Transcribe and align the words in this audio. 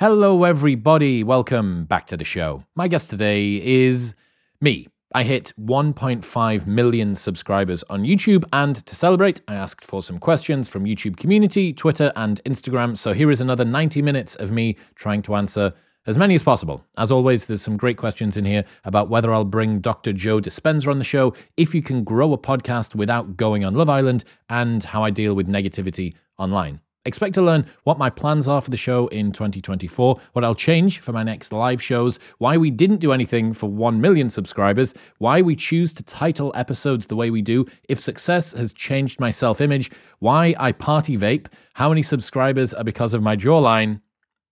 Hello, 0.00 0.44
everybody. 0.44 1.24
Welcome 1.24 1.84
back 1.84 2.06
to 2.06 2.16
the 2.16 2.22
show. 2.22 2.62
My 2.76 2.86
guest 2.86 3.10
today 3.10 3.60
is 3.60 4.14
me. 4.60 4.86
I 5.12 5.24
hit 5.24 5.52
1.5 5.60 6.66
million 6.68 7.16
subscribers 7.16 7.82
on 7.90 8.04
YouTube, 8.04 8.44
and 8.52 8.76
to 8.76 8.94
celebrate, 8.94 9.40
I 9.48 9.56
asked 9.56 9.84
for 9.84 10.00
some 10.00 10.20
questions 10.20 10.68
from 10.68 10.84
YouTube 10.84 11.16
community, 11.16 11.72
Twitter, 11.72 12.12
and 12.14 12.40
Instagram. 12.44 12.96
So 12.96 13.12
here 13.12 13.28
is 13.28 13.40
another 13.40 13.64
90 13.64 14.00
minutes 14.00 14.36
of 14.36 14.52
me 14.52 14.76
trying 14.94 15.20
to 15.22 15.34
answer 15.34 15.74
as 16.06 16.16
many 16.16 16.36
as 16.36 16.44
possible. 16.44 16.84
As 16.96 17.10
always, 17.10 17.46
there's 17.46 17.62
some 17.62 17.76
great 17.76 17.96
questions 17.96 18.36
in 18.36 18.44
here 18.44 18.64
about 18.84 19.10
whether 19.10 19.34
I'll 19.34 19.44
bring 19.44 19.80
Dr. 19.80 20.12
Joe 20.12 20.38
Dispenza 20.38 20.92
on 20.92 20.98
the 20.98 21.04
show, 21.04 21.34
if 21.56 21.74
you 21.74 21.82
can 21.82 22.04
grow 22.04 22.32
a 22.32 22.38
podcast 22.38 22.94
without 22.94 23.36
going 23.36 23.64
on 23.64 23.74
Love 23.74 23.88
Island, 23.88 24.22
and 24.48 24.84
how 24.84 25.02
I 25.02 25.10
deal 25.10 25.34
with 25.34 25.48
negativity 25.48 26.14
online. 26.38 26.82
Expect 27.08 27.32
to 27.36 27.42
learn 27.42 27.64
what 27.84 27.96
my 27.96 28.10
plans 28.10 28.48
are 28.48 28.60
for 28.60 28.70
the 28.70 28.76
show 28.76 29.06
in 29.06 29.32
2024, 29.32 30.20
what 30.34 30.44
I'll 30.44 30.54
change 30.54 30.98
for 30.98 31.12
my 31.12 31.22
next 31.22 31.54
live 31.54 31.82
shows, 31.82 32.20
why 32.36 32.58
we 32.58 32.70
didn't 32.70 32.98
do 32.98 33.12
anything 33.12 33.54
for 33.54 33.66
1 33.66 33.98
million 33.98 34.28
subscribers, 34.28 34.92
why 35.16 35.40
we 35.40 35.56
choose 35.56 35.94
to 35.94 36.02
title 36.02 36.52
episodes 36.54 37.06
the 37.06 37.16
way 37.16 37.30
we 37.30 37.40
do, 37.40 37.64
if 37.88 37.98
success 37.98 38.52
has 38.52 38.74
changed 38.74 39.20
my 39.20 39.30
self 39.30 39.62
image, 39.62 39.90
why 40.18 40.54
I 40.58 40.72
party 40.72 41.16
vape, 41.16 41.46
how 41.72 41.88
many 41.88 42.02
subscribers 42.02 42.74
are 42.74 42.84
because 42.84 43.14
of 43.14 43.22
my 43.22 43.36
jawline, 43.36 44.02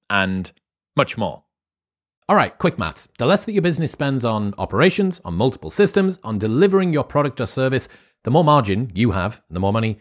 and 0.08 0.50
much 0.96 1.18
more. 1.18 1.44
All 2.26 2.36
right, 2.36 2.56
quick 2.56 2.78
maths. 2.78 3.06
The 3.18 3.26
less 3.26 3.44
that 3.44 3.52
your 3.52 3.60
business 3.60 3.92
spends 3.92 4.24
on 4.24 4.54
operations, 4.56 5.20
on 5.26 5.34
multiple 5.34 5.68
systems, 5.68 6.18
on 6.24 6.38
delivering 6.38 6.94
your 6.94 7.04
product 7.04 7.38
or 7.38 7.46
service, 7.46 7.90
the 8.24 8.30
more 8.30 8.44
margin 8.44 8.90
you 8.94 9.10
have, 9.10 9.42
the 9.50 9.60
more 9.60 9.74
money 9.74 10.00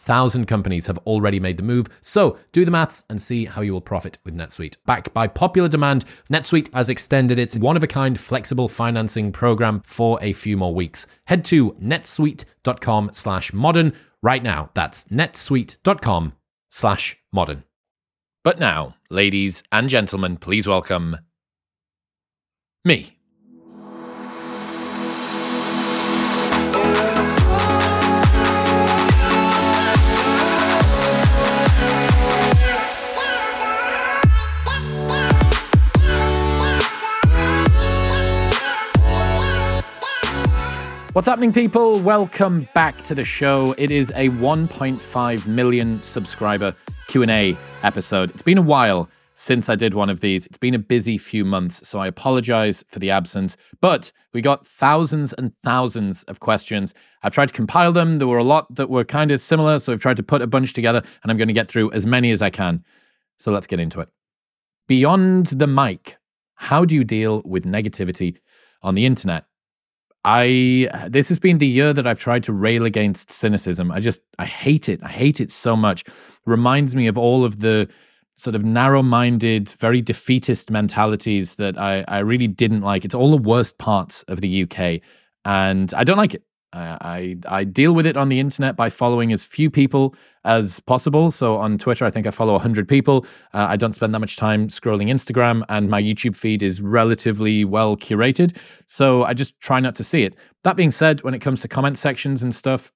37,000 0.00 0.46
companies 0.46 0.86
have 0.86 0.98
already 0.98 1.38
made 1.38 1.56
the 1.56 1.62
move, 1.62 1.86
so 2.00 2.38
do 2.52 2.64
the 2.64 2.70
maths 2.70 3.04
and 3.08 3.20
see 3.20 3.44
how 3.44 3.62
you 3.62 3.72
will 3.72 3.80
profit 3.80 4.18
with 4.24 4.34
NetSuite. 4.34 4.76
Backed 4.86 5.12
by 5.12 5.26
popular 5.26 5.68
demand, 5.68 6.04
NetSuite 6.30 6.72
has 6.72 6.88
extended 6.88 7.38
its 7.38 7.56
one 7.56 7.76
of 7.76 7.82
a 7.82 7.86
kind 7.86 8.18
flexible 8.18 8.68
financing 8.68 9.32
program 9.32 9.80
for 9.84 10.18
a 10.22 10.32
few 10.32 10.56
more 10.56 10.74
weeks. 10.74 11.06
Head 11.26 11.44
to 11.46 11.72
netsuite.com 11.72 13.10
slash 13.12 13.52
modern 13.52 13.92
right 14.22 14.42
now. 14.42 14.70
That's 14.74 15.04
netsuite.com 15.04 16.32
slash 16.68 17.16
modern. 17.32 17.64
But 18.42 18.58
now, 18.58 18.96
ladies 19.10 19.62
and 19.70 19.88
gentlemen, 19.88 20.38
please 20.38 20.66
welcome 20.66 21.18
me. 22.84 23.19
What's 41.12 41.26
happening, 41.26 41.52
people? 41.52 41.98
Welcome 41.98 42.68
back 42.72 43.02
to 43.02 43.16
the 43.16 43.24
show. 43.24 43.74
It 43.76 43.90
is 43.90 44.12
a 44.12 44.28
1.5 44.28 45.46
million 45.48 46.00
subscriber 46.04 46.72
Q&A 47.08 47.56
episode. 47.82 48.30
It's 48.30 48.42
been 48.42 48.58
a 48.58 48.62
while 48.62 49.10
since 49.34 49.68
I 49.68 49.74
did 49.74 49.92
one 49.92 50.08
of 50.08 50.20
these. 50.20 50.46
It's 50.46 50.56
been 50.56 50.76
a 50.76 50.78
busy 50.78 51.18
few 51.18 51.44
months, 51.44 51.88
so 51.88 51.98
I 51.98 52.06
apologize 52.06 52.84
for 52.86 53.00
the 53.00 53.10
absence. 53.10 53.56
But 53.80 54.12
we 54.32 54.40
got 54.40 54.64
thousands 54.64 55.32
and 55.32 55.52
thousands 55.64 56.22
of 56.24 56.38
questions. 56.38 56.94
I've 57.24 57.34
tried 57.34 57.48
to 57.48 57.54
compile 57.54 57.90
them. 57.90 58.18
There 58.18 58.28
were 58.28 58.38
a 58.38 58.44
lot 58.44 58.72
that 58.76 58.88
were 58.88 59.02
kind 59.02 59.32
of 59.32 59.40
similar, 59.40 59.80
so 59.80 59.92
I've 59.92 59.98
tried 59.98 60.18
to 60.18 60.22
put 60.22 60.42
a 60.42 60.46
bunch 60.46 60.74
together, 60.74 61.02
and 61.24 61.32
I'm 61.32 61.36
going 61.36 61.48
to 61.48 61.54
get 61.54 61.66
through 61.66 61.90
as 61.90 62.06
many 62.06 62.30
as 62.30 62.40
I 62.40 62.50
can. 62.50 62.84
So 63.36 63.50
let's 63.50 63.66
get 63.66 63.80
into 63.80 63.98
it. 63.98 64.10
Beyond 64.86 65.48
the 65.48 65.66
mic, 65.66 66.18
how 66.54 66.84
do 66.84 66.94
you 66.94 67.02
deal 67.02 67.42
with 67.44 67.64
negativity 67.64 68.36
on 68.80 68.94
the 68.94 69.06
internet? 69.06 69.46
I 70.24 70.88
this 71.08 71.28
has 71.28 71.38
been 71.38 71.58
the 71.58 71.66
year 71.66 71.92
that 71.92 72.06
I've 72.06 72.18
tried 72.18 72.42
to 72.44 72.52
rail 72.52 72.84
against 72.84 73.30
cynicism. 73.30 73.90
I 73.90 74.00
just 74.00 74.20
I 74.38 74.46
hate 74.46 74.88
it. 74.88 75.00
I 75.02 75.08
hate 75.08 75.40
it 75.40 75.50
so 75.50 75.76
much. 75.76 76.04
Reminds 76.46 76.94
me 76.94 77.06
of 77.06 77.16
all 77.16 77.44
of 77.44 77.60
the 77.60 77.88
sort 78.36 78.56
of 78.56 78.64
narrow-minded, 78.64 79.68
very 79.68 80.00
defeatist 80.00 80.70
mentalities 80.70 81.56
that 81.56 81.78
I, 81.78 82.04
I 82.08 82.20
really 82.20 82.48
didn't 82.48 82.80
like. 82.80 83.04
It's 83.04 83.14
all 83.14 83.30
the 83.30 83.36
worst 83.36 83.76
parts 83.76 84.22
of 84.24 84.40
the 84.40 84.62
UK, 84.62 85.02
and 85.44 85.92
I 85.94 86.04
don't 86.04 86.16
like 86.16 86.34
it. 86.34 86.42
I, 86.72 87.36
I 87.48 87.64
deal 87.64 87.92
with 87.92 88.06
it 88.06 88.16
on 88.16 88.28
the 88.28 88.38
internet 88.38 88.76
by 88.76 88.90
following 88.90 89.32
as 89.32 89.44
few 89.44 89.70
people 89.70 90.14
as 90.44 90.80
possible. 90.80 91.30
So 91.30 91.56
on 91.56 91.78
Twitter, 91.78 92.04
I 92.04 92.10
think 92.10 92.26
I 92.26 92.30
follow 92.30 92.52
100 92.52 92.88
people. 92.88 93.26
Uh, 93.52 93.66
I 93.68 93.76
don't 93.76 93.92
spend 93.92 94.14
that 94.14 94.20
much 94.20 94.36
time 94.36 94.68
scrolling 94.68 95.08
Instagram, 95.08 95.62
and 95.68 95.90
my 95.90 96.00
YouTube 96.00 96.36
feed 96.36 96.62
is 96.62 96.80
relatively 96.80 97.64
well 97.64 97.96
curated. 97.96 98.56
So 98.86 99.24
I 99.24 99.34
just 99.34 99.58
try 99.60 99.80
not 99.80 99.94
to 99.96 100.04
see 100.04 100.22
it. 100.22 100.36
That 100.64 100.76
being 100.76 100.90
said, 100.90 101.22
when 101.22 101.34
it 101.34 101.40
comes 101.40 101.60
to 101.62 101.68
comment 101.68 101.98
sections 101.98 102.42
and 102.42 102.54
stuff, 102.54 102.92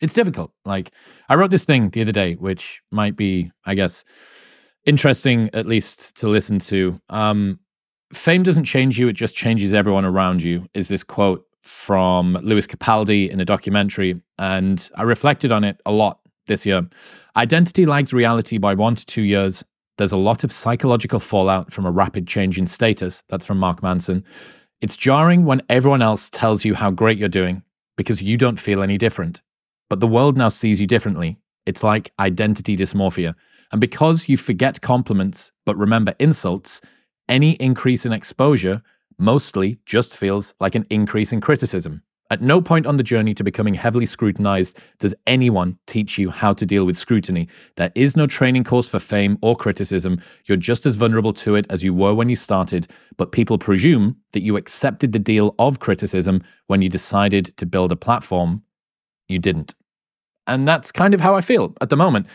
it's 0.00 0.14
difficult. 0.14 0.52
Like 0.64 0.90
I 1.28 1.34
wrote 1.34 1.50
this 1.50 1.64
thing 1.64 1.90
the 1.90 2.02
other 2.02 2.12
day, 2.12 2.34
which 2.34 2.80
might 2.90 3.16
be, 3.16 3.50
I 3.64 3.74
guess, 3.74 4.04
interesting 4.84 5.50
at 5.52 5.66
least 5.66 6.16
to 6.16 6.28
listen 6.28 6.58
to. 6.60 7.00
Um, 7.10 7.60
Fame 8.12 8.42
doesn't 8.42 8.64
change 8.64 8.98
you; 8.98 9.08
it 9.08 9.14
just 9.14 9.36
changes 9.36 9.72
everyone 9.72 10.04
around 10.04 10.42
you. 10.42 10.66
Is 10.74 10.88
this 10.88 11.02
quote 11.02 11.44
from 11.64 12.34
Lewis 12.42 12.66
Capaldi 12.66 13.28
in 13.30 13.40
a 13.40 13.44
documentary, 13.44 14.20
and 14.38 14.88
I 14.96 15.02
reflected 15.02 15.50
on 15.50 15.64
it 15.64 15.80
a 15.86 15.92
lot 15.92 16.20
this 16.46 16.66
year. 16.66 16.86
Identity 17.36 17.86
lags 17.86 18.12
reality 18.12 18.58
by 18.58 18.74
one 18.74 18.94
to 18.94 19.06
two 19.06 19.22
years. 19.22 19.64
There's 19.96 20.12
a 20.12 20.18
lot 20.18 20.44
of 20.44 20.52
psychological 20.52 21.20
fallout 21.20 21.72
from 21.72 21.86
a 21.86 21.90
rapid 21.90 22.26
change 22.26 22.58
in 22.58 22.66
status. 22.66 23.22
That's 23.28 23.46
from 23.46 23.58
Mark 23.58 23.82
Manson. 23.82 24.24
It's 24.80 24.96
jarring 24.96 25.46
when 25.46 25.62
everyone 25.70 26.02
else 26.02 26.28
tells 26.28 26.64
you 26.64 26.74
how 26.74 26.90
great 26.90 27.16
you're 27.16 27.28
doing 27.28 27.62
because 27.96 28.20
you 28.20 28.36
don't 28.36 28.60
feel 28.60 28.82
any 28.82 28.98
different. 28.98 29.40
But 29.88 30.00
the 30.00 30.06
world 30.06 30.36
now 30.36 30.48
sees 30.48 30.80
you 30.80 30.86
differently. 30.86 31.38
It's 31.64 31.82
like 31.82 32.12
identity 32.18 32.76
dysmorphia. 32.76 33.34
And 33.72 33.80
because 33.80 34.28
you 34.28 34.36
forget 34.36 34.80
compliments 34.80 35.50
but 35.64 35.76
remember 35.76 36.14
insults, 36.18 36.80
any 37.28 37.52
increase 37.52 38.04
in 38.04 38.12
exposure 38.12 38.82
mostly 39.18 39.78
just 39.86 40.16
feels 40.16 40.54
like 40.60 40.74
an 40.74 40.86
increase 40.90 41.32
in 41.32 41.40
criticism. 41.40 42.02
At 42.30 42.40
no 42.40 42.62
point 42.62 42.86
on 42.86 42.96
the 42.96 43.02
journey 43.02 43.34
to 43.34 43.44
becoming 43.44 43.74
heavily 43.74 44.06
scrutinized 44.06 44.78
does 44.98 45.14
anyone 45.26 45.78
teach 45.86 46.16
you 46.16 46.30
how 46.30 46.54
to 46.54 46.64
deal 46.64 46.86
with 46.86 46.96
scrutiny. 46.96 47.48
There 47.76 47.92
is 47.94 48.16
no 48.16 48.26
training 48.26 48.64
course 48.64 48.88
for 48.88 48.98
fame 48.98 49.38
or 49.42 49.54
criticism. 49.54 50.20
You're 50.46 50.56
just 50.56 50.86
as 50.86 50.96
vulnerable 50.96 51.34
to 51.34 51.54
it 51.54 51.66
as 51.68 51.84
you 51.84 51.92
were 51.92 52.14
when 52.14 52.30
you 52.30 52.36
started, 52.36 52.86
but 53.18 53.32
people 53.32 53.58
presume 53.58 54.16
that 54.32 54.42
you 54.42 54.56
accepted 54.56 55.12
the 55.12 55.18
deal 55.18 55.54
of 55.58 55.80
criticism 55.80 56.42
when 56.66 56.80
you 56.80 56.88
decided 56.88 57.56
to 57.58 57.66
build 57.66 57.92
a 57.92 57.96
platform. 57.96 58.62
You 59.28 59.38
didn't. 59.38 59.74
And 60.46 60.66
that's 60.66 60.92
kind 60.92 61.14
of 61.14 61.20
how 61.20 61.34
I 61.34 61.40
feel 61.40 61.74
at 61.80 61.90
the 61.90 61.96
moment 61.96 62.26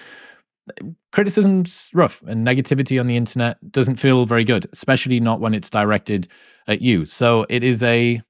criticism's 1.12 1.90
rough 1.94 2.22
and 2.24 2.46
negativity 2.46 3.00
on 3.00 3.08
the 3.08 3.18
internet 3.18 3.58
doesn't 3.72 3.98
feel 3.98 4.26
very 4.26 4.44
good, 4.44 4.68
especially 4.74 5.20
not 5.20 5.40
when 5.40 5.54
it's 5.54 5.70
directed 5.70 6.28
at 6.68 6.82
you. 6.82 7.06
So 7.06 7.46
it 7.50 7.64
is 7.64 7.84
a 7.84 8.22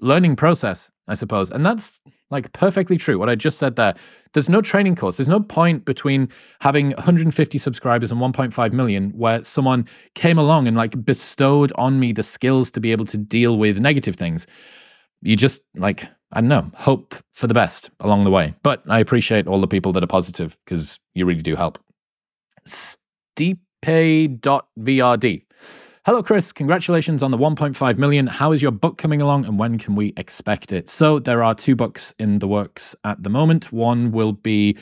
learning 0.00 0.36
process, 0.36 0.90
I 1.08 1.14
suppose. 1.14 1.50
And 1.50 1.64
that's 1.64 2.00
like 2.30 2.52
perfectly 2.52 2.96
true. 2.96 3.18
What 3.18 3.28
I 3.28 3.34
just 3.34 3.58
said 3.58 3.76
there. 3.76 3.94
There's 4.32 4.48
no 4.48 4.60
training 4.60 4.96
course. 4.96 5.16
There's 5.16 5.28
no 5.28 5.40
point 5.40 5.86
between 5.86 6.28
having 6.60 6.90
150 6.90 7.58
subscribers 7.58 8.12
and 8.12 8.20
1.5 8.20 8.72
million 8.72 9.10
where 9.10 9.42
someone 9.42 9.86
came 10.14 10.36
along 10.36 10.68
and 10.68 10.76
like 10.76 11.04
bestowed 11.04 11.72
on 11.76 11.98
me 11.98 12.12
the 12.12 12.22
skills 12.22 12.70
to 12.72 12.80
be 12.80 12.92
able 12.92 13.06
to 13.06 13.16
deal 13.16 13.56
with 13.56 13.78
negative 13.78 14.16
things. 14.16 14.46
You 15.22 15.36
just 15.36 15.62
like, 15.74 16.06
I 16.32 16.40
don't 16.40 16.48
know, 16.48 16.70
hope 16.74 17.14
for 17.32 17.46
the 17.46 17.54
best 17.54 17.90
along 18.00 18.24
the 18.24 18.30
way. 18.30 18.54
But 18.62 18.82
I 18.88 18.98
appreciate 18.98 19.46
all 19.46 19.60
the 19.60 19.66
people 19.66 19.92
that 19.92 20.04
are 20.04 20.08
positive 20.08 20.58
because 20.64 21.00
you 21.14 21.24
really 21.24 21.42
do 21.42 21.56
help. 21.56 21.78
Stipe.vrd 22.66 23.56
Hello, 26.06 26.22
Chris. 26.22 26.52
Congratulations 26.52 27.20
on 27.20 27.32
the 27.32 27.36
1.5 27.36 27.98
million. 27.98 28.28
How 28.28 28.52
is 28.52 28.62
your 28.62 28.70
book 28.70 28.96
coming 28.96 29.20
along 29.20 29.44
and 29.44 29.58
when 29.58 29.76
can 29.76 29.96
we 29.96 30.12
expect 30.16 30.70
it? 30.70 30.88
So, 30.88 31.18
there 31.18 31.42
are 31.42 31.52
two 31.52 31.74
books 31.74 32.14
in 32.20 32.38
the 32.38 32.46
works 32.46 32.94
at 33.02 33.24
the 33.24 33.28
moment. 33.28 33.72
One 33.72 34.12
will 34.12 34.32
be 34.32 34.78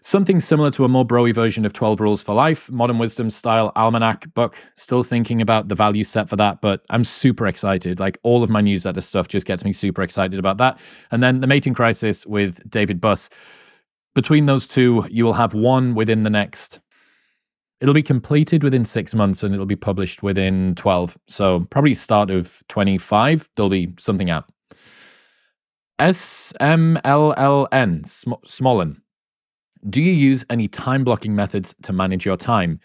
something 0.00 0.40
similar 0.40 0.72
to 0.72 0.84
a 0.84 0.88
more 0.88 1.06
broy 1.06 1.32
version 1.32 1.64
of 1.64 1.72
12 1.74 2.00
Rules 2.00 2.24
for 2.24 2.34
Life, 2.34 2.72
Modern 2.72 2.98
Wisdom 2.98 3.30
style 3.30 3.70
almanac 3.76 4.34
book. 4.34 4.56
Still 4.74 5.04
thinking 5.04 5.40
about 5.40 5.68
the 5.68 5.76
value 5.76 6.02
set 6.02 6.28
for 6.28 6.34
that, 6.34 6.60
but 6.60 6.84
I'm 6.90 7.04
super 7.04 7.46
excited. 7.46 8.00
Like 8.00 8.18
all 8.24 8.42
of 8.42 8.50
my 8.50 8.60
newsletter 8.60 9.00
stuff 9.00 9.28
just 9.28 9.46
gets 9.46 9.64
me 9.64 9.72
super 9.72 10.02
excited 10.02 10.40
about 10.40 10.58
that. 10.58 10.76
And 11.12 11.22
then 11.22 11.40
The 11.40 11.46
Mating 11.46 11.74
Crisis 11.74 12.26
with 12.26 12.68
David 12.68 13.00
Buss. 13.00 13.30
Between 14.16 14.46
those 14.46 14.66
two, 14.66 15.06
you 15.08 15.24
will 15.24 15.34
have 15.34 15.54
one 15.54 15.94
within 15.94 16.24
the 16.24 16.30
next 16.30 16.80
It'll 17.84 17.92
be 17.92 18.02
completed 18.02 18.64
within 18.64 18.86
six 18.86 19.14
months 19.14 19.42
and 19.42 19.52
it'll 19.52 19.66
be 19.66 19.76
published 19.76 20.22
within 20.22 20.74
12. 20.76 21.18
So, 21.28 21.66
probably 21.68 21.92
start 21.92 22.30
of 22.30 22.62
25, 22.68 23.50
there'll 23.54 23.68
be 23.68 23.92
something 23.98 24.30
out. 24.30 24.46
SMLLN, 25.98 26.48
Sm-. 28.08 28.92
Do 29.90 30.00
you 30.00 30.12
use 30.14 30.46
any 30.48 30.66
time 30.66 31.04
blocking 31.04 31.36
methods 31.36 31.74
to 31.82 31.92
manage 31.92 32.24
your 32.24 32.38
time? 32.38 32.80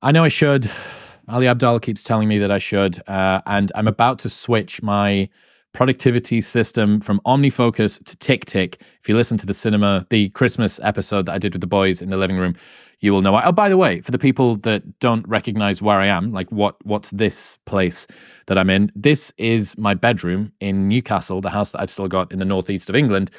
I 0.00 0.12
know 0.12 0.22
I 0.22 0.28
should. 0.28 0.70
Ali 1.28 1.46
Abdaal 1.46 1.82
keeps 1.82 2.04
telling 2.04 2.28
me 2.28 2.38
that 2.38 2.52
I 2.52 2.58
should. 2.58 3.02
Uh, 3.08 3.40
and 3.46 3.72
I'm 3.74 3.88
about 3.88 4.20
to 4.20 4.30
switch 4.30 4.80
my 4.80 5.28
productivity 5.74 6.40
system 6.40 7.00
from 7.00 7.20
OmniFocus 7.26 8.02
to 8.04 8.16
TickTick. 8.16 8.76
If 9.00 9.08
you 9.08 9.16
listen 9.16 9.36
to 9.38 9.44
the 9.44 9.52
cinema, 9.52 10.06
the 10.08 10.30
Christmas 10.30 10.80
episode 10.82 11.26
that 11.26 11.32
I 11.32 11.38
did 11.38 11.52
with 11.52 11.60
the 11.60 11.66
boys 11.66 12.00
in 12.00 12.08
the 12.08 12.16
living 12.16 12.38
room, 12.38 12.54
you 13.00 13.12
will 13.12 13.20
know. 13.20 13.38
Oh, 13.44 13.52
by 13.52 13.68
the 13.68 13.76
way, 13.76 14.00
for 14.00 14.12
the 14.12 14.18
people 14.18 14.56
that 14.58 15.00
don't 15.00 15.28
recognize 15.28 15.82
where 15.82 15.98
I 15.98 16.06
am, 16.06 16.32
like 16.32 16.50
what 16.50 16.76
what's 16.86 17.10
this 17.10 17.58
place 17.66 18.06
that 18.46 18.56
I'm 18.56 18.70
in? 18.70 18.90
This 18.94 19.32
is 19.36 19.76
my 19.76 19.92
bedroom 19.92 20.52
in 20.60 20.88
Newcastle, 20.88 21.42
the 21.42 21.50
house 21.50 21.72
that 21.72 21.82
I've 21.82 21.90
still 21.90 22.08
got 22.08 22.32
in 22.32 22.38
the 22.38 22.44
northeast 22.46 22.88
of 22.88 22.96
England. 22.96 23.30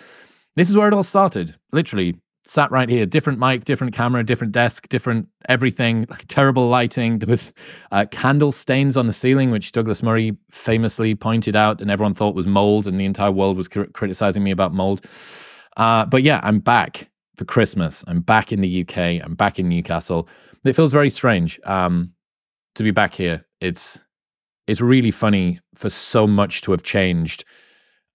This 0.55 0.69
is 0.69 0.77
where 0.77 0.87
it 0.87 0.93
all 0.93 1.03
started. 1.03 1.55
Literally 1.71 2.15
sat 2.45 2.71
right 2.71 2.87
here, 2.87 3.05
different 3.05 3.39
mic, 3.39 3.65
different 3.65 3.93
camera, 3.93 4.23
different 4.23 4.53
desk, 4.53 4.87
different 4.89 5.27
everything, 5.49 6.05
like 6.09 6.25
terrible 6.27 6.67
lighting. 6.67 7.19
There 7.19 7.29
was 7.29 7.51
uh, 7.91 8.05
candle 8.11 8.51
stains 8.51 8.95
on 8.95 9.07
the 9.07 9.13
ceiling, 9.13 9.51
which 9.51 9.71
Douglas 9.71 10.03
Murray 10.03 10.37
famously 10.51 11.15
pointed 11.15 11.55
out, 11.55 11.81
and 11.81 11.89
everyone 11.89 12.13
thought 12.13 12.35
was 12.35 12.47
mold, 12.47 12.85
and 12.87 12.99
the 12.99 13.05
entire 13.05 13.31
world 13.31 13.57
was 13.57 13.67
cr- 13.67 13.83
criticizing 13.93 14.43
me 14.43 14.51
about 14.51 14.73
mold. 14.73 15.05
Uh, 15.75 16.05
but 16.05 16.23
yeah, 16.23 16.39
I'm 16.43 16.59
back 16.59 17.09
for 17.35 17.45
Christmas. 17.45 18.03
I'm 18.07 18.21
back 18.21 18.51
in 18.51 18.61
the 18.61 18.81
UK. 18.81 19.23
I'm 19.23 19.35
back 19.35 19.59
in 19.59 19.67
Newcastle. 19.67 20.29
It 20.63 20.73
feels 20.73 20.93
very 20.93 21.09
strange 21.09 21.59
um, 21.65 22.13
to 22.75 22.83
be 22.83 22.91
back 22.91 23.13
here. 23.13 23.45
It's 23.59 23.99
it's 24.67 24.81
really 24.81 25.11
funny 25.11 25.59
for 25.75 25.89
so 25.89 26.25
much 26.25 26.61
to 26.61 26.71
have 26.71 26.83
changed, 26.83 27.43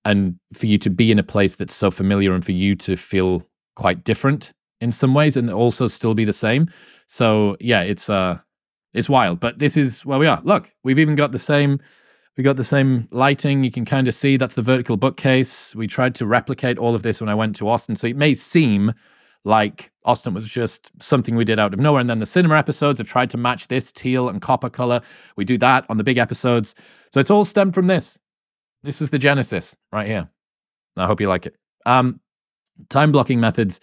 and 0.04 0.38
for 0.52 0.66
you 0.66 0.78
to 0.78 0.90
be 0.90 1.10
in 1.10 1.18
a 1.18 1.24
place 1.24 1.56
that's 1.56 1.74
so 1.74 1.90
familiar, 1.90 2.32
and 2.32 2.44
for 2.44 2.52
you 2.52 2.76
to 2.76 2.96
feel 2.96 3.49
quite 3.80 4.04
different 4.04 4.52
in 4.80 4.92
some 4.92 5.14
ways, 5.14 5.36
and 5.36 5.50
also 5.50 5.86
still 5.86 6.14
be 6.14 6.24
the 6.24 6.32
same. 6.32 6.70
So 7.06 7.56
yeah, 7.60 7.80
it's 7.80 8.08
uh, 8.08 8.38
it's 8.94 9.08
wild. 9.08 9.40
But 9.40 9.58
this 9.58 9.76
is 9.76 10.04
where 10.04 10.18
we 10.18 10.26
are. 10.26 10.40
Look, 10.44 10.70
we've 10.84 10.98
even 10.98 11.16
got 11.16 11.32
the 11.32 11.38
same 11.38 11.80
we 12.36 12.44
got 12.44 12.56
the 12.56 12.64
same 12.64 13.08
lighting. 13.10 13.64
You 13.64 13.70
can 13.70 13.84
kind 13.84 14.08
of 14.08 14.14
see 14.14 14.36
that's 14.36 14.54
the 14.54 14.62
vertical 14.62 14.96
bookcase. 14.96 15.74
We 15.74 15.86
tried 15.86 16.14
to 16.16 16.26
replicate 16.26 16.78
all 16.78 16.94
of 16.94 17.02
this 17.02 17.20
when 17.20 17.28
I 17.28 17.34
went 17.34 17.56
to 17.56 17.68
Austin. 17.68 17.96
So 17.96 18.06
it 18.06 18.16
may 18.16 18.34
seem 18.34 18.92
like 19.44 19.90
Austin 20.04 20.32
was 20.34 20.48
just 20.48 20.90
something 21.02 21.34
we 21.34 21.44
did 21.44 21.58
out 21.58 21.74
of 21.74 21.80
nowhere. 21.80 22.00
And 22.00 22.08
then 22.08 22.18
the 22.18 22.26
cinema 22.26 22.56
episodes 22.56 22.98
have 22.98 23.08
tried 23.08 23.30
to 23.30 23.36
match 23.36 23.68
this 23.68 23.90
teal 23.92 24.28
and 24.28 24.40
copper 24.40 24.70
color. 24.70 25.00
We 25.36 25.44
do 25.44 25.58
that 25.58 25.84
on 25.88 25.98
the 25.98 26.04
big 26.04 26.18
episodes. 26.18 26.74
So 27.12 27.20
it's 27.20 27.30
all 27.30 27.44
stemmed 27.44 27.74
from 27.74 27.88
this. 27.88 28.18
This 28.82 29.00
was 29.00 29.10
the 29.10 29.18
genesis 29.18 29.76
right 29.92 30.06
here. 30.06 30.28
I 30.96 31.06
hope 31.06 31.20
you 31.20 31.28
like 31.28 31.46
it. 31.46 31.56
Um, 31.84 32.20
time 32.88 33.12
blocking 33.12 33.40
methods. 33.40 33.80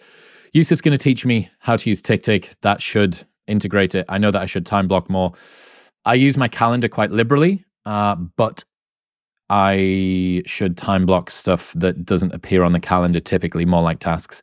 Yusuf's 0.52 0.80
going 0.80 0.96
to 0.96 1.02
teach 1.02 1.24
me 1.24 1.48
how 1.60 1.76
to 1.76 1.88
use 1.88 2.02
TickTick. 2.02 2.54
That 2.62 2.82
should 2.82 3.18
integrate 3.46 3.94
it. 3.94 4.06
I 4.08 4.18
know 4.18 4.30
that 4.30 4.42
I 4.42 4.46
should 4.46 4.66
time 4.66 4.88
block 4.88 5.08
more. 5.10 5.32
I 6.04 6.14
use 6.14 6.36
my 6.36 6.48
calendar 6.48 6.88
quite 6.88 7.10
liberally, 7.10 7.64
uh, 7.84 8.14
but 8.14 8.64
I 9.50 10.42
should 10.46 10.76
time 10.76 11.06
block 11.06 11.30
stuff 11.30 11.72
that 11.74 12.04
doesn't 12.04 12.34
appear 12.34 12.62
on 12.62 12.72
the 12.72 12.80
calendar 12.80 13.20
typically, 13.20 13.64
more 13.64 13.82
like 13.82 13.98
tasks. 13.98 14.42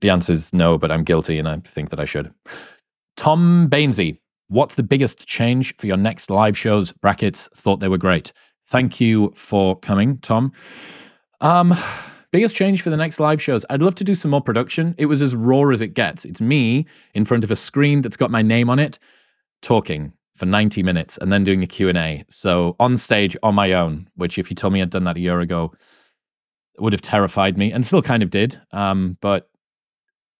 The 0.00 0.10
answer 0.10 0.32
is 0.32 0.52
no, 0.52 0.78
but 0.78 0.90
I'm 0.90 1.04
guilty 1.04 1.38
and 1.38 1.48
I 1.48 1.58
think 1.58 1.90
that 1.90 2.00
I 2.00 2.06
should. 2.06 2.32
Tom 3.16 3.68
Bainsey, 3.68 4.18
what's 4.48 4.76
the 4.76 4.82
biggest 4.82 5.26
change 5.26 5.76
for 5.76 5.86
your 5.86 5.98
next 5.98 6.30
live 6.30 6.56
shows? 6.56 6.92
Brackets, 6.92 7.48
thought 7.54 7.80
they 7.80 7.88
were 7.88 7.98
great. 7.98 8.32
Thank 8.66 9.00
you 9.00 9.32
for 9.36 9.78
coming, 9.78 10.18
Tom. 10.18 10.52
Um, 11.40 11.74
biggest 12.32 12.54
change 12.54 12.82
for 12.82 12.90
the 12.90 12.96
next 12.96 13.20
live 13.20 13.40
shows. 13.40 13.64
I'd 13.70 13.82
love 13.82 13.94
to 13.96 14.04
do 14.04 14.14
some 14.14 14.30
more 14.30 14.40
production. 14.40 14.94
It 14.98 15.06
was 15.06 15.22
as 15.22 15.34
raw 15.34 15.68
as 15.70 15.80
it 15.80 15.94
gets. 15.94 16.24
It's 16.24 16.40
me 16.40 16.86
in 17.14 17.24
front 17.24 17.44
of 17.44 17.50
a 17.50 17.56
screen 17.56 18.02
that's 18.02 18.16
got 18.16 18.30
my 18.30 18.42
name 18.42 18.70
on 18.70 18.78
it, 18.78 18.98
talking 19.62 20.12
for 20.34 20.46
90 20.46 20.82
minutes 20.82 21.18
and 21.18 21.32
then 21.32 21.44
doing 21.44 21.62
a 21.62 21.66
Q&A. 21.66 22.24
So 22.28 22.76
on 22.80 22.96
stage 22.96 23.36
on 23.42 23.54
my 23.54 23.72
own, 23.72 24.08
which 24.16 24.38
if 24.38 24.50
you 24.50 24.56
told 24.56 24.72
me 24.72 24.80
I'd 24.80 24.90
done 24.90 25.04
that 25.04 25.16
a 25.16 25.20
year 25.20 25.40
ago, 25.40 25.72
would 26.78 26.94
have 26.94 27.02
terrified 27.02 27.58
me 27.58 27.72
and 27.72 27.84
still 27.84 28.02
kind 28.02 28.22
of 28.22 28.30
did. 28.30 28.60
Um, 28.72 29.18
but 29.20 29.50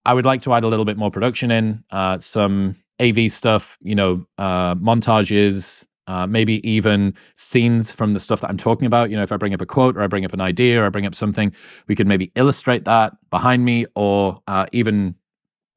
I 0.06 0.14
would 0.14 0.24
like 0.24 0.42
to 0.42 0.54
add 0.54 0.64
a 0.64 0.68
little 0.68 0.86
bit 0.86 0.96
more 0.96 1.10
production 1.10 1.50
in, 1.50 1.84
uh, 1.90 2.18
some 2.18 2.76
AV 3.00 3.30
stuff, 3.30 3.76
you 3.82 3.94
know, 3.94 4.24
uh, 4.38 4.74
montages, 4.76 5.84
uh, 6.10 6.26
maybe 6.26 6.68
even 6.68 7.14
scenes 7.36 7.92
from 7.92 8.14
the 8.14 8.20
stuff 8.20 8.40
that 8.40 8.50
I'm 8.50 8.56
talking 8.56 8.86
about. 8.86 9.10
You 9.10 9.16
know, 9.16 9.22
if 9.22 9.30
I 9.30 9.36
bring 9.36 9.54
up 9.54 9.60
a 9.60 9.66
quote 9.66 9.96
or 9.96 10.02
I 10.02 10.08
bring 10.08 10.24
up 10.24 10.32
an 10.32 10.40
idea 10.40 10.82
or 10.82 10.86
I 10.86 10.88
bring 10.88 11.06
up 11.06 11.14
something, 11.14 11.54
we 11.86 11.94
could 11.94 12.08
maybe 12.08 12.32
illustrate 12.34 12.84
that 12.86 13.12
behind 13.30 13.64
me 13.64 13.86
or 13.94 14.42
uh, 14.48 14.66
even 14.72 15.14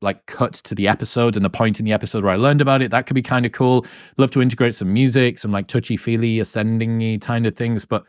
like 0.01 0.25
cut 0.25 0.53
to 0.53 0.73
the 0.73 0.87
episode 0.87 1.35
and 1.35 1.45
the 1.45 1.51
point 1.51 1.79
in 1.79 1.85
the 1.85 1.93
episode 1.93 2.23
where 2.23 2.33
I 2.33 2.35
learned 2.35 2.61
about 2.61 2.81
it. 2.81 2.89
That 2.89 3.05
could 3.05 3.13
be 3.13 3.21
kind 3.21 3.45
of 3.45 3.51
cool. 3.51 3.85
Love 4.17 4.31
to 4.31 4.41
integrate 4.41 4.73
some 4.73 4.91
music, 4.91 5.37
some 5.37 5.51
like 5.51 5.67
touchy 5.67 5.97
feely, 5.97 6.39
ascending 6.39 7.19
kind 7.19 7.45
of 7.45 7.55
things. 7.55 7.85
But 7.85 8.03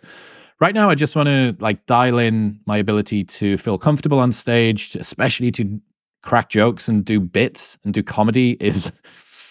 right 0.60 0.74
now, 0.74 0.88
I 0.88 0.94
just 0.94 1.14
want 1.14 1.26
to 1.26 1.54
like 1.60 1.84
dial 1.84 2.18
in 2.18 2.58
my 2.64 2.78
ability 2.78 3.24
to 3.24 3.58
feel 3.58 3.76
comfortable 3.76 4.18
on 4.18 4.32
stage, 4.32 4.96
especially 4.96 5.50
to 5.52 5.78
crack 6.22 6.48
jokes 6.48 6.88
and 6.88 7.04
do 7.04 7.20
bits 7.20 7.76
and 7.84 7.92
do 7.92 8.02
comedy 8.02 8.52
is 8.60 8.90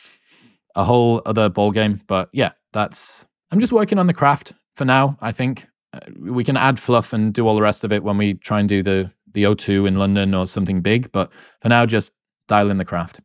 a 0.75 0.84
whole 0.84 1.22
other 1.28 1.50
ball 1.50 1.70
game. 1.70 2.02
But 2.08 2.30
yeah, 2.34 2.54
that's 2.74 3.25
I'm 3.52 3.60
just 3.60 3.72
working 3.72 4.00
on 4.00 4.08
the 4.08 4.14
craft 4.14 4.54
for 4.75 4.84
now. 4.86 5.18
I 5.22 5.31
think 5.31 5.68
uh, 5.94 6.00
we 6.20 6.44
can 6.44 6.58
add 6.58 6.80
fluff 6.80 7.14
and 7.14 7.34
do 7.34 7.48
all 7.48 7.56
the 7.56 7.62
rest 7.62 7.84
of 7.84 7.92
it 7.92 8.04
when 8.04 8.18
we 8.18 8.34
try 8.34 8.60
and 8.60 8.68
do 8.68 8.84
the 8.84 9.12
the 9.34 9.44
O2 9.44 9.88
in 9.88 9.98
London 9.98 10.34
or 10.34 10.46
something 10.46 10.81
big. 10.81 11.12
But 11.12 11.31
for 11.62 11.70
now, 11.70 11.86
just 11.86 12.12
dial 12.48 12.70
in 12.70 12.78
the 12.78 12.86
craft. 12.86 13.20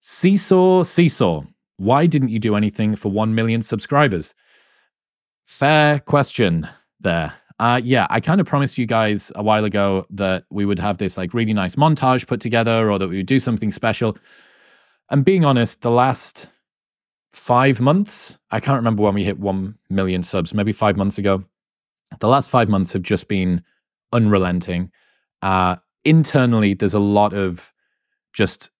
Seesaw, 0.00 0.84
Seesaw. 0.84 1.42
Why 1.76 2.06
didn't 2.06 2.30
you 2.30 2.38
do 2.40 2.56
anything 2.56 2.96
for 2.96 3.10
1 3.12 3.34
million 3.34 3.62
subscribers? 3.62 4.34
Fair 5.46 6.00
question 6.00 6.68
there. 6.98 7.34
Uh, 7.60 7.80
yeah, 7.82 8.06
I 8.10 8.20
kind 8.20 8.40
of 8.40 8.46
promised 8.46 8.78
you 8.78 8.86
guys 8.86 9.32
a 9.34 9.42
while 9.42 9.64
ago 9.64 10.06
that 10.10 10.44
we 10.50 10.64
would 10.64 10.78
have 10.78 10.98
this 10.98 11.16
like 11.16 11.34
really 11.34 11.52
nice 11.52 11.74
montage 11.74 12.26
put 12.26 12.40
together 12.40 12.90
or 12.90 12.98
that 12.98 13.08
we 13.08 13.18
would 13.18 13.26
do 13.26 13.40
something 13.40 13.72
special. 13.72 14.16
And 15.10 15.24
being 15.24 15.44
honest, 15.44 15.80
the 15.80 15.90
last 15.90 16.48
five 17.32 17.80
months, 17.80 18.38
I 18.50 18.60
can't 18.60 18.76
remember 18.76 19.02
when 19.02 19.14
we 19.14 19.24
hit 19.24 19.38
1 19.38 19.78
million 19.90 20.22
subs, 20.22 20.54
maybe 20.54 20.72
five 20.72 20.96
months 20.96 21.18
ago. 21.18 21.44
The 22.20 22.28
last 22.28 22.50
five 22.50 22.68
months 22.68 22.92
have 22.94 23.02
just 23.02 23.28
been 23.28 23.62
unrelenting. 24.12 24.90
Uh, 25.42 25.76
internally, 26.04 26.74
there's 26.74 26.94
a 26.94 26.98
lot 26.98 27.34
of 27.34 27.72
just 28.32 28.70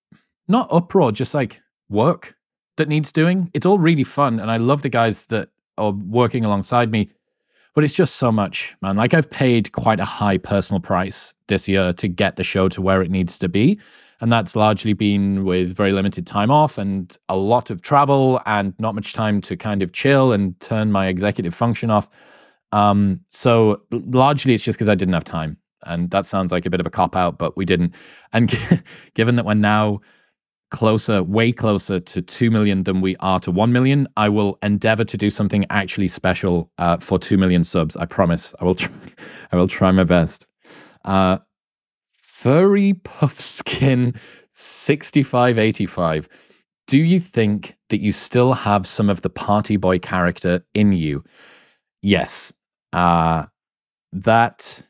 not 0.49 0.69
uproar, 0.71 1.13
just 1.13 1.35
like 1.35 1.61
work 1.89 2.37
that 2.77 2.89
needs 2.89 3.13
doing. 3.13 3.51
It's 3.53 3.67
all 3.67 3.79
really 3.79 4.05
fun. 4.05 4.41
And 4.41 4.51
I 4.51 4.57
love 4.57 4.83
the 4.83 4.89
guys 4.89 5.27
that 5.27 5.51
are 5.77 5.93
working 5.93 6.45
alongside 6.45 6.91
me 6.91 7.11
but 7.79 7.85
it's 7.85 7.95
just 7.95 8.17
so 8.17 8.33
much, 8.33 8.75
man. 8.83 8.97
Like 8.97 9.15
I've 9.15 9.31
paid 9.31 9.71
quite 9.71 10.01
a 10.01 10.05
high 10.05 10.37
personal 10.37 10.81
price 10.81 11.33
this 11.47 11.69
year 11.69 11.93
to 11.93 12.09
get 12.09 12.35
the 12.35 12.43
show 12.43 12.69
to 12.71 12.83
where 12.83 13.03
it 13.03 13.09
needs 13.09 13.39
to 13.39 13.49
be. 13.49 13.79
And 14.21 14.33
that's 14.33 14.57
largely 14.57 14.95
been 14.95 15.45
with 15.45 15.77
very 15.77 15.93
limited 15.93 16.27
time 16.27 16.51
off 16.51 16.77
and 16.77 17.17
a 17.29 17.37
lot 17.37 17.71
of 17.71 17.83
travel 17.83 18.41
and 18.47 18.75
not 18.79 18.95
much 18.95 19.13
time 19.13 19.41
to 19.43 19.57
kind 19.57 19.83
of 19.83 19.93
chill 19.93 20.33
and 20.33 20.59
turn 20.61 20.91
my 20.91 21.07
executive 21.07 21.55
function 21.55 21.91
off. 21.91 22.09
Um, 22.73 23.21
so 23.29 23.83
largely 23.91 24.55
it's 24.55 24.65
just 24.65 24.77
because 24.77 24.89
I 24.89 24.97
didn't 24.97 25.15
have 25.15 25.25
time. 25.25 25.59
And 25.85 26.11
that 26.11 26.27
sounds 26.27 26.51
like 26.51 26.67
a 26.67 26.71
bit 26.71 26.81
of 26.81 26.87
a 26.87 26.91
cop 26.91 27.15
out, 27.15 27.39
but 27.39 27.57
we 27.57 27.65
didn't. 27.65 27.95
And 28.33 28.53
given 29.15 29.37
that 29.37 29.47
we're 29.47 29.55
now 29.55 30.01
closer, 30.71 31.23
way 31.23 31.53
closer 31.53 32.01
to 32.01 32.21
2 32.21 32.51
million 32.51 32.83
than 32.83 33.01
we 33.01 33.17
are 33.21 33.41
to 33.41 33.51
1 33.51 33.73
million, 33.73 34.07
I 34.17 34.29
will 34.29 34.59
endeavor 34.63 35.05
to 35.05 35.17
do 35.17 35.31
something 35.31 35.65
actually 35.71 36.09
special 36.09 36.71
uh, 36.79 36.99
for 36.99 37.19
2 37.19 37.39
million 37.39 37.65
subs. 37.65 37.97
I 37.97 38.07
promise. 38.07 38.55
I 38.61 38.65
will 38.65 38.75
try, 38.75 38.93
I 39.53 39.57
will 39.57 39.69
try 39.69 39.91
my 39.93 40.05
best. 40.05 40.47
Uh, 41.05 41.39
furry 42.39 42.95
puff 42.95 43.41
skin 43.41 44.15
6585. 44.55 46.29
Do 46.87 46.99
you 46.99 47.21
think 47.21 47.77
that 47.91 48.01
you 48.01 48.13
still 48.13 48.53
have 48.53 48.87
some 48.87 49.11
of 49.11 49.23
the 49.23 49.31
party 49.31 49.77
boy 49.77 49.99
character 49.99 50.65
in 50.73 50.93
you? 50.93 51.25
Yes. 52.01 52.53
Uh, 52.93 53.47
that 54.13 54.83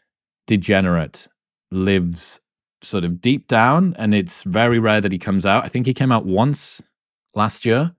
degenerate 0.47 1.27
lives 1.71 2.41
sort 2.83 3.05
of 3.05 3.21
deep 3.21 3.49
down, 3.49 3.97
and 3.99 4.15
it's 4.15 4.43
very 4.43 4.79
rare 4.79 5.01
that 5.01 5.11
he 5.11 5.19
comes 5.19 5.45
out. 5.47 5.65
I 5.65 5.69
think 5.69 5.87
he 5.87 5.95
came 5.95 6.13
out 6.13 6.27
once 6.27 6.83
last 7.35 7.65
year, 7.65 7.95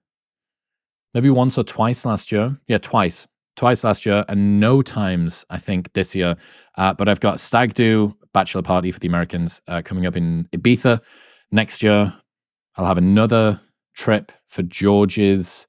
maybe 1.13 1.29
once 1.29 1.57
or 1.57 1.63
twice 1.63 2.05
last 2.05 2.31
year. 2.31 2.57
Yeah, 2.67 2.77
twice. 2.77 3.27
Twice 3.57 3.83
last 3.83 4.05
year, 4.05 4.23
and 4.29 4.59
no 4.59 4.81
times, 4.81 5.43
I 5.49 5.57
think, 5.57 5.91
this 5.93 6.15
year. 6.15 6.37
Uh, 6.77 6.93
but 6.93 7.09
I've 7.09 7.19
got 7.19 7.41
Stag 7.41 7.73
Do, 7.73 8.15
Bachelor 8.33 8.61
Party 8.61 8.91
for 8.91 8.99
the 8.99 9.07
Americans 9.07 9.61
uh, 9.67 9.81
coming 9.83 10.05
up 10.05 10.15
in 10.15 10.47
Ibiza 10.51 10.99
next 11.51 11.83
year. 11.83 12.13
I'll 12.75 12.85
have 12.85 12.97
another 12.97 13.61
trip 13.93 14.31
for 14.47 14.63
George's 14.63 15.67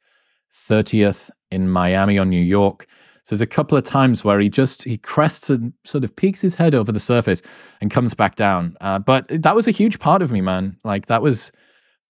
30th 0.52 1.30
in 1.50 1.68
Miami 1.68 2.18
or 2.18 2.24
New 2.24 2.42
York. 2.42 2.86
So 3.24 3.34
there's 3.34 3.40
a 3.40 3.46
couple 3.46 3.76
of 3.76 3.84
times 3.84 4.24
where 4.24 4.40
he 4.40 4.48
just 4.48 4.84
he 4.84 4.98
crests 4.98 5.50
and 5.50 5.72
sort 5.84 6.04
of 6.04 6.14
peeks 6.16 6.40
his 6.40 6.54
head 6.54 6.74
over 6.74 6.90
the 6.90 7.00
surface 7.00 7.42
and 7.80 7.90
comes 7.90 8.14
back 8.14 8.36
down. 8.36 8.76
Uh, 8.80 8.98
but 8.98 9.26
that 9.28 9.54
was 9.54 9.68
a 9.68 9.72
huge 9.72 9.98
part 9.98 10.22
of 10.22 10.32
me, 10.32 10.40
man. 10.40 10.76
Like 10.84 11.06
that 11.06 11.22
was, 11.22 11.52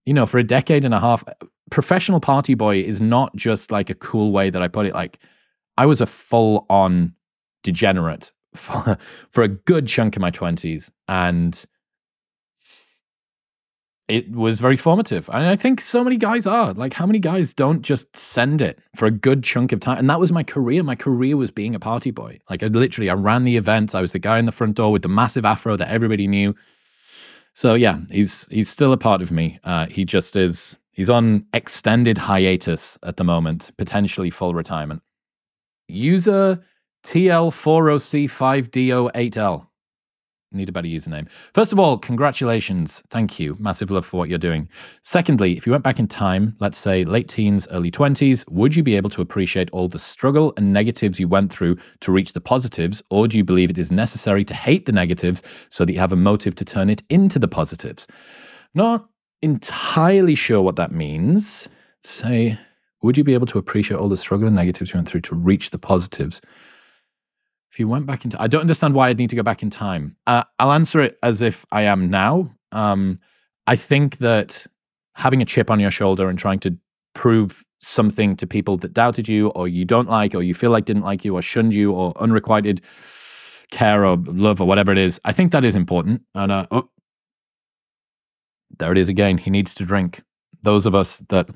you 0.06 0.14
know, 0.14 0.26
for 0.26 0.38
a 0.38 0.44
decade 0.44 0.84
and 0.84 0.94
a 0.94 1.00
half, 1.00 1.24
professional 1.70 2.20
party 2.20 2.54
boy 2.54 2.76
is 2.78 3.00
not 3.00 3.34
just 3.36 3.70
like 3.70 3.90
a 3.90 3.94
cool 3.94 4.32
way 4.32 4.50
that 4.50 4.62
I 4.62 4.68
put 4.68 4.86
it. 4.86 4.94
Like 4.94 5.18
I 5.76 5.86
was 5.86 6.00
a 6.00 6.06
full 6.06 6.66
on 6.70 7.14
degenerate 7.62 8.32
for, 8.54 8.98
for 9.28 9.42
a 9.42 9.48
good 9.48 9.86
chunk 9.86 10.16
of 10.16 10.22
my 10.22 10.30
twenties, 10.30 10.90
and 11.08 11.64
it 14.10 14.32
was 14.32 14.58
very 14.58 14.76
formative. 14.76 15.30
And 15.32 15.46
I 15.46 15.54
think 15.54 15.80
so 15.80 16.02
many 16.02 16.16
guys 16.16 16.44
are. 16.44 16.72
Like, 16.72 16.94
how 16.94 17.06
many 17.06 17.20
guys 17.20 17.54
don't 17.54 17.82
just 17.82 18.16
send 18.16 18.60
it 18.60 18.80
for 18.96 19.06
a 19.06 19.10
good 19.12 19.44
chunk 19.44 19.70
of 19.70 19.78
time? 19.78 19.98
And 19.98 20.10
that 20.10 20.18
was 20.18 20.32
my 20.32 20.42
career. 20.42 20.82
My 20.82 20.96
career 20.96 21.36
was 21.36 21.52
being 21.52 21.76
a 21.76 21.78
party 21.78 22.10
boy. 22.10 22.40
Like, 22.50 22.64
I 22.64 22.66
literally, 22.66 23.08
I 23.08 23.14
ran 23.14 23.44
the 23.44 23.56
events. 23.56 23.94
I 23.94 24.00
was 24.00 24.10
the 24.10 24.18
guy 24.18 24.40
in 24.40 24.46
the 24.46 24.52
front 24.52 24.74
door 24.74 24.90
with 24.90 25.02
the 25.02 25.08
massive 25.08 25.44
afro 25.44 25.76
that 25.76 25.88
everybody 25.88 26.26
knew. 26.26 26.56
So 27.54 27.74
yeah, 27.74 28.00
he's 28.10 28.46
he's 28.50 28.68
still 28.68 28.92
a 28.92 28.96
part 28.96 29.22
of 29.22 29.30
me. 29.30 29.58
Uh, 29.64 29.86
he 29.86 30.04
just 30.04 30.36
is. 30.36 30.76
He's 30.92 31.10
on 31.10 31.46
extended 31.54 32.18
hiatus 32.18 32.98
at 33.02 33.16
the 33.16 33.24
moment, 33.24 33.70
potentially 33.78 34.28
full 34.28 34.54
retirement. 34.54 35.02
User 35.88 36.62
TL40C5DO8L 37.04 39.66
need 40.52 40.68
a 40.68 40.72
better 40.72 40.88
username. 40.88 41.28
First 41.54 41.72
of 41.72 41.78
all, 41.78 41.96
congratulations. 41.96 43.02
Thank 43.08 43.38
you. 43.38 43.56
Massive 43.58 43.90
love 43.90 44.04
for 44.04 44.16
what 44.16 44.28
you're 44.28 44.38
doing. 44.38 44.68
Secondly, 45.02 45.56
if 45.56 45.66
you 45.66 45.72
went 45.72 45.84
back 45.84 45.98
in 45.98 46.08
time, 46.08 46.56
let's 46.58 46.78
say 46.78 47.04
late 47.04 47.28
teens, 47.28 47.68
early 47.70 47.90
20s, 47.90 48.50
would 48.50 48.74
you 48.74 48.82
be 48.82 48.96
able 48.96 49.10
to 49.10 49.22
appreciate 49.22 49.70
all 49.70 49.88
the 49.88 49.98
struggle 49.98 50.52
and 50.56 50.72
negatives 50.72 51.20
you 51.20 51.28
went 51.28 51.52
through 51.52 51.76
to 52.00 52.12
reach 52.12 52.32
the 52.32 52.40
positives? 52.40 53.02
Or 53.10 53.28
do 53.28 53.36
you 53.36 53.44
believe 53.44 53.70
it 53.70 53.78
is 53.78 53.92
necessary 53.92 54.44
to 54.44 54.54
hate 54.54 54.86
the 54.86 54.92
negatives 54.92 55.42
so 55.68 55.84
that 55.84 55.92
you 55.92 56.00
have 56.00 56.12
a 56.12 56.16
motive 56.16 56.54
to 56.56 56.64
turn 56.64 56.90
it 56.90 57.02
into 57.08 57.38
the 57.38 57.48
positives? 57.48 58.06
Not 58.74 59.08
entirely 59.42 60.34
sure 60.34 60.62
what 60.62 60.76
that 60.76 60.92
means. 60.92 61.68
Say, 62.02 62.58
would 63.02 63.16
you 63.16 63.24
be 63.24 63.34
able 63.34 63.46
to 63.46 63.58
appreciate 63.58 63.98
all 63.98 64.08
the 64.08 64.16
struggle 64.16 64.48
and 64.48 64.56
negatives 64.56 64.92
you 64.92 64.98
went 64.98 65.08
through 65.08 65.22
to 65.22 65.34
reach 65.34 65.70
the 65.70 65.78
positives? 65.78 66.40
If 67.70 67.78
you 67.78 67.86
went 67.86 68.06
back 68.06 68.24
into, 68.24 68.40
I 68.40 68.48
don't 68.48 68.62
understand 68.62 68.94
why 68.94 69.08
I'd 69.08 69.18
need 69.18 69.30
to 69.30 69.36
go 69.36 69.42
back 69.42 69.62
in 69.62 69.70
time. 69.70 70.16
Uh, 70.26 70.42
I'll 70.58 70.72
answer 70.72 71.00
it 71.00 71.18
as 71.22 71.40
if 71.40 71.64
I 71.70 71.82
am 71.82 72.10
now. 72.10 72.50
Um, 72.72 73.20
I 73.66 73.76
think 73.76 74.18
that 74.18 74.66
having 75.14 75.40
a 75.40 75.44
chip 75.44 75.70
on 75.70 75.78
your 75.78 75.90
shoulder 75.90 76.28
and 76.28 76.38
trying 76.38 76.58
to 76.60 76.76
prove 77.14 77.64
something 77.80 78.36
to 78.36 78.46
people 78.46 78.76
that 78.78 78.92
doubted 78.92 79.28
you 79.28 79.48
or 79.50 79.68
you 79.68 79.84
don't 79.84 80.08
like 80.08 80.34
or 80.34 80.42
you 80.42 80.54
feel 80.54 80.70
like 80.70 80.84
didn't 80.84 81.02
like 81.02 81.24
you 81.24 81.34
or 81.34 81.42
shunned 81.42 81.72
you 81.72 81.92
or 81.92 82.12
unrequited 82.16 82.80
care 83.70 84.04
or 84.04 84.16
love 84.16 84.60
or 84.60 84.66
whatever 84.66 84.92
it 84.92 84.98
is, 84.98 85.20
I 85.24 85.32
think 85.32 85.52
that 85.52 85.64
is 85.64 85.76
important. 85.76 86.22
And 86.34 86.50
uh, 86.50 86.66
oh, 86.70 86.90
there 88.78 88.92
it 88.92 88.98
is 88.98 89.08
again. 89.08 89.38
He 89.38 89.50
needs 89.50 89.74
to 89.76 89.84
drink. 89.84 90.22
Those 90.62 90.86
of 90.86 90.94
us 90.94 91.18
that 91.28 91.48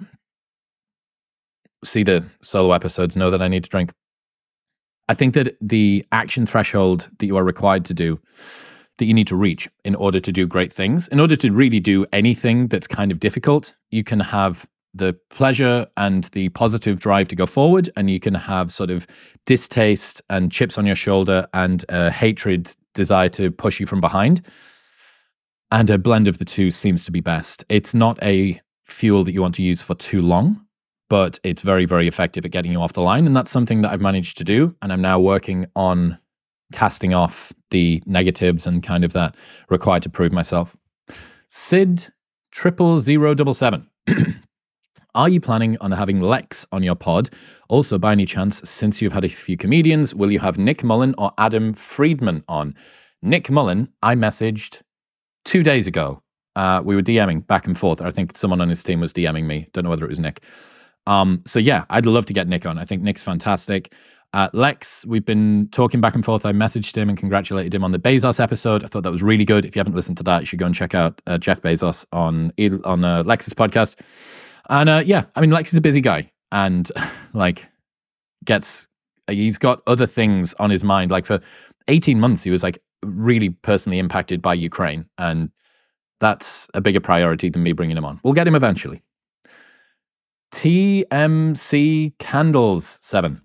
see 1.84 2.02
the 2.02 2.24
solo 2.42 2.72
episodes 2.72 3.16
know 3.16 3.30
that 3.30 3.42
I 3.42 3.48
need 3.48 3.64
to 3.64 3.70
drink. 3.70 3.92
I 5.08 5.14
think 5.14 5.34
that 5.34 5.56
the 5.60 6.06
action 6.12 6.46
threshold 6.46 7.10
that 7.18 7.26
you 7.26 7.36
are 7.36 7.44
required 7.44 7.84
to 7.86 7.94
do, 7.94 8.20
that 8.98 9.04
you 9.04 9.14
need 9.14 9.26
to 9.26 9.36
reach 9.36 9.68
in 9.84 9.94
order 9.94 10.20
to 10.20 10.32
do 10.32 10.46
great 10.46 10.72
things, 10.72 11.08
in 11.08 11.20
order 11.20 11.36
to 11.36 11.52
really 11.52 11.80
do 11.80 12.06
anything 12.12 12.68
that's 12.68 12.86
kind 12.86 13.12
of 13.12 13.20
difficult, 13.20 13.74
you 13.90 14.02
can 14.04 14.20
have 14.20 14.66
the 14.94 15.16
pleasure 15.28 15.86
and 15.96 16.24
the 16.32 16.48
positive 16.50 17.00
drive 17.00 17.28
to 17.28 17.36
go 17.36 17.46
forward, 17.46 17.90
and 17.96 18.08
you 18.08 18.20
can 18.20 18.34
have 18.34 18.72
sort 18.72 18.90
of 18.90 19.06
distaste 19.44 20.22
and 20.30 20.52
chips 20.52 20.78
on 20.78 20.86
your 20.86 20.96
shoulder 20.96 21.46
and 21.52 21.84
a 21.88 22.10
hatred 22.10 22.72
desire 22.94 23.28
to 23.28 23.50
push 23.50 23.80
you 23.80 23.86
from 23.86 24.00
behind. 24.00 24.40
And 25.72 25.90
a 25.90 25.98
blend 25.98 26.28
of 26.28 26.38
the 26.38 26.44
two 26.44 26.70
seems 26.70 27.04
to 27.04 27.10
be 27.10 27.20
best. 27.20 27.64
It's 27.68 27.94
not 27.94 28.22
a 28.22 28.60
fuel 28.84 29.24
that 29.24 29.32
you 29.32 29.42
want 29.42 29.56
to 29.56 29.62
use 29.62 29.82
for 29.82 29.96
too 29.96 30.22
long 30.22 30.63
but 31.14 31.38
it's 31.44 31.62
very, 31.62 31.84
very 31.84 32.08
effective 32.08 32.44
at 32.44 32.50
getting 32.50 32.72
you 32.72 32.80
off 32.80 32.92
the 32.92 33.00
line. 33.00 33.24
And 33.24 33.36
that's 33.36 33.52
something 33.52 33.82
that 33.82 33.92
I've 33.92 34.00
managed 34.00 34.36
to 34.38 34.42
do. 34.42 34.74
And 34.82 34.92
I'm 34.92 35.00
now 35.00 35.20
working 35.20 35.64
on 35.76 36.18
casting 36.72 37.14
off 37.14 37.52
the 37.70 38.02
negatives 38.04 38.66
and 38.66 38.82
kind 38.82 39.04
of 39.04 39.12
that 39.12 39.36
required 39.70 40.02
to 40.02 40.08
prove 40.08 40.32
myself. 40.32 40.76
Sid 41.46 42.08
triple 42.50 42.98
zero 42.98 43.32
double 43.32 43.54
seven. 43.54 43.88
Are 45.14 45.28
you 45.28 45.40
planning 45.40 45.76
on 45.80 45.92
having 45.92 46.20
Lex 46.20 46.66
on 46.72 46.82
your 46.82 46.96
pod? 46.96 47.30
Also, 47.68 47.96
by 47.96 48.10
any 48.10 48.26
chance, 48.26 48.68
since 48.68 49.00
you've 49.00 49.12
had 49.12 49.22
a 49.22 49.28
few 49.28 49.56
comedians, 49.56 50.16
will 50.16 50.32
you 50.32 50.40
have 50.40 50.58
Nick 50.58 50.82
Mullen 50.82 51.14
or 51.16 51.30
Adam 51.38 51.74
Friedland 51.74 52.42
on? 52.48 52.74
Nick 53.22 53.52
Mullen, 53.52 53.88
I 54.02 54.16
messaged 54.16 54.82
two 55.44 55.62
days 55.62 55.86
ago. 55.86 56.24
Uh, 56.56 56.82
we 56.84 56.96
were 56.96 57.02
DMing 57.02 57.46
back 57.46 57.68
and 57.68 57.78
forth. 57.78 58.02
I 58.02 58.10
think 58.10 58.36
someone 58.36 58.60
on 58.60 58.68
his 58.68 58.82
team 58.82 58.98
was 58.98 59.12
DMing 59.12 59.44
me. 59.44 59.68
Don't 59.72 59.84
know 59.84 59.90
whether 59.90 60.04
it 60.04 60.10
was 60.10 60.18
Nick. 60.18 60.42
Um, 61.06 61.42
so 61.46 61.58
yeah, 61.58 61.84
I'd 61.90 62.06
love 62.06 62.26
to 62.26 62.32
get 62.32 62.48
Nick 62.48 62.66
on. 62.66 62.78
I 62.78 62.84
think 62.84 63.02
Nick's 63.02 63.22
fantastic. 63.22 63.92
Uh, 64.32 64.48
Lex, 64.52 65.06
we've 65.06 65.24
been 65.24 65.68
talking 65.70 66.00
back 66.00 66.16
and 66.16 66.24
forth. 66.24 66.44
I 66.44 66.52
messaged 66.52 66.96
him 66.96 67.08
and 67.08 67.16
congratulated 67.16 67.72
him 67.72 67.84
on 67.84 67.92
the 67.92 68.00
Bezos 68.00 68.40
episode. 68.40 68.82
I 68.82 68.88
thought 68.88 69.04
that 69.04 69.12
was 69.12 69.22
really 69.22 69.44
good. 69.44 69.64
If 69.64 69.76
you 69.76 69.80
haven't 69.80 69.94
listened 69.94 70.16
to 70.16 70.24
that, 70.24 70.40
you 70.40 70.46
should 70.46 70.58
go 70.58 70.66
and 70.66 70.74
check 70.74 70.92
out 70.92 71.22
uh, 71.28 71.38
Jeff 71.38 71.62
Bezos 71.62 72.04
on 72.12 72.52
on 72.84 73.04
uh, 73.04 73.22
Lex's 73.24 73.54
podcast. 73.54 73.96
And 74.68 74.88
uh, 74.88 75.02
yeah, 75.06 75.26
I 75.36 75.40
mean, 75.40 75.50
Lex 75.50 75.72
is 75.72 75.78
a 75.78 75.82
busy 75.82 76.00
guy 76.00 76.32
and 76.50 76.90
like 77.32 77.68
gets 78.44 78.86
he's 79.28 79.58
got 79.58 79.82
other 79.86 80.06
things 80.06 80.54
on 80.54 80.70
his 80.70 80.82
mind. 80.82 81.10
Like 81.10 81.26
for 81.26 81.40
18 81.88 82.18
months, 82.18 82.42
he 82.42 82.50
was 82.50 82.62
like 82.62 82.78
really 83.04 83.50
personally 83.50 83.98
impacted 83.98 84.42
by 84.42 84.54
Ukraine, 84.54 85.06
and 85.18 85.50
that's 86.20 86.66
a 86.74 86.80
bigger 86.80 87.00
priority 87.00 87.50
than 87.50 87.62
me 87.62 87.72
bringing 87.72 87.96
him 87.96 88.04
on. 88.04 88.20
We'll 88.22 88.34
get 88.34 88.48
him 88.48 88.54
eventually. 88.54 89.02
TMC 90.54 92.16
Candles 92.20 93.00
7. 93.02 93.42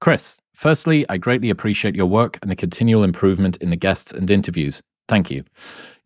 Chris, 0.00 0.40
firstly, 0.54 1.04
I 1.08 1.18
greatly 1.18 1.50
appreciate 1.50 1.96
your 1.96 2.06
work 2.06 2.38
and 2.40 2.48
the 2.48 2.56
continual 2.56 3.02
improvement 3.02 3.56
in 3.56 3.70
the 3.70 3.76
guests 3.76 4.12
and 4.12 4.30
interviews. 4.30 4.80
Thank 5.08 5.28
you. 5.28 5.42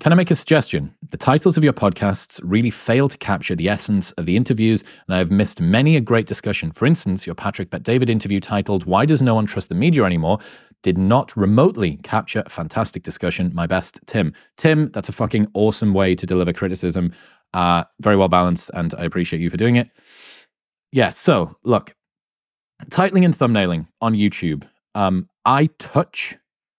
Can 0.01 0.13
I 0.13 0.17
make 0.17 0.31
a 0.31 0.35
suggestion? 0.35 0.95
The 1.11 1.19
titles 1.19 1.59
of 1.59 1.63
your 1.63 1.75
podcasts 1.75 2.41
really 2.43 2.71
fail 2.71 3.11
to 3.11 3.19
capture 3.19 3.55
the 3.55 3.69
essence 3.69 4.13
of 4.13 4.25
the 4.25 4.35
interviews, 4.35 4.83
and 5.07 5.15
I 5.15 5.19
have 5.19 5.31
missed 5.31 5.61
many 5.61 5.95
a 5.95 6.01
great 6.01 6.27
discussion. 6.27 6.73
For 6.73 6.87
instance, 6.87 7.27
your 7.27 7.35
Patrick 7.35 7.69
Bet 7.69 7.83
David 7.83 8.09
interview 8.09 8.41
titled 8.41 8.87
Why 8.87 9.05
Does 9.05 9.21
No 9.21 9.35
One 9.35 9.47
Trust 9.47 9.69
the 9.69 9.75
Media 9.75 10.05
Anymore? 10.05 10.39
did 10.83 10.97
not 10.97 11.37
remotely 11.37 11.99
capture 12.03 12.43
a 12.47 12.49
fantastic 12.49 13.03
discussion. 13.03 13.51
My 13.55 13.67
best, 13.67 14.01
Tim. 14.07 14.33
Tim, 14.57 14.91
that's 14.93 15.09
a 15.11 15.13
fucking 15.13 15.49
awesome 15.53 15.93
way 15.93 16.15
to 16.15 16.25
deliver 16.25 16.55
criticism. 16.55 17.13
Uh, 17.53 17.85
very 18.01 18.17
well 18.17 18.29
balanced, 18.29 18.71
and 18.73 18.95
I 18.95 19.05
appreciate 19.05 19.41
you 19.41 19.51
for 19.51 19.57
doing 19.57 19.77
it. 19.77 19.91
Yeah. 20.93 21.11
So 21.11 21.57
look, 21.63 21.95
titling 22.91 23.25
and 23.25 23.35
thumbnailing 23.35 23.89
on 24.01 24.15
YouTube. 24.15 24.65
Um, 24.95 25.29
I 25.45 25.67
touch. 25.79 26.37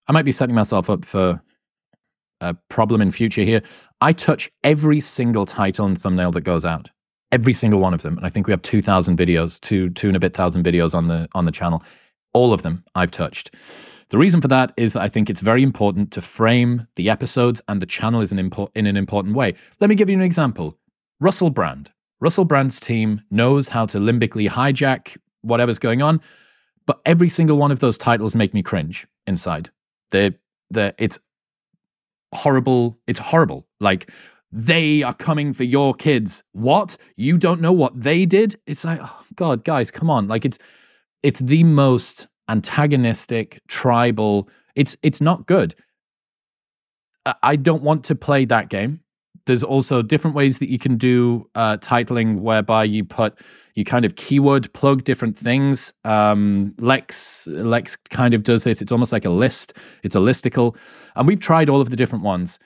I 0.08 0.12
might 0.12 0.26
be 0.26 0.32
setting 0.32 0.56
myself 0.56 0.90
up 0.90 1.06
for 1.06 1.42
a 2.42 2.54
problem 2.70 3.02
in 3.02 3.12
future 3.12 3.44
here. 3.44 3.62
I 4.00 4.14
touch 4.14 4.50
every 4.64 5.00
single 5.00 5.46
title 5.46 5.86
and 5.86 6.00
thumbnail 6.00 6.32
that 6.32 6.42
goes 6.42 6.66
out. 6.66 6.90
Every 7.32 7.54
single 7.54 7.80
one 7.80 7.94
of 7.94 8.04
them. 8.04 8.18
And 8.18 8.26
I 8.26 8.30
think 8.30 8.48
we 8.48 8.54
have 8.54 8.62
two 8.62 8.82
thousand 8.82 9.18
videos, 9.18 9.60
two 9.62 9.90
two 9.92 10.08
and 10.08 10.16
a 10.16 10.20
bit 10.20 10.34
thousand 10.34 10.64
videos 10.64 10.96
on 10.96 11.08
the 11.08 11.28
on 11.34 11.46
the 11.46 11.52
channel. 11.52 11.84
All 12.34 12.54
of 12.54 12.62
them 12.62 12.84
I've 12.96 13.12
touched. 13.12 13.54
The 14.10 14.18
reason 14.18 14.40
for 14.40 14.48
that 14.48 14.72
is 14.78 14.94
that 14.94 15.02
I 15.02 15.10
think 15.10 15.30
it's 15.30 15.42
very 15.42 15.62
important 15.62 16.12
to 16.12 16.22
frame 16.22 16.88
the 16.96 17.10
episodes 17.10 17.62
and 17.68 17.82
the 17.82 17.86
channel 17.86 18.22
is 18.22 18.32
an 18.32 18.40
import, 18.40 18.72
in 18.74 18.86
an 18.86 18.96
important 18.96 19.36
way. 19.36 19.56
Let 19.82 19.90
me 19.90 19.96
give 19.96 20.10
you 20.10 20.16
an 20.16 20.22
example. 20.22 20.78
Russell 21.20 21.50
Brand. 21.50 21.92
Russell 22.20 22.46
Brand's 22.46 22.80
team 22.80 23.22
knows 23.30 23.68
how 23.68 23.86
to 23.88 24.00
limbically 24.00 24.50
hijack 24.50 25.18
whatever's 25.42 25.80
going 25.80 26.02
on, 26.02 26.22
but 26.86 27.00
every 27.06 27.30
single 27.30 27.58
one 27.58 27.72
of 27.72 27.80
those 27.80 27.98
titles 27.98 28.34
make 28.34 28.54
me 28.54 28.64
cringe 28.64 29.08
inside. 29.28 29.70
They, 30.12 30.32
they, 30.72 30.94
it's 30.98 31.20
horrible. 32.34 32.98
It's 33.08 33.20
horrible. 33.20 33.68
Like 33.80 34.10
they 34.52 35.04
are 35.04 35.14
coming 35.14 35.54
for 35.54 35.64
your 35.64 35.94
kids. 35.94 36.44
What? 36.54 36.98
You 37.16 37.38
don't 37.38 37.62
know 37.62 37.74
what 37.74 38.00
they 38.00 38.26
did? 38.26 38.60
It's 38.66 38.86
like, 38.86 39.00
oh 39.02 39.26
God, 39.36 39.64
guys, 39.64 39.92
come 39.92 40.10
on. 40.10 40.28
Like 40.28 40.46
it's 40.46 40.58
it's 41.24 41.40
the 41.40 41.64
most 41.64 42.28
antagonistic, 42.50 43.62
tribal. 43.68 44.50
It's 44.76 44.96
it's 45.02 45.22
not 45.22 45.48
good. 45.48 45.76
I 47.44 47.58
don't 47.58 47.84
want 47.84 48.06
to 48.06 48.16
play 48.16 48.46
that 48.46 48.70
game. 48.70 49.02
There's 49.48 49.64
also 49.64 50.02
different 50.02 50.36
ways 50.36 50.60
that 50.60 50.70
you 50.70 50.78
can 50.78 50.98
do 50.98 51.50
uh, 51.56 51.78
titling 51.78 52.40
whereby 52.42 52.84
you 52.84 53.04
put 53.04 53.40
you 53.74 53.84
kind 53.84 54.06
of 54.06 54.16
keyword 54.16 54.74
plug 54.74 55.04
different 55.04 55.38
things. 55.38 55.94
Um, 56.04 56.74
Lex 56.80 57.48
Lex 57.48 57.96
kind 57.96 58.34
of 58.34 58.44
does 58.44 58.64
this. 58.64 58.82
It's 58.82 58.92
almost 58.92 59.12
like 59.12 59.26
a 59.26 59.30
list. 59.30 59.74
It's 60.04 60.16
a 60.16 60.20
listicle, 60.20 60.76
and 61.16 61.28
we've 61.28 61.40
tried 61.40 61.70
all 61.70 61.82
of 61.82 61.90
the 61.90 61.96
different 61.96 62.24
ones. 62.24 62.60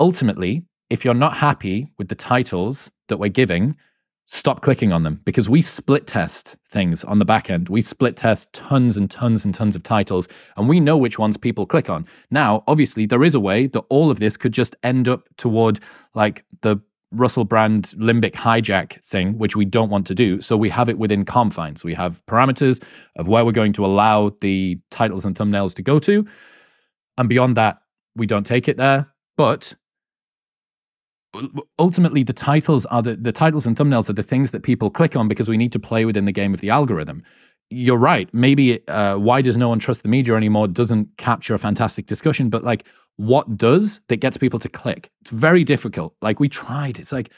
Ultimately, 0.00 0.64
if 0.90 1.04
you're 1.04 1.14
not 1.14 1.38
happy 1.38 1.88
with 1.98 2.08
the 2.08 2.14
titles 2.14 2.90
that 3.08 3.18
we're 3.18 3.28
giving, 3.28 3.76
stop 4.26 4.62
clicking 4.62 4.92
on 4.92 5.02
them 5.02 5.20
because 5.24 5.48
we 5.48 5.62
split 5.62 6.06
test 6.06 6.56
things 6.68 7.04
on 7.04 7.18
the 7.18 7.24
back 7.24 7.50
end. 7.50 7.68
We 7.68 7.82
split 7.82 8.16
test 8.16 8.52
tons 8.52 8.96
and 8.96 9.10
tons 9.10 9.44
and 9.44 9.54
tons 9.54 9.76
of 9.76 9.82
titles, 9.82 10.28
and 10.56 10.68
we 10.68 10.80
know 10.80 10.96
which 10.96 11.18
ones 11.18 11.36
people 11.36 11.66
click 11.66 11.90
on. 11.90 12.06
Now, 12.30 12.64
obviously, 12.66 13.06
there 13.06 13.24
is 13.24 13.34
a 13.34 13.40
way 13.40 13.66
that 13.68 13.84
all 13.88 14.10
of 14.10 14.20
this 14.20 14.36
could 14.36 14.52
just 14.52 14.76
end 14.82 15.08
up 15.08 15.28
toward 15.36 15.80
like 16.14 16.44
the 16.62 16.78
Russell 17.14 17.44
Brand 17.44 17.94
limbic 17.96 18.32
hijack 18.32 19.02
thing, 19.04 19.38
which 19.38 19.54
we 19.56 19.64
don't 19.64 19.90
want 19.90 20.06
to 20.08 20.14
do. 20.14 20.40
So 20.40 20.56
we 20.56 20.68
have 20.70 20.88
it 20.88 20.98
within 20.98 21.24
confines. 21.24 21.84
We 21.84 21.94
have 21.94 22.24
parameters 22.26 22.82
of 23.16 23.28
where 23.28 23.44
we're 23.44 23.52
going 23.52 23.72
to 23.74 23.86
allow 23.86 24.32
the 24.40 24.80
titles 24.90 25.24
and 25.24 25.36
thumbnails 25.36 25.74
to 25.74 25.82
go 25.82 25.98
to. 26.00 26.26
And 27.16 27.28
beyond 27.28 27.56
that, 27.56 27.78
we 28.16 28.26
don't 28.26 28.44
take 28.44 28.68
it 28.68 28.76
there. 28.76 29.12
But 29.36 29.74
ultimately 31.78 32.22
the 32.22 32.32
titles 32.32 32.86
are 32.86 33.02
the, 33.02 33.16
the 33.16 33.32
titles 33.32 33.66
and 33.66 33.76
thumbnails 33.76 34.08
are 34.08 34.14
the 34.14 34.22
things 34.22 34.50
that 34.52 34.62
people 34.62 34.90
click 34.90 35.16
on 35.16 35.28
because 35.28 35.48
we 35.48 35.56
need 35.56 35.72
to 35.72 35.78
play 35.78 36.04
within 36.04 36.24
the 36.24 36.32
game 36.32 36.54
of 36.54 36.60
the 36.60 36.70
algorithm. 36.70 37.22
You're 37.70 37.98
right. 37.98 38.28
Maybe 38.32 38.86
uh, 38.88 39.16
why 39.16 39.42
does 39.42 39.56
no 39.56 39.68
one 39.68 39.78
trust 39.78 40.02
the 40.02 40.08
media 40.08 40.34
anymore 40.34 40.68
doesn't 40.68 41.16
capture 41.16 41.54
a 41.54 41.58
fantastic 41.58 42.06
discussion 42.06 42.50
but 42.50 42.64
like 42.64 42.86
what 43.16 43.56
does 43.56 44.00
that 44.08 44.16
gets 44.16 44.36
people 44.36 44.58
to 44.58 44.68
click? 44.68 45.10
It's 45.22 45.30
very 45.30 45.64
difficult. 45.64 46.14
Like 46.20 46.40
we 46.40 46.48
tried. 46.48 46.98
It's 46.98 47.12
like 47.12 47.30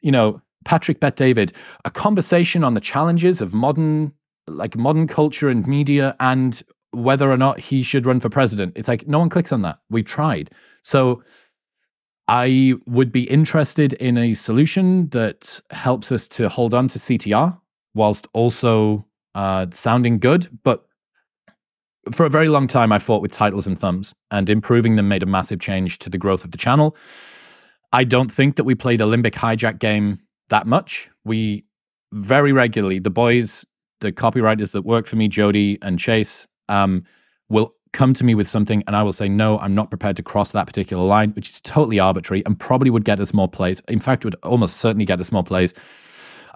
you 0.00 0.10
know 0.10 0.42
patrick 0.64 1.00
bet 1.00 1.16
david 1.16 1.52
a 1.84 1.90
conversation 1.90 2.62
on 2.62 2.74
the 2.74 2.80
challenges 2.80 3.40
of 3.40 3.52
modern 3.52 4.12
like 4.46 4.76
modern 4.76 5.08
culture 5.08 5.48
and 5.48 5.66
media 5.66 6.14
and 6.20 6.62
whether 6.92 7.30
or 7.30 7.36
not 7.36 7.58
he 7.58 7.82
should 7.82 8.06
run 8.06 8.20
for 8.20 8.28
president. 8.28 8.74
It's 8.76 8.88
like 8.88 9.08
no 9.08 9.18
one 9.18 9.30
clicks 9.30 9.52
on 9.52 9.62
that. 9.62 9.78
We've 9.88 10.04
tried. 10.04 10.50
So 10.82 11.22
I 12.28 12.74
would 12.86 13.12
be 13.12 13.24
interested 13.24 13.94
in 13.94 14.16
a 14.16 14.34
solution 14.34 15.08
that 15.08 15.60
helps 15.70 16.12
us 16.12 16.28
to 16.28 16.48
hold 16.48 16.72
on 16.72 16.88
to 16.88 16.98
CTR 16.98 17.58
whilst 17.94 18.26
also 18.32 19.04
uh, 19.34 19.66
sounding 19.70 20.18
good. 20.18 20.48
But 20.62 20.86
for 22.12 22.26
a 22.26 22.30
very 22.30 22.48
long 22.48 22.66
time, 22.66 22.92
I 22.92 22.98
fought 22.98 23.22
with 23.22 23.32
titles 23.32 23.66
and 23.66 23.78
thumbs, 23.78 24.14
and 24.30 24.48
improving 24.50 24.96
them 24.96 25.08
made 25.08 25.22
a 25.22 25.26
massive 25.26 25.60
change 25.60 25.98
to 26.00 26.10
the 26.10 26.18
growth 26.18 26.44
of 26.44 26.50
the 26.50 26.58
channel. 26.58 26.96
I 27.92 28.04
don't 28.04 28.32
think 28.32 28.56
that 28.56 28.64
we 28.64 28.74
played 28.74 29.00
a 29.00 29.04
Limbic 29.04 29.32
hijack 29.32 29.78
game 29.78 30.20
that 30.48 30.66
much. 30.66 31.10
We 31.24 31.64
very 32.12 32.52
regularly, 32.52 32.98
the 32.98 33.10
boys, 33.10 33.64
the 34.00 34.12
copywriters 34.12 34.72
that 34.72 34.82
work 34.82 35.06
for 35.06 35.16
me, 35.16 35.28
Jody 35.28 35.78
and 35.82 35.98
Chase, 35.98 36.46
um, 36.68 37.04
will 37.48 37.74
come 37.92 38.14
to 38.14 38.24
me 38.24 38.34
with 38.34 38.48
something 38.48 38.82
and 38.86 38.96
I 38.96 39.02
will 39.02 39.12
say, 39.12 39.28
no, 39.28 39.58
I'm 39.58 39.74
not 39.74 39.90
prepared 39.90 40.16
to 40.16 40.22
cross 40.22 40.52
that 40.52 40.66
particular 40.66 41.04
line, 41.04 41.30
which 41.32 41.50
is 41.50 41.60
totally 41.60 42.00
arbitrary 42.00 42.42
and 42.46 42.58
probably 42.58 42.90
would 42.90 43.04
get 43.04 43.20
us 43.20 43.34
more 43.34 43.48
plays. 43.48 43.80
In 43.88 43.98
fact, 43.98 44.24
it 44.24 44.26
would 44.26 44.36
almost 44.42 44.78
certainly 44.78 45.04
get 45.04 45.20
us 45.20 45.30
more 45.30 45.44
plays. 45.44 45.74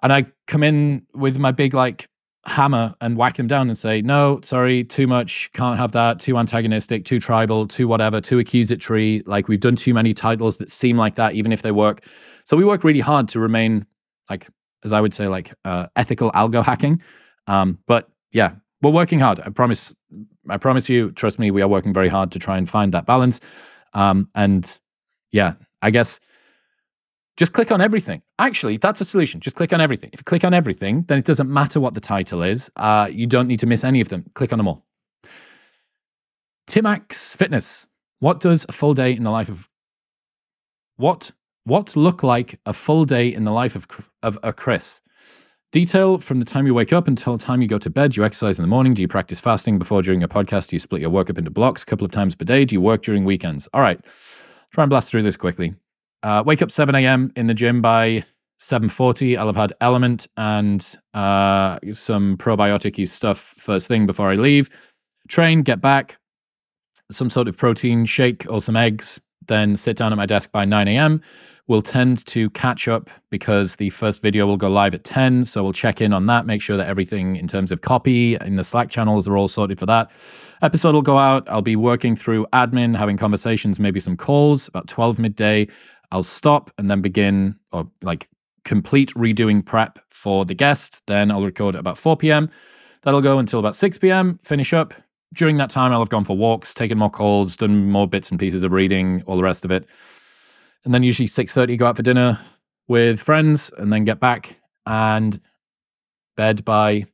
And 0.03 0.13
I 0.13 0.27
come 0.47 0.63
in 0.63 1.07
with 1.15 1.39
my 1.39 1.53
big 1.53 1.75
like 1.75 2.09
hammer 2.47 2.95
and 3.01 3.17
whack 3.17 3.37
them 3.37 3.47
down 3.49 3.69
and 3.69 3.77
say, 3.77 4.01
no, 4.03 4.41
sorry, 4.43 4.85
too 4.85 5.07
much, 5.07 5.51
can't 5.53 5.79
have 5.79 5.93
that, 5.93 6.21
too 6.21 6.39
antagonistic, 6.39 7.05
too 7.05 7.19
tribal, 7.19 7.67
too 7.67 7.89
whatever, 7.89 8.21
too 8.21 8.39
accusatory. 8.39 9.23
Like 9.27 9.49
we've 9.49 9.61
done 9.61 9.77
too 9.77 9.93
many 9.93 10.15
titles 10.15 10.59
that 10.59 10.71
seem 10.71 10.97
like 10.97 11.17
that, 11.17 11.35
even 11.35 11.53
if 11.53 11.63
they 11.63 11.73
work. 11.73 12.05
So 12.45 12.57
we 12.57 12.65
work 12.65 12.85
really 12.85 13.01
hard 13.01 13.29
to 13.31 13.41
remain 13.41 13.87
like, 14.31 14.47
as 14.85 14.93
I 14.93 15.01
would 15.01 15.13
say, 15.13 15.29
like 15.29 15.53
uh, 15.65 15.89
ethical 15.97 16.31
algo 16.33 16.65
hacking. 16.65 17.03
Um, 17.47 17.79
but 17.87 18.09
yeah, 18.33 18.53
we're 18.83 18.91
working 18.91 19.19
hard. 19.19 19.41
I 19.41 19.51
promise. 19.51 19.95
I 20.49 20.57
promise 20.57 20.89
you. 20.89 21.13
Trust 21.13 21.39
me. 21.39 21.51
We 21.51 21.63
are 21.63 21.69
working 21.69 21.93
very 21.93 22.09
hard 22.09 22.33
to 22.33 22.39
try 22.39 22.57
and 22.59 22.69
find 22.69 22.93
that 22.93 23.07
balance. 23.07 23.41
Um, 23.95 24.29
and 24.35 24.79
yeah, 25.33 25.55
I 25.83 25.91
guess 25.91 26.21
just 27.37 27.53
click 27.53 27.71
on 27.71 27.81
everything. 27.81 28.23
Actually, 28.39 28.79
that's 28.79 29.01
a 29.01 29.05
solution. 29.05 29.41
Just 29.41 29.57
click 29.57 29.73
on 29.73 29.81
everything. 29.81 30.11
If 30.13 30.21
you 30.21 30.25
click 30.25 30.45
on 30.45 30.55
everything, 30.55 31.03
then 31.09 31.19
it 31.19 31.25
doesn't 31.25 31.51
matter 31.51 31.81
what 31.81 31.95
the 31.95 32.01
title 32.01 32.43
is. 32.43 32.71
Uh, 32.77 33.09
you 33.11 33.27
don't 33.27 33.47
need 33.47 33.61
to 33.61 33.67
miss 33.67 33.85
any 33.85 34.01
of 34.01 34.09
them. 34.09 34.25
Click 34.35 34.53
on 34.53 34.59
them 34.59 34.69
all. 34.69 34.85
Timax 36.67 37.37
Fitness. 37.37 37.87
What 38.19 38.41
does 38.41 38.65
a 38.69 38.73
full 38.73 38.95
day 38.95 39.13
in 39.13 39.23
the 39.23 39.31
life 39.31 39.49
of 39.49 39.69
what 40.97 41.33
what 41.65 41.97
look 41.97 42.23
like 42.23 42.59
a 42.65 42.73
full 42.73 43.05
day 43.05 43.33
in 43.33 43.45
the 43.45 43.53
life 43.53 43.77
of 43.77 43.87
of 44.23 44.39
a 44.43 44.53
Chris? 44.53 45.01
Detail 45.73 46.19
from 46.19 46.39
the 46.39 46.45
time 46.45 46.67
you 46.67 46.75
wake 46.75 46.93
up 46.93 47.09
until 47.09 47.37
the 47.37 47.45
time 47.45 47.61
you 47.61 47.67
go 47.67 47.79
to 47.79 47.91
bed. 47.91 48.13
Do 48.13 48.21
you 48.21 48.25
exercise 48.25 48.59
in 48.59 48.63
the 48.63 48.69
morning? 48.69 48.95
Do 48.95 49.03
you 49.03 49.09
practice 49.09 49.41
fasting 49.41 49.79
before 49.79 50.01
during 50.01 50.23
a 50.23 50.29
podcast? 50.29 50.69
Do 50.69 50.77
you 50.77 50.81
split 50.81 51.01
your 51.01 51.11
work 51.11 51.29
up 51.29 51.39
into 51.39 51.51
blocks 51.51 51.83
a 51.83 51.87
couple 51.87 52.05
of 52.05 52.13
times 52.13 52.37
per 52.37 52.45
day? 52.45 52.65
Do 52.65 52.75
you 52.75 52.81
work 52.81 53.03
during 53.03 53.25
weekends? 53.25 53.69
All 53.75 53.81
right, 53.81 54.01
try 54.73 54.85
and 54.85 54.91
blast 54.91 55.11
through 55.11 55.23
this 55.23 55.37
quickly. 55.37 55.75
Uh, 56.23 56.43
wake 56.47 56.63
up 56.63 56.71
7 56.71 56.95
a.m. 56.95 57.33
in 57.35 57.49
the 57.49 57.55
gym 57.55 57.83
by 57.83 58.25
7.40. 58.61 59.37
I'll 59.37 59.47
have 59.47 59.57
had 59.57 59.73
LMNT 59.81 60.29
and 60.37 60.97
uh, 61.15 61.79
some 61.93 62.37
probiotic 62.37 63.07
stuff 63.09 63.39
first 63.39 63.89
thing 63.89 64.07
before 64.07 64.31
I 64.31 64.37
leave. 64.37 64.71
Train, 65.29 65.63
get 65.63 65.81
back, 65.81 66.19
some 67.11 67.29
sort 67.29 67.49
of 67.49 67.57
protein 67.57 68.07
shake 68.07 68.47
or 68.49 68.61
some 68.61 68.77
eggs, 68.77 69.21
then 69.49 69.77
sit 69.77 69.97
down 69.97 70.13
at 70.13 70.17
my 70.17 70.27
desk 70.27 70.51
by 70.53 70.65
9 70.65 70.87
a.m 70.87 71.21
we'll 71.69 71.83
tend 71.83 72.25
to 72.27 72.49
catch 72.51 72.87
up 72.87 73.11
because 73.31 73.77
the 73.77 73.91
first 73.91 74.23
video 74.23 74.47
will 74.47 74.57
go 74.57 74.69
live 74.69 74.95
at 74.95 75.05
10. 75.05 75.45
So 75.45 75.63
we'll 75.63 75.73
check 75.73 76.01
in 76.01 76.13
on 76.13 76.27
that, 76.27 76.47
make 76.47 76.63
sure 76.63 76.77
that 76.77 76.89
everything 76.89 77.37
in 77.37 77.49
terms 77.49 77.73
of 77.73 77.81
copy 77.81 78.37
in 78.37 78.57
the 78.57 78.65
Slack 78.65 78.91
channels 78.91 79.27
are 79.27 79.37
all 79.37 79.49
sorted 79.49 79.79
for 79.79 79.87
that. 79.87 80.11
Episode 80.63 80.95
will 80.95 81.03
go 81.03 81.19
out. 81.19 81.49
I'll 81.49 81.63
be 81.63 81.77
working 81.77 82.17
through 82.17 82.47
admin, 82.53 82.97
having 82.97 83.17
conversations, 83.17 83.81
maybe 83.81 84.01
some 84.01 84.17
calls 84.17 84.69
about 84.69 84.89
12 84.89 85.19
midday. 85.19 85.69
I'll 86.13 86.23
stop 86.23 86.71
and 86.79 86.91
then 86.91 87.03
begin 87.03 87.57
or 87.73 87.91
like 88.01 88.29
complete 88.65 89.13
redoing 89.15 89.65
prep 89.65 89.99
for 90.09 90.45
the 90.45 90.55
guest. 90.55 91.03
Then 91.07 91.31
I'll 91.31 91.45
record 91.45 91.75
at 91.75 91.81
about 91.81 91.99
4 91.99 92.17
p.m. 92.17 92.49
That'll 93.03 93.21
go 93.21 93.39
until 93.39 93.59
about 93.61 93.77
6 93.77 93.99
p.m., 93.99 94.39
finish 94.43 94.73
up. 94.73 94.95
During 95.35 95.57
that 95.59 95.71
time, 95.71 95.93
I'll 95.93 95.99
have 95.99 96.09
gone 96.09 96.25
for 96.25 96.37
walks, 96.37 96.73
taken 96.73 96.97
more 96.97 97.11
calls, 97.11 97.57
done 97.57 97.91
more 97.91 98.09
bits 98.09 98.31
and 98.31 98.41
pieces 98.41 98.63
of 98.63 98.73
reading, 98.73 99.23
all 99.27 99.37
the 99.37 99.43
rest 99.43 99.65
of 99.65 99.71
it 99.71 99.87
and 100.87 100.95
then 100.95 101.03
usually 101.03 101.29
6.30 101.29 101.77
go 101.77 101.87
out 101.87 101.97
for 101.97 102.03
dinner 102.03 102.41
with 102.89 103.21
friends 103.21 103.73
and 103.77 103.93
then 103.93 104.05
get 104.05 104.21
back 104.21 104.57
and 104.87 105.41
bed 106.37 106.65
by 106.65 107.05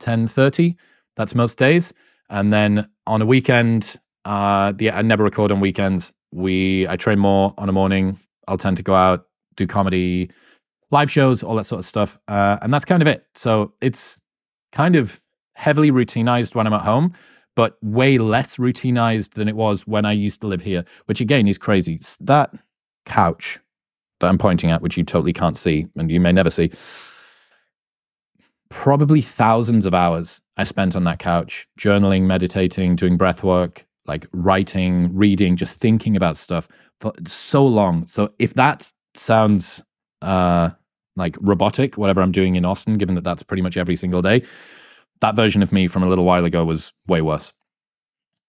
10.30 0.00 0.76
that's 1.16 1.34
most 1.34 1.58
days. 1.58 1.92
And 2.30 2.52
then 2.52 2.88
on 3.06 3.20
a 3.20 3.26
weekend 3.26 3.96
uh 4.24 4.72
yeah 4.80 4.96
i 4.96 5.02
never 5.02 5.24
record 5.24 5.52
on 5.52 5.60
weekends. 5.60 6.12
We 6.32 6.86
i 6.88 6.96
train 6.96 7.18
more 7.18 7.52
on 7.58 7.68
a 7.68 7.72
morning. 7.72 8.18
I'll 8.48 8.58
tend 8.58 8.76
to 8.76 8.82
go 8.82 8.94
out 8.94 9.26
do 9.56 9.66
comedy 9.66 10.30
live 10.90 11.10
shows 11.10 11.42
all 11.42 11.56
that 11.56 11.64
sort 11.64 11.80
of 11.80 11.84
stuff 11.84 12.18
uh, 12.28 12.58
and 12.62 12.72
that's 12.72 12.84
kind 12.84 13.02
of 13.02 13.08
it. 13.08 13.26
So 13.34 13.72
it's 13.80 14.20
kind 14.70 14.94
of 14.94 15.20
heavily 15.54 15.90
routinized 15.90 16.54
when 16.54 16.66
i'm 16.66 16.74
at 16.74 16.82
home 16.82 17.14
but 17.54 17.78
way 17.82 18.18
less 18.18 18.58
routinized 18.58 19.30
than 19.34 19.48
it 19.48 19.56
was 19.56 19.86
when 19.86 20.04
i 20.04 20.12
used 20.12 20.42
to 20.42 20.46
live 20.46 20.60
here 20.60 20.84
which 21.06 21.20
again 21.20 21.48
is 21.48 21.58
crazy. 21.58 21.98
That 22.20 22.52
couch 23.06 23.58
that 24.20 24.28
I'm 24.28 24.38
pointing 24.38 24.70
at, 24.70 24.82
which 24.82 24.96
you 24.96 25.04
totally 25.04 25.32
can't 25.32 25.56
see 25.56 25.86
and 25.96 26.10
you 26.10 26.20
may 26.20 26.32
never 26.32 26.50
see, 26.50 26.70
probably 28.68 29.20
thousands 29.20 29.86
of 29.86 29.94
hours 29.94 30.40
I 30.56 30.64
spent 30.64 30.96
on 30.96 31.04
that 31.04 31.18
couch, 31.18 31.66
journaling, 31.78 32.22
meditating, 32.22 32.96
doing 32.96 33.16
breath 33.16 33.42
work, 33.42 33.86
like 34.06 34.26
writing, 34.32 35.14
reading, 35.14 35.56
just 35.56 35.78
thinking 35.78 36.16
about 36.16 36.36
stuff 36.36 36.68
for 37.00 37.12
so 37.26 37.66
long. 37.66 38.06
So 38.06 38.32
if 38.38 38.54
that 38.54 38.90
sounds 39.14 39.82
uh, 40.22 40.70
like 41.16 41.36
robotic, 41.40 41.96
whatever 41.96 42.20
I'm 42.20 42.32
doing 42.32 42.56
in 42.56 42.64
Austin, 42.64 42.98
given 42.98 43.14
that 43.16 43.24
that's 43.24 43.42
pretty 43.42 43.62
much 43.62 43.76
every 43.76 43.96
single 43.96 44.22
day, 44.22 44.42
that 45.20 45.34
version 45.34 45.62
of 45.62 45.72
me 45.72 45.88
from 45.88 46.02
a 46.02 46.08
little 46.08 46.24
while 46.24 46.44
ago 46.44 46.64
was 46.64 46.92
way 47.06 47.22
worse. 47.22 47.52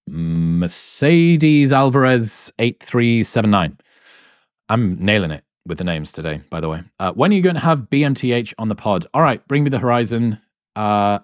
Mercedes 0.08 1.74
Alvarez 1.74 2.52
8379. 2.60 3.78
I'm 4.70 5.04
nailing 5.04 5.32
it 5.32 5.44
with 5.66 5.78
the 5.78 5.84
names 5.84 6.12
today, 6.12 6.42
by 6.50 6.60
the 6.60 6.70
way. 6.70 6.84
Uh, 7.00 7.12
when 7.14 7.32
are 7.32 7.36
you 7.36 7.42
going 7.42 7.56
to 7.56 7.62
have 7.62 7.90
BMTH 7.90 8.54
on 8.58 8.70
the 8.70 8.76
pod? 8.76 9.06
All 9.14 9.22
right, 9.22 9.46
bring 9.48 9.64
me 9.64 9.70
the 9.70 9.80
horizon. 9.80 10.40
Uh, 10.76 11.20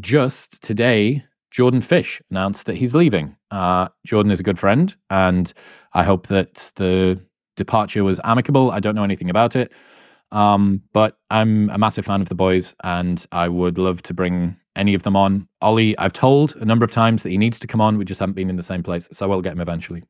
just 0.00 0.62
today, 0.62 1.24
Jordan 1.50 1.80
Fish 1.80 2.22
announced 2.30 2.66
that 2.66 2.76
he's 2.76 2.94
leaving. 2.94 3.36
Uh, 3.50 3.88
Jordan 4.06 4.32
is 4.32 4.40
a 4.40 4.42
good 4.42 4.58
friend, 4.58 4.94
and 5.10 5.52
I 5.92 6.02
hope 6.02 6.28
that 6.28 6.72
the 6.76 7.20
departure 7.56 8.04
was 8.04 8.20
amicable. 8.24 8.70
I 8.70 8.80
don't 8.80 8.94
know 8.94 9.04
anything 9.04 9.30
about 9.30 9.56
it. 9.56 9.72
Um, 10.32 10.82
but 10.94 11.18
I'm 11.30 11.68
a 11.70 11.78
massive 11.78 12.06
fan 12.06 12.22
of 12.22 12.30
the 12.30 12.34
boys 12.34 12.74
and 12.82 13.24
I 13.30 13.48
would 13.48 13.76
love 13.76 14.02
to 14.04 14.14
bring 14.14 14.56
any 14.74 14.94
of 14.94 15.02
them 15.02 15.14
on. 15.14 15.46
Ollie, 15.60 15.96
I've 15.98 16.14
told 16.14 16.56
a 16.56 16.64
number 16.64 16.86
of 16.86 16.90
times 16.90 17.22
that 17.22 17.30
he 17.30 17.36
needs 17.36 17.58
to 17.60 17.66
come 17.66 17.82
on. 17.82 17.98
We 17.98 18.06
just 18.06 18.18
haven't 18.18 18.34
been 18.34 18.48
in 18.48 18.56
the 18.56 18.62
same 18.62 18.82
place. 18.82 19.08
So 19.12 19.28
we'll 19.28 19.42
get 19.42 19.52
him 19.52 19.60
eventually. 19.60 20.04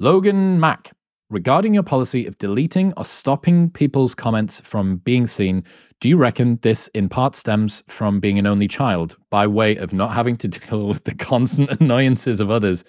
Logan 0.00 0.58
Mack, 0.58 0.90
regarding 1.30 1.74
your 1.74 1.82
policy 1.82 2.26
of 2.26 2.38
deleting 2.38 2.92
or 2.96 3.04
stopping 3.04 3.70
people's 3.70 4.14
comments 4.14 4.60
from 4.60 4.96
being 4.96 5.26
seen, 5.26 5.62
do 6.00 6.08
you 6.08 6.16
reckon 6.16 6.58
this 6.62 6.88
in 6.88 7.08
part 7.08 7.36
stems 7.36 7.82
from 7.86 8.20
being 8.20 8.38
an 8.38 8.46
only 8.46 8.68
child 8.68 9.16
by 9.30 9.46
way 9.46 9.76
of 9.76 9.92
not 9.92 10.12
having 10.12 10.36
to 10.38 10.48
deal 10.48 10.86
with 10.86 11.04
the 11.04 11.14
constant 11.14 11.70
annoyances 11.80 12.40
of 12.40 12.50
others? 12.50 12.84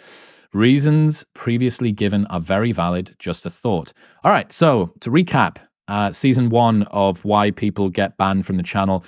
Reasons 0.54 1.25
previously 1.34 1.91
given 1.91 2.25
are 2.28 2.39
very 2.39 2.71
valid, 2.71 3.15
just 3.19 3.45
a 3.45 3.49
thought. 3.49 3.93
All 4.23 4.32
right, 4.32 4.52
so 4.52 4.93
to 5.02 5.12
recap, 5.12 5.58
uh, 5.88 6.12
season 6.12 6.49
one 6.49 6.84
of 6.84 7.25
why 7.25 7.52
people 7.52 7.89
get 7.89 8.17
banned 8.17 8.45
from 8.45 8.58
the 8.58 8.63
channel 8.63 9.04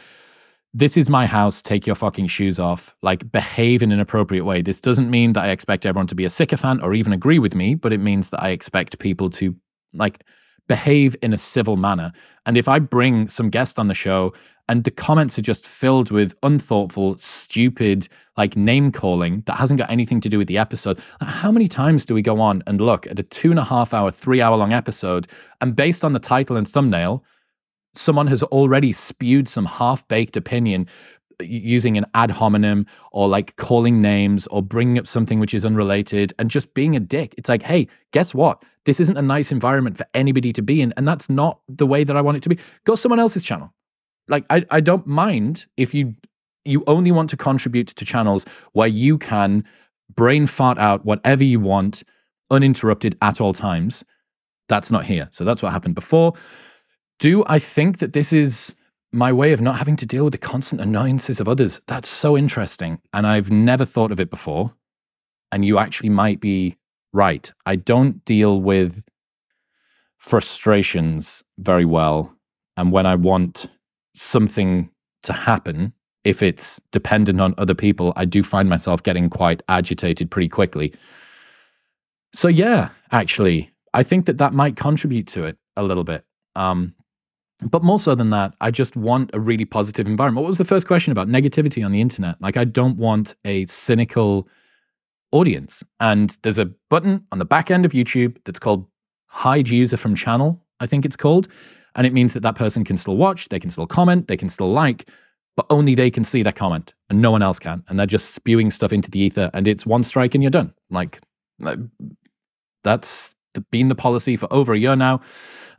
this 0.73 0.95
is 0.95 1.09
my 1.09 1.25
house, 1.25 1.61
take 1.61 1.85
your 1.85 1.95
fucking 1.95 2.27
shoes 2.27 2.59
off, 2.59 2.95
like 3.01 3.29
behave 3.31 3.81
in 3.81 3.91
an 3.91 3.99
appropriate 3.99 4.45
way. 4.45 4.61
This 4.61 4.79
doesn't 4.79 5.09
mean 5.09 5.33
that 5.33 5.43
I 5.43 5.49
expect 5.49 5.85
everyone 5.85 6.07
to 6.07 6.15
be 6.15 6.23
a 6.23 6.29
sycophant 6.29 6.81
or 6.81 6.93
even 6.93 7.11
agree 7.11 7.39
with 7.39 7.55
me, 7.55 7.75
but 7.75 7.91
it 7.91 7.99
means 7.99 8.29
that 8.29 8.41
I 8.41 8.49
expect 8.49 8.99
people 8.99 9.29
to 9.31 9.55
like 9.93 10.23
behave 10.69 11.15
in 11.21 11.33
a 11.33 11.37
civil 11.37 11.75
manner. 11.75 12.13
And 12.45 12.57
if 12.57 12.69
I 12.69 12.79
bring 12.79 13.27
some 13.27 13.49
guest 13.49 13.77
on 13.77 13.89
the 13.89 13.93
show 13.93 14.33
and 14.69 14.85
the 14.85 14.91
comments 14.91 15.37
are 15.37 15.41
just 15.41 15.65
filled 15.65 16.11
with 16.11 16.33
unthoughtful, 16.43 17.17
stupid, 17.17 18.07
like 18.37 18.55
name 18.55 18.93
calling 18.93 19.43
that 19.47 19.57
hasn't 19.57 19.77
got 19.77 19.91
anything 19.91 20.21
to 20.21 20.29
do 20.29 20.37
with 20.37 20.47
the 20.47 20.57
episode, 20.57 21.01
how 21.19 21.51
many 21.51 21.67
times 21.67 22.05
do 22.05 22.13
we 22.13 22.21
go 22.21 22.39
on 22.39 22.63
and 22.65 22.79
look 22.79 23.05
at 23.07 23.19
a 23.19 23.23
two 23.23 23.49
and 23.49 23.59
a 23.59 23.65
half 23.65 23.93
hour, 23.93 24.09
three 24.09 24.39
hour 24.41 24.55
long 24.55 24.71
episode 24.71 25.27
and 25.59 25.75
based 25.75 26.05
on 26.05 26.13
the 26.13 26.19
title 26.19 26.55
and 26.55 26.65
thumbnail, 26.65 27.25
someone 27.95 28.27
has 28.27 28.43
already 28.43 28.91
spewed 28.91 29.47
some 29.47 29.65
half 29.65 30.07
baked 30.07 30.37
opinion 30.37 30.87
uh, 31.39 31.43
using 31.43 31.97
an 31.97 32.05
ad 32.13 32.31
hominem 32.31 32.85
or 33.11 33.27
like 33.27 33.55
calling 33.55 34.01
names 34.01 34.47
or 34.47 34.61
bringing 34.61 34.97
up 34.97 35.07
something 35.07 35.39
which 35.39 35.53
is 35.53 35.65
unrelated 35.65 36.33
and 36.39 36.49
just 36.49 36.73
being 36.73 36.95
a 36.95 36.99
dick. 36.99 37.35
It's 37.37 37.49
like, 37.49 37.63
hey, 37.63 37.87
guess 38.11 38.33
what? 38.33 38.63
This 38.85 38.99
isn't 38.99 39.17
a 39.17 39.21
nice 39.21 39.51
environment 39.51 39.97
for 39.97 40.05
anybody 40.13 40.53
to 40.53 40.61
be 40.61 40.81
in. 40.81 40.93
And 40.97 41.07
that's 41.07 41.29
not 41.29 41.59
the 41.67 41.85
way 41.85 42.03
that 42.03 42.15
I 42.15 42.21
want 42.21 42.37
it 42.37 42.43
to 42.43 42.49
be. 42.49 42.57
Go 42.85 42.95
someone 42.95 43.19
else's 43.19 43.43
channel. 43.43 43.73
Like, 44.27 44.45
I, 44.49 44.65
I 44.69 44.79
don't 44.79 45.05
mind 45.05 45.65
if 45.77 45.93
you 45.93 46.15
you 46.63 46.83
only 46.85 47.11
want 47.11 47.29
to 47.31 47.37
contribute 47.37 47.87
to 47.87 48.05
channels 48.05 48.45
where 48.73 48.87
you 48.87 49.17
can 49.17 49.65
brain 50.13 50.45
fart 50.45 50.77
out 50.77 51.05
whatever 51.05 51.43
you 51.43 51.59
want 51.59 52.03
uninterrupted 52.51 53.17
at 53.21 53.41
all 53.41 53.53
times. 53.53 54.03
That's 54.67 54.91
not 54.91 55.05
here. 55.05 55.27
So 55.31 55.43
that's 55.43 55.63
what 55.63 55.71
happened 55.71 55.95
before. 55.95 56.33
Do 57.21 57.43
I 57.45 57.59
think 57.59 57.99
that 57.99 58.13
this 58.13 58.33
is 58.33 58.73
my 59.13 59.31
way 59.31 59.53
of 59.53 59.61
not 59.61 59.77
having 59.77 59.95
to 59.97 60.07
deal 60.07 60.23
with 60.23 60.31
the 60.31 60.39
constant 60.39 60.81
annoyances 60.81 61.39
of 61.39 61.47
others? 61.47 61.79
That's 61.85 62.09
so 62.09 62.35
interesting. 62.35 62.99
And 63.13 63.27
I've 63.27 63.51
never 63.51 63.85
thought 63.85 64.11
of 64.11 64.19
it 64.19 64.31
before. 64.31 64.73
And 65.51 65.63
you 65.63 65.77
actually 65.77 66.09
might 66.09 66.39
be 66.39 66.77
right. 67.13 67.53
I 67.63 67.75
don't 67.75 68.25
deal 68.25 68.59
with 68.59 69.03
frustrations 70.17 71.43
very 71.59 71.85
well. 71.85 72.35
And 72.75 72.91
when 72.91 73.05
I 73.05 73.13
want 73.13 73.67
something 74.15 74.89
to 75.21 75.33
happen, 75.33 75.93
if 76.23 76.41
it's 76.41 76.81
dependent 76.91 77.39
on 77.39 77.53
other 77.59 77.75
people, 77.75 78.13
I 78.15 78.25
do 78.25 78.41
find 78.41 78.67
myself 78.67 79.03
getting 79.03 79.29
quite 79.29 79.61
agitated 79.69 80.31
pretty 80.31 80.49
quickly. 80.49 80.91
So, 82.33 82.47
yeah, 82.47 82.89
actually, 83.11 83.69
I 83.93 84.01
think 84.01 84.25
that 84.25 84.39
that 84.39 84.53
might 84.53 84.75
contribute 84.75 85.27
to 85.27 85.43
it 85.43 85.57
a 85.77 85.83
little 85.83 86.03
bit. 86.03 86.25
Um, 86.55 86.95
but 87.69 87.83
more 87.83 87.99
so 87.99 88.15
than 88.15 88.31
that, 88.31 88.55
I 88.59 88.71
just 88.71 88.95
want 88.95 89.29
a 89.33 89.39
really 89.39 89.65
positive 89.65 90.07
environment. 90.07 90.43
What 90.43 90.49
was 90.49 90.57
the 90.57 90.65
first 90.65 90.87
question 90.87 91.11
about 91.11 91.27
negativity 91.27 91.85
on 91.85 91.91
the 91.91 92.01
internet? 92.01 92.41
Like, 92.41 92.57
I 92.57 92.63
don't 92.63 92.97
want 92.97 93.35
a 93.45 93.65
cynical 93.65 94.47
audience. 95.31 95.83
And 95.99 96.37
there's 96.41 96.57
a 96.57 96.65
button 96.89 97.25
on 97.31 97.39
the 97.39 97.45
back 97.45 97.71
end 97.71 97.85
of 97.85 97.91
YouTube 97.91 98.37
that's 98.45 98.59
called 98.59 98.87
hide 99.27 99.69
user 99.69 99.97
from 99.97 100.15
channel, 100.15 100.61
I 100.79 100.87
think 100.87 101.05
it's 101.05 101.15
called. 101.15 101.47
And 101.95 102.07
it 102.07 102.13
means 102.13 102.33
that 102.33 102.41
that 102.41 102.55
person 102.55 102.83
can 102.83 102.97
still 102.97 103.17
watch, 103.17 103.49
they 103.49 103.59
can 103.59 103.69
still 103.69 103.87
comment, 103.87 104.27
they 104.27 104.37
can 104.37 104.49
still 104.49 104.71
like, 104.71 105.09
but 105.55 105.65
only 105.69 105.95
they 105.95 106.09
can 106.09 106.23
see 106.23 106.43
that 106.43 106.55
comment 106.55 106.93
and 107.09 107.21
no 107.21 107.31
one 107.31 107.41
else 107.41 107.59
can. 107.59 107.83
And 107.87 107.99
they're 107.99 108.05
just 108.05 108.33
spewing 108.33 108.71
stuff 108.71 108.93
into 108.93 109.11
the 109.11 109.19
ether 109.19 109.49
and 109.53 109.67
it's 109.67 109.85
one 109.85 110.03
strike 110.03 110.33
and 110.33 110.43
you're 110.43 110.51
done. 110.51 110.73
Like, 110.89 111.19
that's 112.83 113.35
been 113.69 113.89
the 113.89 113.95
policy 113.95 114.37
for 114.37 114.51
over 114.51 114.73
a 114.73 114.79
year 114.79 114.95
now. 114.95 115.21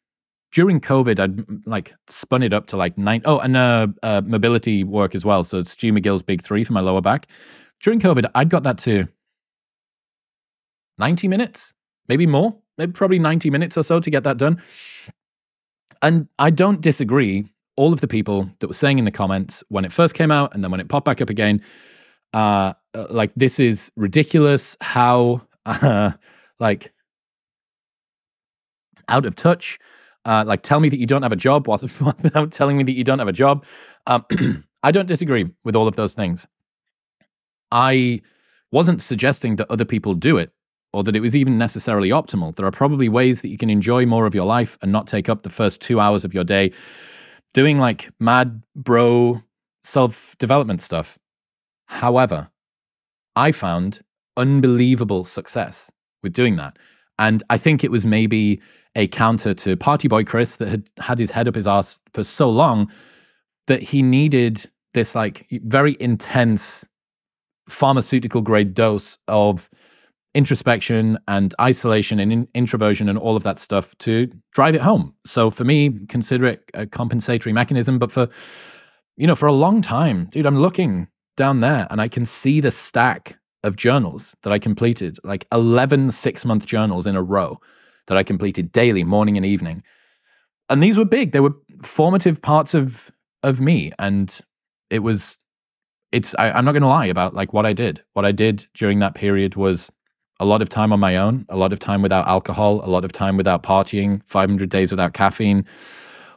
during 0.52 0.80
COVID, 0.80 1.18
I'd 1.18 1.66
like 1.66 1.94
spun 2.09 2.42
it 2.42 2.52
up 2.52 2.66
to 2.68 2.76
like 2.76 2.96
nine. 2.96 3.22
Oh, 3.24 3.38
and 3.38 3.56
uh, 3.56 3.88
uh, 4.02 4.22
mobility 4.24 4.85
work 4.85 5.14
as 5.14 5.24
well. 5.24 5.44
So 5.44 5.59
it's 5.59 5.72
Stu 5.72 5.92
McGill's 5.92 6.22
big 6.22 6.42
three 6.42 6.64
for 6.64 6.72
my 6.72 6.80
lower 6.80 7.00
back. 7.00 7.26
During 7.80 8.00
COVID, 8.00 8.30
I'd 8.35 8.48
got 8.48 8.62
that 8.62 8.78
to 8.78 9.09
90 10.98 11.28
minutes, 11.28 11.74
maybe 12.09 12.26
more, 12.26 12.56
maybe 12.78 12.92
probably 12.92 13.18
90 13.18 13.50
minutes 13.50 13.76
or 13.76 13.82
so 13.82 14.00
to 14.00 14.11
get 14.11 14.24
that 14.24 14.38
done. 14.38 14.62
And 16.02 16.28
I 16.38 16.50
don't 16.50 16.80
disagree. 16.80 17.48
All 17.76 17.92
of 17.92 18.00
the 18.00 18.09
people 18.09 18.50
that 18.61 18.68
were 18.68 18.74
saying 18.74 18.98
in 18.98 19.04
the 19.04 19.11
comments 19.11 19.62
when 19.68 19.85
it 19.85 19.92
first 19.92 20.14
came 20.14 20.30
out 20.30 20.54
and 20.54 20.64
then 20.64 20.70
when 20.70 20.80
it 20.80 20.88
popped 20.88 21.04
back 21.04 21.20
up 21.20 21.28
again, 21.28 21.61
uh, 22.32 22.72
uh 22.94 23.06
like 23.11 23.32
this 23.37 23.61
is 23.61 23.92
ridiculous. 23.96 24.78
How, 24.80 25.42
uh, 25.66 26.12
like, 26.59 26.94
out 29.09 29.26
of 29.26 29.37
touch 29.37 29.78
uh, 30.26 30.44
like, 30.46 30.62
tell 30.62 30.80
me 30.80 30.88
that 30.88 30.98
you 30.98 31.06
don't 31.06 31.22
have 31.22 31.32
a 31.32 31.36
job 31.36 31.66
without 31.68 32.52
telling 32.52 32.76
me 32.76 32.82
that 32.82 32.92
you 32.92 33.04
don't 33.04 33.20
have 33.20 33.28
a 33.28 33.32
job. 33.32 33.64
Um, 34.06 34.24
I 34.82 34.90
don't 34.90 35.08
disagree 35.08 35.46
with 35.64 35.74
all 35.74 35.88
of 35.88 35.96
those 35.96 36.14
things. 36.14 36.46
I 37.70 38.20
wasn't 38.72 39.02
suggesting 39.02 39.56
that 39.56 39.70
other 39.70 39.84
people 39.84 40.14
do 40.14 40.36
it 40.36 40.50
or 40.92 41.04
that 41.04 41.16
it 41.16 41.20
was 41.20 41.36
even 41.36 41.58
necessarily 41.58 42.10
optimal. 42.10 42.54
There 42.54 42.66
are 42.66 42.72
probably 42.72 43.08
ways 43.08 43.42
that 43.42 43.48
you 43.48 43.58
can 43.58 43.70
enjoy 43.70 44.04
more 44.06 44.26
of 44.26 44.34
your 44.34 44.46
life 44.46 44.76
and 44.82 44.90
not 44.90 45.06
take 45.06 45.28
up 45.28 45.42
the 45.42 45.50
first 45.50 45.80
two 45.80 46.00
hours 46.00 46.24
of 46.24 46.34
your 46.34 46.44
day 46.44 46.72
doing 47.54 47.78
like 47.78 48.10
mad 48.20 48.62
bro 48.74 49.42
self 49.82 50.36
development 50.38 50.82
stuff. 50.82 51.18
However, 51.86 52.50
I 53.36 53.52
found 53.52 54.00
unbelievable 54.36 55.24
success 55.24 55.90
with 56.22 56.32
doing 56.32 56.56
that. 56.56 56.78
And 57.18 57.42
I 57.48 57.58
think 57.58 57.82
it 57.82 57.90
was 57.90 58.04
maybe 58.04 58.60
a 58.96 59.06
counter 59.06 59.54
to 59.54 59.76
Party 59.76 60.09
Boy 60.09 60.24
Chris 60.24 60.56
that 60.56 60.68
had 60.68 60.90
had 60.98 61.18
his 61.18 61.30
head 61.30 61.46
up 61.46 61.54
his 61.54 61.66
ass 61.66 62.00
for 62.12 62.24
so 62.24 62.50
long 62.50 62.90
that 63.68 63.82
he 63.82 64.02
needed 64.02 64.68
this 64.94 65.14
like 65.14 65.46
very 65.50 65.96
intense 66.00 66.85
pharmaceutical 67.68 68.40
grade 68.40 68.74
dose 68.74 69.18
of 69.28 69.68
introspection 70.35 71.18
and 71.28 71.54
isolation 71.61 72.18
and 72.18 72.32
in- 72.32 72.48
introversion 72.54 73.09
and 73.09 73.18
all 73.18 73.37
of 73.37 73.42
that 73.42 73.59
stuff 73.59 73.96
to 73.98 74.30
drive 74.52 74.74
it 74.74 74.80
home. 74.80 75.14
So 75.26 75.50
for 75.50 75.64
me, 75.64 75.90
consider 76.09 76.46
it 76.46 76.62
a 76.74 76.87
compensatory 76.87 77.52
mechanism. 77.52 77.98
But 77.98 78.11
for, 78.11 78.28
you 79.16 79.26
know, 79.26 79.35
for 79.35 79.46
a 79.46 79.52
long 79.52 79.82
time, 79.82 80.26
dude, 80.26 80.46
I'm 80.46 80.61
looking 80.61 81.09
down 81.37 81.61
there 81.61 81.87
and 81.90 82.00
I 82.00 82.09
can 82.09 82.24
see 82.24 82.61
the 82.61 82.70
stack 82.70 83.38
of 83.62 83.76
journals 83.76 84.37
that 84.42 84.52
I 84.52 84.59
completed, 84.59 85.18
like 85.24 85.46
11 85.52 86.12
six 86.12 86.44
month 86.44 86.64
journals 86.66 87.06
in 87.06 87.16
a 87.16 87.22
row 87.22 87.61
that 88.06 88.16
I 88.16 88.22
completed 88.22 88.72
daily, 88.72 89.04
morning 89.04 89.36
and 89.36 89.46
evening. 89.46 89.82
And 90.68 90.82
these 90.82 90.96
were 90.96 91.04
big. 91.04 91.32
They 91.32 91.40
were 91.40 91.54
formative 91.82 92.42
parts 92.42 92.74
of 92.74 93.10
of 93.42 93.60
me. 93.60 93.92
And 93.98 94.38
it 94.90 95.00
was 95.00 95.38
it's 96.12 96.34
I, 96.38 96.50
I'm 96.50 96.64
not 96.64 96.72
gonna 96.72 96.88
lie 96.88 97.06
about 97.06 97.34
like 97.34 97.52
what 97.52 97.66
I 97.66 97.72
did. 97.72 98.02
What 98.14 98.24
I 98.24 98.32
did 98.32 98.66
during 98.74 98.98
that 99.00 99.14
period 99.14 99.56
was 99.56 99.90
a 100.38 100.44
lot 100.44 100.62
of 100.62 100.68
time 100.68 100.92
on 100.92 101.00
my 101.00 101.16
own, 101.16 101.46
a 101.48 101.56
lot 101.56 101.72
of 101.72 101.78
time 101.78 102.02
without 102.02 102.26
alcohol, 102.26 102.80
a 102.84 102.90
lot 102.90 103.04
of 103.04 103.12
time 103.12 103.36
without 103.36 103.62
partying, 103.62 104.22
500 104.26 104.68
days 104.68 104.90
without 104.90 105.14
caffeine, 105.14 105.64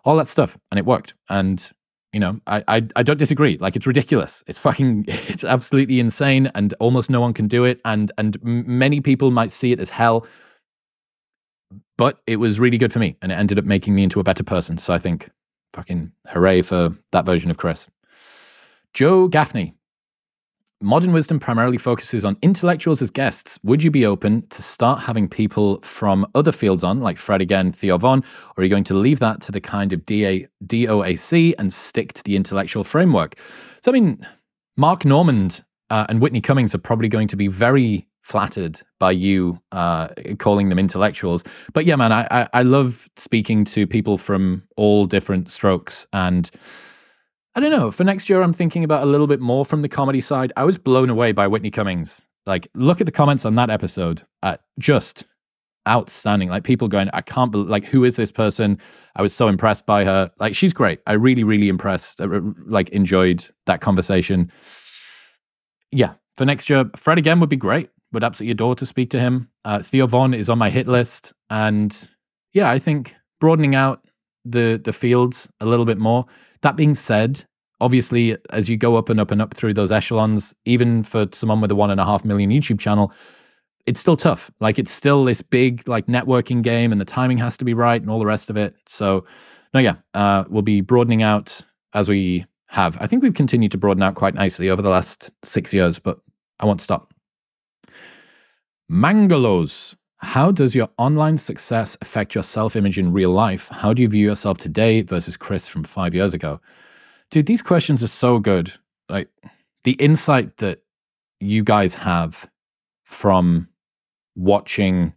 all 0.05 0.15
that 0.17 0.27
stuff. 0.27 0.57
And 0.71 0.79
it 0.79 0.85
worked. 0.85 1.13
And, 1.29 1.69
you 2.13 2.19
know, 2.19 2.39
I, 2.47 2.63
I, 2.67 2.87
I 2.95 3.03
don't 3.03 3.17
disagree. 3.17 3.57
Like, 3.57 3.75
it's 3.75 3.85
ridiculous. 3.85 4.43
It's 4.47 4.59
fucking, 4.59 5.05
it's 5.07 5.43
absolutely 5.43 5.99
insane. 5.99 6.49
And 6.55 6.73
almost 6.79 7.09
no 7.09 7.19
one 7.19 7.33
can 7.33 7.47
do 7.47 7.65
it. 7.65 7.81
And, 7.83 8.11
and 8.17 8.37
many 8.41 9.01
people 9.01 9.31
might 9.31 9.51
see 9.51 9.71
it 9.71 9.79
as 9.79 9.89
hell. 9.89 10.25
But 11.97 12.19
it 12.27 12.37
was 12.37 12.59
really 12.59 12.77
good 12.77 12.93
for 12.93 12.99
me. 12.99 13.17
And 13.21 13.31
it 13.31 13.35
ended 13.35 13.59
up 13.59 13.65
making 13.65 13.95
me 13.95 14.03
into 14.03 14.19
a 14.19 14.23
better 14.23 14.43
person. 14.43 14.77
So 14.77 14.93
I 14.93 14.97
think, 14.97 15.29
fucking 15.73 16.11
hooray 16.27 16.61
for 16.61 16.95
that 17.11 17.25
version 17.25 17.51
of 17.51 17.57
Chris. 17.57 17.87
Joe 18.93 19.27
Gaffney 19.27 19.75
Modern 20.81 21.11
Wisdom 21.11 21.41
primarily 21.41 21.77
focuses 21.77 22.23
on 22.23 22.37
intellectuals 22.41 23.01
as 23.01 23.11
guests. 23.11 23.59
Would 23.63 23.83
you 23.83 23.91
be 23.91 24.05
open 24.05 24.47
to 24.47 24.63
start 24.63 25.01
having 25.01 25.27
people 25.27 25.81
from 25.81 26.25
other 26.35 26.53
fields 26.53 26.85
on, 26.85 27.01
like 27.01 27.17
Fred 27.17 27.41
again, 27.41 27.73
Theo 27.73 27.97
Von, 27.97 28.19
or 28.55 28.61
are 28.61 28.63
you 28.63 28.69
going 28.69 28.85
to 28.85 28.93
leave 28.93 29.19
that 29.19 29.41
to 29.41 29.51
the 29.51 29.59
kind 29.59 29.91
of 29.91 30.05
DA, 30.05 30.47
DOAC 30.65 31.53
and 31.59 31.73
stick 31.73 32.13
to 32.13 32.23
the 32.23 32.37
intellectual 32.37 32.85
framework? 32.85 33.35
So, 33.83 33.91
I 33.91 33.93
mean, 33.93 34.25
Mark 34.77 35.03
Normand 35.03 35.65
uh, 35.89 36.05
and 36.07 36.21
Whitney 36.21 36.39
Cummings 36.39 36.73
are 36.73 36.79
probably 36.79 37.09
going 37.09 37.27
to 37.27 37.35
be 37.35 37.49
very 37.49 38.07
flattered 38.21 38.81
by 38.99 39.11
you 39.11 39.59
uh, 39.71 40.09
calling 40.37 40.69
them 40.69 40.79
intellectuals. 40.79 41.43
But 41.73 41.85
yeah, 41.85 41.95
man, 41.95 42.11
I, 42.11 42.27
I, 42.29 42.47
I 42.53 42.61
love 42.63 43.09
speaking 43.15 43.63
to 43.65 43.87
people 43.87 44.17
from 44.17 44.67
all 44.75 45.05
different 45.05 45.49
strokes 45.49 46.05
and 46.13 46.49
I 47.55 47.61
don't 47.61 47.71
know. 47.71 47.91
For 47.91 48.03
next 48.03 48.29
year, 48.29 48.41
I'm 48.41 48.53
thinking 48.53 48.83
about 48.83 49.03
a 49.03 49.07
little 49.07 49.27
bit 49.27 49.39
more 49.39 49.65
from 49.65 49.81
the 49.81 49.89
comedy 49.89 50.21
side. 50.21 50.53
I 50.55 50.63
was 50.63 50.77
blown 50.77 51.09
away 51.09 51.31
by 51.31 51.47
Whitney 51.47 51.71
Cummings. 51.71 52.21
Like, 52.45 52.67
look 52.75 53.01
at 53.01 53.05
the 53.05 53.11
comments 53.11 53.43
on 53.43 53.55
that 53.55 53.69
episode. 53.69 54.21
Uh, 54.43 54.57
just 54.77 55.25
outstanding. 55.87 56.49
Like, 56.49 56.63
people 56.63 56.87
going, 56.87 57.09
I 57.11 57.21
can't 57.21 57.51
believe, 57.51 57.67
like, 57.67 57.85
who 57.85 58.03
is 58.03 58.15
this 58.15 58.31
person? 58.31 58.79
I 59.15 59.23
was 59.23 59.35
so 59.35 59.47
impressed 59.47 59.85
by 59.85 60.05
her. 60.05 60.31
Like, 60.39 60.55
she's 60.55 60.73
great. 60.73 60.99
I 61.07 61.13
really, 61.13 61.43
really 61.43 61.69
impressed, 61.69 62.21
uh, 62.21 62.41
like, 62.65 62.89
enjoyed 62.89 63.45
that 63.65 63.81
conversation. 63.81 64.51
Yeah. 65.91 66.13
For 66.37 66.45
next 66.45 66.69
year, 66.69 66.89
Fred 66.95 67.17
again 67.17 67.39
would 67.39 67.49
be 67.49 67.57
great. 67.57 67.89
Would 68.11 68.23
absolutely 68.23 68.51
adore 68.51 68.75
to 68.75 68.85
speak 68.85 69.09
to 69.11 69.19
him. 69.19 69.49
Uh, 69.65 69.83
Theo 69.83 70.07
Von 70.07 70.33
is 70.33 70.49
on 70.49 70.57
my 70.57 70.69
hit 70.69 70.87
list. 70.87 71.33
And 71.49 72.09
yeah, 72.53 72.69
I 72.69 72.79
think 72.79 73.15
broadening 73.39 73.75
out 73.75 74.03
the 74.45 74.81
the 74.83 74.93
fields 74.93 75.47
a 75.59 75.65
little 75.65 75.85
bit 75.85 75.97
more. 75.97 76.25
That 76.61 76.75
being 76.75 76.95
said, 76.95 77.45
obviously, 77.81 78.37
as 78.49 78.69
you 78.69 78.77
go 78.77 78.95
up 78.95 79.09
and 79.09 79.19
up 79.19 79.31
and 79.31 79.41
up 79.41 79.53
through 79.53 79.73
those 79.73 79.91
echelons, 79.91 80.53
even 80.65 81.03
for 81.03 81.27
someone 81.33 81.61
with 81.61 81.71
a 81.71 81.75
one 81.75 81.91
and 81.91 82.01
a 82.01 82.05
half 82.05 82.25
million 82.25 82.49
YouTube 82.49 82.79
channel, 82.79 83.11
it's 83.85 83.99
still 83.99 84.17
tough. 84.17 84.51
Like 84.59 84.79
it's 84.79 84.91
still 84.91 85.23
this 85.25 85.41
big 85.41 85.87
like 85.87 86.07
networking 86.07 86.61
game, 86.61 86.91
and 86.91 86.99
the 86.99 87.05
timing 87.05 87.37
has 87.37 87.57
to 87.57 87.65
be 87.65 87.73
right, 87.73 88.01
and 88.01 88.09
all 88.09 88.19
the 88.19 88.25
rest 88.25 88.49
of 88.49 88.57
it. 88.57 88.75
So, 88.87 89.25
no, 89.73 89.79
yeah, 89.79 89.95
uh, 90.13 90.45
we'll 90.49 90.61
be 90.61 90.81
broadening 90.81 91.23
out 91.23 91.61
as 91.93 92.09
we 92.09 92.45
have. 92.67 92.97
I 93.01 93.07
think 93.07 93.23
we've 93.23 93.33
continued 93.33 93.71
to 93.71 93.77
broaden 93.77 94.03
out 94.03 94.15
quite 94.15 94.35
nicely 94.35 94.69
over 94.69 94.81
the 94.81 94.89
last 94.89 95.31
six 95.43 95.73
years, 95.73 95.99
but 95.99 96.19
I 96.59 96.65
won't 96.65 96.81
stop. 96.81 97.08
Mangalos 98.89 99.95
how 100.21 100.51
does 100.51 100.75
your 100.75 100.89
online 100.97 101.37
success 101.37 101.97
affect 102.01 102.35
your 102.35 102.43
self 102.43 102.75
image 102.75 102.99
in 102.99 103.13
real 103.13 103.31
life? 103.31 103.69
How 103.69 103.93
do 103.93 104.01
you 104.01 104.09
view 104.09 104.25
yourself 104.25 104.57
today 104.57 105.01
versus 105.01 105.37
Chris 105.37 105.67
from 105.67 105.83
five 105.83 106.13
years 106.13 106.33
ago? 106.33 106.59
Dude, 107.31 107.45
these 107.45 107.61
questions 107.61 108.03
are 108.03 108.07
so 108.07 108.37
good. 108.39 108.73
Like 109.07 109.29
the 109.85 109.93
insight 109.93 110.57
that 110.57 110.83
you 111.39 111.63
guys 111.63 111.95
have 111.95 112.49
from 113.05 113.69
watching 114.35 115.13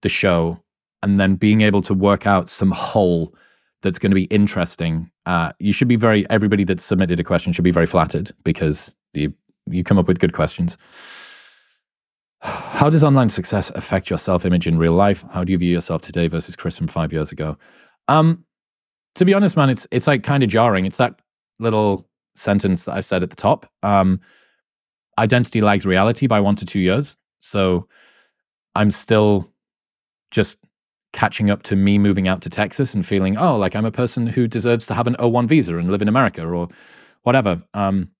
the 0.00 0.08
show 0.08 0.62
and 1.02 1.20
then 1.20 1.34
being 1.34 1.60
able 1.60 1.82
to 1.82 1.92
work 1.92 2.26
out 2.26 2.48
some 2.48 2.70
whole 2.70 3.34
that's 3.82 3.98
going 3.98 4.10
to 4.10 4.16
be 4.16 4.24
interesting. 4.24 5.10
Uh, 5.26 5.52
you 5.58 5.72
should 5.72 5.86
be 5.86 5.96
very, 5.96 6.28
everybody 6.30 6.64
that 6.64 6.80
submitted 6.80 7.20
a 7.20 7.24
question 7.24 7.52
should 7.52 7.62
be 7.62 7.70
very 7.70 7.86
flattered 7.86 8.32
because 8.42 8.94
you, 9.12 9.34
you 9.70 9.84
come 9.84 9.98
up 9.98 10.08
with 10.08 10.18
good 10.18 10.32
questions. 10.32 10.78
How 12.40 12.88
does 12.88 13.02
online 13.02 13.30
success 13.30 13.70
affect 13.74 14.10
your 14.10 14.18
self 14.18 14.44
image 14.44 14.66
in 14.66 14.78
real 14.78 14.92
life? 14.92 15.24
How 15.30 15.44
do 15.44 15.52
you 15.52 15.58
view 15.58 15.72
yourself 15.72 16.02
today 16.02 16.28
versus 16.28 16.54
Chris 16.54 16.76
from 16.76 16.86
five 16.86 17.12
years 17.12 17.32
ago? 17.32 17.56
Um, 18.06 18.44
to 19.16 19.24
be 19.24 19.34
honest, 19.34 19.56
man, 19.56 19.70
it's 19.70 19.86
it's 19.90 20.06
like 20.06 20.22
kind 20.22 20.42
of 20.42 20.48
jarring. 20.48 20.86
It's 20.86 20.98
that 20.98 21.20
little 21.58 22.08
sentence 22.36 22.84
that 22.84 22.94
I 22.94 23.00
said 23.00 23.22
at 23.22 23.30
the 23.30 23.36
top. 23.36 23.70
Um, 23.82 24.20
identity 25.18 25.60
lags 25.60 25.84
reality 25.84 26.26
by 26.28 26.40
one 26.40 26.54
to 26.56 26.64
two 26.64 26.80
years. 26.80 27.16
So 27.40 27.88
I'm 28.74 28.92
still 28.92 29.50
just 30.30 30.58
catching 31.12 31.50
up 31.50 31.64
to 31.64 31.74
me 31.74 31.98
moving 31.98 32.28
out 32.28 32.42
to 32.42 32.50
Texas 32.50 32.94
and 32.94 33.04
feeling, 33.04 33.36
oh, 33.36 33.56
like 33.56 33.74
I'm 33.74 33.84
a 33.84 33.90
person 33.90 34.26
who 34.26 34.46
deserves 34.46 34.86
to 34.86 34.94
have 34.94 35.06
an 35.06 35.16
O1 35.16 35.48
visa 35.48 35.76
and 35.76 35.90
live 35.90 36.02
in 36.02 36.08
America 36.08 36.46
or 36.46 36.68
whatever. 37.22 37.62
Um, 37.74 38.10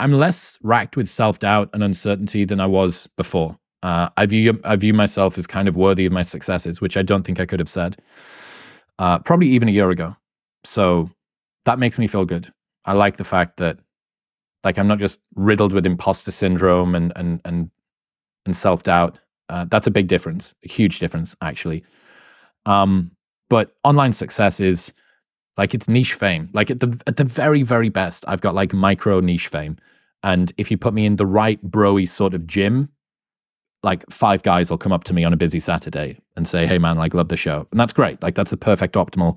I'm 0.00 0.12
less 0.12 0.58
racked 0.62 0.96
with 0.96 1.08
self 1.08 1.38
doubt 1.38 1.70
and 1.72 1.82
uncertainty 1.82 2.44
than 2.44 2.60
I 2.60 2.66
was 2.66 3.08
before. 3.16 3.58
Uh, 3.82 4.08
I 4.16 4.26
view 4.26 4.60
I 4.64 4.76
view 4.76 4.92
myself 4.92 5.38
as 5.38 5.46
kind 5.46 5.68
of 5.68 5.76
worthy 5.76 6.06
of 6.06 6.12
my 6.12 6.22
successes, 6.22 6.80
which 6.80 6.96
I 6.96 7.02
don't 7.02 7.24
think 7.24 7.40
I 7.40 7.46
could 7.46 7.60
have 7.60 7.68
said, 7.68 7.96
uh, 8.98 9.18
probably 9.20 9.48
even 9.48 9.68
a 9.68 9.72
year 9.72 9.90
ago. 9.90 10.16
So 10.64 11.10
that 11.64 11.78
makes 11.78 11.98
me 11.98 12.06
feel 12.06 12.24
good. 12.24 12.52
I 12.84 12.92
like 12.94 13.16
the 13.16 13.24
fact 13.24 13.58
that, 13.58 13.78
like, 14.64 14.78
I'm 14.78 14.88
not 14.88 14.98
just 14.98 15.20
riddled 15.34 15.72
with 15.72 15.86
imposter 15.86 16.30
syndrome 16.30 16.94
and 16.94 17.12
and 17.16 17.40
and 17.44 17.70
and 18.46 18.56
self 18.56 18.82
doubt. 18.82 19.18
Uh, 19.48 19.64
that's 19.64 19.86
a 19.86 19.90
big 19.90 20.08
difference, 20.08 20.54
a 20.64 20.68
huge 20.68 20.98
difference 20.98 21.34
actually. 21.40 21.82
Um, 22.66 23.12
but 23.48 23.74
online 23.82 24.12
success 24.12 24.60
is 24.60 24.92
like 25.58 25.74
it's 25.74 25.88
niche 25.88 26.14
fame. 26.14 26.48
Like 26.54 26.70
at 26.70 26.80
the 26.80 26.98
at 27.06 27.16
the 27.16 27.24
very 27.24 27.62
very 27.62 27.88
best, 27.90 28.24
I've 28.26 28.40
got 28.40 28.54
like 28.54 28.72
micro 28.72 29.20
niche 29.20 29.48
fame. 29.48 29.76
And 30.22 30.52
if 30.56 30.70
you 30.70 30.78
put 30.78 30.94
me 30.94 31.04
in 31.04 31.16
the 31.16 31.26
right 31.26 31.62
broy 31.62 32.08
sort 32.08 32.32
of 32.32 32.46
gym, 32.46 32.88
like 33.82 34.08
five 34.10 34.42
guys 34.42 34.70
will 34.70 34.78
come 34.78 34.92
up 34.92 35.04
to 35.04 35.14
me 35.14 35.24
on 35.24 35.32
a 35.32 35.36
busy 35.36 35.60
Saturday 35.60 36.20
and 36.36 36.48
say, 36.48 36.66
"Hey 36.66 36.78
man, 36.78 36.96
like 36.96 37.12
love 37.12 37.28
the 37.28 37.36
show," 37.36 37.66
and 37.70 37.78
that's 37.78 37.92
great. 37.92 38.22
Like 38.22 38.34
that's 38.36 38.50
the 38.50 38.56
perfect 38.56 38.94
optimal 38.94 39.36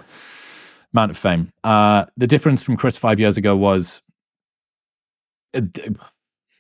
amount 0.94 1.12
of 1.12 1.18
fame. 1.18 1.52
Uh, 1.64 2.06
the 2.18 2.28
difference 2.28 2.62
from 2.64 2.78
Chris 2.78 2.98
five 2.98 3.20
years 3.20 3.38
ago 3.38 3.56
was 3.56 4.02
uh, 5.56 5.62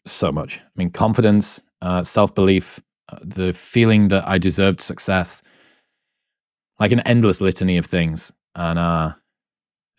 so 0.05 0.31
much. 0.31 0.59
I 0.59 0.69
mean, 0.75 0.89
confidence, 0.89 1.61
uh, 1.81 2.03
self 2.03 2.33
belief, 2.33 2.79
uh, 3.09 3.19
the 3.21 3.53
feeling 3.53 4.07
that 4.07 4.27
I 4.27 4.37
deserved 4.37 4.81
success, 4.81 5.41
like 6.79 6.91
an 6.91 7.01
endless 7.01 7.41
litany 7.41 7.77
of 7.77 7.85
things, 7.85 8.31
and 8.55 8.79
uh, 8.79 9.13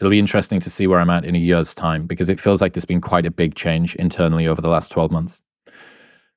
it'll 0.01 0.11
be 0.11 0.19
interesting 0.19 0.61
to 0.61 0.71
see 0.71 0.87
where 0.87 1.01
I'm 1.01 1.11
at 1.11 1.25
in 1.25 1.35
a 1.35 1.39
year's 1.39 1.75
time 1.75 2.07
because 2.07 2.29
it 2.29 2.41
feels 2.41 2.61
like 2.61 2.73
there's 2.73 2.85
been 2.85 3.01
quite 3.01 3.27
a 3.27 3.31
big 3.31 3.55
change 3.55 3.95
internally 3.97 4.47
over 4.47 4.61
the 4.61 4.69
last 4.69 4.91
12 4.91 5.11
months. 5.11 5.43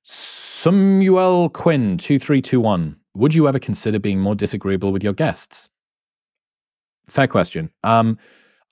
Samuel 0.04 1.50
Quinn, 1.50 1.98
2321. 1.98 2.98
Would 3.16 3.34
you 3.34 3.48
ever 3.48 3.60
consider 3.60 4.00
being 4.00 4.20
more 4.20 4.36
disagreeable 4.36 4.92
with 4.92 5.04
your 5.04 5.14
guests? 5.14 5.70
Fair 7.08 7.28
question. 7.28 7.72
Um, 7.84 8.18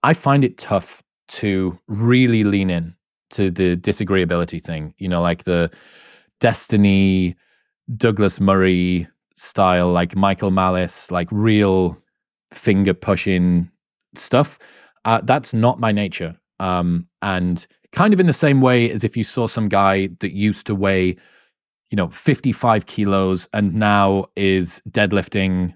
I 0.03 0.13
find 0.13 0.43
it 0.43 0.57
tough 0.57 1.01
to 1.29 1.79
really 1.87 2.43
lean 2.43 2.69
in 2.69 2.95
to 3.31 3.49
the 3.49 3.75
disagreeability 3.75 4.61
thing, 4.61 4.93
you 4.97 5.07
know, 5.07 5.21
like 5.21 5.43
the 5.43 5.71
Destiny, 6.39 7.35
Douglas 7.95 8.39
Murray 8.39 9.07
style, 9.35 9.91
like 9.91 10.15
Michael 10.15 10.51
Malice, 10.51 11.09
like 11.09 11.27
real 11.31 11.97
finger 12.51 12.93
pushing 12.93 13.71
stuff. 14.17 14.59
Uh, 15.05 15.21
that's 15.23 15.53
not 15.53 15.79
my 15.79 15.91
nature. 15.91 16.37
Um, 16.59 17.07
and 17.21 17.65
kind 17.91 18.13
of 18.13 18.19
in 18.19 18.25
the 18.25 18.33
same 18.33 18.61
way 18.61 18.89
as 18.89 19.03
if 19.03 19.15
you 19.15 19.23
saw 19.23 19.47
some 19.47 19.69
guy 19.69 20.09
that 20.19 20.33
used 20.33 20.65
to 20.67 20.75
weigh, 20.75 21.15
you 21.89 21.95
know, 21.95 22.09
55 22.09 22.85
kilos 22.85 23.47
and 23.53 23.73
now 23.73 24.25
is 24.35 24.81
deadlifting 24.89 25.75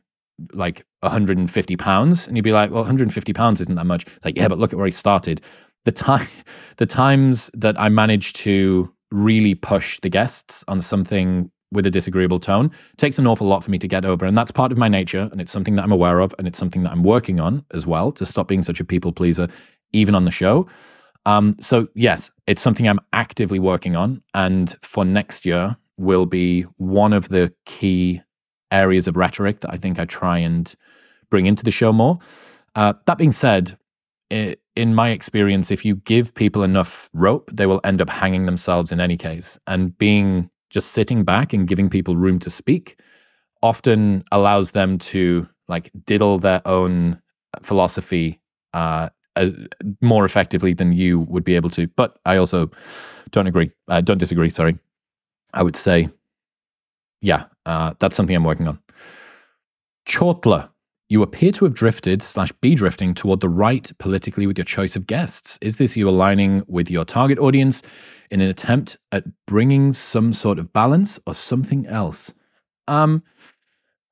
like 0.54 0.86
150 1.02 1.78
pounds. 1.78 2.28
And 2.28 2.36
you'd 2.36 2.44
be 2.44 2.52
like, 2.52 2.72
well, 2.72 2.82
150 2.82 3.34
pounds 3.34 3.62
isn't 3.62 3.76
that 3.76 3.86
much. 3.86 4.06
It's 4.06 4.26
like, 4.26 4.38
yeah, 4.38 4.48
but 4.48 4.60
look 4.60 4.74
at 4.74 4.78
where 4.78 4.86
he 4.88 4.92
started. 4.92 5.42
The 5.86 5.92
time, 5.92 6.28
the 6.78 6.86
times 6.86 7.52
that 7.54 7.80
I 7.80 7.90
managed 7.90 8.36
to 8.38 8.94
really 9.12 9.56
push 9.56 10.00
the 10.02 10.10
guests 10.10 10.64
on 10.68 10.82
something 10.82 11.52
with 11.72 11.86
a 11.86 11.92
disagreeable 11.92 12.40
tone 12.40 12.72
takes 12.98 13.20
an 13.20 13.28
awful 13.28 13.48
lot 13.48 13.64
for 13.64 13.72
me 13.72 13.78
to 13.78 13.88
get 13.88 14.06
over. 14.06 14.26
And 14.26 14.38
that's 14.38 14.52
part 14.52 14.72
of 14.72 14.78
my 14.78 14.88
nature. 14.88 15.30
And 15.32 15.42
it's 15.42 15.52
something 15.52 15.76
that 15.76 15.84
I'm 15.84 15.92
aware 15.92 16.20
of. 16.20 16.34
And 16.38 16.48
it's 16.48 16.58
something 16.58 16.84
that 16.84 16.92
I'm 16.92 17.04
working 17.04 17.40
on 17.40 17.66
as 17.74 17.86
well 17.86 18.12
to 18.14 18.26
stop 18.26 18.48
being 18.48 18.64
such 18.64 18.80
a 18.80 18.86
people 18.86 19.12
pleaser, 19.12 19.48
even 19.92 20.16
on 20.16 20.26
the 20.26 20.32
show. 20.32 20.68
Um, 21.26 21.58
so, 21.60 21.90
yes, 21.94 22.32
it's 22.48 22.62
something 22.62 22.88
I'm 22.88 23.02
actively 23.12 23.60
working 23.60 23.96
on. 23.96 24.22
And 24.34 24.74
for 24.82 25.04
next 25.04 25.46
year, 25.46 25.76
will 25.98 26.26
be 26.26 26.62
one 26.78 27.12
of 27.12 27.30
the 27.30 27.54
key 27.66 28.22
areas 28.72 29.08
of 29.08 29.18
rhetoric 29.18 29.62
that 29.62 29.74
I 29.74 29.78
think 29.78 30.00
I 30.00 30.06
try 30.06 30.38
and 30.38 30.74
bring 31.30 31.46
into 31.46 31.64
the 31.64 31.72
show 31.72 31.92
more. 31.92 32.20
Uh, 32.76 32.94
that 33.08 33.18
being 33.18 33.32
said, 33.32 33.78
in 34.30 34.94
my 34.94 35.10
experience, 35.10 35.72
if 35.72 35.84
you 35.84 35.96
give 35.96 36.34
people 36.36 36.64
enough 36.64 37.10
rope, 37.14 37.50
they 37.54 37.66
will 37.66 37.82
end 37.84 38.02
up 38.02 38.10
hanging 38.10 38.46
themselves 38.46 38.92
in 38.92 39.00
any 39.00 39.18
case. 39.18 39.58
And 39.68 39.98
being 39.98 40.50
just 40.70 40.92
sitting 40.92 41.24
back 41.24 41.54
and 41.54 41.68
giving 41.68 41.90
people 41.90 42.16
room 42.16 42.40
to 42.40 42.50
speak 42.50 43.00
often 43.62 44.24
allows 44.32 44.72
them 44.72 44.98
to 44.98 45.48
like 45.68 45.92
diddle 46.06 46.40
their 46.40 46.62
own 46.68 47.22
philosophy 47.62 48.40
uh, 48.74 49.10
uh, 49.36 49.50
more 50.02 50.26
effectively 50.26 50.74
than 50.74 50.94
you 50.94 51.20
would 51.22 51.44
be 51.44 51.56
able 51.56 51.70
to. 51.72 51.88
But 51.88 52.18
I 52.26 52.38
also 52.38 52.72
don't 53.32 53.48
agree. 53.48 53.72
Uh, 53.88 54.02
don't 54.02 54.18
disagree. 54.18 54.50
Sorry. 54.50 54.78
I 55.54 55.64
would 55.64 55.76
say, 55.76 56.10
yeah, 57.22 57.46
uh, 57.66 57.94
that's 58.00 58.16
something 58.16 58.36
I'm 58.36 58.44
working 58.44 58.68
on. 58.68 58.80
Chortler 60.06 60.70
you 61.10 61.22
appear 61.22 61.52
to 61.54 61.66
have 61.66 61.74
drifted 61.74 62.22
slash 62.22 62.52
be 62.54 62.76
drifting 62.76 63.14
toward 63.14 63.40
the 63.40 63.50
right 63.50 63.92
politically 63.98 64.46
with 64.46 64.58
your 64.58 64.66
choice 64.66 64.96
of 64.96 65.08
guests. 65.08 65.58
Is 65.62 65.78
this 65.78 65.96
you 65.96 66.10
aligning 66.10 66.64
with 66.68 66.92
your 66.92 67.06
target 67.06 67.40
audience 67.40 67.82
in 68.30 68.42
an 68.42 68.50
attempt 68.50 68.98
at 69.12 69.24
bringing 69.46 69.94
some 69.94 70.34
sort 70.34 70.60
of 70.60 70.74
balance 70.74 71.18
or 71.26 71.34
something 71.34 71.88
else? 71.88 72.34
Um, 72.88 73.24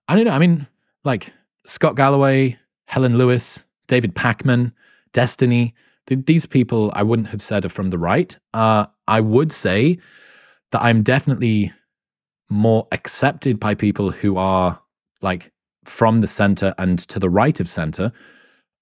I 0.07 0.15
don't 0.15 0.25
know. 0.25 0.31
I 0.31 0.39
mean, 0.39 0.67
like 1.03 1.33
Scott 1.65 1.95
Galloway, 1.95 2.57
Helen 2.87 3.17
Lewis, 3.17 3.63
David 3.87 4.15
Pakman, 4.15 4.71
Destiny. 5.11 5.73
Th- 6.07 6.25
these 6.25 6.45
people 6.45 6.91
I 6.95 7.03
wouldn't 7.03 7.29
have 7.29 7.41
said 7.41 7.65
are 7.65 7.69
from 7.69 7.89
the 7.89 7.97
right. 7.97 8.37
Uh, 8.53 8.85
I 9.07 9.19
would 9.19 9.51
say 9.51 9.97
that 10.71 10.81
I'm 10.81 11.03
definitely 11.03 11.73
more 12.49 12.87
accepted 12.91 13.59
by 13.59 13.75
people 13.75 14.11
who 14.11 14.37
are 14.37 14.81
like 15.21 15.51
from 15.85 16.21
the 16.21 16.27
center 16.27 16.73
and 16.77 16.99
to 16.99 17.19
the 17.19 17.29
right 17.29 17.59
of 17.59 17.69
center. 17.69 18.11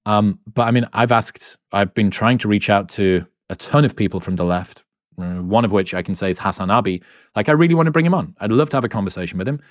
Um, 0.05 0.39
but 0.51 0.63
I 0.63 0.71
mean, 0.71 0.87
I've 0.93 1.11
asked, 1.11 1.57
I've 1.71 1.93
been 1.93 2.11
trying 2.11 2.37
to 2.39 2.47
reach 2.47 2.69
out 2.69 2.89
to 2.89 3.25
a 3.49 3.55
ton 3.55 3.85
of 3.85 3.95
people 3.95 4.19
from 4.19 4.35
the 4.35 4.45
left, 4.45 4.83
uh, 5.17 5.35
one 5.35 5.65
of 5.65 5.71
which 5.71 5.93
I 5.93 6.01
can 6.01 6.15
say 6.15 6.29
is 6.29 6.39
Hassan 6.39 6.71
Abi. 6.71 7.01
Like, 7.35 7.49
I 7.49 7.53
really 7.53 7.75
want 7.75 7.87
to 7.87 7.91
bring 7.91 8.05
him 8.05 8.13
on. 8.13 8.35
I'd 8.39 8.51
love 8.51 8.69
to 8.71 8.77
have 8.77 8.83
a 8.83 8.89
conversation 8.89 9.37
with 9.37 9.47
him. 9.47 9.61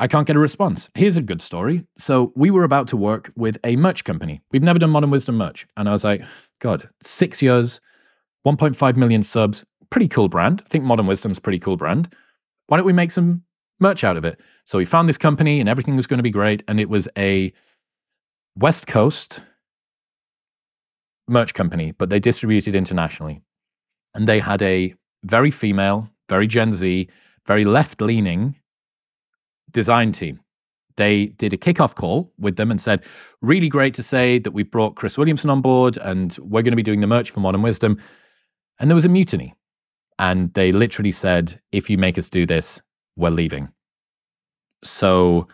I 0.00 0.06
can't 0.06 0.26
get 0.26 0.36
a 0.36 0.40
response. 0.40 0.90
Here's 0.94 1.16
a 1.16 1.22
good 1.22 1.42
story. 1.42 1.84
So, 1.96 2.32
we 2.34 2.50
were 2.50 2.64
about 2.64 2.88
to 2.88 2.96
work 2.96 3.32
with 3.36 3.58
a 3.64 3.76
merch 3.76 4.04
company. 4.04 4.40
We've 4.50 4.62
never 4.62 4.78
done 4.78 4.90
Modern 4.90 5.10
Wisdom 5.10 5.36
merch. 5.36 5.66
And 5.76 5.88
I 5.88 5.92
was 5.92 6.04
like, 6.04 6.22
God, 6.60 6.88
six 7.02 7.42
years, 7.42 7.80
1.5 8.46 8.96
million 8.96 9.22
subs, 9.22 9.64
pretty 9.90 10.08
cool 10.08 10.28
brand. 10.28 10.62
I 10.64 10.68
think 10.68 10.84
Modern 10.84 11.06
Wisdom's 11.06 11.38
pretty 11.38 11.58
cool 11.58 11.76
brand. 11.76 12.12
Why 12.66 12.76
don't 12.76 12.86
we 12.86 12.92
make 12.92 13.10
some 13.10 13.42
merch 13.80 14.04
out 14.04 14.16
of 14.16 14.24
it. 14.24 14.40
So 14.64 14.78
we 14.78 14.84
found 14.84 15.08
this 15.08 15.18
company 15.18 15.60
and 15.60 15.68
everything 15.68 15.96
was 15.96 16.06
going 16.06 16.18
to 16.18 16.22
be 16.22 16.30
great. 16.30 16.62
And 16.68 16.80
it 16.80 16.88
was 16.88 17.08
a 17.16 17.52
West 18.56 18.86
Coast 18.86 19.40
merch 21.28 21.54
company, 21.54 21.92
but 21.92 22.10
they 22.10 22.18
distributed 22.18 22.74
internationally. 22.74 23.42
And 24.14 24.26
they 24.26 24.40
had 24.40 24.62
a 24.62 24.94
very 25.24 25.50
female, 25.50 26.10
very 26.28 26.46
Gen 26.46 26.72
Z, 26.72 27.08
very 27.46 27.64
left 27.64 28.00
leaning 28.00 28.56
design 29.70 30.12
team. 30.12 30.40
They 30.96 31.26
did 31.26 31.52
a 31.52 31.56
kickoff 31.56 31.94
call 31.94 32.32
with 32.38 32.56
them 32.56 32.70
and 32.70 32.80
said, 32.80 33.04
Really 33.40 33.68
great 33.68 33.94
to 33.94 34.02
say 34.02 34.38
that 34.40 34.50
we 34.50 34.64
brought 34.64 34.96
Chris 34.96 35.16
Williamson 35.16 35.48
on 35.48 35.60
board 35.60 35.96
and 35.96 36.36
we're 36.40 36.62
going 36.62 36.72
to 36.72 36.76
be 36.76 36.82
doing 36.82 37.00
the 37.00 37.06
merch 37.06 37.30
for 37.30 37.40
Modern 37.40 37.62
Wisdom. 37.62 37.98
And 38.80 38.90
there 38.90 38.96
was 38.96 39.04
a 39.04 39.08
mutiny. 39.08 39.54
And 40.18 40.52
they 40.54 40.72
literally 40.72 41.12
said, 41.12 41.60
If 41.70 41.88
you 41.88 41.98
make 41.98 42.18
us 42.18 42.28
do 42.28 42.46
this, 42.46 42.80
we're 43.18 43.30
leaving. 43.30 43.68
So 44.82 45.48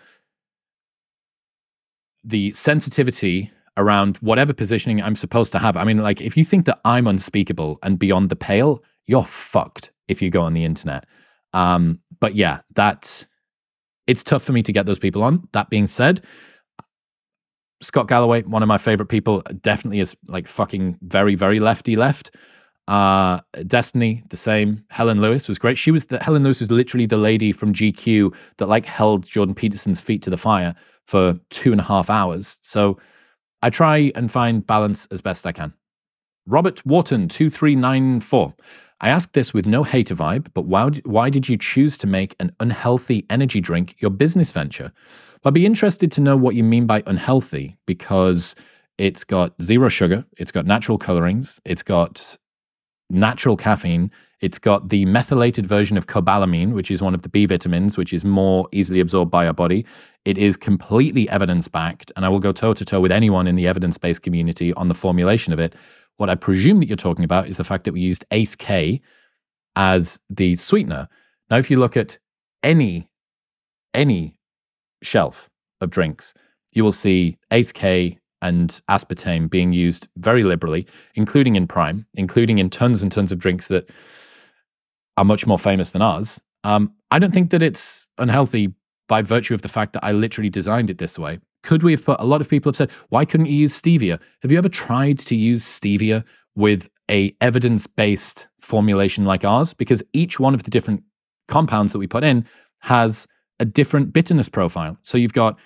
the 2.22 2.52
sensitivity 2.52 3.50
around 3.76 4.16
whatever 4.18 4.52
positioning 4.52 5.02
I'm 5.02 5.16
supposed 5.16 5.52
to 5.52 5.58
have. 5.58 5.76
I 5.76 5.84
mean, 5.84 5.98
like, 5.98 6.20
if 6.20 6.36
you 6.36 6.44
think 6.44 6.66
that 6.66 6.80
I'm 6.84 7.06
unspeakable 7.06 7.78
and 7.82 7.98
beyond 7.98 8.28
the 8.28 8.36
pale, 8.36 8.82
you're 9.06 9.24
fucked 9.24 9.90
if 10.08 10.22
you 10.22 10.30
go 10.30 10.42
on 10.42 10.54
the 10.54 10.64
internet. 10.64 11.04
Um, 11.52 12.00
but 12.20 12.34
yeah, 12.34 12.60
that's 12.74 13.26
it's 14.06 14.22
tough 14.22 14.42
for 14.42 14.52
me 14.52 14.62
to 14.62 14.72
get 14.72 14.86
those 14.86 14.98
people 14.98 15.22
on. 15.22 15.48
That 15.52 15.70
being 15.70 15.86
said, 15.86 16.20
Scott 17.80 18.08
Galloway, 18.08 18.42
one 18.42 18.62
of 18.62 18.68
my 18.68 18.78
favorite 18.78 19.08
people, 19.08 19.42
definitely 19.60 20.00
is 20.00 20.16
like 20.28 20.46
fucking 20.46 20.98
very, 21.02 21.34
very 21.34 21.60
lefty 21.60 21.96
left. 21.96 22.30
Uh, 22.86 23.40
Destiny, 23.66 24.22
the 24.28 24.36
same. 24.36 24.84
Helen 24.90 25.20
Lewis 25.20 25.48
was 25.48 25.58
great. 25.58 25.78
She 25.78 25.90
was 25.90 26.06
the 26.06 26.22
Helen 26.22 26.44
Lewis 26.44 26.60
was 26.60 26.70
literally 26.70 27.06
the 27.06 27.16
lady 27.16 27.52
from 27.52 27.72
GQ 27.72 28.34
that 28.58 28.68
like 28.68 28.84
held 28.84 29.24
Jordan 29.24 29.54
Peterson's 29.54 30.00
feet 30.00 30.22
to 30.22 30.30
the 30.30 30.36
fire 30.36 30.74
for 31.06 31.38
two 31.50 31.72
and 31.72 31.80
a 31.80 31.84
half 31.84 32.10
hours. 32.10 32.58
So 32.62 32.98
I 33.62 33.70
try 33.70 34.12
and 34.14 34.30
find 34.30 34.66
balance 34.66 35.06
as 35.06 35.20
best 35.20 35.46
I 35.46 35.52
can. 35.52 35.72
Robert 36.46 36.84
Wharton, 36.84 37.28
2394. 37.28 38.54
I 39.00 39.08
ask 39.08 39.32
this 39.32 39.54
with 39.54 39.66
no 39.66 39.82
hater 39.82 40.14
vibe, 40.14 40.48
but 40.54 40.66
why, 40.66 40.90
why 41.04 41.30
did 41.30 41.48
you 41.48 41.56
choose 41.56 41.96
to 41.98 42.06
make 42.06 42.36
an 42.38 42.52
unhealthy 42.60 43.24
energy 43.30 43.60
drink 43.60 43.96
your 43.98 44.10
business 44.10 44.52
venture? 44.52 44.92
Well, 45.42 45.50
I'd 45.50 45.54
be 45.54 45.66
interested 45.66 46.12
to 46.12 46.20
know 46.20 46.36
what 46.36 46.54
you 46.54 46.62
mean 46.62 46.86
by 46.86 47.02
unhealthy 47.06 47.76
because 47.86 48.54
it's 48.98 49.24
got 49.24 49.54
zero 49.62 49.88
sugar, 49.88 50.24
it's 50.36 50.52
got 50.52 50.66
natural 50.66 50.98
colorings, 50.98 51.60
it's 51.64 51.82
got 51.82 52.36
natural 53.10 53.56
caffeine. 53.56 54.10
It's 54.40 54.58
got 54.58 54.88
the 54.88 55.06
methylated 55.06 55.66
version 55.66 55.96
of 55.96 56.06
cobalamin, 56.06 56.72
which 56.72 56.90
is 56.90 57.00
one 57.00 57.14
of 57.14 57.22
the 57.22 57.28
B 57.28 57.46
vitamins, 57.46 57.96
which 57.96 58.12
is 58.12 58.24
more 58.24 58.68
easily 58.72 59.00
absorbed 59.00 59.30
by 59.30 59.46
our 59.46 59.54
body. 59.54 59.86
It 60.24 60.38
is 60.38 60.56
completely 60.56 61.28
evidence 61.28 61.68
backed, 61.68 62.12
and 62.16 62.24
I 62.24 62.28
will 62.28 62.40
go 62.40 62.52
toe 62.52 62.74
to 62.74 62.84
toe 62.84 63.00
with 63.00 63.12
anyone 63.12 63.46
in 63.46 63.56
the 63.56 63.66
evidence 63.66 63.98
based 63.98 64.22
community 64.22 64.72
on 64.74 64.88
the 64.88 64.94
formulation 64.94 65.52
of 65.52 65.58
it. 65.58 65.74
What 66.16 66.30
I 66.30 66.34
presume 66.34 66.80
that 66.80 66.88
you're 66.88 66.96
talking 66.96 67.24
about 67.24 67.48
is 67.48 67.56
the 67.56 67.64
fact 67.64 67.84
that 67.84 67.92
we 67.92 68.00
used 68.00 68.24
ACE 68.30 68.54
K 68.54 69.00
as 69.76 70.20
the 70.30 70.56
sweetener. 70.56 71.08
Now, 71.50 71.56
if 71.56 71.70
you 71.70 71.78
look 71.78 71.96
at 71.96 72.18
any 72.62 73.08
any 73.92 74.36
shelf 75.02 75.50
of 75.80 75.90
drinks, 75.90 76.34
you 76.72 76.82
will 76.84 76.92
see 76.92 77.38
ACE 77.50 77.72
K 77.72 78.18
and 78.44 78.80
aspartame 78.90 79.48
being 79.48 79.72
used 79.72 80.06
very 80.16 80.44
liberally, 80.44 80.86
including 81.14 81.56
in 81.56 81.66
Prime, 81.66 82.06
including 82.14 82.58
in 82.58 82.68
tons 82.68 83.02
and 83.02 83.10
tons 83.10 83.32
of 83.32 83.38
drinks 83.38 83.68
that 83.68 83.88
are 85.16 85.24
much 85.24 85.46
more 85.46 85.58
famous 85.58 85.90
than 85.90 86.02
ours. 86.02 86.40
Um, 86.62 86.92
I 87.10 87.18
don't 87.18 87.32
think 87.32 87.50
that 87.50 87.62
it's 87.62 88.06
unhealthy 88.18 88.74
by 89.08 89.22
virtue 89.22 89.54
of 89.54 89.62
the 89.62 89.68
fact 89.68 89.92
that 89.94 90.04
I 90.04 90.12
literally 90.12 90.50
designed 90.50 90.90
it 90.90 90.98
this 90.98 91.18
way. 91.18 91.38
Could 91.62 91.82
we 91.82 91.92
have 91.92 92.04
put 92.04 92.20
a 92.20 92.26
lot 92.26 92.40
of 92.40 92.48
people 92.48 92.68
have 92.68 92.76
said, 92.76 92.90
why 93.08 93.24
couldn't 93.24 93.46
you 93.46 93.56
use 93.56 93.80
stevia? 93.80 94.18
Have 94.42 94.52
you 94.52 94.58
ever 94.58 94.68
tried 94.68 95.18
to 95.20 95.34
use 95.34 95.64
stevia 95.64 96.24
with 96.54 96.88
a 97.10 97.34
evidence-based 97.40 98.48
formulation 98.60 99.24
like 99.24 99.44
ours? 99.44 99.72
Because 99.72 100.02
each 100.12 100.38
one 100.38 100.54
of 100.54 100.64
the 100.64 100.70
different 100.70 101.02
compounds 101.48 101.92
that 101.92 101.98
we 101.98 102.06
put 102.06 102.24
in 102.24 102.46
has 102.80 103.26
a 103.58 103.64
different 103.64 104.12
bitterness 104.12 104.48
profile. 104.48 104.98
So 105.02 105.16
you've 105.16 105.32
got 105.32 105.58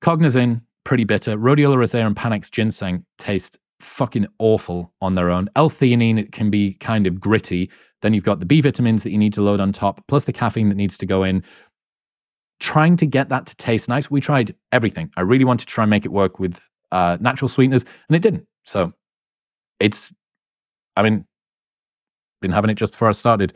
cognizin, 0.00 0.62
pretty 0.84 1.04
bitter. 1.04 1.36
Rhodiola 1.36 1.76
rosea 1.76 2.06
and 2.06 2.16
Panax 2.16 2.50
ginseng 2.50 3.04
taste 3.18 3.58
fucking 3.80 4.26
awful 4.38 4.92
on 5.00 5.14
their 5.14 5.30
own. 5.30 5.48
L-theanine 5.56 6.30
can 6.32 6.50
be 6.50 6.74
kind 6.74 7.06
of 7.06 7.20
gritty. 7.20 7.70
Then 8.00 8.14
you've 8.14 8.24
got 8.24 8.40
the 8.40 8.46
B 8.46 8.60
vitamins 8.60 9.02
that 9.02 9.10
you 9.10 9.18
need 9.18 9.32
to 9.34 9.42
load 9.42 9.60
on 9.60 9.72
top, 9.72 10.06
plus 10.08 10.24
the 10.24 10.32
caffeine 10.32 10.68
that 10.68 10.76
needs 10.76 10.96
to 10.98 11.06
go 11.06 11.22
in. 11.22 11.42
Trying 12.60 12.96
to 12.98 13.06
get 13.06 13.28
that 13.28 13.46
to 13.46 13.56
taste 13.56 13.88
nice. 13.88 14.10
We 14.10 14.20
tried 14.20 14.54
everything. 14.70 15.10
I 15.16 15.22
really 15.22 15.44
wanted 15.44 15.66
to 15.66 15.74
try 15.74 15.84
and 15.84 15.90
make 15.90 16.04
it 16.04 16.12
work 16.12 16.38
with 16.38 16.62
uh, 16.92 17.16
natural 17.20 17.48
sweeteners, 17.48 17.84
and 18.08 18.16
it 18.16 18.22
didn't. 18.22 18.46
So 18.64 18.92
it's, 19.80 20.12
I 20.96 21.02
mean, 21.02 21.26
been 22.40 22.52
having 22.52 22.70
it 22.70 22.74
just 22.74 22.92
before 22.92 23.08
I 23.08 23.12
started. 23.12 23.52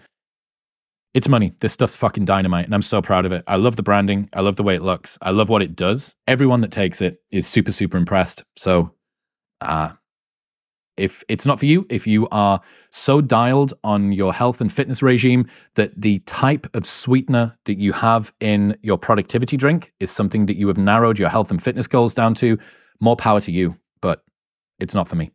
It's 1.17 1.31
money. 1.31 1.55
This 1.61 1.73
stuff's 1.73 1.97
fucking 1.97 2.27
dynamite, 2.27 2.67
and 2.67 2.75
I'm 2.75 2.83
so 2.83 3.01
proud 3.01 3.25
of 3.25 3.33
it. 3.33 3.43
I 3.47 3.57
love 3.57 3.77
the 3.77 3.83
branding. 3.83 4.29
I 4.35 4.43
love 4.43 4.57
the 4.57 4.63
way 4.63 4.75
it 4.75 4.83
looks. 4.83 5.17
I 5.23 5.31
love 5.31 5.49
what 5.49 5.63
it 5.63 5.75
does. 5.75 6.15
Everyone 6.29 6.61
that 6.61 6.71
takes 6.71 7.01
it 7.01 7.23
is 7.31 7.47
super, 7.47 7.73
super 7.73 7.97
impressed. 7.97 8.45
So, 8.55 8.93
uh, 9.63 9.93
if 10.99 11.25
it's 11.27 11.47
not 11.47 11.59
for 11.59 11.65
you, 11.65 11.87
if 11.89 12.07
you 12.07 12.29
are 12.29 12.61
so 12.91 13.23
dialed 13.23 13.73
on 13.83 14.13
your 14.13 14.35
health 14.35 14.61
and 14.61 14.71
fitness 14.71 15.03
regime 15.03 15.47
that 15.75 15.99
the 15.99 16.19
type 16.27 16.67
of 16.77 16.85
sweetener 16.85 17.57
that 17.65 17.79
you 17.79 17.95
have 17.95 18.31
in 18.41 18.77
your 18.83 18.99
productivity 18.99 19.57
drink 19.57 19.95
is 19.99 20.11
something 20.11 20.45
that 20.45 20.59
you 20.59 20.69
have 20.69 20.77
narrowed 20.77 21.19
your 21.19 21.31
health 21.31 21.51
and 21.51 21.63
fitness 21.63 21.87
goals 21.87 22.13
down 22.13 22.35
to, 22.35 22.59
more 23.01 23.17
power 23.17 23.41
to 23.41 23.51
you. 23.51 23.79
But 24.03 24.23
it's 24.79 24.95
not 24.95 25.09
for 25.09 25.17
me. 25.17 25.31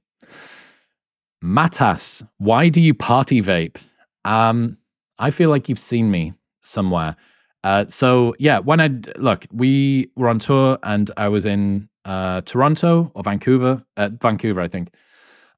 Matas, 1.44 2.24
why 2.38 2.70
do 2.70 2.80
you 2.80 2.94
party 2.94 3.42
vape? 3.42 3.78
Um, 4.24 4.78
I 5.22 5.30
feel 5.30 5.50
like 5.52 5.70
you've 5.70 5.80
seen 5.80 6.10
me 6.12 6.34
somewhere. 6.62 7.16
Uh, 7.64 7.86
so 7.88 8.36
yeah, 8.40 8.58
when 8.60 8.82
I 8.82 8.90
look, 9.18 9.46
we 9.52 10.12
were 10.16 10.28
on 10.28 10.40
tour 10.40 10.80
and 10.82 11.12
I 11.16 11.28
was 11.28 11.46
in 11.46 11.90
uh, 12.06 12.42
Toronto 12.42 13.12
or 13.14 13.24
Vancouver, 13.24 13.86
uh, 13.98 14.10
Vancouver, 14.20 14.60
I 14.60 14.68
think. 14.68 14.94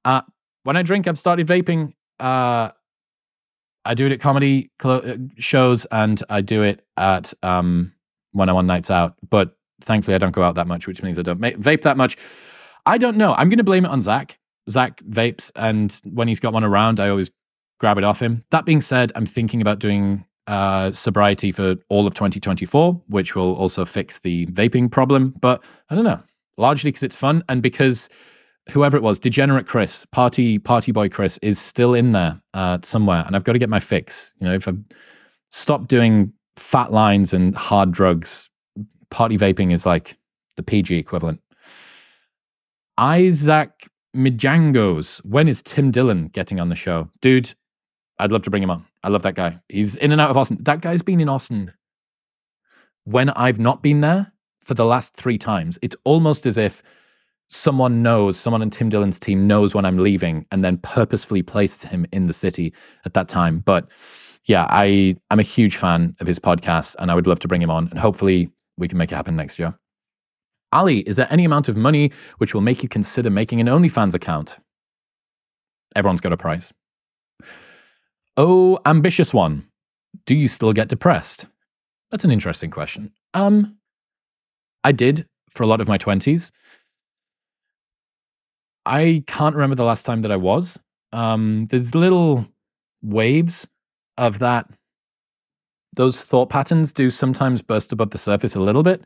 Uh, 0.04 0.22
when 0.64 0.76
I 0.76 0.84
drink, 0.84 1.08
I've 1.08 1.18
started 1.18 1.48
vaping. 1.48 1.94
Uh, 2.20 2.72
I 3.86 3.94
do 3.94 4.06
it 4.06 4.12
at 4.12 4.20
comedy 4.20 4.70
cl- 4.82 5.02
uh, 5.10 5.16
shows 5.38 5.86
and 5.86 6.22
I 6.30 6.42
do 6.42 6.62
it 6.64 6.86
at 6.98 7.34
um, 7.42 7.94
when 8.34 8.50
I'm 8.50 8.58
on 8.58 8.68
nights 8.68 8.92
out. 8.92 9.16
But 9.30 9.56
thankfully, 9.82 10.16
I 10.16 10.18
don't 10.18 10.32
go 10.32 10.44
out 10.44 10.56
that 10.56 10.68
much, 10.68 10.88
which 10.88 11.02
means 11.02 11.18
I 11.18 11.22
don't 11.22 11.40
ma- 11.40 11.50
vape 11.50 11.84
that 11.84 11.96
much. 11.96 12.18
I 12.86 12.98
don't 12.98 13.16
know. 13.16 13.34
I'm 13.34 13.48
going 13.48 13.60
to 13.60 13.64
blame 13.64 13.86
it 13.86 13.92
on 13.92 14.02
Zach. 14.02 14.40
Zach 14.70 15.02
vapes, 15.04 15.52
and 15.56 15.98
when 16.06 16.30
he's 16.30 16.40
got 16.40 16.54
one 16.54 16.64
around, 16.64 17.02
I 17.02 17.10
always 17.10 17.30
grab 17.84 17.98
it 17.98 18.06
off 18.06 18.22
him. 18.22 18.46
That 18.52 18.64
being 18.64 18.80
said, 18.80 19.12
I'm 19.14 19.26
thinking 19.26 19.62
about 19.62 19.80
doing 19.80 20.24
uh, 20.48 20.94
sobriety 20.94 21.52
for 21.52 21.76
all 21.90 22.08
of 22.08 22.14
2024, 22.14 22.94
which 23.10 23.36
will 23.36 23.56
also 23.56 23.84
fix 23.84 24.20
the 24.20 24.46
vaping 24.46 24.90
problem. 24.90 25.36
But 25.42 25.66
I 25.90 25.96
don't 25.96 26.06
know, 26.06 26.24
largely 26.56 26.92
because 26.92 27.04
it's 27.04 27.18
fun 27.18 27.44
and 27.50 27.62
because 27.62 28.08
whoever 28.70 28.96
it 28.96 29.04
was, 29.04 29.20
degenerate 29.20 29.68
Chris, 29.68 30.06
party 30.14 30.60
party 30.60 30.94
boy 30.94 31.10
Chris, 31.10 31.38
is 31.42 31.60
still 31.60 31.94
in 31.94 32.14
there 32.14 32.42
uh, 32.54 32.78
somewhere, 32.84 33.26
and 33.28 33.36
I've 33.36 33.44
got 33.44 33.52
to 33.52 33.60
get 33.60 33.68
my 33.70 33.82
fix. 33.82 34.32
You 34.40 34.48
know, 34.48 34.54
if 34.54 34.66
I 34.66 34.72
stop 35.52 35.90
doing 35.90 36.32
fat 36.56 36.94
lines 36.94 37.34
and 37.34 37.54
hard 37.54 37.92
drugs, 37.92 38.50
party 39.10 39.38
vaping 39.38 39.74
is 39.74 39.86
like 39.86 40.16
the 40.56 40.64
PG 40.64 40.96
equivalent. 40.96 41.42
Isaac 42.98 43.90
Mijangos, 44.16 45.18
when 45.26 45.50
is 45.50 45.62
Tim 45.62 45.92
Dillon 45.92 46.30
getting 46.30 46.62
on 46.62 46.70
the 46.70 46.76
show, 46.76 47.10
dude? 47.20 47.54
I'd 48.24 48.32
love 48.32 48.44
to 48.44 48.50
bring 48.50 48.64
him 48.64 48.72
on. 48.72 48.86
I 49.04 49.10
love 49.10 49.24
that 49.24 49.36
guy. 49.36 49.60
He's 49.68 49.98
in 49.98 50.14
and 50.14 50.22
out 50.22 50.30
of 50.30 50.38
Austin. 50.38 50.58
That 50.62 50.80
guy's 50.80 51.02
been 51.02 51.20
in 51.20 51.28
Austin 51.28 51.74
when 53.04 53.30
I've 53.32 53.60
not 53.60 53.84
been 53.84 54.00
there 54.00 54.32
for 54.62 54.76
the 54.76 54.86
last 54.86 55.14
three 55.14 55.38
times. 55.38 55.78
It's 55.82 55.98
almost 56.06 56.46
as 56.46 56.58
if 56.58 56.82
someone 57.50 58.02
knows, 58.02 58.38
someone 58.38 58.62
in 58.62 58.70
Tim 58.70 58.88
Dillon's 58.88 59.20
team 59.20 59.46
knows 59.46 59.76
when 59.76 59.84
I'm 59.84 59.98
leaving 59.98 60.46
and 60.54 60.64
then 60.64 60.78
purposefully 60.78 61.42
places 61.42 61.84
him 61.84 62.06
in 62.14 62.28
the 62.28 62.34
city 62.34 62.74
at 63.04 63.14
that 63.14 63.28
time. 63.28 63.60
But 63.60 63.90
yeah, 64.46 64.68
I, 64.70 65.18
I'm 65.30 65.42
a 65.42 65.44
huge 65.44 65.76
fan 65.76 66.16
of 66.22 66.28
his 66.28 66.40
podcast 66.40 66.96
and 67.00 67.12
I 67.12 67.16
would 67.16 67.28
love 67.28 67.40
to 67.40 67.50
bring 67.50 67.62
him 67.62 67.70
on 67.70 67.90
and 67.90 68.00
hopefully 68.00 68.50
we 68.78 68.88
can 68.88 68.98
make 68.98 69.12
it 69.12 69.16
happen 69.16 69.36
next 69.36 69.60
year. 69.60 69.78
Ali, 70.72 71.00
is 71.00 71.18
there 71.18 71.28
any 71.30 71.44
amount 71.44 71.68
of 71.68 71.76
money 71.76 72.14
which 72.38 72.54
will 72.54 72.62
make 72.62 72.84
you 72.84 72.88
consider 72.88 73.30
making 73.30 73.60
an 73.60 73.68
OnlyFans 73.68 74.14
account? 74.14 74.60
Everyone's 75.94 76.22
got 76.22 76.32
a 76.32 76.38
price. 76.38 76.72
Oh, 78.36 78.80
ambitious 78.86 79.34
one. 79.34 79.68
Do 80.26 80.36
you 80.36 80.48
still 80.48 80.74
get 80.74 80.90
depressed? 80.90 81.46
That's 82.12 82.26
an 82.26 82.32
interesting 82.32 82.72
question. 82.72 83.12
Um, 83.34 83.78
I 84.84 84.92
did 84.92 85.28
for 85.50 85.64
a 85.64 85.68
lot 85.68 85.82
of 85.82 85.88
my 85.88 85.98
20s. 85.98 86.52
I 88.86 89.24
can't 89.28 89.56
remember 89.56 89.76
the 89.76 89.84
last 89.84 90.06
time 90.06 90.24
that 90.24 90.32
I 90.32 90.36
was. 90.36 90.80
Um, 91.12 91.68
there's 91.70 91.96
little 91.96 92.48
waves 93.02 93.68
of 94.18 94.40
that. 94.40 94.70
Those 95.96 96.24
thought 96.24 96.50
patterns 96.50 96.92
do 96.92 97.10
sometimes 97.10 97.62
burst 97.62 97.92
above 97.92 98.10
the 98.10 98.18
surface 98.18 98.56
a 98.56 98.60
little 98.60 98.84
bit, 98.84 99.04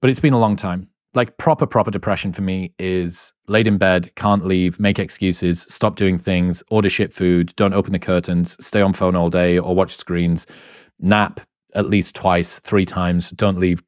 but 0.00 0.10
it's 0.10 0.20
been 0.20 0.32
a 0.34 0.38
long 0.38 0.56
time. 0.56 0.90
Like 1.14 1.38
proper, 1.38 1.66
proper 1.66 1.90
depression 1.90 2.32
for 2.32 2.42
me 2.42 2.74
is 2.78 3.32
laid 3.48 3.66
in 3.66 3.78
bed, 3.78 4.14
can't 4.14 4.46
leave, 4.46 4.78
make 4.78 4.98
excuses, 4.98 5.62
stop 5.62 5.96
doing 5.96 6.18
things, 6.18 6.62
order 6.70 6.90
shit 6.90 7.12
food, 7.12 7.54
don't 7.56 7.72
open 7.72 7.92
the 7.92 7.98
curtains, 7.98 8.56
stay 8.64 8.82
on 8.82 8.92
phone 8.92 9.16
all 9.16 9.30
day 9.30 9.58
or 9.58 9.74
watch 9.74 9.96
screens, 9.96 10.46
nap 11.00 11.40
at 11.74 11.88
least 11.88 12.14
twice, 12.14 12.58
three 12.58 12.84
times, 12.84 13.30
don't 13.30 13.58
leave, 13.58 13.82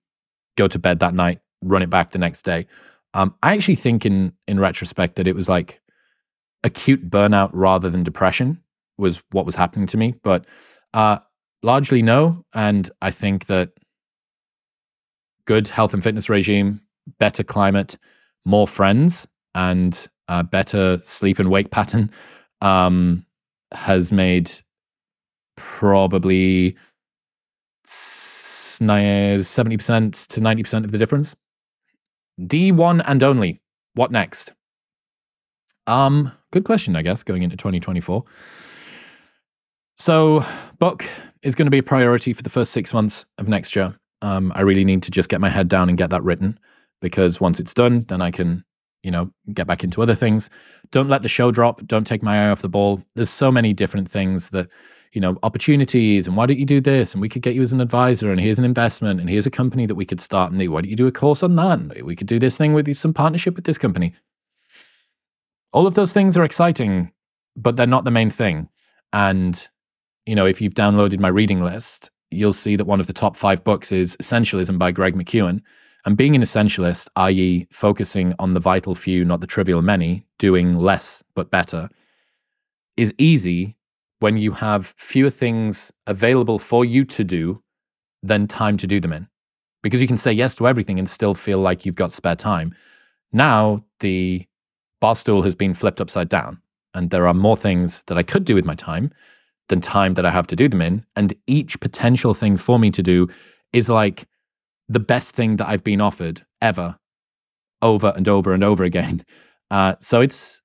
go 0.56 0.66
to 0.66 0.78
bed 0.78 1.00
that 1.00 1.14
night, 1.14 1.40
run 1.62 1.82
it 1.82 1.90
back 1.90 2.10
the 2.10 2.18
next 2.18 2.42
day. 2.42 2.66
Um, 3.14 3.34
I 3.42 3.54
actually 3.54 3.74
think 3.74 4.06
in 4.06 4.32
in 4.46 4.60
retrospect 4.60 5.16
that 5.16 5.26
it 5.26 5.34
was 5.34 5.48
like 5.48 5.80
acute 6.62 7.10
burnout 7.10 7.50
rather 7.52 7.90
than 7.90 8.02
depression 8.02 8.62
was 8.98 9.22
what 9.30 9.46
was 9.46 9.54
happening 9.54 9.86
to 9.88 9.96
me. 9.96 10.14
But 10.22 10.44
uh, 10.94 11.18
largely 11.62 12.02
no, 12.02 12.44
and 12.54 12.88
I 13.02 13.10
think 13.10 13.46
that 13.46 13.70
good 15.46 15.68
health 15.68 15.94
and 15.94 16.02
fitness 16.02 16.28
regime, 16.28 16.82
better 17.18 17.42
climate, 17.42 17.96
more 18.44 18.68
friends, 18.68 19.26
and 19.54 20.06
a 20.28 20.44
better 20.44 21.00
sleep 21.02 21.38
and 21.38 21.50
wake 21.50 21.70
pattern 21.70 22.10
um, 22.60 23.24
has 23.72 24.12
made 24.12 24.52
probably 25.56 26.76
70% 27.86 30.26
to 30.28 30.40
90% 30.40 30.84
of 30.84 30.92
the 30.92 30.98
difference. 30.98 31.34
D1 32.40 33.02
and 33.06 33.22
only. 33.22 33.60
What 33.94 34.10
next? 34.10 34.52
Um, 35.86 36.32
good 36.52 36.64
question, 36.64 36.96
I 36.96 37.02
guess, 37.02 37.22
going 37.22 37.42
into 37.42 37.56
2024. 37.56 38.24
So, 39.98 40.44
book 40.78 41.04
is 41.42 41.54
going 41.54 41.66
to 41.66 41.70
be 41.70 41.78
a 41.78 41.82
priority 41.82 42.32
for 42.32 42.42
the 42.42 42.48
first 42.48 42.72
six 42.72 42.94
months 42.94 43.26
of 43.36 43.48
next 43.48 43.76
year. 43.76 43.98
Um, 44.22 44.52
I 44.54 44.62
really 44.62 44.84
need 44.84 45.02
to 45.02 45.10
just 45.10 45.28
get 45.28 45.40
my 45.40 45.48
head 45.48 45.68
down 45.68 45.88
and 45.88 45.98
get 45.98 46.10
that 46.10 46.22
written 46.22 46.58
because 47.00 47.40
once 47.40 47.60
it's 47.60 47.74
done, 47.74 48.02
then 48.02 48.20
I 48.20 48.30
can, 48.30 48.64
you 49.02 49.10
know, 49.10 49.30
get 49.52 49.66
back 49.66 49.84
into 49.84 50.02
other 50.02 50.14
things. 50.14 50.50
Don't 50.90 51.08
let 51.08 51.22
the 51.22 51.28
show 51.28 51.50
drop. 51.50 51.84
Don't 51.86 52.06
take 52.06 52.22
my 52.22 52.46
eye 52.46 52.50
off 52.50 52.62
the 52.62 52.68
ball. 52.68 53.02
There's 53.14 53.30
so 53.30 53.50
many 53.50 53.72
different 53.72 54.10
things 54.10 54.50
that 54.50 54.68
you 55.12 55.20
know, 55.20 55.36
opportunities 55.42 56.26
and 56.26 56.36
why 56.36 56.46
don't 56.46 56.58
you 56.58 56.66
do 56.66 56.80
this? 56.80 57.12
And 57.12 57.20
we 57.20 57.28
could 57.28 57.42
get 57.42 57.54
you 57.54 57.62
as 57.62 57.72
an 57.72 57.80
advisor 57.80 58.30
and 58.30 58.40
here's 58.40 58.58
an 58.58 58.64
investment 58.64 59.20
and 59.20 59.28
here's 59.28 59.46
a 59.46 59.50
company 59.50 59.86
that 59.86 59.94
we 59.94 60.06
could 60.06 60.20
start 60.20 60.52
and 60.52 60.60
why 60.70 60.80
don't 60.80 60.90
you 60.90 60.96
do 60.96 61.06
a 61.06 61.12
course 61.12 61.42
on 61.42 61.56
that? 61.56 61.78
And 61.80 62.02
we 62.02 62.14
could 62.14 62.28
do 62.28 62.38
this 62.38 62.56
thing 62.56 62.72
with 62.74 62.96
some 62.96 63.12
partnership 63.12 63.56
with 63.56 63.64
this 63.64 63.78
company. 63.78 64.14
All 65.72 65.86
of 65.86 65.94
those 65.94 66.12
things 66.12 66.36
are 66.36 66.44
exciting, 66.44 67.12
but 67.56 67.76
they're 67.76 67.86
not 67.86 68.04
the 68.04 68.10
main 68.10 68.30
thing. 68.30 68.68
And, 69.12 69.68
you 70.26 70.34
know, 70.34 70.46
if 70.46 70.60
you've 70.60 70.74
downloaded 70.74 71.18
my 71.18 71.28
reading 71.28 71.62
list, 71.64 72.10
you'll 72.30 72.52
see 72.52 72.76
that 72.76 72.86
one 72.86 73.00
of 73.00 73.08
the 73.08 73.12
top 73.12 73.36
five 73.36 73.64
books 73.64 73.90
is 73.90 74.16
Essentialism 74.18 74.78
by 74.78 74.92
Greg 74.92 75.14
McKeown. 75.14 75.60
And 76.04 76.16
being 76.16 76.34
an 76.34 76.42
essentialist, 76.42 77.08
i.e., 77.16 77.66
focusing 77.70 78.34
on 78.38 78.54
the 78.54 78.60
vital 78.60 78.94
few, 78.94 79.24
not 79.24 79.40
the 79.40 79.46
trivial 79.46 79.82
many, 79.82 80.26
doing 80.38 80.78
less 80.78 81.22
but 81.34 81.50
better, 81.50 81.88
is 82.96 83.12
easy 83.18 83.76
when 84.20 84.36
you 84.36 84.52
have 84.52 84.94
fewer 84.96 85.30
things 85.30 85.92
available 86.06 86.58
for 86.58 86.84
you 86.84 87.04
to 87.04 87.24
do 87.24 87.62
than 88.22 88.46
time 88.46 88.76
to 88.78 88.86
do 88.86 89.00
them 89.00 89.12
in. 89.12 89.28
Because 89.82 90.00
you 90.00 90.06
can 90.06 90.18
say 90.18 90.32
yes 90.32 90.54
to 90.56 90.68
everything 90.68 90.98
and 90.98 91.08
still 91.08 91.34
feel 91.34 91.58
like 91.58 91.86
you've 91.86 91.94
got 91.94 92.12
spare 92.12 92.36
time. 92.36 92.74
Now 93.32 93.84
the 94.00 94.46
bar 95.00 95.16
stool 95.16 95.42
has 95.42 95.54
been 95.54 95.72
flipped 95.72 96.00
upside 96.00 96.28
down, 96.28 96.60
and 96.92 97.10
there 97.10 97.26
are 97.26 97.34
more 97.34 97.56
things 97.56 98.02
that 98.06 98.18
I 98.18 98.22
could 98.22 98.44
do 98.44 98.54
with 98.54 98.66
my 98.66 98.74
time 98.74 99.10
than 99.68 99.80
time 99.80 100.14
that 100.14 100.26
I 100.26 100.30
have 100.30 100.46
to 100.48 100.56
do 100.56 100.68
them 100.68 100.82
in. 100.82 101.06
And 101.16 101.34
each 101.46 101.80
potential 101.80 102.34
thing 102.34 102.56
for 102.56 102.78
me 102.78 102.90
to 102.90 103.02
do 103.02 103.28
is 103.72 103.88
like 103.88 104.26
the 104.90 105.00
best 105.00 105.34
thing 105.34 105.56
that 105.56 105.68
I've 105.68 105.84
been 105.84 106.00
offered 106.00 106.44
ever, 106.60 106.98
over 107.80 108.12
and 108.16 108.28
over 108.28 108.52
and 108.52 108.62
over 108.62 108.84
again. 108.84 109.24
Uh, 109.72 109.94
so 110.00 110.20
it's 110.20 110.60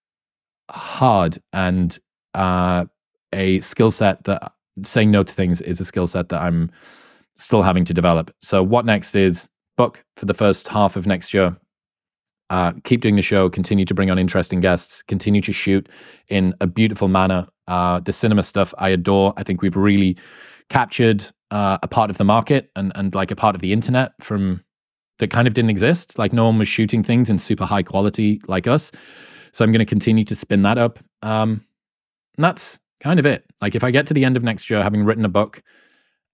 hard 0.72 1.38
and 1.54 2.00
uh, 2.34 2.86
a 3.34 3.60
skill 3.60 3.92
set 3.92 4.24
that 4.24 4.52
saying 4.82 5.12
no 5.12 5.22
to 5.22 5.32
things 5.32 5.62
is 5.62 5.80
a 5.80 5.86
skill 5.86 6.08
set 6.08 6.30
that 6.30 6.42
I'm 6.42 6.72
still 7.36 7.62
having 7.62 7.86
to 7.86 7.94
develop. 7.94 8.34
So 8.42 8.64
what 8.64 8.84
next 8.84 9.14
is 9.14 9.48
book 9.78 10.04
for 10.18 10.26
the 10.26 10.34
first 10.34 10.68
half 10.70 10.96
of 10.96 11.06
next 11.06 11.36
year. 11.36 11.56
Uh, 12.50 12.74
keep 12.84 13.02
doing 13.02 13.16
the 13.16 13.22
show, 13.22 13.48
continue 13.48 13.86
to 13.86 13.94
bring 13.94 14.10
on 14.10 14.18
interesting 14.18 14.60
guests, 14.60 15.04
continue 15.04 15.42
to 15.42 15.54
shoot 15.54 15.88
in 16.28 16.56
a 16.62 16.66
beautiful 16.66 17.08
manner. 17.08 17.48
Uh, 17.68 18.00
the 18.00 18.14
cinema 18.14 18.42
stuff 18.42 18.74
I 18.78 18.90
adore. 18.90 19.34
I 19.38 19.44
think 19.44 19.62
we've 19.62 19.76
really 19.76 20.18
captured 20.70 21.26
uh, 21.52 21.78
a 21.84 21.88
part 21.88 22.10
of 22.10 22.18
the 22.18 22.24
market 22.24 22.72
and, 22.76 22.92
and 22.96 23.14
like 23.16 23.32
a 23.32 23.36
part 23.36 23.56
of 23.56 23.62
the 23.62 23.72
internet 23.74 24.12
from 24.22 24.64
that 25.20 25.30
kind 25.30 25.48
of 25.48 25.54
didn't 25.54 25.70
exist. 25.70 26.18
Like 26.18 26.34
no 26.34 26.46
one 26.46 26.58
was 26.58 26.68
shooting 26.68 27.04
things 27.04 27.30
in 27.30 27.40
super 27.40 27.66
high 27.66 27.84
quality 27.84 28.42
like 28.48 28.68
us. 28.68 28.92
So 29.52 29.64
I'm 29.64 29.72
going 29.72 29.80
to 29.80 29.86
continue 29.86 30.26
to 30.26 30.36
spin 30.36 30.64
that 30.64 30.78
up. 30.78 31.00
Um, 31.22 31.66
that's 32.38 32.80
kind 33.00 33.20
of 33.20 33.26
it. 33.26 33.46
Like 33.62 33.76
if 33.76 33.84
I 33.84 33.92
get 33.92 34.08
to 34.08 34.14
the 34.14 34.26
end 34.26 34.36
of 34.36 34.44
next 34.44 34.70
year 34.70 34.84
having 34.84 35.06
written 35.06 35.24
a 35.24 35.30
book 35.30 35.64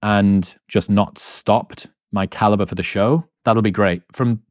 and 0.02 0.56
just 0.68 0.90
not 0.90 1.20
stopped 1.20 1.88
my 2.12 2.26
caliber 2.26 2.66
for 2.66 2.76
the 2.76 2.84
show, 2.84 3.28
that'll 3.46 3.62
be 3.62 3.72
great. 3.72 4.02
From 4.12 4.42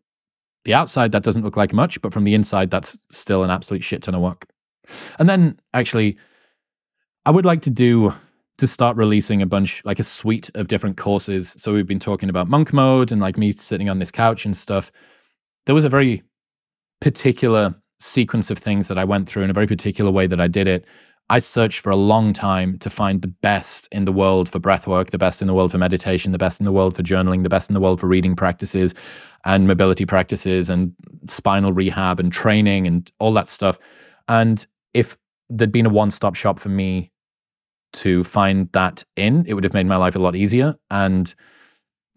the 0.64 0.74
outside, 0.74 1.12
that 1.12 1.22
doesn't 1.22 1.42
look 1.42 1.56
like 1.56 1.72
much, 1.72 2.00
but 2.00 2.12
from 2.12 2.24
the 2.24 2.34
inside, 2.34 2.70
that's 2.70 2.96
still 3.10 3.42
an 3.42 3.50
absolute 3.50 3.82
shit 3.82 4.02
ton 4.02 4.14
of 4.14 4.20
work. 4.20 4.46
And 5.18 5.28
then 5.28 5.58
actually, 5.74 6.18
I 7.24 7.30
would 7.30 7.44
like 7.44 7.62
to 7.62 7.70
do 7.70 8.14
to 8.61 8.66
start 8.66 8.96
releasing 8.96 9.42
a 9.42 9.46
bunch, 9.46 9.82
like 9.84 9.98
a 9.98 10.04
suite 10.04 10.50
of 10.54 10.68
different 10.68 10.96
courses. 10.96 11.54
So 11.58 11.74
we've 11.74 11.86
been 11.86 11.98
talking 11.98 12.28
about 12.28 12.48
monk 12.48 12.72
mode 12.72 13.12
and 13.12 13.20
like 13.20 13.36
me 13.36 13.52
sitting 13.52 13.90
on 13.90 13.98
this 13.98 14.11
couch 14.11 14.44
and 14.44 14.56
stuff. 14.56 14.92
There 15.66 15.74
was 15.74 15.84
a 15.84 15.88
very 15.88 16.22
particular 17.00 17.74
sequence 17.98 18.50
of 18.50 18.58
things 18.58 18.88
that 18.88 18.98
I 18.98 19.04
went 19.04 19.28
through 19.28 19.42
in 19.42 19.50
a 19.50 19.54
very 19.54 19.66
particular 19.66 20.11
way 20.11 20.26
that 20.26 20.40
I 20.40 20.48
did 20.48 20.66
it 20.66 20.86
I 21.30 21.38
searched 21.38 21.78
for 21.78 21.90
a 21.90 21.96
long 21.96 22.32
time 22.32 22.76
to 22.78 22.90
find 22.90 23.22
the 23.22 23.28
best 23.28 23.86
in 23.92 24.04
the 24.04 24.11
world 24.11 24.48
for 24.48 24.58
breath 24.58 24.88
work, 24.88 25.11
the 25.11 25.16
best 25.16 25.40
in 25.40 25.46
the 25.46 25.54
world 25.54 25.70
for 25.70 25.78
meditation, 25.78 26.32
the 26.32 26.38
best 26.38 26.58
in 26.58 26.64
the 26.64 26.72
world 26.72 26.96
for 26.96 27.04
journaling, 27.04 27.44
the 27.44 27.48
best 27.48 27.70
in 27.70 27.74
the 27.74 27.80
world 27.80 28.00
for 28.00 28.08
reading 28.08 28.34
practices 28.34 28.96
and 29.44 29.68
mobility 29.68 30.04
practices 30.04 30.68
and 30.68 30.92
spinal 31.28 31.72
rehab 31.72 32.18
and 32.18 32.32
training 32.32 32.88
and 32.88 33.12
all 33.20 33.32
that 33.32 33.46
stuff. 33.46 33.78
And 34.26 34.66
if 34.92 35.16
there'd 35.48 35.70
been 35.70 35.86
a 35.86 35.90
one 35.90 36.11
stop 36.11 36.34
shop 36.34 36.58
for 36.58 36.68
me 36.68 37.12
to 37.93 38.24
find 38.24 38.70
that 38.72 39.05
in, 39.16 39.45
it 39.47 39.55
would 39.55 39.64
have 39.64 39.74
made 39.74 39.86
my 39.86 39.97
life 39.97 40.16
a 40.16 40.20
lot 40.20 40.36
easier. 40.36 40.76
And 40.91 41.34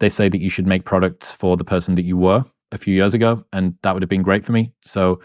they 0.00 0.08
say 0.08 0.28
that 0.28 0.40
you 0.40 0.50
should 0.50 0.66
make 0.66 0.84
products 0.84 1.32
for 1.32 1.56
the 1.56 1.64
person 1.64 1.94
that 1.94 2.04
you 2.04 2.16
were 2.16 2.44
a 2.72 2.78
few 2.78 2.94
years 2.94 3.14
ago, 3.14 3.44
and 3.52 3.76
that 3.82 3.94
would 3.94 4.02
have 4.02 4.08
been 4.08 4.22
great 4.22 4.44
for 4.44 4.52
me. 4.52 4.72
So 4.82 5.20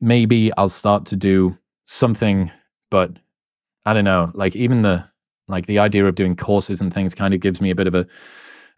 maybe 0.00 0.50
I'll 0.56 0.68
start 0.68 1.06
to 1.06 1.16
do 1.16 1.58
something, 1.86 2.50
but 2.90 3.12
I 3.84 3.92
don't 3.92 4.04
know. 4.04 4.30
Like 4.34 4.56
even 4.56 4.82
the 4.82 5.04
like 5.48 5.66
the 5.66 5.78
idea 5.78 6.04
of 6.06 6.14
doing 6.14 6.36
courses 6.36 6.80
and 6.80 6.92
things 6.92 7.14
kind 7.14 7.32
of 7.32 7.40
gives 7.40 7.60
me 7.60 7.70
a 7.70 7.74
bit 7.74 7.86
of 7.86 7.94
a 7.94 8.06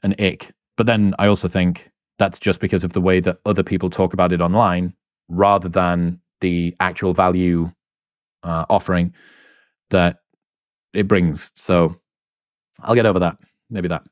an 0.02 0.14
ick. 0.18 0.52
But 0.76 0.86
then 0.86 1.14
I 1.18 1.26
also 1.26 1.48
think 1.48 1.90
that's 2.18 2.38
just 2.38 2.60
because 2.60 2.84
of 2.84 2.92
the 2.92 3.00
way 3.00 3.20
that 3.20 3.38
other 3.44 3.62
people 3.62 3.90
talk 3.90 4.12
about 4.12 4.32
it 4.32 4.40
online, 4.40 4.94
rather 5.28 5.68
than 5.68 6.20
the 6.40 6.74
actual 6.80 7.12
value 7.12 7.70
uh, 8.42 8.64
offering 8.70 9.14
that 9.90 10.20
it 10.92 11.08
brings. 11.08 11.52
So 11.54 11.96
I'll 12.80 12.94
get 12.94 13.06
over 13.06 13.18
that. 13.20 13.38
Maybe 13.68 13.88
that. 13.88 14.02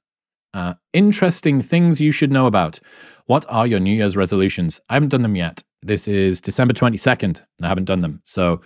Uh, 0.55 0.75
interesting 0.93 1.61
things 1.63 2.01
you 2.01 2.13
should 2.13 2.33
know 2.33 2.47
about. 2.47 2.81
What 3.27 3.45
are 3.49 3.67
your 3.67 3.81
New 3.81 3.95
Year's 3.95 4.17
resolutions? 4.17 4.81
I 4.89 4.95
haven't 4.95 5.11
done 5.11 5.23
them 5.23 5.37
yet. 5.37 5.63
This 5.83 6.09
is 6.09 6.41
December 6.41 6.75
22nd, 6.75 7.23
and 7.23 7.65
I 7.65 7.69
haven't 7.69 7.85
done 7.85 8.01
them. 8.01 8.21
So 8.25 8.63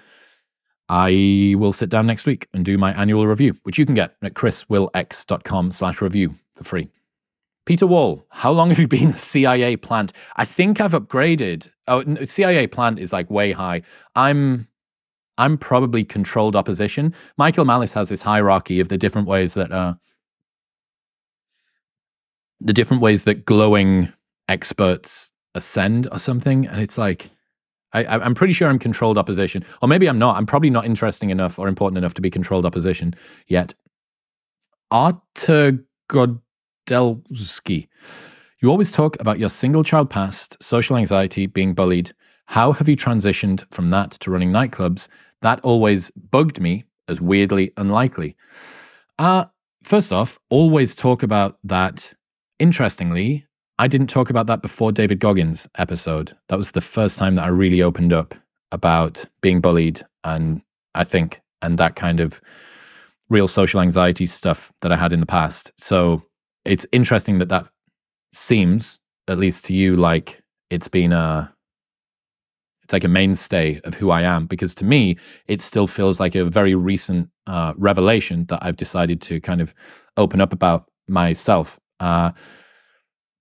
I 0.88 1.54
will 1.58 1.72
sit 1.72 1.90
down 1.90 2.06
next 2.06 2.26
week 2.26 2.48
and 2.52 2.64
do 2.64 2.78
my 2.78 2.92
annual 2.94 3.26
review, 3.26 3.56
which 3.64 3.78
you 3.78 3.86
can 3.86 3.94
get 3.94 4.14
at 4.22 4.34
chriswillx.com 4.34 5.72
slash 5.72 6.00
review 6.00 6.36
for 6.54 6.64
free. 6.64 6.90
Peter 7.64 7.86
Wall, 7.86 8.26
how 8.30 8.50
long 8.50 8.70
have 8.70 8.78
you 8.78 8.88
been 8.88 9.10
a 9.10 9.18
CIA 9.18 9.76
plant? 9.76 10.12
I 10.36 10.44
think 10.44 10.80
I've 10.80 10.92
upgraded. 10.92 11.70
Oh, 11.86 12.24
CIA 12.24 12.66
plant 12.66 12.98
is 12.98 13.12
like 13.12 13.30
way 13.30 13.52
high. 13.52 13.82
I'm 14.14 14.68
I'm 15.38 15.56
probably 15.58 16.04
controlled 16.04 16.56
opposition. 16.56 17.14
Michael 17.38 17.64
Malice 17.64 17.94
has 17.94 18.08
this 18.08 18.22
hierarchy 18.22 18.80
of 18.80 18.88
the 18.88 18.98
different 18.98 19.28
ways 19.28 19.54
that 19.54 19.72
uh, 19.72 19.94
the 22.60 22.72
different 22.72 23.02
ways 23.02 23.24
that 23.24 23.44
glowing 23.44 24.12
experts 24.48 25.30
ascend 25.54 26.08
or 26.12 26.18
something, 26.18 26.66
and 26.66 26.80
it's 26.80 26.98
like 26.98 27.30
I, 27.92 28.04
I'm 28.06 28.34
pretty 28.34 28.52
sure 28.52 28.68
I'm 28.68 28.78
controlled 28.78 29.18
opposition, 29.18 29.64
or 29.80 29.88
maybe 29.88 30.08
I'm 30.08 30.18
not. 30.18 30.36
I'm 30.36 30.46
probably 30.46 30.70
not 30.70 30.86
interesting 30.86 31.30
enough 31.30 31.58
or 31.58 31.68
important 31.68 31.98
enough 31.98 32.14
to 32.14 32.22
be 32.22 32.30
controlled 32.30 32.64
opposition 32.64 33.14
yet. 33.46 33.74
Artur 34.90 35.84
Godelski, 36.10 37.88
you 38.60 38.70
always 38.70 38.92
talk 38.92 39.20
about 39.20 39.38
your 39.38 39.48
single 39.48 39.82
child 39.82 40.10
past, 40.10 40.62
social 40.62 40.96
anxiety, 40.96 41.46
being 41.46 41.74
bullied. 41.74 42.12
How 42.46 42.72
have 42.72 42.88
you 42.88 42.96
transitioned 42.96 43.64
from 43.70 43.90
that 43.90 44.12
to 44.12 44.30
running 44.30 44.50
nightclubs? 44.50 45.08
That 45.40 45.60
always 45.60 46.10
bugged 46.10 46.60
me 46.60 46.84
as 47.08 47.20
weirdly 47.20 47.72
unlikely. 47.76 48.36
Uh, 49.18 49.46
first 49.82 50.12
off, 50.12 50.38
always 50.50 50.94
talk 50.94 51.22
about 51.22 51.58
that. 51.64 52.12
Interestingly, 52.58 53.46
I 53.78 53.88
didn't 53.88 54.08
talk 54.08 54.30
about 54.30 54.46
that 54.46 54.62
before 54.62 54.92
David 54.92 55.18
Goggins' 55.18 55.68
episode. 55.76 56.36
That 56.48 56.58
was 56.58 56.72
the 56.72 56.80
first 56.80 57.18
time 57.18 57.34
that 57.36 57.44
I 57.44 57.48
really 57.48 57.82
opened 57.82 58.12
up 58.12 58.34
about 58.70 59.24
being 59.40 59.60
bullied 59.60 60.02
and 60.24 60.62
I 60.94 61.04
think, 61.04 61.40
and 61.62 61.78
that 61.78 61.96
kind 61.96 62.20
of 62.20 62.40
real 63.28 63.48
social 63.48 63.80
anxiety 63.80 64.26
stuff 64.26 64.72
that 64.82 64.92
I 64.92 64.96
had 64.96 65.12
in 65.12 65.20
the 65.20 65.26
past. 65.26 65.72
So 65.78 66.22
it's 66.64 66.86
interesting 66.92 67.38
that 67.38 67.48
that 67.48 67.66
seems, 68.32 68.98
at 69.26 69.38
least 69.38 69.64
to 69.66 69.72
you, 69.72 69.96
like 69.96 70.42
it's 70.70 70.88
been 70.88 71.12
a 71.12 71.52
it's 72.92 73.04
like 73.04 73.04
a 73.04 73.08
mainstay 73.08 73.80
of 73.84 73.94
who 73.94 74.10
I 74.10 74.20
am 74.20 74.46
because 74.46 74.74
to 74.74 74.84
me 74.84 75.16
it 75.48 75.62
still 75.62 75.86
feels 75.86 76.20
like 76.20 76.34
a 76.34 76.44
very 76.44 76.74
recent 76.74 77.30
uh, 77.46 77.72
revelation 77.78 78.44
that 78.46 78.58
I've 78.60 78.76
decided 78.76 79.22
to 79.22 79.40
kind 79.40 79.62
of 79.62 79.74
open 80.18 80.42
up 80.42 80.52
about 80.52 80.90
myself. 81.08 81.80
Uh, 82.00 82.32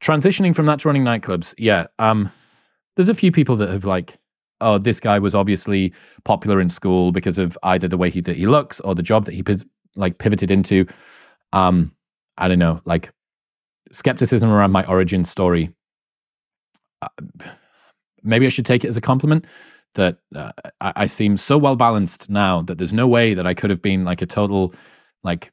transitioning 0.02 0.56
from 0.56 0.68
that 0.68 0.80
to 0.80 0.88
running 0.88 1.04
nightclubs, 1.04 1.54
yeah. 1.58 1.88
Um, 2.00 2.32
there's 2.96 3.10
a 3.10 3.14
few 3.14 3.30
people 3.30 3.58
that 3.58 3.70
have 3.70 3.84
like, 3.84 4.18
oh, 4.62 4.78
this 4.78 5.02
guy 5.02 5.20
was 5.20 5.36
obviously 5.36 5.94
popular 6.24 6.62
in 6.62 6.70
school 6.70 7.12
because 7.12 7.38
of 7.38 7.58
either 7.64 7.90
the 7.90 7.98
way 7.98 8.10
he 8.10 8.22
that 8.22 8.38
he 8.38 8.48
looks 8.48 8.80
or 8.80 8.96
the 8.96 9.04
job 9.04 9.26
that 9.26 9.34
he 9.34 9.44
like 9.98 10.18
pivoted 10.18 10.50
into. 10.50 10.86
Um, 11.52 11.94
I 12.38 12.48
don't 12.48 12.60
know, 12.60 12.80
like 12.86 13.12
skepticism 13.92 14.50
around 14.50 14.72
my 14.72 14.86
origin 14.86 15.26
story. 15.26 15.74
Uh, 17.02 17.10
maybe 18.24 18.46
I 18.46 18.50
should 18.50 18.66
take 18.66 18.84
it 18.84 18.88
as 18.88 18.98
a 18.98 19.02
compliment 19.02 19.46
that 19.96 20.18
uh, 20.36 20.52
I, 20.80 20.94
I 20.96 21.06
seem 21.08 21.38
so 21.38 21.58
well 21.58 21.76
balanced 21.76 22.30
now 22.30 22.62
that 22.64 22.78
there's 22.78 22.94
no 22.94 23.08
way 23.08 23.34
that 23.34 23.46
I 23.46 23.54
could 23.54 23.70
have 23.70 23.82
been 23.82 24.06
like 24.06 24.22
a 24.22 24.26
total 24.26 24.74
like 25.24 25.52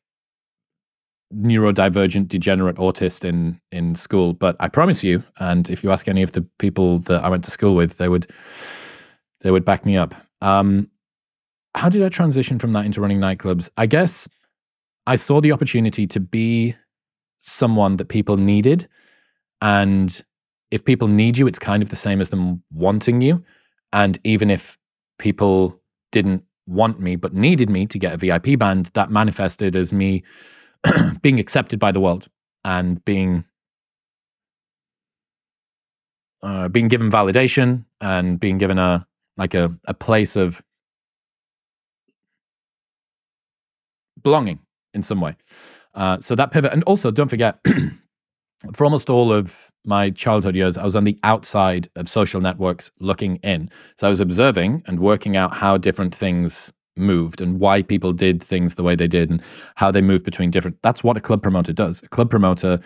neurodivergent 1.35 2.29
degenerate 2.29 2.77
autist 2.77 3.25
in 3.25 3.61
in 3.71 3.95
school 3.95 4.33
but 4.33 4.57
i 4.61 4.69
promise 4.69 5.05
you 5.05 5.23
and 5.41 5.69
if 5.69 5.85
you 5.85 5.93
ask 5.93 6.09
any 6.09 6.23
of 6.23 6.33
the 6.33 6.41
people 6.59 7.01
that 7.01 7.23
i 7.23 7.29
went 7.29 7.45
to 7.45 7.51
school 7.51 7.75
with 7.75 7.99
they 7.99 8.09
would 8.09 8.27
they 9.41 9.51
would 9.51 9.65
back 9.65 9.85
me 9.85 9.97
up. 9.97 10.15
Um 10.41 10.91
how 11.75 11.89
did 11.89 12.03
i 12.03 12.09
transition 12.09 12.59
from 12.59 12.73
that 12.73 12.87
into 12.87 13.01
running 13.01 13.21
nightclubs? 13.21 13.69
I 13.77 13.87
guess 13.87 14.29
i 15.07 15.17
saw 15.17 15.41
the 15.41 15.53
opportunity 15.53 16.07
to 16.07 16.21
be 16.21 16.75
someone 17.41 17.99
that 17.99 18.07
people 18.07 18.37
needed 18.37 18.89
and 19.61 20.23
if 20.71 20.85
people 20.85 21.09
need 21.09 21.39
you 21.39 21.47
it's 21.47 21.59
kind 21.59 21.83
of 21.83 21.91
the 21.91 21.97
same 21.97 22.21
as 22.21 22.31
them 22.31 22.63
wanting 22.73 23.21
you 23.21 23.43
and 23.93 24.19
even 24.25 24.51
if 24.51 24.79
people 25.19 25.81
didn't 26.13 26.45
want 26.67 27.01
me 27.01 27.17
but 27.17 27.33
needed 27.33 27.71
me 27.71 27.87
to 27.87 27.99
get 27.99 28.15
a 28.15 28.17
vip 28.17 28.59
band 28.59 28.87
that 28.95 29.11
manifested 29.11 29.75
as 29.75 29.93
me 29.93 30.23
being 31.23 31.41
accepted 31.41 31.79
by 31.79 31.91
the 31.91 32.01
world 32.01 32.29
and 32.65 33.05
being 33.05 33.45
uh, 36.43 36.69
being 36.69 36.89
given 36.89 37.11
validation 37.11 37.85
and 38.01 38.39
being 38.39 38.59
given 38.59 38.79
a 38.79 39.07
like 39.37 39.55
a, 39.55 39.75
a 39.87 39.95
place 39.95 40.37
of 40.37 40.63
belonging 44.23 44.59
in 44.95 45.03
some 45.03 45.21
way. 45.21 45.37
Uh, 45.95 46.19
so 46.21 46.35
that 46.35 46.51
pivot, 46.51 46.73
and 46.73 46.83
also 46.85 47.11
don't 47.11 47.29
forget, 47.29 47.59
for 48.75 48.85
almost 48.85 49.09
all 49.09 49.33
of 49.33 49.71
my 49.85 50.11
childhood 50.11 50.55
years, 50.55 50.77
I 50.77 50.85
was 50.85 50.97
on 50.97 51.05
the 51.05 51.19
outside 51.23 51.89
of 51.97 52.09
social 52.09 52.41
networks 52.41 52.91
looking 53.01 53.37
in. 53.37 53.71
So 53.97 54.07
I 54.07 54.11
was 54.11 54.21
observing 54.21 54.83
and 54.87 55.01
working 55.01 55.37
out 55.37 55.55
how 55.55 55.79
different 55.79 56.15
things 56.15 56.73
moved 56.97 57.41
and 57.41 57.61
why 57.61 57.83
people 57.83 58.13
did 58.13 58.43
things 58.43 58.75
the 58.75 58.83
way 58.83 58.97
they 58.97 59.07
did 59.07 59.31
and 59.31 59.41
how 59.77 59.91
they 59.91 60.03
moved 60.03 60.25
between 60.25 60.51
different 60.51 60.77
that's 60.83 61.05
what 61.05 61.17
a 61.17 61.21
club 61.21 61.43
promoter 61.43 61.73
does. 61.73 62.03
A 62.03 62.09
club 62.09 62.31
promoter 62.31 62.81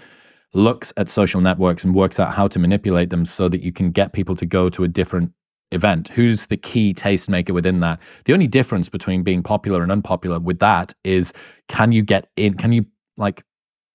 looks 0.54 0.92
at 0.98 1.08
social 1.08 1.40
networks 1.40 1.82
and 1.82 1.94
works 1.94 2.20
out 2.20 2.34
how 2.34 2.46
to 2.46 2.58
manipulate 2.58 3.10
them 3.10 3.24
so 3.24 3.48
that 3.48 3.62
you 3.62 3.72
can 3.72 3.90
get 3.90 4.12
people 4.12 4.36
to 4.36 4.44
go 4.44 4.68
to 4.68 4.84
a 4.84 4.88
different 4.88 5.32
event. 5.70 6.08
Who's 6.08 6.46
the 6.46 6.58
key 6.58 6.92
tastemaker 6.92 7.52
within 7.52 7.80
that? 7.80 7.98
The 8.26 8.34
only 8.34 8.46
difference 8.46 8.90
between 8.90 9.22
being 9.22 9.42
popular 9.42 9.82
and 9.82 9.90
unpopular 9.90 10.38
with 10.38 10.58
that 10.58 10.92
is 11.04 11.32
can 11.68 11.92
you 11.92 12.02
get 12.02 12.28
in 12.36 12.54
can 12.54 12.72
you 12.72 12.84
like 13.16 13.42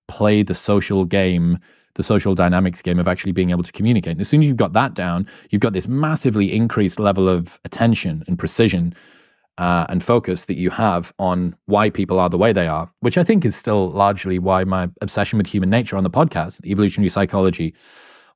play 0.08 0.42
the 0.42 0.54
social 0.54 1.04
game 1.04 1.58
the 1.94 2.02
social 2.02 2.34
dynamics 2.34 2.80
game 2.80 2.98
of 2.98 3.08
actually 3.08 3.32
being 3.32 3.50
able 3.50 3.62
to 3.62 3.72
communicate 3.72 4.12
and 4.12 4.20
as 4.20 4.28
soon 4.28 4.42
as 4.42 4.48
you've 4.48 4.56
got 4.56 4.72
that 4.72 4.94
down 4.94 5.26
you've 5.50 5.60
got 5.60 5.72
this 5.72 5.88
massively 5.88 6.52
increased 6.52 6.98
level 6.98 7.28
of 7.28 7.60
attention 7.64 8.24
and 8.26 8.38
precision 8.38 8.94
uh, 9.58 9.84
and 9.88 10.02
focus 10.02 10.44
that 10.46 10.56
you 10.56 10.70
have 10.70 11.12
on 11.18 11.54
why 11.66 11.90
people 11.90 12.20
are 12.20 12.30
the 12.30 12.38
way 12.38 12.52
they 12.52 12.68
are, 12.68 12.90
which 13.00 13.18
I 13.18 13.24
think 13.24 13.44
is 13.44 13.56
still 13.56 13.90
largely 13.90 14.38
why 14.38 14.64
my 14.64 14.88
obsession 15.02 15.36
with 15.36 15.48
human 15.48 15.68
nature 15.68 15.96
on 15.96 16.04
the 16.04 16.10
podcast, 16.10 16.64
evolutionary 16.64 17.08
psychology, 17.10 17.74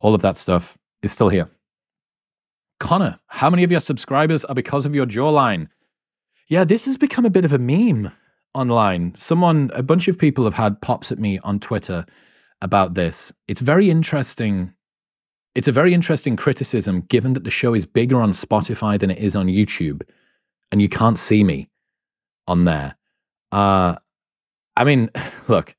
all 0.00 0.14
of 0.14 0.22
that 0.22 0.36
stuff 0.36 0.76
is 1.02 1.12
still 1.12 1.28
here. 1.28 1.48
Connor, 2.80 3.20
how 3.28 3.48
many 3.48 3.62
of 3.62 3.70
your 3.70 3.80
subscribers 3.80 4.44
are 4.44 4.54
because 4.54 4.84
of 4.84 4.94
your 4.96 5.06
jawline? 5.06 5.68
Yeah, 6.48 6.64
this 6.64 6.86
has 6.86 6.96
become 6.96 7.24
a 7.24 7.30
bit 7.30 7.44
of 7.44 7.52
a 7.52 7.58
meme 7.58 8.10
online. 8.54 9.14
Someone, 9.14 9.70
a 9.74 9.82
bunch 9.82 10.08
of 10.08 10.18
people 10.18 10.44
have 10.44 10.54
had 10.54 10.80
pops 10.80 11.10
at 11.12 11.18
me 11.18 11.38
on 11.40 11.60
Twitter 11.60 12.04
about 12.60 12.94
this. 12.94 13.32
It's 13.48 13.60
very 13.60 13.90
interesting. 13.90 14.74
It's 15.54 15.68
a 15.68 15.72
very 15.72 15.92
interesting 15.92 16.36
criticism 16.36 17.02
given 17.02 17.34
that 17.34 17.44
the 17.44 17.50
show 17.50 17.74
is 17.74 17.84
bigger 17.84 18.20
on 18.20 18.32
Spotify 18.32 18.98
than 18.98 19.10
it 19.10 19.18
is 19.18 19.36
on 19.36 19.46
YouTube 19.46 20.02
and 20.70 20.80
you 20.80 20.88
can't 20.88 21.18
see 21.18 21.44
me 21.44 21.68
on 22.48 22.64
there. 22.64 22.96
Uh, 23.52 23.96
I 24.76 24.84
mean, 24.84 25.10
look, 25.48 25.76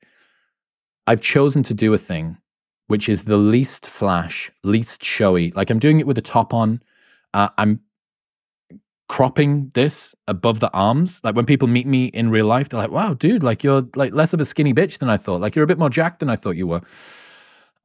I've 1.06 1.20
chosen 1.20 1.62
to 1.64 1.74
do 1.74 1.92
a 1.92 1.98
thing 1.98 2.38
which 2.86 3.08
is 3.08 3.24
the 3.24 3.36
least 3.36 3.86
flash, 3.86 4.52
least 4.62 5.02
showy. 5.02 5.50
Like 5.52 5.70
I'm 5.70 5.78
doing 5.78 6.00
it 6.00 6.06
with 6.06 6.18
a 6.18 6.22
top 6.22 6.54
on. 6.54 6.82
Uh, 7.32 7.48
I'm 7.58 7.80
cropping 9.08 9.70
this 9.74 10.14
above 10.26 10.60
the 10.60 10.70
arms. 10.72 11.20
Like 11.22 11.34
when 11.34 11.46
people 11.46 11.68
meet 11.68 11.86
me 11.86 12.06
in 12.06 12.30
real 12.30 12.46
life, 12.46 12.68
they're 12.68 12.80
like, 12.80 12.90
"Wow, 12.90 13.14
dude, 13.14 13.42
like 13.42 13.62
you're 13.62 13.86
like 13.94 14.12
less 14.12 14.32
of 14.32 14.40
a 14.40 14.44
skinny 14.44 14.72
bitch 14.72 14.98
than 14.98 15.10
I 15.10 15.16
thought. 15.16 15.40
Like 15.40 15.54
you're 15.54 15.64
a 15.64 15.68
bit 15.68 15.78
more 15.78 15.90
jacked 15.90 16.20
than 16.20 16.30
I 16.30 16.36
thought 16.36 16.56
you 16.56 16.66
were." 16.66 16.82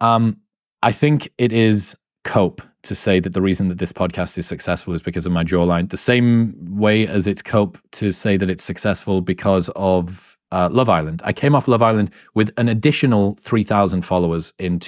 Um, 0.01 0.37
I 0.81 0.91
think 0.91 1.29
it 1.37 1.51
is 1.51 1.95
cope 2.23 2.61
to 2.83 2.95
say 2.95 3.19
that 3.19 3.33
the 3.33 3.41
reason 3.41 3.67
that 3.67 3.77
this 3.77 3.91
podcast 3.91 4.37
is 4.37 4.47
successful 4.47 4.93
is 4.93 5.01
because 5.01 5.25
of 5.25 5.31
my 5.31 5.43
jawline. 5.43 5.89
The 5.89 5.97
same 5.97 6.55
way 6.77 7.05
as 7.05 7.27
it's 7.27 7.41
cope 7.41 7.77
to 7.93 8.11
say 8.11 8.37
that 8.37 8.49
it's 8.49 8.63
successful 8.63 9.21
because 9.21 9.69
of 9.75 10.37
uh, 10.51 10.69
Love 10.71 10.89
Island. 10.89 11.21
I 11.25 11.33
came 11.33 11.55
off 11.55 11.67
Love 11.67 11.81
Island 11.81 12.11
with 12.33 12.51
an 12.57 12.69
additional 12.69 13.35
3,000 13.41 14.03
followers 14.03 14.53
in 14.57 14.79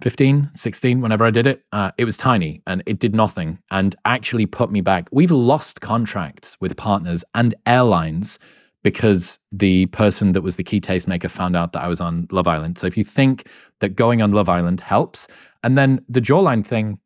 2015, 0.00 0.50
16, 0.54 1.00
whenever 1.00 1.24
I 1.24 1.30
did 1.30 1.46
it. 1.48 1.64
Uh, 1.72 1.90
it 1.98 2.04
was 2.04 2.16
tiny 2.16 2.62
and 2.68 2.84
it 2.86 3.00
did 3.00 3.16
nothing 3.16 3.58
and 3.72 3.96
actually 4.04 4.46
put 4.46 4.70
me 4.70 4.80
back. 4.80 5.08
We've 5.10 5.32
lost 5.32 5.80
contracts 5.80 6.56
with 6.60 6.76
partners 6.76 7.24
and 7.34 7.52
airlines 7.66 8.38
because 8.84 9.40
the 9.50 9.86
person 9.86 10.32
that 10.32 10.42
was 10.42 10.54
the 10.54 10.62
key 10.62 10.80
tastemaker 10.80 11.28
found 11.28 11.56
out 11.56 11.72
that 11.72 11.82
I 11.82 11.88
was 11.88 12.00
on 12.00 12.28
Love 12.30 12.46
Island. 12.46 12.78
So 12.78 12.86
if 12.86 12.96
you 12.96 13.02
think 13.02 13.48
that 13.80 13.96
going 13.96 14.22
on 14.22 14.30
Love 14.30 14.48
Island 14.48 14.80
helps, 14.80 15.26
and 15.64 15.76
then 15.76 16.04
the 16.08 16.20
jawline 16.20 16.64
thing, 16.64 17.00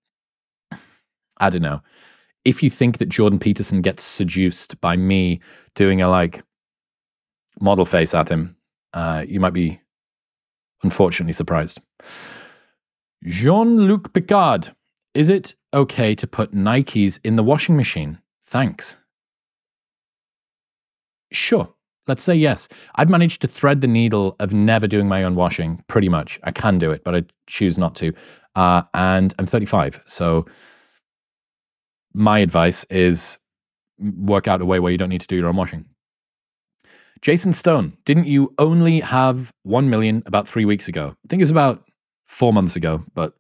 I 1.39 1.49
don't 1.49 1.63
know. 1.63 1.81
If 2.45 2.63
you 2.63 2.69
think 2.69 2.99
that 2.99 3.09
Jordan 3.09 3.39
Peterson 3.39 3.81
gets 3.81 4.03
seduced 4.03 4.79
by 4.83 4.97
me 4.97 5.41
doing 5.75 6.03
a 6.03 6.11
like 6.11 6.43
model 7.59 7.87
face 7.87 8.13
at 8.13 8.31
him, 8.31 8.55
uh, 8.93 9.25
you 9.27 9.41
might 9.41 9.55
be 9.55 9.81
unfortunately 10.83 11.33
surprised. 11.33 11.81
Jean 13.25 13.77
Luc 13.87 14.13
Picard, 14.13 14.75
is 15.15 15.29
it 15.29 15.55
okay 15.73 16.15
to 16.15 16.27
put 16.27 16.53
Nikes 16.53 17.21
in 17.23 17.37
the 17.37 17.43
washing 17.43 17.77
machine? 17.77 18.19
Thanks. 18.45 18.97
Sure. 21.33 21.73
Let's 22.09 22.23
say 22.23 22.35
yes. 22.35 22.69
I've 22.97 23.09
managed 23.09 23.41
to 23.43 23.49
thread 23.49 23.81
the 23.81 23.87
needle 23.87 24.35
of 24.41 24.53
never 24.53 24.89
doing 24.89 25.09
my 25.09 25.23
own 25.23 25.37
washing 25.37 25.85
pretty 25.87 26.09
much. 26.09 26.41
I 26.43 26.51
can 26.51 26.79
do 26.79 26.91
it, 26.91 27.05
but 27.05 27.15
I 27.15 27.23
choose 27.47 27.79
not 27.79 27.95
to. 27.97 28.13
Uh, 28.57 28.83
and 28.93 29.33
I'm 29.39 29.47
35. 29.47 30.03
So 30.07 30.47
my 32.13 32.41
advice 32.41 32.85
is 32.91 33.39
work 33.99 34.49
out 34.49 34.61
a 34.61 34.67
way 34.67 34.81
where 34.81 34.91
you 34.91 34.99
don't 34.99 35.09
need 35.09 35.21
to 35.21 35.27
do 35.29 35.37
your 35.37 35.47
own 35.47 35.57
washing. 35.57 35.87
Jason 37.21 37.53
Stone, 37.53 37.97
didn't 38.05 38.27
you 38.27 38.53
only 38.59 38.99
have 38.99 39.53
1 39.63 39.89
million 39.89 40.25
about 40.27 40.49
three 40.49 40.65
weeks 40.65 40.89
ago? 40.89 41.15
I 41.25 41.29
think 41.29 41.41
it 41.41 41.45
was 41.45 41.53
about 41.53 41.85
four 42.33 42.53
months 42.53 42.77
ago, 42.77 43.05
but 43.15 43.35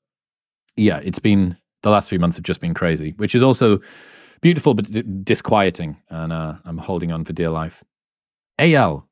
yeah, 0.76 1.00
it's 1.02 1.18
been 1.18 1.56
the 1.82 1.90
last 1.90 2.08
few 2.08 2.18
months 2.18 2.36
have 2.36 2.44
just 2.44 2.60
been 2.60 2.74
crazy, 2.74 3.14
which 3.16 3.34
is 3.34 3.42
also 3.42 3.80
beautiful 4.40 4.74
but 4.74 5.24
disquieting. 5.24 5.96
And 6.10 6.32
uh, 6.32 6.54
I'm 6.64 6.78
holding 6.78 7.10
on 7.10 7.24
for 7.24 7.32
dear 7.32 7.48
life. 7.48 7.82
AL, 8.58 9.08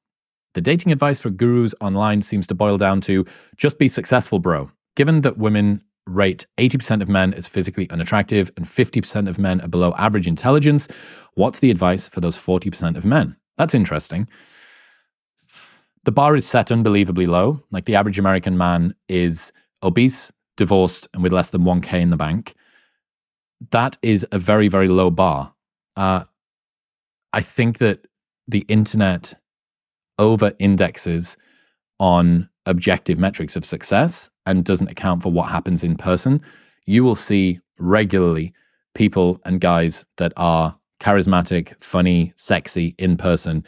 the 0.55 0.61
dating 0.61 0.93
advice 0.93 1.21
for 1.21 1.31
gurus 1.31 1.75
online 1.81 2.23
seems 2.23 2.47
to 2.49 2.55
boil 2.55 2.77
down 2.77 3.01
to 3.03 3.25
just 3.57 3.79
be 3.79 3.89
successful, 3.89 4.39
bro. 4.39 4.71
Given 4.97 5.23
that 5.23 5.39
women 5.39 5.83
rate 6.07 6.47
80% 6.59 7.03
of 7.03 7.09
men 7.09 7.33
as 7.35 7.49
physically 7.49 7.89
unattractive 7.91 8.53
and 8.57 8.67
50% 8.67 9.29
of 9.29 9.39
men 9.39 9.61
are 9.63 9.69
below 9.69 9.95
average 9.97 10.27
intelligence, 10.27 10.89
what's 11.35 11.61
the 11.61 11.71
advice 11.71 12.09
for 12.09 12.21
those 12.21 12.37
40% 12.37 12.97
of 12.97 13.05
men? 13.05 13.37
That's 13.57 13.75
interesting 13.75 14.29
the 16.05 16.13
bar 16.13 16.35
is 16.35 16.47
set 16.47 16.73
unbelievably 16.73 17.27
low. 17.27 17.63
Like 17.71 17.85
the 17.85 17.97
average 17.97 18.19
American 18.19 18.57
man 18.57 18.95
is 19.09 19.53
obese, 19.83 20.33
divorced, 20.57 21.09
and 21.15 21.23
with 21.23 21.33
less 21.33 21.51
than 21.51 21.63
1K 21.63 22.01
in 22.01 22.11
the 22.11 22.17
bank. 22.17 22.55
That 23.71 23.97
is 24.03 24.27
a 24.33 24.39
very, 24.39 24.69
very 24.69 24.89
low 24.89 25.11
bar. 25.11 25.55
Uh, 25.97 26.25
I 27.33 27.41
think 27.43 27.79
that 27.79 28.07
the 28.49 28.65
internet 28.69 29.35
over 30.19 30.53
indexes 30.59 31.37
on 31.99 32.49
objective 32.67 33.19
metrics 33.19 33.57
of 33.57 33.65
success 33.65 34.29
and 34.47 34.65
doesn't 34.65 34.91
account 34.91 35.23
for 35.23 35.33
what 35.33 35.51
happens 35.51 35.85
in 35.85 35.97
person. 35.97 36.41
You 36.87 37.05
will 37.05 37.15
see 37.15 37.61
regularly 37.79 38.53
people 38.95 39.41
and 39.45 39.61
guys 39.61 40.05
that 40.17 40.33
are 40.37 40.77
charismatic, 41.01 41.81
funny, 41.83 42.33
sexy 42.37 42.95
in 42.99 43.17
person 43.17 43.65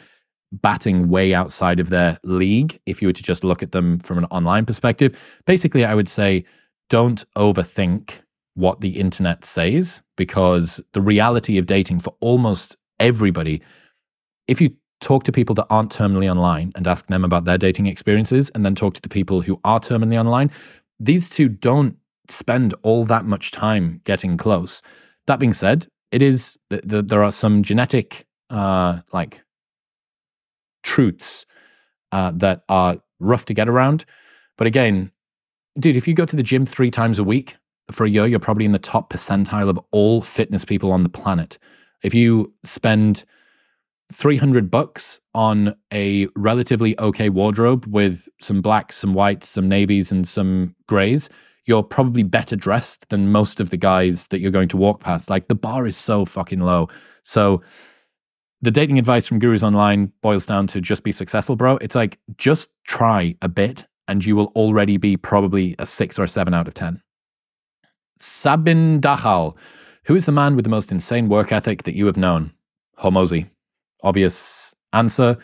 batting 0.61 1.09
way 1.09 1.33
outside 1.33 1.79
of 1.79 1.89
their 1.89 2.19
league 2.23 2.79
if 2.85 3.01
you 3.01 3.07
were 3.07 3.13
to 3.13 3.23
just 3.23 3.43
look 3.43 3.63
at 3.63 3.71
them 3.71 3.99
from 3.99 4.17
an 4.17 4.25
online 4.25 4.65
perspective. 4.65 5.17
Basically, 5.45 5.83
I 5.83 5.95
would 5.95 6.09
say 6.09 6.45
don't 6.89 7.23
overthink 7.35 8.21
what 8.55 8.81
the 8.81 8.99
internet 8.99 9.45
says 9.45 10.01
because 10.15 10.79
the 10.93 11.01
reality 11.01 11.57
of 11.57 11.65
dating 11.65 11.99
for 11.99 12.13
almost 12.19 12.77
everybody, 12.99 13.61
if 14.47 14.61
you 14.61 14.75
talk 15.01 15.23
to 15.23 15.31
people 15.31 15.55
that 15.55 15.65
aren't 15.69 15.91
terminally 15.91 16.29
online 16.29 16.71
and 16.75 16.87
ask 16.87 17.07
them 17.07 17.25
about 17.25 17.45
their 17.45 17.57
dating 17.57 17.87
experiences 17.87 18.49
and 18.53 18.65
then 18.65 18.75
talk 18.75 18.93
to 18.93 19.01
the 19.01 19.09
people 19.09 19.41
who 19.41 19.59
are 19.63 19.79
terminally 19.79 20.19
online, 20.19 20.51
these 20.99 21.29
two 21.29 21.49
don't 21.49 21.97
spend 22.29 22.73
all 22.83 23.05
that 23.05 23.25
much 23.25 23.51
time 23.51 24.01
getting 24.03 24.37
close. 24.37 24.81
That 25.27 25.39
being 25.39 25.53
said, 25.53 25.87
it 26.11 26.21
is 26.21 26.57
there 26.69 27.23
are 27.23 27.31
some 27.31 27.63
genetic 27.63 28.25
uh, 28.49 28.99
like 29.11 29.42
truths 30.83 31.45
uh, 32.11 32.31
that 32.35 32.63
are 32.69 32.97
rough 33.19 33.45
to 33.45 33.53
get 33.53 33.67
around. 33.67 34.05
But 34.57 34.67
again, 34.67 35.11
dude, 35.79 35.97
if 35.97 36.07
you 36.07 36.13
go 36.13 36.25
to 36.25 36.35
the 36.35 36.43
gym 36.43 36.65
three 36.65 36.91
times 36.91 37.19
a 37.19 37.23
week 37.23 37.57
for 37.91 38.05
a 38.05 38.09
year, 38.09 38.27
you're 38.27 38.39
probably 38.39 38.65
in 38.65 38.71
the 38.71 38.79
top 38.79 39.11
percentile 39.11 39.69
of 39.69 39.79
all 39.91 40.21
fitness 40.21 40.65
people 40.65 40.91
on 40.91 41.03
the 41.03 41.09
planet. 41.09 41.57
If 42.03 42.13
you 42.13 42.53
spend 42.63 43.23
300 44.11 44.69
bucks 44.69 45.19
on 45.33 45.75
a 45.91 46.27
relatively 46.35 46.97
okay 46.99 47.29
wardrobe 47.29 47.85
with 47.87 48.27
some 48.41 48.61
blacks, 48.61 48.95
some 48.97 49.13
whites, 49.13 49.49
some 49.49 49.67
navies, 49.67 50.11
and 50.11 50.27
some 50.27 50.75
grays, 50.87 51.29
you're 51.65 51.83
probably 51.83 52.23
better 52.23 52.55
dressed 52.55 53.09
than 53.09 53.31
most 53.31 53.59
of 53.59 53.69
the 53.69 53.77
guys 53.77 54.27
that 54.27 54.39
you're 54.39 54.51
going 54.51 54.67
to 54.69 54.77
walk 54.77 54.99
past. 54.99 55.29
Like 55.29 55.47
the 55.47 55.55
bar 55.55 55.87
is 55.87 55.97
so 55.97 56.25
fucking 56.25 56.59
low. 56.59 56.89
So 57.23 57.61
the 58.63 58.71
dating 58.71 58.97
advice 58.97 59.27
from 59.27 59.39
gurus 59.39 59.61
online 59.61 60.13
boils 60.21 60.45
down 60.45 60.67
to 60.67 60.79
just 60.79 61.03
be 61.03 61.11
successful, 61.11 61.57
bro. 61.57 61.75
It's 61.77 61.95
like 61.95 62.17
just 62.37 62.69
try 62.87 63.35
a 63.41 63.49
bit 63.49 63.85
and 64.07 64.23
you 64.23 64.37
will 64.37 64.53
already 64.55 64.95
be 64.95 65.17
probably 65.17 65.75
a 65.79 65.85
six 65.85 66.17
or 66.17 66.23
a 66.23 66.29
seven 66.29 66.53
out 66.53 66.65
of 66.65 66.73
10. 66.73 67.01
Sabin 68.19 69.01
Dahal, 69.01 69.57
who 70.05 70.15
is 70.15 70.25
the 70.25 70.31
man 70.31 70.55
with 70.55 70.63
the 70.63 70.69
most 70.69 70.93
insane 70.93 71.27
work 71.27 71.51
ethic 71.51 71.83
that 71.83 71.93
you 71.93 72.05
have 72.05 72.15
known? 72.15 72.53
Hormozi. 72.97 73.49
Obvious 74.01 74.73
answer. 74.93 75.37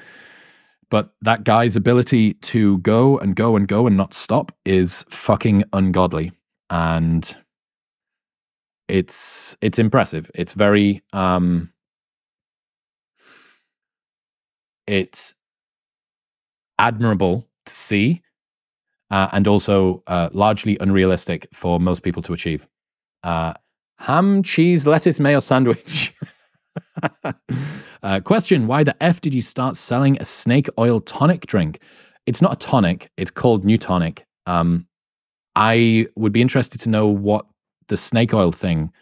But 0.90 1.12
that 1.22 1.44
guy's 1.44 1.76
ability 1.76 2.36
to 2.36 2.78
go 2.78 3.18
and 3.18 3.36
go 3.36 3.58
and 3.58 3.68
go 3.68 3.86
and 3.86 3.98
not 3.98 4.14
stop 4.14 4.54
is 4.64 5.04
fucking 5.10 5.66
ungodly. 5.74 6.32
And 6.70 7.36
it's 8.88 9.58
it's 9.60 9.78
impressive. 9.78 10.32
It's 10.34 10.54
very 10.54 11.02
um 11.12 11.74
it's 14.90 15.36
admirable 16.80 17.48
to 17.66 17.74
see 17.74 18.22
uh, 19.12 19.28
and 19.32 19.48
also 19.48 20.04
uh, 20.08 20.30
largely 20.32 20.78
unrealistic 20.80 21.48
for 21.54 21.80
most 21.80 22.02
people 22.02 22.22
to 22.24 22.34
achieve. 22.34 22.68
Uh, 23.24 23.54
ham, 24.00 24.42
cheese, 24.44 24.88
lettuce, 24.88 25.20
mayo 25.20 25.40
sandwich. 25.40 26.14
Uh, 28.02 28.22
question 28.22 28.66
Why 28.66 28.84
the 28.86 28.96
F 29.04 29.20
did 29.20 29.34
you 29.34 29.42
start 29.42 29.76
selling 29.76 30.18
a 30.22 30.26
snake 30.26 30.70
oil 30.78 31.02
tonic 31.02 31.46
drink? 31.48 31.82
It's 32.26 32.42
not 32.42 32.54
a 32.54 32.56
tonic, 32.56 33.12
it's 33.18 33.32
called 33.32 33.66
Neutonic. 33.66 34.24
Um, 34.46 34.88
I 35.56 36.08
would 36.16 36.32
be 36.32 36.42
interested 36.42 36.80
to 36.82 36.90
know 36.90 37.08
what 37.08 37.46
the 37.90 37.98
snake 37.98 38.34
oil 38.34 38.54
thing 38.54 38.94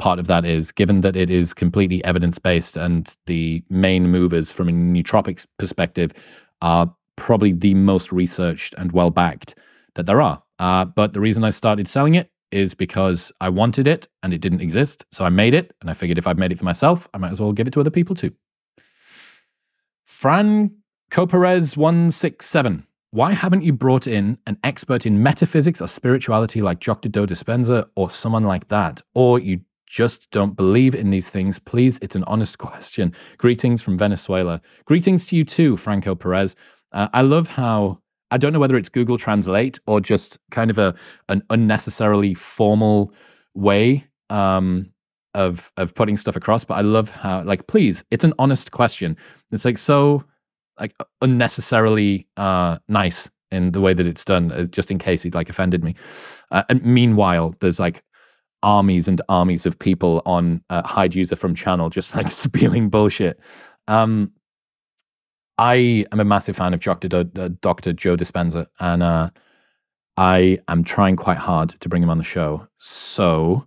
part 0.00 0.18
of 0.18 0.26
that 0.26 0.44
is, 0.44 0.72
given 0.72 1.02
that 1.02 1.14
it 1.14 1.30
is 1.30 1.54
completely 1.54 2.02
evidence 2.04 2.38
based 2.38 2.76
and 2.76 3.16
the 3.26 3.62
main 3.68 4.08
movers 4.08 4.50
from 4.50 4.68
a 4.68 4.72
nootropics 4.72 5.46
perspective 5.58 6.12
are 6.60 6.92
probably 7.16 7.52
the 7.52 7.74
most 7.74 8.10
researched 8.10 8.74
and 8.78 8.90
well 8.92 9.10
backed 9.10 9.54
that 9.94 10.06
there 10.06 10.20
are. 10.20 10.42
Uh, 10.58 10.84
but 10.84 11.12
the 11.12 11.20
reason 11.20 11.44
I 11.44 11.50
started 11.50 11.86
selling 11.86 12.14
it 12.14 12.30
is 12.50 12.74
because 12.74 13.30
I 13.40 13.48
wanted 13.50 13.86
it 13.86 14.08
and 14.22 14.34
it 14.34 14.40
didn't 14.40 14.60
exist. 14.60 15.04
So 15.12 15.24
I 15.24 15.28
made 15.28 15.54
it 15.54 15.72
and 15.80 15.90
I 15.90 15.94
figured 15.94 16.18
if 16.18 16.26
I've 16.26 16.38
made 16.38 16.50
it 16.50 16.58
for 16.58 16.64
myself, 16.64 17.08
I 17.14 17.18
might 17.18 17.32
as 17.32 17.40
well 17.40 17.52
give 17.52 17.68
it 17.68 17.72
to 17.74 17.80
other 17.80 17.90
people 17.90 18.16
too. 18.16 18.32
Fran 20.04 20.72
Coperez 21.10 21.76
167. 21.76 22.86
Why 23.12 23.32
haven't 23.32 23.62
you 23.62 23.72
brought 23.72 24.06
in 24.06 24.38
an 24.46 24.56
expert 24.62 25.04
in 25.04 25.22
metaphysics 25.22 25.82
or 25.82 25.88
spirituality 25.88 26.62
like 26.62 26.80
Dr. 26.80 27.08
Joe 27.08 27.26
Dispenza 27.26 27.88
or 27.96 28.08
someone 28.08 28.44
like 28.44 28.68
that? 28.68 29.02
Or 29.14 29.38
you 29.38 29.60
just 29.90 30.30
don't 30.30 30.56
believe 30.56 30.94
in 30.94 31.10
these 31.10 31.30
things, 31.30 31.58
please, 31.58 31.98
it's 32.00 32.14
an 32.14 32.22
honest 32.24 32.58
question. 32.70 33.12
Greetings 33.36 33.82
from 33.82 33.98
Venezuela. 33.98 34.60
Greetings 34.84 35.26
to 35.26 35.36
you 35.36 35.44
too, 35.44 35.76
Franco 35.76 36.14
Perez. 36.14 36.54
Uh, 36.92 37.08
I 37.12 37.22
love 37.22 37.48
how 37.48 37.98
I 38.30 38.38
don't 38.38 38.52
know 38.52 38.60
whether 38.60 38.76
it's 38.76 38.88
Google 38.88 39.18
Translate 39.18 39.80
or 39.88 40.00
just 40.00 40.38
kind 40.52 40.70
of 40.70 40.78
a 40.78 40.94
an 41.28 41.42
unnecessarily 41.50 42.34
formal 42.34 43.12
way 43.54 44.06
um, 44.30 44.92
of 45.34 45.72
of 45.76 45.94
putting 45.96 46.16
stuff 46.16 46.36
across. 46.36 46.62
But 46.62 46.74
I 46.74 46.82
love 46.82 47.10
how 47.10 47.42
like 47.42 47.66
please, 47.66 48.04
it's 48.12 48.24
an 48.24 48.32
honest 48.38 48.70
question. 48.70 49.16
It's 49.50 49.64
like 49.64 49.78
so 49.78 50.24
like 50.78 50.94
unnecessarily 51.20 52.28
uh, 52.36 52.78
nice 52.88 53.28
in 53.50 53.72
the 53.72 53.80
way 53.80 53.92
that 53.92 54.06
it's 54.06 54.24
done, 54.24 54.52
uh, 54.52 54.64
just 54.64 54.92
in 54.92 54.98
case 54.98 55.22
he 55.22 55.30
like 55.30 55.48
offended 55.48 55.82
me. 55.82 55.96
Uh, 56.52 56.62
and 56.68 56.84
meanwhile, 56.84 57.56
there's 57.58 57.80
like 57.80 58.04
armies 58.62 59.08
and 59.08 59.20
armies 59.28 59.66
of 59.66 59.78
people 59.78 60.22
on 60.26 60.62
uh, 60.70 60.86
hide 60.86 61.14
user 61.14 61.36
from 61.36 61.54
channel 61.54 61.90
just 61.90 62.14
like 62.14 62.30
spewing 62.30 62.88
bullshit. 62.88 63.40
Um, 63.88 64.32
I 65.58 66.06
am 66.10 66.20
a 66.20 66.24
massive 66.24 66.56
fan 66.56 66.72
of 66.72 66.80
Dr. 66.80 67.08
Do, 67.08 67.30
uh, 67.36 67.50
Dr. 67.60 67.92
Joe 67.92 68.16
Dispenza, 68.16 68.66
and 68.78 69.02
uh, 69.02 69.28
I 70.16 70.58
am 70.68 70.84
trying 70.84 71.16
quite 71.16 71.36
hard 71.36 71.70
to 71.80 71.88
bring 71.88 72.02
him 72.02 72.08
on 72.08 72.18
the 72.18 72.24
show. 72.24 72.66
So, 72.78 73.66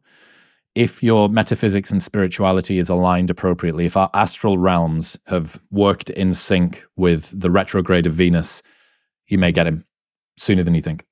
if 0.74 1.04
your 1.04 1.30
metaphysics 1.30 1.92
and 1.92 2.02
spirituality 2.02 2.80
is 2.80 2.90
aligned 2.90 3.30
appropriately, 3.30 3.86
if 3.86 3.96
our 3.96 4.10
astral 4.16 4.58
realms 4.58 5.20
have 5.28 5.62
worked 5.70 6.10
in 6.10 6.34
sync 6.34 6.84
with 6.96 7.30
the 7.40 7.52
retrograde 7.52 8.08
of 8.08 8.14
Venus, 8.14 8.64
you 9.28 9.38
may 9.38 9.52
get 9.52 9.68
him 9.68 9.86
sooner 10.38 10.64
than 10.64 10.74
you 10.74 10.82
think. 10.82 11.06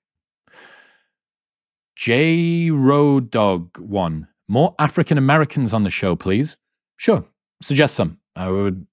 J 2.02 2.72
Road 2.72 3.30
Dog 3.30 3.78
one. 3.78 4.28
More 4.48 4.74
African 4.80 5.20
Americans 5.20 5.72
on 5.72 5.84
the 5.84 5.92
show, 5.92 6.16
please. 6.16 6.58
Sure, 6.98 7.24
suggest 7.62 7.94
some. 7.94 8.18
I 8.36 8.50
would 8.50 8.88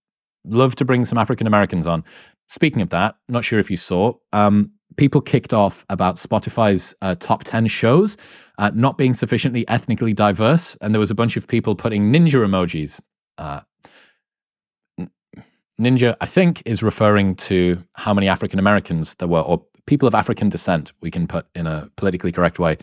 love 0.44 0.74
to 0.74 0.84
bring 0.84 1.06
some 1.06 1.16
African 1.16 1.46
Americans 1.46 1.86
on. 1.86 2.04
Speaking 2.50 2.82
of 2.82 2.90
that, 2.90 3.16
not 3.26 3.46
sure 3.46 3.58
if 3.58 3.70
you 3.70 3.78
saw, 3.78 4.12
um, 4.34 4.72
people 4.98 5.22
kicked 5.22 5.54
off 5.54 5.86
about 5.88 6.16
Spotify's 6.16 6.94
uh, 7.00 7.14
top 7.14 7.44
10 7.44 7.68
shows 7.68 8.18
uh, 8.58 8.72
not 8.74 8.98
being 8.98 9.14
sufficiently 9.14 9.66
ethnically 9.68 10.12
diverse. 10.12 10.76
And 10.82 10.94
there 10.94 11.00
was 11.00 11.10
a 11.10 11.14
bunch 11.14 11.38
of 11.38 11.48
people 11.48 11.74
putting 11.74 12.12
ninja 12.12 12.44
emojis. 12.44 13.00
Uh, 13.38 13.60
ninja, 15.80 16.14
I 16.20 16.26
think, 16.26 16.62
is 16.66 16.82
referring 16.82 17.36
to 17.36 17.82
how 17.94 18.12
many 18.12 18.28
African 18.28 18.58
Americans 18.58 19.14
there 19.14 19.28
were, 19.28 19.40
or 19.40 19.64
people 19.88 20.06
of 20.06 20.14
African 20.14 20.50
descent, 20.50 20.92
we 21.00 21.10
can 21.10 21.26
put 21.26 21.46
in 21.54 21.66
a 21.66 21.90
politically 21.96 22.30
correct 22.30 22.58
way. 22.58 22.76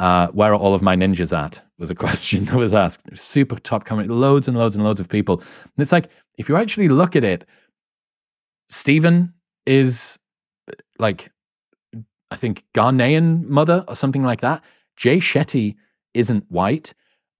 Uh, 0.00 0.26
where 0.28 0.52
are 0.52 0.56
all 0.56 0.74
of 0.74 0.82
my 0.82 0.96
ninjas 0.96 1.32
at? 1.32 1.62
Was 1.78 1.88
a 1.90 1.94
question 2.06 2.44
that 2.46 2.56
was 2.56 2.74
asked. 2.74 3.16
Super 3.16 3.56
top 3.60 3.84
comment, 3.84 4.10
loads 4.10 4.48
and 4.48 4.56
loads 4.56 4.74
and 4.74 4.84
loads 4.84 4.98
of 4.98 5.08
people. 5.08 5.38
And 5.38 5.78
it's 5.78 5.92
like, 5.92 6.10
if 6.36 6.48
you 6.48 6.56
actually 6.56 6.88
look 6.88 7.14
at 7.14 7.22
it, 7.22 7.46
Steven 8.68 9.32
is 9.66 10.18
like, 10.98 11.30
I 12.30 12.36
think 12.36 12.64
Ghanaian 12.74 13.44
mother 13.44 13.84
or 13.86 13.94
something 13.94 14.24
like 14.24 14.40
that. 14.40 14.64
Jay 14.96 15.18
Shetty 15.18 15.76
isn't 16.12 16.50
white. 16.50 16.92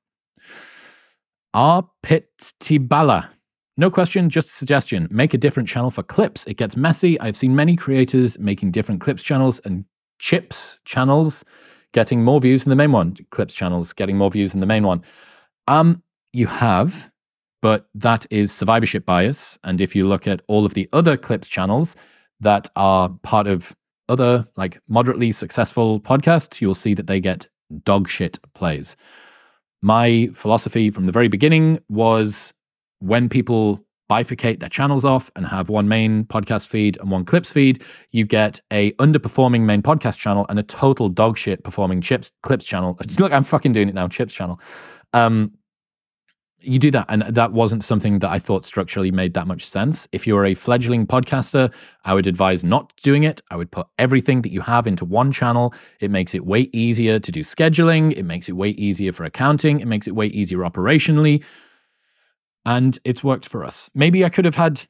Arpitibala. 1.54 3.28
No 3.76 3.90
question, 3.90 4.30
just 4.30 4.48
a 4.48 4.52
suggestion. 4.52 5.08
Make 5.10 5.34
a 5.34 5.38
different 5.38 5.68
channel 5.68 5.90
for 5.90 6.02
clips. 6.02 6.46
It 6.46 6.56
gets 6.56 6.76
messy. 6.76 7.18
I've 7.20 7.36
seen 7.36 7.56
many 7.56 7.76
creators 7.76 8.38
making 8.38 8.70
different 8.70 9.00
clips 9.00 9.22
channels 9.22 9.60
and 9.64 9.84
chips 10.18 10.78
channels 10.84 11.44
getting 11.92 12.22
more 12.22 12.40
views 12.40 12.64
than 12.64 12.70
the 12.70 12.76
main 12.76 12.92
one. 12.92 13.16
Clips 13.30 13.54
channels 13.54 13.92
getting 13.92 14.16
more 14.16 14.30
views 14.30 14.52
than 14.52 14.60
the 14.60 14.66
main 14.66 14.84
one. 14.84 15.02
Um, 15.68 16.02
you 16.32 16.46
have, 16.46 17.10
but 17.60 17.88
that 17.94 18.26
is 18.30 18.52
survivorship 18.52 19.04
bias. 19.04 19.58
And 19.64 19.80
if 19.80 19.94
you 19.94 20.06
look 20.06 20.26
at 20.26 20.42
all 20.48 20.64
of 20.64 20.74
the 20.74 20.88
other 20.92 21.16
clips 21.16 21.48
channels 21.48 21.96
that 22.40 22.68
are 22.76 23.10
part 23.22 23.46
of 23.46 23.74
other 24.08 24.46
like 24.56 24.80
moderately 24.88 25.32
successful 25.32 26.00
podcasts, 26.00 26.60
you'll 26.60 26.74
see 26.74 26.94
that 26.94 27.06
they 27.06 27.20
get 27.20 27.46
dog 27.84 28.08
shit 28.08 28.38
plays. 28.54 28.96
My 29.80 30.28
philosophy 30.32 30.90
from 30.90 31.06
the 31.06 31.12
very 31.12 31.28
beginning 31.28 31.80
was 31.88 32.52
when 33.00 33.28
people 33.28 33.84
bifurcate 34.10 34.60
their 34.60 34.68
channels 34.68 35.04
off 35.04 35.30
and 35.36 35.46
have 35.46 35.68
one 35.68 35.88
main 35.88 36.24
podcast 36.24 36.68
feed 36.68 36.98
and 37.00 37.10
one 37.10 37.24
clips 37.24 37.50
feed, 37.50 37.82
you 38.10 38.24
get 38.24 38.60
a 38.70 38.92
underperforming 38.92 39.62
main 39.62 39.82
podcast 39.82 40.18
channel 40.18 40.44
and 40.48 40.58
a 40.58 40.62
total 40.62 41.08
dog 41.08 41.38
shit 41.38 41.64
performing 41.64 42.00
chips 42.00 42.30
clips 42.42 42.64
channel. 42.64 42.98
Look, 43.18 43.32
I'm 43.32 43.44
fucking 43.44 43.72
doing 43.72 43.88
it 43.88 43.94
now, 43.94 44.08
chips 44.08 44.34
channel. 44.34 44.60
Um, 45.14 45.52
you 46.62 46.78
do 46.78 46.90
that, 46.92 47.06
and 47.08 47.22
that 47.22 47.52
wasn't 47.52 47.84
something 47.84 48.20
that 48.20 48.30
I 48.30 48.38
thought 48.38 48.64
structurally 48.64 49.10
made 49.10 49.34
that 49.34 49.46
much 49.46 49.64
sense. 49.64 50.08
If 50.12 50.26
you're 50.26 50.44
a 50.44 50.54
fledgling 50.54 51.06
podcaster, 51.06 51.72
I 52.04 52.14
would 52.14 52.26
advise 52.26 52.64
not 52.64 52.92
doing 53.02 53.24
it. 53.24 53.40
I 53.50 53.56
would 53.56 53.70
put 53.70 53.86
everything 53.98 54.42
that 54.42 54.52
you 54.52 54.60
have 54.62 54.86
into 54.86 55.04
one 55.04 55.32
channel. 55.32 55.74
It 56.00 56.10
makes 56.10 56.34
it 56.34 56.46
way 56.46 56.70
easier 56.72 57.18
to 57.18 57.32
do 57.32 57.40
scheduling. 57.40 58.12
It 58.16 58.24
makes 58.24 58.48
it 58.48 58.52
way 58.52 58.70
easier 58.70 59.12
for 59.12 59.24
accounting. 59.24 59.80
It 59.80 59.86
makes 59.86 60.06
it 60.06 60.14
way 60.14 60.26
easier 60.26 60.58
operationally 60.58 61.42
and 62.64 62.98
it's 63.04 63.24
worked 63.24 63.48
for 63.48 63.64
us. 63.64 63.90
Maybe 63.94 64.24
I 64.24 64.28
could 64.28 64.44
have 64.44 64.54
had 64.54 64.86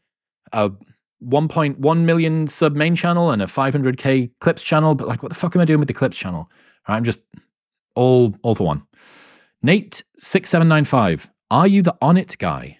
a 0.52 0.70
1.1 1.24 2.04
million 2.04 2.48
sub 2.48 2.74
main 2.74 2.96
channel 2.96 3.30
and 3.30 3.40
a 3.40 3.46
500k 3.46 4.30
clips 4.40 4.62
channel, 4.62 4.94
but 4.94 5.08
like, 5.08 5.22
what 5.22 5.30
the 5.30 5.34
fuck 5.34 5.54
am 5.56 5.62
I 5.62 5.64
doing 5.64 5.78
with 5.78 5.88
the 5.88 5.94
clips 5.94 6.16
channel? 6.16 6.50
I'm 6.86 7.04
just 7.04 7.20
all 7.94 8.34
all 8.42 8.54
for 8.54 8.66
one. 8.66 8.82
Nate 9.62 10.02
six 10.18 10.50
seven 10.50 10.66
nine 10.68 10.84
five. 10.84 11.30
Are 11.52 11.66
you 11.66 11.82
the 11.82 11.94
Onnit 12.00 12.38
guy? 12.38 12.78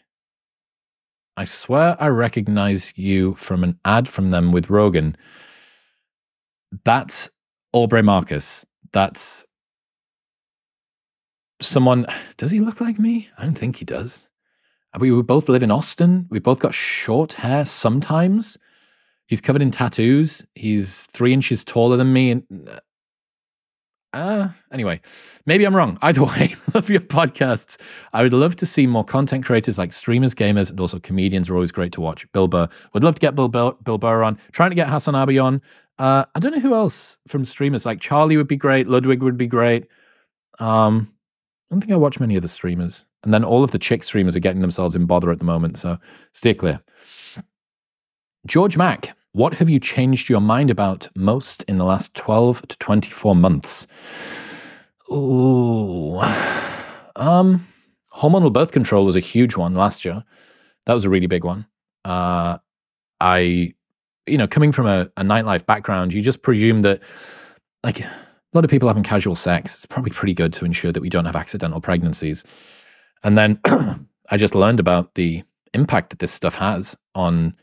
I 1.37 1.45
swear 1.45 1.95
I 2.01 2.07
recognize 2.09 2.95
you 2.97 3.35
from 3.35 3.65
an 3.65 3.79
ad 3.85 4.09
from 4.09 4.31
them 4.31 4.51
with 4.51 4.71
Rogan. 4.71 5.15
That's 6.83 7.29
Aubrey 7.75 8.01
Marcus. 8.01 8.65
That's 8.95 9.45
someone. 11.61 12.07
Does 12.39 12.51
he 12.51 12.61
look 12.61 12.81
like 12.81 12.99
me? 12.99 13.29
I 13.37 13.45
don't 13.45 13.59
think 13.59 13.77
he 13.77 13.85
does. 13.85 14.27
We, 14.99 15.13
we 15.13 15.21
both 15.21 15.51
live 15.51 15.63
in 15.63 15.71
Austin. 15.71 16.27
We've 16.31 16.43
both 16.43 16.61
got 16.61 16.73
short 16.73 17.35
hair 17.35 17.67
sometimes. 17.67 18.57
He's 19.27 19.43
covered 19.43 19.61
in 19.61 19.71
tattoos. 19.71 20.47
He's 20.55 21.05
three 21.09 21.35
inches 21.35 21.63
taller 21.63 21.99
than 21.99 22.15
me. 22.15 22.31
And 22.31 22.71
uh, 22.71 22.81
uh, 24.13 24.49
anyway, 24.71 25.01
maybe 25.47 25.65
I'm 25.65 25.75
wrong. 25.75 25.99
Either 26.03 26.25
way, 26.27 26.55
love 26.75 26.91
your 26.91 27.01
podcasts. 27.01 27.77
I 28.13 28.23
would 28.23 28.33
love 28.33 28.57
to 28.57 28.67
see 28.67 28.87
more 28.87 29.05
content 29.05 29.45
creators 29.45 29.79
like 29.79 29.93
streamers, 29.93 30.35
gamers, 30.35 30.71
and 30.71 30.79
also 30.81 30.99
comedians 30.99 31.49
are 31.49 31.55
always 31.55 31.73
great 31.73 31.93
to 31.93 32.01
watch. 32.01 32.31
Bill 32.33 32.49
Burr. 32.49 32.69
Would 32.93 33.05
love 33.05 33.15
to 33.15 33.21
get 33.21 33.35
Bill, 33.35 33.49
Bill, 33.49 33.73
Bill 33.83 33.99
Burr 33.99 34.23
on. 34.23 34.39
Trying 34.53 34.71
to 34.71 34.77
get 34.77 34.89
Hassan 34.89 35.15
Abi 35.15 35.39
on. 35.39 35.63
Uh, 35.99 36.25
I 36.35 36.41
don't 36.41 36.53
know 36.53 36.61
who 36.61 36.75
else 36.75 37.17
from 37.29 37.45
streamers. 37.45 37.87
Like 37.87 38.01
Charlie 38.01 38.37
would 38.37 38.49
be 38.49 38.57
great. 38.57 38.87
Ludwig 38.87 39.23
would 39.23 39.37
be 39.37 39.47
great. 39.47 39.87
Um, 40.59 41.13
I 41.71 41.75
don't 41.75 41.81
think 41.81 41.93
I 41.93 41.97
watch 41.97 42.21
many 42.21 42.37
of 42.37 42.43
the 42.43 42.49
streamers. 42.49 43.05
And 43.25 43.33
then 43.33 43.45
all 43.45 43.63
of 43.63 43.71
the 43.71 43.79
chick 43.79 44.03
streamers 44.03 44.35
are 44.35 44.41
getting 44.41 44.63
themselves 44.63 44.97
in 44.97 45.07
bother 45.07 45.31
at 45.31 45.39
the 45.39 45.45
moment. 45.45 45.79
So 45.79 45.99
stay 46.33 46.55
clear. 46.55 46.83
George 48.47 48.77
Mack, 48.77 49.17
what 49.33 49.55
have 49.55 49.71
you 49.71 49.81
changed 49.81 50.29
your 50.29 50.41
mind 50.41 50.71
about 50.71 51.09
most 51.17 51.63
in 51.65 51.79
the 51.79 51.85
last 51.85 52.15
12 52.15 52.69
to 52.69 52.79
24 52.79 53.35
months? 53.35 53.87
Ooh. 55.11 56.21
Um, 57.15 57.69
hormonal 58.17 58.51
birth 58.51 58.73
control 58.73 59.05
was 59.05 59.17
a 59.17 59.21
huge 59.21 59.55
one 59.55 59.75
last 59.75 60.03
year. 60.03 60.25
That 60.87 60.95
was 60.95 61.05
a 61.05 61.11
really 61.11 61.27
big 61.27 61.45
one. 61.45 61.67
Uh, 62.07 62.57
I, 63.21 63.75
you 64.27 64.39
know, 64.39 64.49
coming 64.49 64.73
from 64.73 64.87
a, 64.87 65.11
a 65.19 65.23
nightlife 65.23 65.67
background, 65.67 66.15
you 66.15 66.23
just 66.23 66.43
presume 66.43 66.81
that, 66.83 67.03
like, 67.85 68.01
a 68.01 68.11
lot 68.55 68.65
of 68.65 68.71
people 68.71 68.89
having 68.89 69.03
casual 69.03 69.37
sex, 69.37 69.75
it's 69.75 69.85
probably 69.85 70.11
pretty 70.11 70.33
good 70.33 70.55
to 70.55 70.65
ensure 70.65 70.91
that 70.91 71.03
we 71.03 71.11
don't 71.11 71.27
have 71.27 71.37
accidental 71.37 71.83
pregnancies. 71.83 72.45
And 73.23 73.37
then 73.37 73.61
I 74.31 74.39
just 74.39 74.55
learned 74.55 74.81
about 74.81 75.15
the 75.15 75.45
impact 75.75 76.11
that 76.11 76.19
this 76.19 76.33
stuff 76.33 76.55
has 76.55 76.97
on 77.15 77.55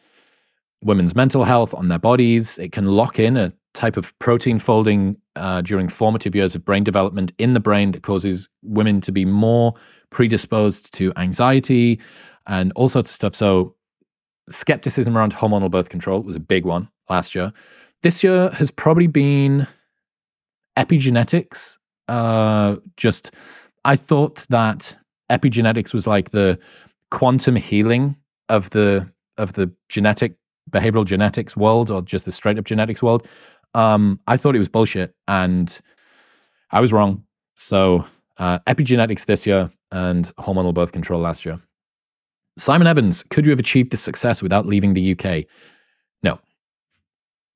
women's 0.83 1.15
mental 1.15 1.43
health, 1.43 1.73
on 1.73 1.87
their 1.87 1.99
bodies. 1.99 2.57
It 2.57 2.71
can 2.71 2.85
lock 2.85 3.19
in 3.19 3.37
a 3.37 3.53
type 3.73 3.97
of 3.97 4.17
protein 4.19 4.59
folding 4.59 5.17
uh, 5.35 5.61
during 5.61 5.87
formative 5.87 6.35
years 6.35 6.55
of 6.55 6.65
brain 6.65 6.83
development 6.83 7.31
in 7.37 7.53
the 7.53 7.59
brain 7.59 7.91
that 7.91 8.03
causes 8.03 8.49
women 8.63 9.01
to 9.01 9.11
be 9.11 9.25
more 9.25 9.73
predisposed 10.09 10.93
to 10.93 11.13
anxiety 11.17 11.99
and 12.47 12.71
all 12.75 12.87
sorts 12.87 13.09
of 13.09 13.15
stuff. 13.15 13.35
So, 13.35 13.75
skepticism 14.49 15.15
around 15.15 15.33
hormonal 15.33 15.69
birth 15.69 15.89
control 15.89 16.21
was 16.21 16.35
a 16.35 16.39
big 16.39 16.65
one 16.65 16.89
last 17.09 17.35
year. 17.35 17.53
This 18.01 18.23
year 18.23 18.49
has 18.51 18.71
probably 18.71 19.07
been 19.07 19.67
epigenetics. 20.77 21.77
Uh, 22.07 22.77
just, 22.97 23.31
I 23.85 23.95
thought 23.95 24.47
that 24.49 24.97
epigenetics 25.29 25.93
was 25.93 26.07
like 26.07 26.31
the 26.31 26.57
quantum 27.11 27.55
healing 27.55 28.15
of 28.47 28.71
the 28.71 29.11
of 29.37 29.53
the 29.53 29.71
genetic 29.87 30.35
behavioral 30.69 31.05
genetics 31.05 31.55
world 31.57 31.91
or 31.91 32.01
just 32.01 32.25
the 32.25 32.31
straight 32.31 32.59
up 32.59 32.65
genetics 32.65 33.01
world. 33.01 33.27
Um, 33.73 34.19
I 34.27 34.37
thought 34.37 34.55
it 34.55 34.59
was 34.59 34.69
bullshit, 34.69 35.15
and 35.27 35.79
I 36.71 36.79
was 36.79 36.91
wrong. 36.91 37.23
So 37.55 38.05
uh, 38.37 38.59
epigenetics 38.59 39.25
this 39.25 39.45
year 39.45 39.69
and 39.91 40.25
hormonal 40.37 40.73
birth 40.73 40.91
control 40.91 41.19
last 41.21 41.45
year. 41.45 41.59
Simon 42.57 42.87
Evans, 42.87 43.23
could 43.29 43.45
you 43.45 43.51
have 43.51 43.59
achieved 43.59 43.91
this 43.91 44.01
success 44.01 44.41
without 44.41 44.65
leaving 44.65 44.93
the 44.93 45.11
UK? 45.11 45.45
No. 46.23 46.39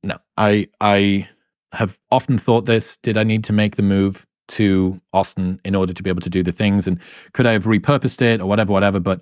No. 0.03 0.17
I 0.37 0.67
I 0.79 1.27
have 1.73 1.99
often 2.11 2.37
thought 2.37 2.65
this. 2.65 2.97
Did 2.97 3.17
I 3.17 3.23
need 3.23 3.43
to 3.45 3.53
make 3.53 3.75
the 3.75 3.81
move 3.81 4.25
to 4.49 5.01
Austin 5.13 5.59
in 5.65 5.75
order 5.75 5.93
to 5.93 6.03
be 6.03 6.09
able 6.09 6.21
to 6.21 6.29
do 6.29 6.43
the 6.43 6.51
things? 6.51 6.87
And 6.87 6.99
could 7.33 7.45
I 7.45 7.53
have 7.53 7.65
repurposed 7.65 8.21
it 8.21 8.41
or 8.41 8.45
whatever, 8.45 8.71
whatever? 8.71 8.99
But 8.99 9.21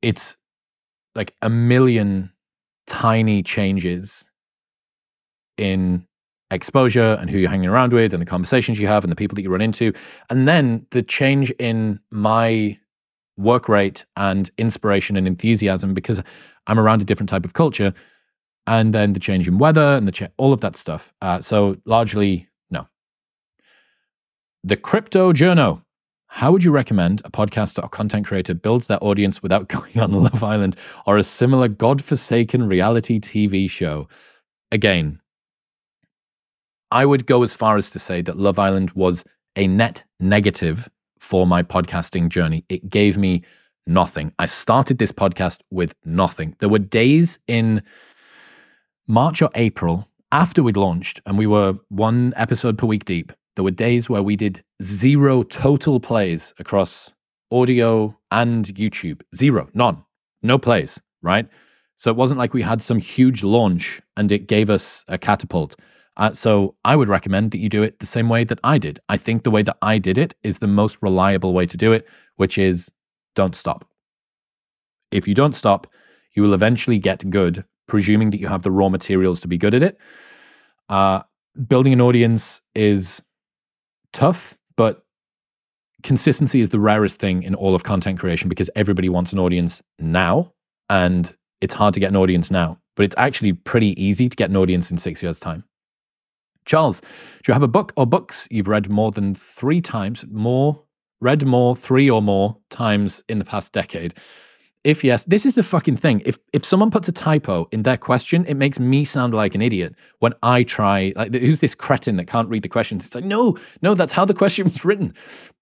it's 0.00 0.36
like 1.14 1.34
a 1.42 1.50
million 1.50 2.30
tiny 2.88 3.42
changes 3.42 4.24
in 5.56 6.06
exposure 6.50 7.16
and 7.20 7.28
who 7.28 7.38
you're 7.38 7.50
hanging 7.50 7.68
around 7.68 7.92
with 7.92 8.12
and 8.12 8.22
the 8.22 8.26
conversations 8.26 8.80
you 8.80 8.86
have 8.86 9.04
and 9.04 9.12
the 9.12 9.16
people 9.16 9.36
that 9.36 9.42
you 9.42 9.50
run 9.50 9.60
into. 9.60 9.92
And 10.30 10.48
then 10.48 10.86
the 10.90 11.02
change 11.02 11.50
in 11.52 12.00
my 12.10 12.78
work 13.36 13.68
rate 13.68 14.04
and 14.16 14.50
inspiration 14.58 15.16
and 15.16 15.26
enthusiasm 15.26 15.94
because 15.94 16.20
I'm 16.66 16.78
around 16.78 17.02
a 17.02 17.04
different 17.04 17.28
type 17.28 17.44
of 17.44 17.52
culture. 17.52 17.92
And 18.66 18.92
then 18.92 19.12
the 19.12 19.20
change 19.20 19.46
in 19.46 19.58
weather 19.58 19.80
and 19.80 20.08
the 20.08 20.12
cha- 20.12 20.28
all 20.36 20.52
of 20.52 20.60
that 20.60 20.76
stuff. 20.76 21.12
Uh, 21.22 21.40
so 21.40 21.76
largely, 21.84 22.48
no. 22.70 22.88
The 24.64 24.76
Crypto 24.76 25.32
Journo. 25.32 25.82
How 26.28 26.52
would 26.52 26.62
you 26.62 26.70
recommend 26.70 27.22
a 27.24 27.30
podcaster 27.30 27.82
or 27.82 27.88
content 27.88 28.26
creator 28.26 28.54
builds 28.54 28.86
their 28.86 29.02
audience 29.02 29.42
without 29.42 29.68
going 29.68 29.98
on 29.98 30.12
Love 30.12 30.44
Island 30.44 30.76
or 31.06 31.16
a 31.16 31.24
similar 31.24 31.68
godforsaken 31.68 32.68
reality 32.68 33.18
TV 33.18 33.68
show? 33.68 34.08
Again, 34.70 35.20
I 36.90 37.06
would 37.06 37.26
go 37.26 37.42
as 37.42 37.54
far 37.54 37.76
as 37.76 37.90
to 37.90 37.98
say 37.98 38.22
that 38.22 38.38
Love 38.38 38.58
Island 38.58 38.92
was 38.92 39.24
a 39.56 39.66
net 39.66 40.04
negative 40.20 40.88
for 41.18 41.46
my 41.46 41.62
podcasting 41.62 42.28
journey. 42.28 42.64
It 42.68 42.88
gave 42.88 43.18
me 43.18 43.42
nothing. 43.86 44.32
I 44.38 44.46
started 44.46 44.98
this 44.98 45.12
podcast 45.12 45.60
with 45.70 45.94
nothing. 46.04 46.54
There 46.60 46.68
were 46.68 46.78
days 46.78 47.38
in 47.48 47.82
March 49.06 49.42
or 49.42 49.50
April 49.54 50.08
after 50.30 50.62
we'd 50.62 50.76
launched 50.76 51.20
and 51.26 51.38
we 51.38 51.46
were 51.46 51.74
one 51.88 52.34
episode 52.36 52.76
per 52.78 52.86
week 52.86 53.06
deep. 53.06 53.32
There 53.58 53.64
were 53.64 53.72
days 53.72 54.08
where 54.08 54.22
we 54.22 54.36
did 54.36 54.62
zero 54.80 55.42
total 55.42 55.98
plays 55.98 56.54
across 56.60 57.10
audio 57.50 58.16
and 58.30 58.64
YouTube. 58.64 59.22
Zero, 59.34 59.68
none, 59.74 60.04
no 60.44 60.58
plays, 60.58 61.00
right? 61.22 61.48
So 61.96 62.08
it 62.08 62.16
wasn't 62.16 62.38
like 62.38 62.54
we 62.54 62.62
had 62.62 62.80
some 62.80 63.00
huge 63.00 63.42
launch 63.42 64.00
and 64.16 64.30
it 64.30 64.46
gave 64.46 64.70
us 64.70 65.04
a 65.08 65.18
catapult. 65.18 65.74
Uh, 66.16 66.32
so 66.32 66.76
I 66.84 66.94
would 66.94 67.08
recommend 67.08 67.50
that 67.50 67.58
you 67.58 67.68
do 67.68 67.82
it 67.82 67.98
the 67.98 68.06
same 68.06 68.28
way 68.28 68.44
that 68.44 68.60
I 68.62 68.78
did. 68.78 69.00
I 69.08 69.16
think 69.16 69.42
the 69.42 69.50
way 69.50 69.64
that 69.64 69.76
I 69.82 69.98
did 69.98 70.18
it 70.18 70.36
is 70.44 70.60
the 70.60 70.68
most 70.68 70.98
reliable 71.02 71.52
way 71.52 71.66
to 71.66 71.76
do 71.76 71.90
it, 71.90 72.06
which 72.36 72.58
is 72.58 72.92
don't 73.34 73.56
stop. 73.56 73.84
If 75.10 75.26
you 75.26 75.34
don't 75.34 75.56
stop, 75.56 75.88
you 76.32 76.44
will 76.44 76.54
eventually 76.54 77.00
get 77.00 77.28
good, 77.28 77.64
presuming 77.88 78.30
that 78.30 78.38
you 78.38 78.46
have 78.46 78.62
the 78.62 78.70
raw 78.70 78.88
materials 78.88 79.40
to 79.40 79.48
be 79.48 79.58
good 79.58 79.74
at 79.74 79.82
it. 79.82 79.98
Uh, 80.88 81.22
building 81.66 81.92
an 81.92 82.00
audience 82.00 82.60
is 82.76 83.20
tough, 84.18 84.58
but 84.76 85.04
consistency 86.02 86.60
is 86.60 86.70
the 86.70 86.80
rarest 86.80 87.20
thing 87.20 87.44
in 87.44 87.54
all 87.54 87.76
of 87.76 87.84
content 87.84 88.18
creation 88.18 88.48
because 88.48 88.68
everybody 88.74 89.08
wants 89.08 89.32
an 89.32 89.38
audience 89.38 89.80
now, 90.00 90.52
and 90.90 91.32
it's 91.60 91.74
hard 91.74 91.94
to 91.94 92.00
get 92.00 92.08
an 92.08 92.16
audience 92.16 92.50
now. 92.50 92.80
But 92.96 93.04
it's 93.04 93.14
actually 93.16 93.52
pretty 93.52 94.00
easy 94.02 94.28
to 94.28 94.36
get 94.36 94.50
an 94.50 94.56
audience 94.56 94.90
in 94.90 94.98
six 94.98 95.22
years' 95.22 95.38
time. 95.38 95.62
Charles, 96.64 97.00
do 97.00 97.06
you 97.46 97.54
have 97.54 97.62
a 97.62 97.68
book 97.68 97.92
or 97.96 98.06
books 98.06 98.48
you've 98.50 98.66
read 98.66 98.90
more 98.90 99.12
than 99.12 99.36
three 99.36 99.80
times, 99.80 100.24
more, 100.28 100.82
read 101.20 101.46
more, 101.46 101.76
three 101.76 102.10
or 102.10 102.20
more 102.20 102.56
times 102.70 103.22
in 103.28 103.38
the 103.38 103.44
past 103.44 103.72
decade? 103.72 104.14
If 104.88 105.04
yes, 105.04 105.22
this 105.24 105.44
is 105.44 105.54
the 105.54 105.62
fucking 105.62 105.98
thing. 105.98 106.22
If 106.24 106.38
if 106.54 106.64
someone 106.64 106.90
puts 106.90 107.08
a 107.08 107.12
typo 107.12 107.68
in 107.72 107.82
their 107.82 107.98
question, 107.98 108.46
it 108.46 108.54
makes 108.54 108.78
me 108.78 109.04
sound 109.04 109.34
like 109.34 109.54
an 109.54 109.60
idiot 109.60 109.94
when 110.20 110.32
I 110.42 110.62
try. 110.62 111.12
Like, 111.14 111.34
who's 111.34 111.60
this 111.60 111.74
cretin 111.74 112.16
that 112.16 112.26
can't 112.26 112.48
read 112.48 112.62
the 112.62 112.70
questions? 112.70 113.04
It's 113.04 113.14
like, 113.14 113.22
no, 113.22 113.58
no, 113.82 113.94
that's 113.94 114.14
how 114.14 114.24
the 114.24 114.32
question 114.32 114.64
was 114.64 114.86
written. 114.86 115.12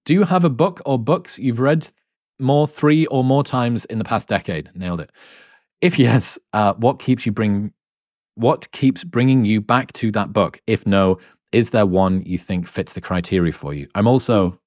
Do 0.04 0.14
you 0.14 0.22
have 0.22 0.44
a 0.44 0.48
book 0.48 0.80
or 0.86 0.96
books 0.96 1.40
you've 1.40 1.58
read 1.58 1.90
more 2.38 2.68
three 2.68 3.04
or 3.06 3.24
more 3.24 3.42
times 3.42 3.84
in 3.86 3.98
the 3.98 4.04
past 4.04 4.28
decade? 4.28 4.70
Nailed 4.76 5.00
it. 5.00 5.10
If 5.80 5.98
yes, 5.98 6.38
uh, 6.52 6.74
what 6.74 7.00
keeps 7.00 7.26
you 7.26 7.32
bring 7.32 7.72
what 8.36 8.70
keeps 8.70 9.02
bringing 9.02 9.44
you 9.44 9.60
back 9.60 9.92
to 9.94 10.12
that 10.12 10.32
book? 10.32 10.60
If 10.68 10.86
no, 10.86 11.18
is 11.50 11.70
there 11.70 11.84
one 11.84 12.22
you 12.24 12.38
think 12.38 12.68
fits 12.68 12.92
the 12.92 13.00
criteria 13.00 13.52
for 13.52 13.74
you? 13.74 13.88
I'm 13.96 14.06
also 14.06 14.60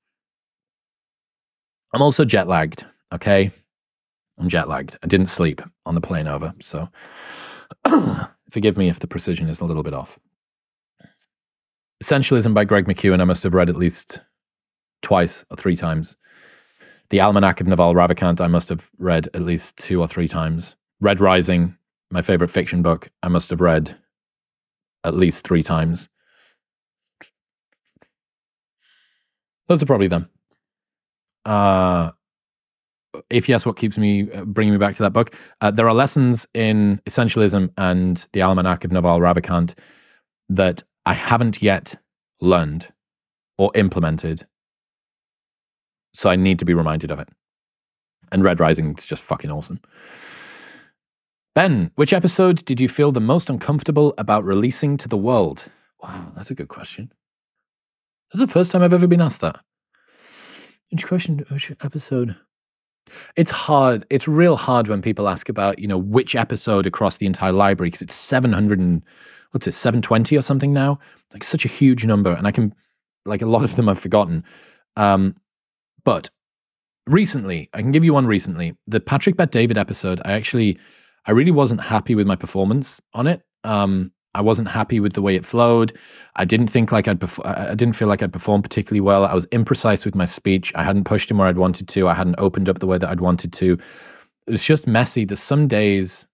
I'm 1.93 2.01
also 2.01 2.26
jet 2.26 2.49
lagged, 2.49 2.86
okay? 3.14 3.51
I'm 4.40 4.50
jet 4.50 4.70
lagged. 4.70 4.98
I 5.04 5.08
didn't 5.08 5.28
sleep 5.28 5.62
on 5.86 5.96
the 5.96 6.02
plane 6.02 6.28
over, 6.28 6.54
so 6.62 6.90
forgive 8.50 8.78
me 8.78 8.90
if 8.90 9.00
the 9.00 9.08
precision 9.08 9.50
is 9.50 9.60
a 9.60 9.66
little 9.66 9.84
bit 9.84 9.94
off. 9.94 10.18
Essentialism 12.04 12.54
by 12.54 12.64
Greg 12.64 12.86
McKeown, 12.86 13.20
I 13.20 13.26
must 13.26 13.44
have 13.44 13.54
read 13.54 13.70
at 13.70 13.76
least 13.76 14.22
twice 15.02 15.44
or 15.52 15.58
three 15.58 15.76
times. 15.76 16.16
The 17.10 17.20
Almanac 17.20 17.60
of 17.60 17.68
Naval 17.68 17.94
Ravikant, 17.94 18.40
I 18.40 18.48
must 18.48 18.70
have 18.70 18.90
read 18.98 19.28
at 19.34 19.42
least 19.42 19.78
two 19.78 20.00
or 20.00 20.08
three 20.08 20.28
times. 20.28 20.76
Red 21.02 21.20
Rising, 21.20 21.78
my 22.12 22.22
favorite 22.22 22.50
fiction 22.50 22.82
book, 22.82 23.10
I 23.22 23.28
must 23.28 23.50
have 23.50 23.60
read 23.60 23.98
at 25.04 25.16
least 25.16 25.46
three 25.46 25.64
times. 25.64 26.08
Those 29.68 29.84
are 29.84 29.86
probably 29.86 30.08
them. 30.08 30.30
Uh, 31.46 32.12
if 33.30 33.49
yes, 33.49 33.66
what 33.66 33.78
keeps 33.78 33.97
me 33.97 34.32
uh, 34.32 34.45
bringing 34.45 34.74
me 34.74 34.78
back 34.78 34.95
to 34.95 35.03
that 35.03 35.14
book? 35.14 35.36
Uh, 35.62 35.72
there 35.72 35.88
are 35.88 35.93
lessons 35.93 36.47
in 36.53 37.01
essentialism 37.10 37.70
and 37.78 38.28
the 38.34 38.41
Almanac 38.41 38.84
of 38.84 38.91
Naval 38.91 39.20
Ravikant 39.20 39.76
that 40.49 40.84
I 41.05 41.14
haven't 41.14 41.62
yet 41.62 41.95
learned 42.41 42.89
or 43.57 43.72
implemented. 43.76 44.45
So 46.14 46.30
I 46.30 46.36
need 46.36 46.60
to 46.60 46.66
be 46.66 46.74
reminded 46.74 47.12
of 47.12 47.20
it. 47.20 47.30
And 48.32 48.43
Red 48.43 48.60
Rising 48.60 48.95
is 48.97 49.05
just 49.05 49.24
fucking 49.24 49.51
awesome. 49.51 49.80
Ben, 51.55 51.91
which 51.95 52.14
episode 52.14 52.64
did 52.66 52.80
you 52.80 52.88
feel 52.88 53.12
the 53.12 53.20
most 53.20 53.49
uncomfortable 53.49 54.14
about 54.18 54.43
releasing 54.43 54.97
to 54.97 55.07
the 55.07 55.18
world? 55.18 55.70
Wow, 56.01 56.32
that's 56.36 56.51
a 56.51 56.55
good 56.55 56.68
question. 56.68 57.12
That's 58.32 58.41
the 58.41 58.53
first 58.53 58.72
time 58.72 58.84
I've 58.84 58.93
ever 58.93 59.07
been 59.07 59.22
asked 59.22 59.41
that. 59.41 59.60
Which 60.91 61.05
question, 61.05 61.43
which 61.49 61.72
episode? 61.84 62.38
It's 63.36 63.52
hard. 63.52 64.06
It's 64.10 64.28
real 64.28 64.56
hard 64.56 64.88
when 64.88 65.02
people 65.02 65.28
ask 65.28 65.50
about, 65.50 65.80
you 65.80 65.88
know, 65.88 65.97
which 65.97 66.36
episode 66.36 66.86
across 66.86 67.18
the 67.18 67.26
entire 67.26 67.52
library 67.52 67.88
because 67.89 68.02
it's 68.02 68.16
700 68.16 68.80
and 68.80 69.04
what's 69.52 69.68
it, 69.68 69.74
720 69.74 70.38
or 70.38 70.41
something 70.41 70.74
now? 70.74 71.00
Like 71.34 71.43
such 71.43 71.66
a 71.66 71.70
huge 71.70 72.06
number. 72.06 72.32
And 72.32 72.45
I 72.45 72.52
can, 72.52 72.74
like 73.26 73.41
a 73.41 73.47
lot 73.47 73.64
of 73.64 73.76
them 73.76 73.89
I've 73.89 74.00
forgotten. 74.00 74.43
Um, 74.95 75.36
but 76.04 76.30
recently, 77.08 77.70
I 77.74 77.82
can 77.82 77.91
give 77.91 78.04
you 78.04 78.14
one 78.14 78.28
recently. 78.28 78.76
The 78.88 79.00
Patrick 79.00 79.38
Bet 79.38 79.52
David 79.52 79.78
episode, 79.78 80.22
I 80.24 80.34
actually 80.34 80.78
I 81.26 81.32
really 81.32 81.52
wasn't 81.52 81.82
happy 81.82 82.16
with 82.16 82.28
my 82.28 82.36
performance 82.36 83.02
on 83.14 83.28
it. 83.28 83.43
Um, 83.64 84.12
I 84.40 84.42
wasn't 84.42 84.70
happy 84.70 85.02
with 85.02 85.14
the 85.14 85.22
way 85.22 85.36
it 85.36 85.46
flowed. 85.46 85.92
I 86.38 86.46
didn't 86.46 86.68
think 86.68 86.94
like 86.94 87.10
I'd. 87.10 87.20
Perf- 87.20 87.46
I 87.46 87.76
didn't 87.76 87.96
feel 87.96 88.08
like 88.08 88.24
I'd 88.24 88.32
performed 88.32 88.64
particularly 88.64 89.02
well. 89.02 89.26
I 89.26 89.34
was 89.34 89.46
imprecise 89.48 90.06
with 90.06 90.16
my 90.16 90.24
speech. 90.24 90.72
I 90.76 90.84
hadn't 90.84 91.04
pushed 91.04 91.30
him 91.30 91.40
where 91.40 91.50
I'd 91.50 91.58
wanted 91.58 91.90
to. 91.90 92.08
I 92.08 92.14
hadn't 92.14 92.36
opened 92.38 92.70
up 92.70 92.80
the 92.80 92.88
way 92.88 92.98
that 92.98 93.10
I'd 93.10 93.20
wanted 93.20 93.52
to. 93.52 93.78
It 94.48 94.52
was 94.52 94.64
just 94.64 94.88
messy. 94.88 95.26
There's 95.26 95.42
some 95.42 95.68
days, 95.68 96.26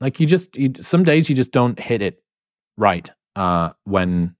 like 0.00 0.18
you 0.18 0.26
just, 0.26 0.56
you, 0.56 0.72
some 0.80 1.04
days 1.04 1.30
you 1.30 1.36
just 1.36 1.52
don't 1.52 1.78
hit 1.78 2.02
it 2.02 2.20
right 2.76 3.08
uh, 3.36 3.70
when 3.84 4.34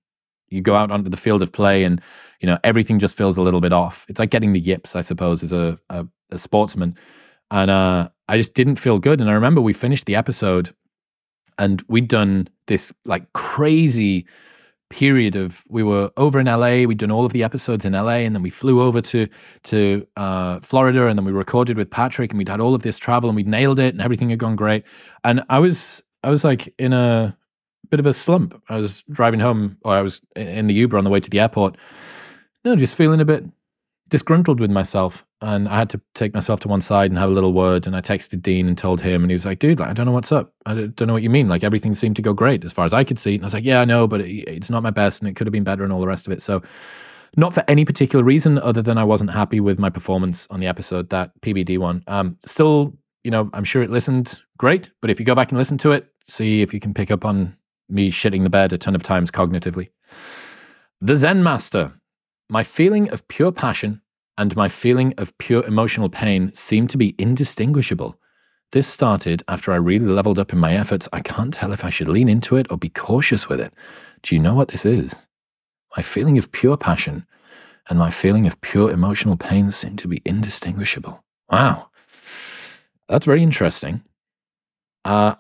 you 0.49 0.61
go 0.61 0.75
out 0.75 0.91
onto 0.91 1.09
the 1.09 1.17
field 1.17 1.43
of 1.43 1.53
play, 1.53 1.85
and 1.85 2.01
you 2.41 2.47
know 2.49 2.59
everything 2.65 2.99
just 2.99 3.17
feels 3.17 3.37
a 3.37 3.43
little 3.43 3.61
bit 3.61 3.73
off. 3.73 4.05
It's 4.09 4.19
like 4.19 4.31
getting 4.31 4.53
the 4.53 4.61
yips, 4.61 4.97
I 4.97 5.01
suppose, 5.01 5.45
as 5.45 5.53
a, 5.53 5.79
a, 5.91 6.05
a 6.33 6.39
sportsman. 6.39 6.97
And 7.53 7.71
uh, 7.71 8.09
I 8.29 8.37
just 8.37 8.55
didn't 8.55 8.77
feel 8.77 8.99
good. 8.99 9.21
And 9.21 9.31
I 9.31 9.35
remember 9.35 9.61
we 9.61 9.73
finished 9.73 10.07
the 10.07 10.17
episode 10.17 10.75
and 11.59 11.83
we'd 11.89 12.09
done 12.09 12.49
this 12.67 12.93
like 13.05 13.33
crazy 13.33 14.27
period 14.89 15.35
of 15.35 15.65
we 15.69 15.83
were 15.83 16.11
over 16.17 16.39
in 16.39 16.47
LA. 16.47 16.85
We'd 16.85 16.99
done 16.99 17.11
all 17.11 17.25
of 17.25 17.33
the 17.33 17.43
episodes 17.43 17.85
in 17.85 17.93
LA, 17.93 18.19
and 18.25 18.35
then 18.35 18.43
we 18.43 18.51
flew 18.51 18.83
over 18.83 19.01
to 19.01 19.29
to 19.65 20.07
uh, 20.17 20.61
Florida, 20.61 21.07
and 21.07 21.19
then 21.19 21.25
we 21.25 21.33
recorded 21.33 21.77
with 21.77 21.91
Patrick, 21.91 22.31
and 22.31 22.39
we'd 22.39 22.49
had 22.49 22.61
all 22.61 22.75
of 22.75 22.83
this 22.83 22.99
travel, 22.99 23.29
and 23.29 23.37
we'd 23.37 23.49
nailed 23.49 23.79
it, 23.79 23.95
and 23.95 24.03
everything 24.03 24.31
had 24.31 24.39
gone 24.39 24.57
great. 24.57 24.85
And 25.25 25.43
I 25.49 25.59
was 25.59 26.03
I 26.23 26.31
was 26.31 26.45
like 26.45 26.73
in 26.79 26.93
a 26.93 27.37
bit 27.91 28.01
of 28.01 28.07
a 28.07 28.13
slump. 28.13 28.61
I 28.69 28.79
was 28.79 29.03
driving 29.11 29.41
home, 29.41 29.79
or 29.85 29.95
I 29.95 30.03
was 30.03 30.21
in 30.35 30.67
the 30.67 30.75
Uber 30.75 30.99
on 30.99 31.05
the 31.05 31.11
way 31.11 31.21
to 31.21 31.31
the 31.31 31.41
airport. 31.41 31.77
No, 32.65 32.75
just 32.75 32.97
feeling 32.97 33.21
a 33.21 33.25
bit 33.25 33.45
disgruntled 34.09 34.61
with 34.61 34.71
myself 34.71 35.27
and 35.43 35.69
I 35.69 35.79
had 35.79 35.91
to 35.91 36.01
take 36.15 36.33
myself 36.33 36.61
to 36.61 36.69
one 36.69 36.81
side 36.81 37.11
and 37.11 37.19
have 37.19 37.29
a 37.29 37.33
little 37.33 37.53
word. 37.53 37.87
And 37.87 37.95
I 37.95 38.01
texted 38.01 38.41
Dean 38.41 38.69
and 38.69 38.79
told 38.79 39.03
him, 39.03 39.23
and 39.23 39.31
he 39.31 39.35
was 39.35 39.45
like, 39.45 39.59
"Dude, 39.59 39.79
like, 39.79 39.91
I 39.91 39.93
don't 39.93 40.07
know 40.07 40.13
what's 40.13 40.33
up. 40.33 40.53
I 40.65 40.75
don't 40.75 41.03
know 41.03 41.13
what 41.13 41.23
you 41.23 41.31
mean. 41.31 41.49
Like 41.49 41.63
everything 41.63 41.95
seemed 41.95 42.17
to 42.17 42.23
go 42.23 42.33
great 42.33 42.65
as 42.65 42.73
far 42.73 42.85
as 42.85 42.95
I 42.95 43.05
could 43.05 43.19
see." 43.19 43.35
And 43.35 43.45
I 43.45 43.47
was 43.47 43.55
like, 43.55 43.65
"Yeah, 43.65 43.81
I 43.81 43.85
know, 43.85 44.07
but 44.07 44.23
it, 44.23 44.49
it's 44.49 44.71
not 44.71 44.83
my 44.83 44.91
best, 44.91 45.21
and 45.21 45.29
it 45.29 45.37
could 45.37 45.47
have 45.47 45.53
been 45.53 45.65
better, 45.65 45.85
and 45.85 45.93
all 45.93 46.01
the 46.01 46.07
rest 46.07 46.27
of 46.27 46.33
it." 46.33 46.43
So 46.43 46.63
not 47.37 47.53
for 47.53 47.63
any 47.69 47.85
particular 47.85 48.25
reason 48.25 48.59
other 48.59 48.81
than 48.81 48.97
I 48.97 49.05
wasn't 49.05 49.31
happy 49.31 49.61
with 49.61 49.79
my 49.79 49.91
performance 49.91 50.47
on 50.49 50.61
the 50.61 50.67
episode, 50.67 51.11
that 51.11 51.39
PBD 51.43 51.77
one. 51.79 52.03
Um, 52.07 52.39
still, 52.47 52.97
you 53.25 53.31
know, 53.31 53.51
I'm 53.53 53.65
sure 53.65 53.83
it 53.83 53.91
listened 53.91 54.41
great, 54.57 54.91
but 55.03 55.11
if 55.11 55.21
you 55.21 55.27
go 55.27 55.35
back 55.35 55.51
and 55.51 55.59
listen 55.59 55.77
to 55.79 55.93
it, 55.93 56.09
see 56.27 56.63
if 56.63 56.73
you 56.73 56.81
can 56.81 56.95
pick 56.95 57.11
up 57.11 57.25
on 57.27 57.57
me 57.89 58.11
shitting 58.11 58.43
the 58.43 58.51
bed 58.51 58.73
a 58.73 58.79
ton 58.79 58.95
of 58.95 59.03
times 59.03 59.31
cognitively. 59.31 59.91
The 61.01 61.17
Zen 61.17 61.43
Master. 61.43 61.93
My 62.49 62.63
feeling 62.63 63.11
of 63.11 63.27
pure 63.27 63.51
passion 63.51 64.03
and 64.39 64.55
my 64.55 64.69
feeling 64.69 65.15
of 65.19 65.37
pure 65.39 65.65
emotional 65.65 66.09
pain 66.09 66.55
seem 66.55 66.87
to 66.89 66.97
be 66.97 67.17
indistinguishable. 67.19 68.21
This 68.71 68.87
started 68.87 69.43
after 69.49 69.73
I 69.73 69.77
really 69.77 70.07
leveled 70.07 70.39
up 70.39 70.53
in 70.53 70.59
my 70.59 70.75
efforts. 70.75 71.09
I 71.13 71.21
can't 71.21 71.53
tell 71.53 71.73
if 71.73 71.85
I 71.85 71.91
should 71.91 72.09
lean 72.09 72.29
into 72.29 72.57
it 72.57 72.71
or 72.71 72.77
be 72.77 72.89
cautious 72.89 73.49
with 73.49 73.61
it. 73.61 73.73
Do 74.23 74.35
you 74.35 74.41
know 74.41 74.55
what 74.55 74.69
this 74.69 74.85
is? 74.85 75.17
My 75.97 76.03
feeling 76.03 76.39
of 76.39 76.53
pure 76.53 76.77
passion 76.77 77.27
and 77.89 77.99
my 77.99 78.11
feeling 78.11 78.47
of 78.47 78.61
pure 78.61 78.91
emotional 78.91 79.37
pain 79.37 79.73
seem 79.73 79.97
to 79.97 80.09
be 80.09 80.23
indistinguishable. 80.25 81.25
Wow. 81.51 81.91
That's 83.09 83.27
very 83.27 83.43
interesting. 83.43 84.03
Uh, 85.05 85.37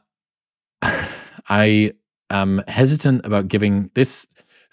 I 0.83 1.93
am 2.31 2.63
hesitant 2.67 3.25
about 3.25 3.49
giving 3.49 3.91
this. 3.95 4.27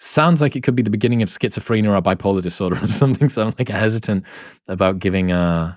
Sounds 0.04 0.42
like 0.42 0.54
it 0.54 0.62
could 0.62 0.74
be 0.74 0.82
the 0.82 0.90
beginning 0.90 1.22
of 1.22 1.30
schizophrenia 1.30 1.88
or 1.88 2.02
bipolar 2.02 2.42
disorder 2.42 2.78
or 2.82 2.86
something. 3.02 3.30
So 3.30 3.40
I'm 3.40 3.54
like 3.58 3.70
hesitant 3.70 4.26
about 4.68 4.98
giving 4.98 5.32
uh 5.32 5.76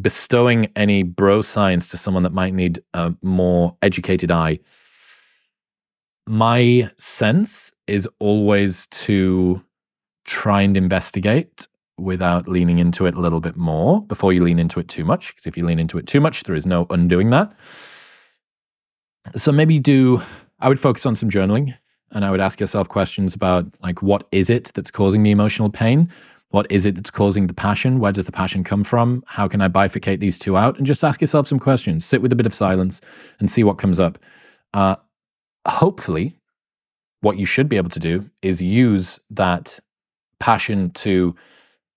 bestowing 0.00 0.70
any 0.76 1.02
bro 1.02 1.42
science 1.42 1.88
to 1.88 1.96
someone 1.96 2.22
that 2.22 2.32
might 2.32 2.54
need 2.54 2.84
a 2.94 3.12
more 3.20 3.76
educated 3.82 4.30
eye. 4.30 4.60
My 6.28 6.88
sense 6.96 7.72
is 7.88 8.08
always 8.20 8.86
to 9.02 9.60
try 10.24 10.62
and 10.62 10.76
investigate 10.76 11.66
without 11.98 12.46
leaning 12.46 12.78
into 12.78 13.06
it 13.06 13.16
a 13.16 13.20
little 13.20 13.40
bit 13.40 13.56
more 13.56 14.02
before 14.02 14.32
you 14.32 14.44
lean 14.44 14.60
into 14.60 14.78
it 14.78 14.86
too 14.86 15.04
much. 15.04 15.34
Because 15.34 15.46
if 15.46 15.56
you 15.56 15.66
lean 15.66 15.80
into 15.80 15.98
it 15.98 16.06
too 16.06 16.20
much, 16.20 16.44
there 16.44 16.54
is 16.54 16.64
no 16.64 16.86
undoing 16.90 17.30
that. 17.30 17.52
So 19.34 19.50
maybe 19.50 19.80
do, 19.80 20.22
I 20.60 20.68
would 20.68 20.78
focus 20.78 21.06
on 21.06 21.16
some 21.16 21.28
journaling 21.28 21.74
and 22.12 22.24
I 22.24 22.30
would 22.30 22.40
ask 22.40 22.60
yourself 22.60 22.88
questions 22.88 23.34
about 23.34 23.66
like, 23.82 24.02
what 24.02 24.26
is 24.32 24.50
it 24.50 24.72
that's 24.74 24.90
causing 24.90 25.22
the 25.22 25.30
emotional 25.30 25.70
pain? 25.70 26.10
What 26.50 26.70
is 26.70 26.84
it 26.84 26.94
that's 26.94 27.10
causing 27.10 27.46
the 27.46 27.54
passion? 27.54 27.98
Where 27.98 28.12
does 28.12 28.26
the 28.26 28.32
passion 28.32 28.62
come 28.62 28.84
from? 28.84 29.24
How 29.26 29.48
can 29.48 29.62
I 29.62 29.68
bifurcate 29.68 30.20
these 30.20 30.38
two 30.38 30.56
out? 30.56 30.76
And 30.76 30.86
just 30.86 31.02
ask 31.02 31.20
yourself 31.20 31.46
some 31.46 31.58
questions. 31.58 32.04
Sit 32.04 32.20
with 32.20 32.32
a 32.32 32.36
bit 32.36 32.46
of 32.46 32.52
silence 32.52 33.00
and 33.40 33.50
see 33.50 33.64
what 33.64 33.78
comes 33.78 33.98
up. 33.98 34.18
Uh, 34.74 34.96
hopefully, 35.66 36.36
what 37.22 37.38
you 37.38 37.46
should 37.46 37.68
be 37.68 37.78
able 37.78 37.88
to 37.90 38.00
do 38.00 38.30
is 38.42 38.60
use 38.60 39.18
that 39.30 39.78
passion 40.40 40.90
to 40.90 41.34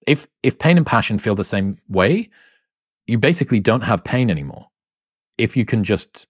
if 0.07 0.28
if 0.43 0.57
pain 0.59 0.78
and 0.78 0.86
passion 0.86 1.18
feel 1.18 1.36
the 1.36 1.43
same 1.43 1.78
way, 1.89 2.30
you 3.07 3.18
basically 3.18 3.59
don't 3.59 3.82
have 3.82 4.03
pain 4.03 4.30
anymore. 4.30 4.70
If 5.38 5.57
you 5.57 5.66
can 5.66 5.84
just 5.84 6.28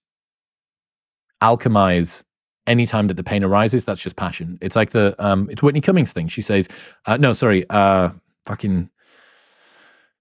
alchemize 1.42 2.24
anytime 2.66 3.06
that 3.08 3.14
the 3.14 3.24
pain 3.24 3.44
arises, 3.44 3.84
that's 3.84 4.00
just 4.00 4.16
passion. 4.16 4.58
It's 4.60 4.76
like 4.76 4.90
the 4.90 5.14
um 5.18 5.48
it's 5.50 5.62
Whitney 5.62 5.80
Cummings 5.80 6.12
thing. 6.12 6.28
She 6.28 6.42
says, 6.42 6.68
uh, 7.06 7.16
no, 7.16 7.32
sorry, 7.32 7.64
uh 7.70 8.10
fucking 8.44 8.90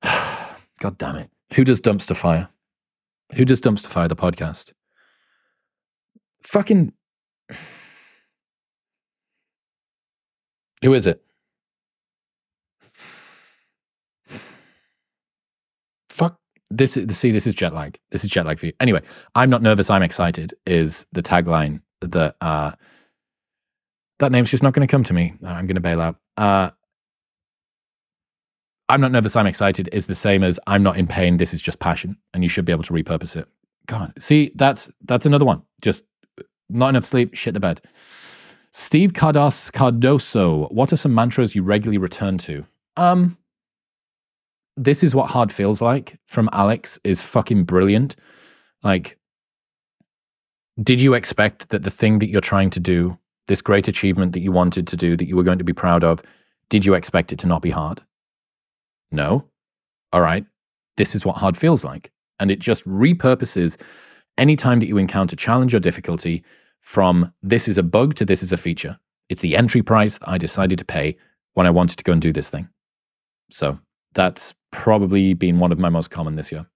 God 0.79 0.97
damn 0.97 1.15
it. 1.17 1.29
Who 1.53 1.63
does 1.63 1.79
dumpster 1.81 2.15
fire? 2.15 2.49
Who 3.35 3.45
does 3.45 3.61
dumpster 3.61 3.87
fire 3.87 4.07
the 4.07 4.15
podcast? 4.15 4.73
Fucking 6.43 6.93
Who 10.81 10.93
is 10.93 11.07
it? 11.07 11.21
Fuck. 16.09 16.37
This 16.69 16.95
is 16.97 17.17
see. 17.17 17.31
This 17.31 17.47
is 17.47 17.55
jet 17.55 17.73
lag. 17.73 17.97
This 18.11 18.23
is 18.23 18.29
jet 18.29 18.45
lag 18.45 18.59
for 18.59 18.67
you. 18.67 18.73
Anyway, 18.79 19.01
I'm 19.33 19.49
not 19.49 19.61
nervous. 19.63 19.89
I'm 19.89 20.03
excited. 20.03 20.53
Is 20.65 21.05
the 21.11 21.23
tagline 21.23 21.81
that 22.11 22.35
uh, 22.41 22.71
that 24.19 24.31
name's 24.31 24.51
just 24.51 24.63
not 24.63 24.73
going 24.73 24.87
to 24.87 24.91
come 24.91 25.03
to 25.03 25.13
me. 25.13 25.33
I'm 25.43 25.67
going 25.67 25.75
to 25.75 25.81
bail 25.81 26.01
out. 26.01 26.17
Uh, 26.37 26.71
I'm 28.87 29.01
not 29.01 29.11
nervous. 29.11 29.35
I'm 29.35 29.47
excited. 29.47 29.89
Is 29.91 30.07
the 30.07 30.15
same 30.15 30.43
as 30.43 30.59
I'm 30.67 30.83
not 30.83 30.97
in 30.97 31.07
pain. 31.07 31.37
This 31.37 31.53
is 31.53 31.61
just 31.61 31.79
passion, 31.79 32.17
and 32.33 32.43
you 32.43 32.49
should 32.49 32.65
be 32.65 32.71
able 32.71 32.83
to 32.83 32.93
repurpose 32.93 33.35
it. 33.35 33.47
God, 33.87 34.13
see, 34.19 34.51
that's 34.55 34.89
that's 35.03 35.25
another 35.25 35.45
one. 35.45 35.63
Just 35.81 36.03
not 36.69 36.89
enough 36.89 37.05
sleep. 37.05 37.35
Shit 37.35 37.53
the 37.53 37.59
bed. 37.59 37.81
Steve 38.71 39.13
Cardos 39.13 39.71
Cardoso, 39.71 40.69
what 40.69 40.91
are 40.91 40.97
some 40.97 41.15
mantras 41.15 41.55
you 41.55 41.63
regularly 41.63 41.97
return 41.97 42.37
to? 42.39 42.65
Um, 42.97 43.37
this 44.75 45.01
is 45.01 45.15
what 45.15 45.29
hard 45.31 45.49
feels 45.51 45.81
like 45.81 46.17
from 46.25 46.49
Alex 46.51 46.99
is 47.05 47.21
fucking 47.21 47.63
brilliant. 47.63 48.17
Like, 48.83 49.17
did 50.81 50.99
you 50.99 51.13
expect 51.13 51.69
that 51.69 51.83
the 51.83 51.91
thing 51.91 52.19
that 52.19 52.29
you're 52.29 52.41
trying 52.41 52.69
to 52.71 52.79
do, 52.79 53.17
this 53.47 53.61
great 53.61 53.87
achievement 53.87 54.33
that 54.33 54.41
you 54.41 54.51
wanted 54.51 54.87
to 54.87 54.97
do, 54.97 55.15
that 55.15 55.27
you 55.27 55.35
were 55.35 55.43
going 55.43 55.57
to 55.57 55.63
be 55.63 55.73
proud 55.73 56.03
of, 56.03 56.21
did 56.69 56.85
you 56.85 56.93
expect 56.93 57.31
it 57.31 57.39
to 57.39 57.47
not 57.47 57.61
be 57.61 57.69
hard? 57.69 58.01
No. 59.11 59.47
All 60.11 60.21
right. 60.21 60.45
This 60.97 61.15
is 61.15 61.25
what 61.25 61.37
hard 61.37 61.55
feels 61.57 61.83
like. 61.83 62.11
And 62.39 62.51
it 62.51 62.59
just 62.59 62.85
repurposes 62.87 63.79
any 64.37 64.55
time 64.55 64.79
that 64.79 64.87
you 64.87 64.97
encounter 64.97 65.35
challenge 65.35 65.73
or 65.73 65.79
difficulty 65.79 66.43
from 66.81 67.33
this 67.41 67.67
is 67.67 67.77
a 67.77 67.83
bug 67.83 68.15
to 68.15 68.25
this 68.25 68.43
is 68.43 68.51
a 68.51 68.57
feature. 68.57 68.99
It's 69.29 69.41
the 69.41 69.55
entry 69.55 69.81
price 69.81 70.19
that 70.19 70.29
I 70.29 70.37
decided 70.37 70.77
to 70.79 70.85
pay 70.85 71.17
when 71.53 71.65
I 71.65 71.71
wanted 71.71 71.97
to 71.97 72.03
go 72.03 72.11
and 72.11 72.21
do 72.21 72.33
this 72.33 72.49
thing. 72.49 72.69
So 73.49 73.79
that's 74.13 74.53
probably 74.71 75.33
been 75.33 75.59
one 75.59 75.71
of 75.71 75.79
my 75.79 75.89
most 75.89 76.11
common 76.11 76.35
this 76.35 76.51
year. 76.51 76.67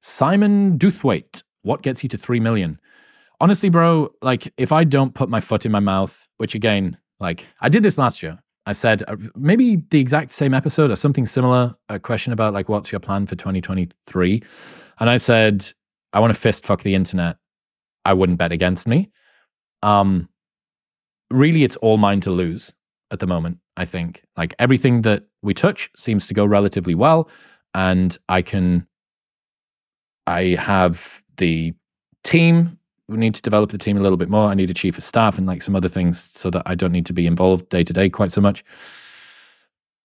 Simon 0.00 0.78
Duthwaite, 0.78 1.42
what 1.62 1.82
gets 1.82 2.02
you 2.02 2.08
to 2.10 2.18
3 2.18 2.40
million? 2.40 2.80
Honestly, 3.40 3.68
bro, 3.68 4.10
like 4.22 4.52
if 4.56 4.72
I 4.72 4.84
don't 4.84 5.14
put 5.14 5.28
my 5.28 5.40
foot 5.40 5.66
in 5.66 5.72
my 5.72 5.80
mouth, 5.80 6.26
which 6.38 6.54
again, 6.54 6.98
like 7.20 7.46
I 7.60 7.68
did 7.68 7.82
this 7.82 7.98
last 7.98 8.22
year. 8.22 8.38
I 8.68 8.72
said 8.72 9.04
uh, 9.06 9.16
maybe 9.36 9.76
the 9.76 10.00
exact 10.00 10.30
same 10.30 10.52
episode 10.52 10.90
or 10.90 10.96
something 10.96 11.26
similar, 11.26 11.76
a 11.88 12.00
question 12.00 12.32
about 12.32 12.52
like 12.52 12.68
what's 12.68 12.90
your 12.90 13.00
plan 13.00 13.26
for 13.26 13.36
2023. 13.36 14.42
And 14.98 15.08
I 15.08 15.18
said, 15.18 15.70
I 16.12 16.20
want 16.20 16.34
to 16.34 16.40
fist 16.40 16.66
fuck 16.66 16.82
the 16.82 16.94
internet 16.94 17.36
I 18.06 18.12
wouldn't 18.12 18.38
bet 18.38 18.52
against 18.52 18.86
me. 18.86 19.10
Um, 19.82 20.28
really, 21.30 21.64
it's 21.64 21.76
all 21.76 21.96
mine 21.96 22.20
to 22.20 22.30
lose 22.30 22.72
at 23.10 23.18
the 23.18 23.26
moment. 23.26 23.58
I 23.76 23.84
think 23.84 24.22
like 24.36 24.54
everything 24.58 25.02
that 25.02 25.24
we 25.42 25.54
touch 25.54 25.90
seems 25.96 26.28
to 26.28 26.34
go 26.34 26.46
relatively 26.46 26.94
well, 26.94 27.28
and 27.74 28.16
I 28.28 28.42
can. 28.42 28.86
I 30.28 30.56
have 30.58 31.22
the 31.36 31.74
team. 32.24 32.78
We 33.08 33.16
need 33.16 33.34
to 33.34 33.42
develop 33.42 33.70
the 33.70 33.78
team 33.78 33.96
a 33.96 34.00
little 34.00 34.16
bit 34.16 34.28
more. 34.28 34.50
I 34.50 34.54
need 34.54 34.70
a 34.70 34.74
chief 34.74 34.98
of 34.98 35.04
staff 35.04 35.38
and 35.38 35.46
like 35.46 35.62
some 35.62 35.76
other 35.76 35.88
things 35.88 36.30
so 36.32 36.50
that 36.50 36.62
I 36.66 36.74
don't 36.74 36.92
need 36.92 37.06
to 37.06 37.12
be 37.12 37.26
involved 37.26 37.68
day 37.68 37.84
to 37.84 37.92
day 37.92 38.10
quite 38.10 38.32
so 38.32 38.40
much. 38.40 38.64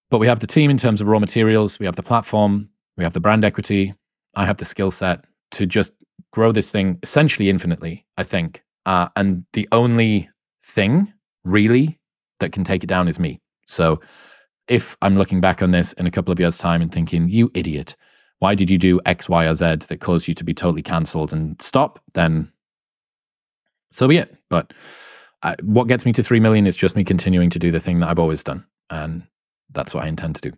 But 0.09 0.19
we 0.19 0.27
have 0.27 0.39
the 0.39 0.47
team 0.47 0.69
in 0.69 0.77
terms 0.77 1.01
of 1.01 1.07
raw 1.07 1.19
materials. 1.19 1.79
We 1.79 1.85
have 1.85 1.95
the 1.95 2.03
platform. 2.03 2.69
We 2.97 3.03
have 3.03 3.13
the 3.13 3.19
brand 3.19 3.43
equity. 3.43 3.95
I 4.35 4.45
have 4.45 4.57
the 4.57 4.65
skill 4.65 4.91
set 4.91 5.25
to 5.51 5.65
just 5.65 5.93
grow 6.31 6.51
this 6.51 6.71
thing 6.71 6.99
essentially 7.01 7.49
infinitely, 7.49 8.05
I 8.17 8.23
think. 8.23 8.63
Uh, 8.85 9.09
and 9.15 9.45
the 9.53 9.67
only 9.71 10.29
thing 10.63 11.13
really 11.43 11.99
that 12.39 12.51
can 12.51 12.63
take 12.63 12.83
it 12.83 12.87
down 12.87 13.07
is 13.07 13.19
me. 13.19 13.39
So 13.67 13.99
if 14.67 14.95
I'm 15.01 15.17
looking 15.17 15.41
back 15.41 15.61
on 15.61 15.71
this 15.71 15.93
in 15.93 16.07
a 16.07 16.11
couple 16.11 16.31
of 16.31 16.39
years' 16.39 16.57
time 16.57 16.81
and 16.81 16.91
thinking, 16.91 17.29
you 17.29 17.51
idiot, 17.53 17.95
why 18.39 18.55
did 18.55 18.69
you 18.69 18.77
do 18.77 18.99
X, 19.05 19.29
Y, 19.29 19.45
or 19.45 19.55
Z 19.55 19.75
that 19.87 19.99
caused 19.99 20.27
you 20.27 20.33
to 20.33 20.43
be 20.43 20.53
totally 20.53 20.81
cancelled 20.81 21.31
and 21.31 21.61
stop? 21.61 21.99
Then 22.13 22.51
so 23.91 24.07
be 24.07 24.17
it. 24.17 24.35
But 24.49 24.73
I, 25.43 25.55
what 25.61 25.87
gets 25.87 26.05
me 26.05 26.13
to 26.13 26.23
3 26.23 26.39
million 26.39 26.67
is 26.67 26.75
just 26.75 26.95
me 26.95 27.03
continuing 27.03 27.49
to 27.51 27.59
do 27.59 27.71
the 27.71 27.79
thing 27.79 27.99
that 27.99 28.09
I've 28.09 28.19
always 28.19 28.43
done. 28.43 28.65
And 28.89 29.23
that's 29.71 29.93
what 29.93 30.03
I 30.03 30.07
intend 30.07 30.35
to 30.35 30.49
do. 30.49 30.57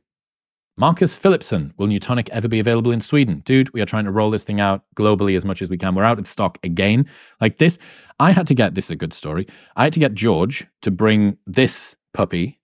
Marcus 0.76 1.18
Philipson, 1.18 1.72
will 1.78 1.86
Neutonic 1.86 2.30
ever 2.32 2.48
be 2.48 2.60
available 2.60 2.92
in 2.92 3.00
Sweden? 3.00 3.44
Dude, 3.46 3.72
we 3.74 3.82
are 3.82 3.86
trying 3.86 4.06
to 4.06 4.12
roll 4.12 4.32
this 4.32 4.44
thing 4.44 4.60
out 4.60 4.84
globally 4.96 5.38
as 5.38 5.46
much 5.46 5.62
as 5.62 5.70
we 5.70 5.78
can. 5.78 5.94
We're 5.94 6.04
out 6.04 6.18
of 6.18 6.26
stock 6.26 6.58
again. 6.64 7.08
Like 7.40 7.58
this, 7.58 7.78
I 8.20 8.32
had 8.32 8.48
to 8.48 8.56
get 8.56 8.74
this 8.74 8.86
is 8.86 8.92
a 8.92 8.96
good 8.96 9.14
story. 9.14 9.48
I 9.76 9.84
had 9.84 9.94
to 9.94 10.00
get 10.00 10.16
George 10.16 10.66
to 10.82 10.90
bring 10.90 11.38
this 11.46 11.96
puppy. 12.12 12.60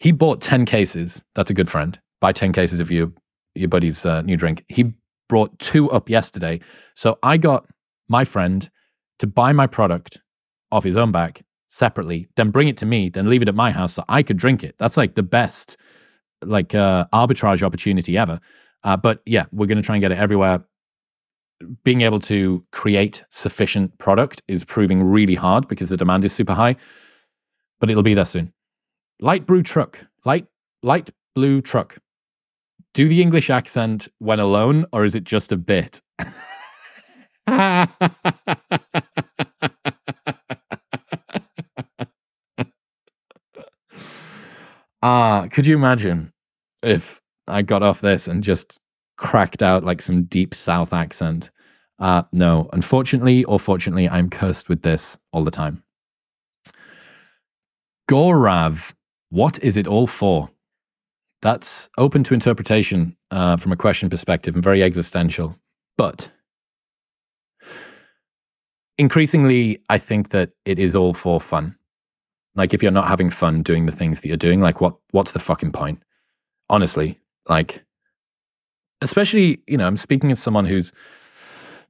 He 0.00 0.10
bought 0.10 0.40
10 0.40 0.64
cases. 0.64 1.22
That's 1.36 1.52
a 1.52 1.54
good 1.54 1.68
friend. 1.68 1.98
Buy 2.20 2.32
10 2.32 2.52
cases 2.52 2.80
of 2.80 2.90
your, 2.90 3.12
your 3.54 3.68
buddy's 3.68 4.04
uh, 4.04 4.22
new 4.22 4.36
drink. 4.36 4.64
He 4.68 4.92
brought 5.28 5.56
two 5.60 5.88
up 5.92 6.10
yesterday. 6.10 6.58
So 6.96 7.16
I 7.22 7.36
got 7.36 7.66
my 8.08 8.24
friend 8.24 8.68
to 9.20 9.26
buy 9.28 9.52
my 9.52 9.66
product 9.66 10.18
off 10.72 10.84
his 10.84 10.96
own 10.96 11.12
back 11.12 11.42
separately, 11.68 12.28
then 12.36 12.50
bring 12.50 12.68
it 12.68 12.76
to 12.78 12.86
me, 12.86 13.08
then 13.08 13.30
leave 13.30 13.42
it 13.42 13.48
at 13.48 13.54
my 13.54 13.70
house 13.70 13.94
so 13.94 14.04
I 14.08 14.22
could 14.24 14.36
drink 14.36 14.64
it. 14.64 14.74
That's 14.78 14.96
like 14.96 15.14
the 15.14 15.22
best 15.22 15.76
like 16.44 16.74
uh, 16.74 17.06
arbitrage 17.12 17.62
opportunity 17.62 18.18
ever. 18.18 18.40
Uh, 18.84 18.96
but 18.96 19.22
yeah, 19.26 19.44
we're 19.52 19.66
going 19.66 19.78
to 19.78 19.82
try 19.84 19.94
and 19.96 20.00
get 20.02 20.12
it 20.12 20.18
everywhere. 20.18 20.64
Being 21.84 22.00
able 22.02 22.20
to 22.20 22.64
create 22.72 23.24
sufficient 23.30 23.98
product 23.98 24.42
is 24.48 24.64
proving 24.64 25.02
really 25.02 25.34
hard 25.36 25.68
because 25.68 25.90
the 25.90 25.96
demand 25.98 26.24
is 26.24 26.32
super 26.32 26.54
high, 26.54 26.76
but 27.78 27.90
it'll 27.90 28.02
be 28.02 28.14
there 28.14 28.24
soon. 28.24 28.52
light 29.20 29.46
blue 29.46 29.62
truck, 29.62 30.06
light 30.24 30.46
light 30.82 31.10
blue 31.34 31.60
truck. 31.62 31.98
Do 32.94 33.08
the 33.08 33.22
English 33.22 33.50
accent 33.50 34.08
when 34.18 34.40
alone, 34.40 34.86
or 34.92 35.04
is 35.04 35.14
it 35.14 35.24
just 35.24 35.52
a 35.52 35.56
bit? 35.56 36.00
Ah, 45.02 45.46
could 45.50 45.66
you 45.66 45.76
imagine 45.76 46.32
if 46.82 47.20
I 47.46 47.62
got 47.62 47.82
off 47.82 48.00
this 48.00 48.28
and 48.28 48.44
just 48.44 48.78
cracked 49.16 49.62
out 49.62 49.84
like 49.84 50.02
some 50.02 50.24
deep 50.24 50.54
South 50.54 50.92
accent? 50.92 51.50
Uh, 51.98 52.22
no, 52.32 52.68
unfortunately 52.72 53.44
or 53.44 53.58
fortunately, 53.58 54.08
I'm 54.08 54.30
cursed 54.30 54.68
with 54.68 54.82
this 54.82 55.18
all 55.32 55.44
the 55.44 55.50
time. 55.50 55.82
Gorav, 58.10 58.94
what 59.30 59.62
is 59.62 59.76
it 59.76 59.86
all 59.86 60.06
for? 60.06 60.50
That's 61.42 61.88
open 61.96 62.24
to 62.24 62.34
interpretation 62.34 63.16
uh, 63.30 63.56
from 63.56 63.72
a 63.72 63.76
question 63.76 64.10
perspective 64.10 64.54
and 64.54 64.64
very 64.64 64.82
existential. 64.82 65.56
But 65.96 66.30
increasingly, 68.98 69.78
I 69.88 69.98
think 69.98 70.30
that 70.30 70.50
it 70.64 70.78
is 70.78 70.94
all 70.94 71.14
for 71.14 71.40
fun. 71.40 71.76
Like 72.60 72.74
if 72.74 72.82
you're 72.82 72.92
not 72.92 73.08
having 73.08 73.30
fun 73.30 73.62
doing 73.62 73.86
the 73.86 73.92
things 73.92 74.20
that 74.20 74.28
you're 74.28 74.36
doing, 74.36 74.60
like 74.60 74.82
what 74.82 74.94
what's 75.12 75.32
the 75.32 75.38
fucking 75.38 75.72
point? 75.72 76.02
Honestly, 76.68 77.18
like 77.48 77.82
especially, 79.00 79.62
you 79.66 79.78
know, 79.78 79.86
I'm 79.86 79.96
speaking 79.96 80.30
as 80.30 80.40
someone 80.40 80.66
who's 80.66 80.92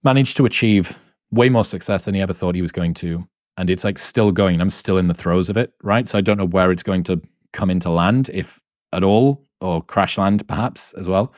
managed 0.04 0.36
to 0.36 0.46
achieve 0.46 0.96
way 1.32 1.48
more 1.48 1.64
success 1.64 2.04
than 2.04 2.14
he 2.14 2.20
ever 2.20 2.32
thought 2.32 2.54
he 2.54 2.62
was 2.62 2.70
going 2.70 2.94
to. 2.94 3.26
And 3.56 3.68
it's 3.68 3.82
like 3.82 3.98
still 3.98 4.30
going. 4.30 4.60
I'm 4.60 4.70
still 4.70 4.96
in 4.96 5.08
the 5.08 5.14
throes 5.22 5.50
of 5.50 5.56
it, 5.56 5.72
right? 5.82 6.06
So 6.06 6.16
I 6.16 6.20
don't 6.20 6.38
know 6.38 6.46
where 6.46 6.70
it's 6.70 6.84
going 6.84 7.02
to 7.02 7.20
come 7.52 7.68
into 7.68 7.90
land, 7.90 8.30
if 8.32 8.60
at 8.92 9.02
all, 9.02 9.44
or 9.60 9.82
crash 9.82 10.18
land 10.18 10.46
perhaps 10.46 10.92
as 10.92 11.08
well. 11.08 11.34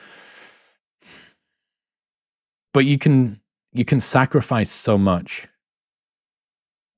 But 2.74 2.84
you 2.84 2.98
can 2.98 3.40
you 3.72 3.86
can 3.86 3.98
sacrifice 3.98 4.70
so 4.70 4.98
much 4.98 5.48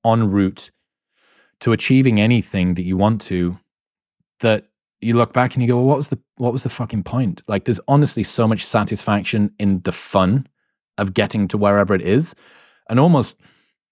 en 0.05 0.29
route 0.29 0.71
to 1.61 1.71
achieving 1.71 2.19
anything 2.19 2.75
that 2.75 2.83
you 2.83 2.97
want 2.97 3.21
to 3.21 3.59
that 4.39 4.65
you 5.01 5.15
look 5.15 5.33
back 5.33 5.53
and 5.53 5.61
you 5.61 5.67
go, 5.67 5.77
well, 5.77 5.85
what 5.85 5.97
was 5.97 6.09
the 6.09 6.19
what 6.37 6.53
was 6.53 6.63
the 6.63 6.69
fucking 6.69 7.03
point? 7.03 7.41
Like 7.47 7.65
there's 7.65 7.79
honestly 7.87 8.23
so 8.23 8.47
much 8.47 8.65
satisfaction 8.65 9.53
in 9.59 9.81
the 9.81 9.91
fun 9.91 10.47
of 10.97 11.13
getting 11.13 11.47
to 11.49 11.57
wherever 11.57 11.93
it 11.93 12.01
is, 12.01 12.35
and 12.89 12.99
almost 12.99 13.37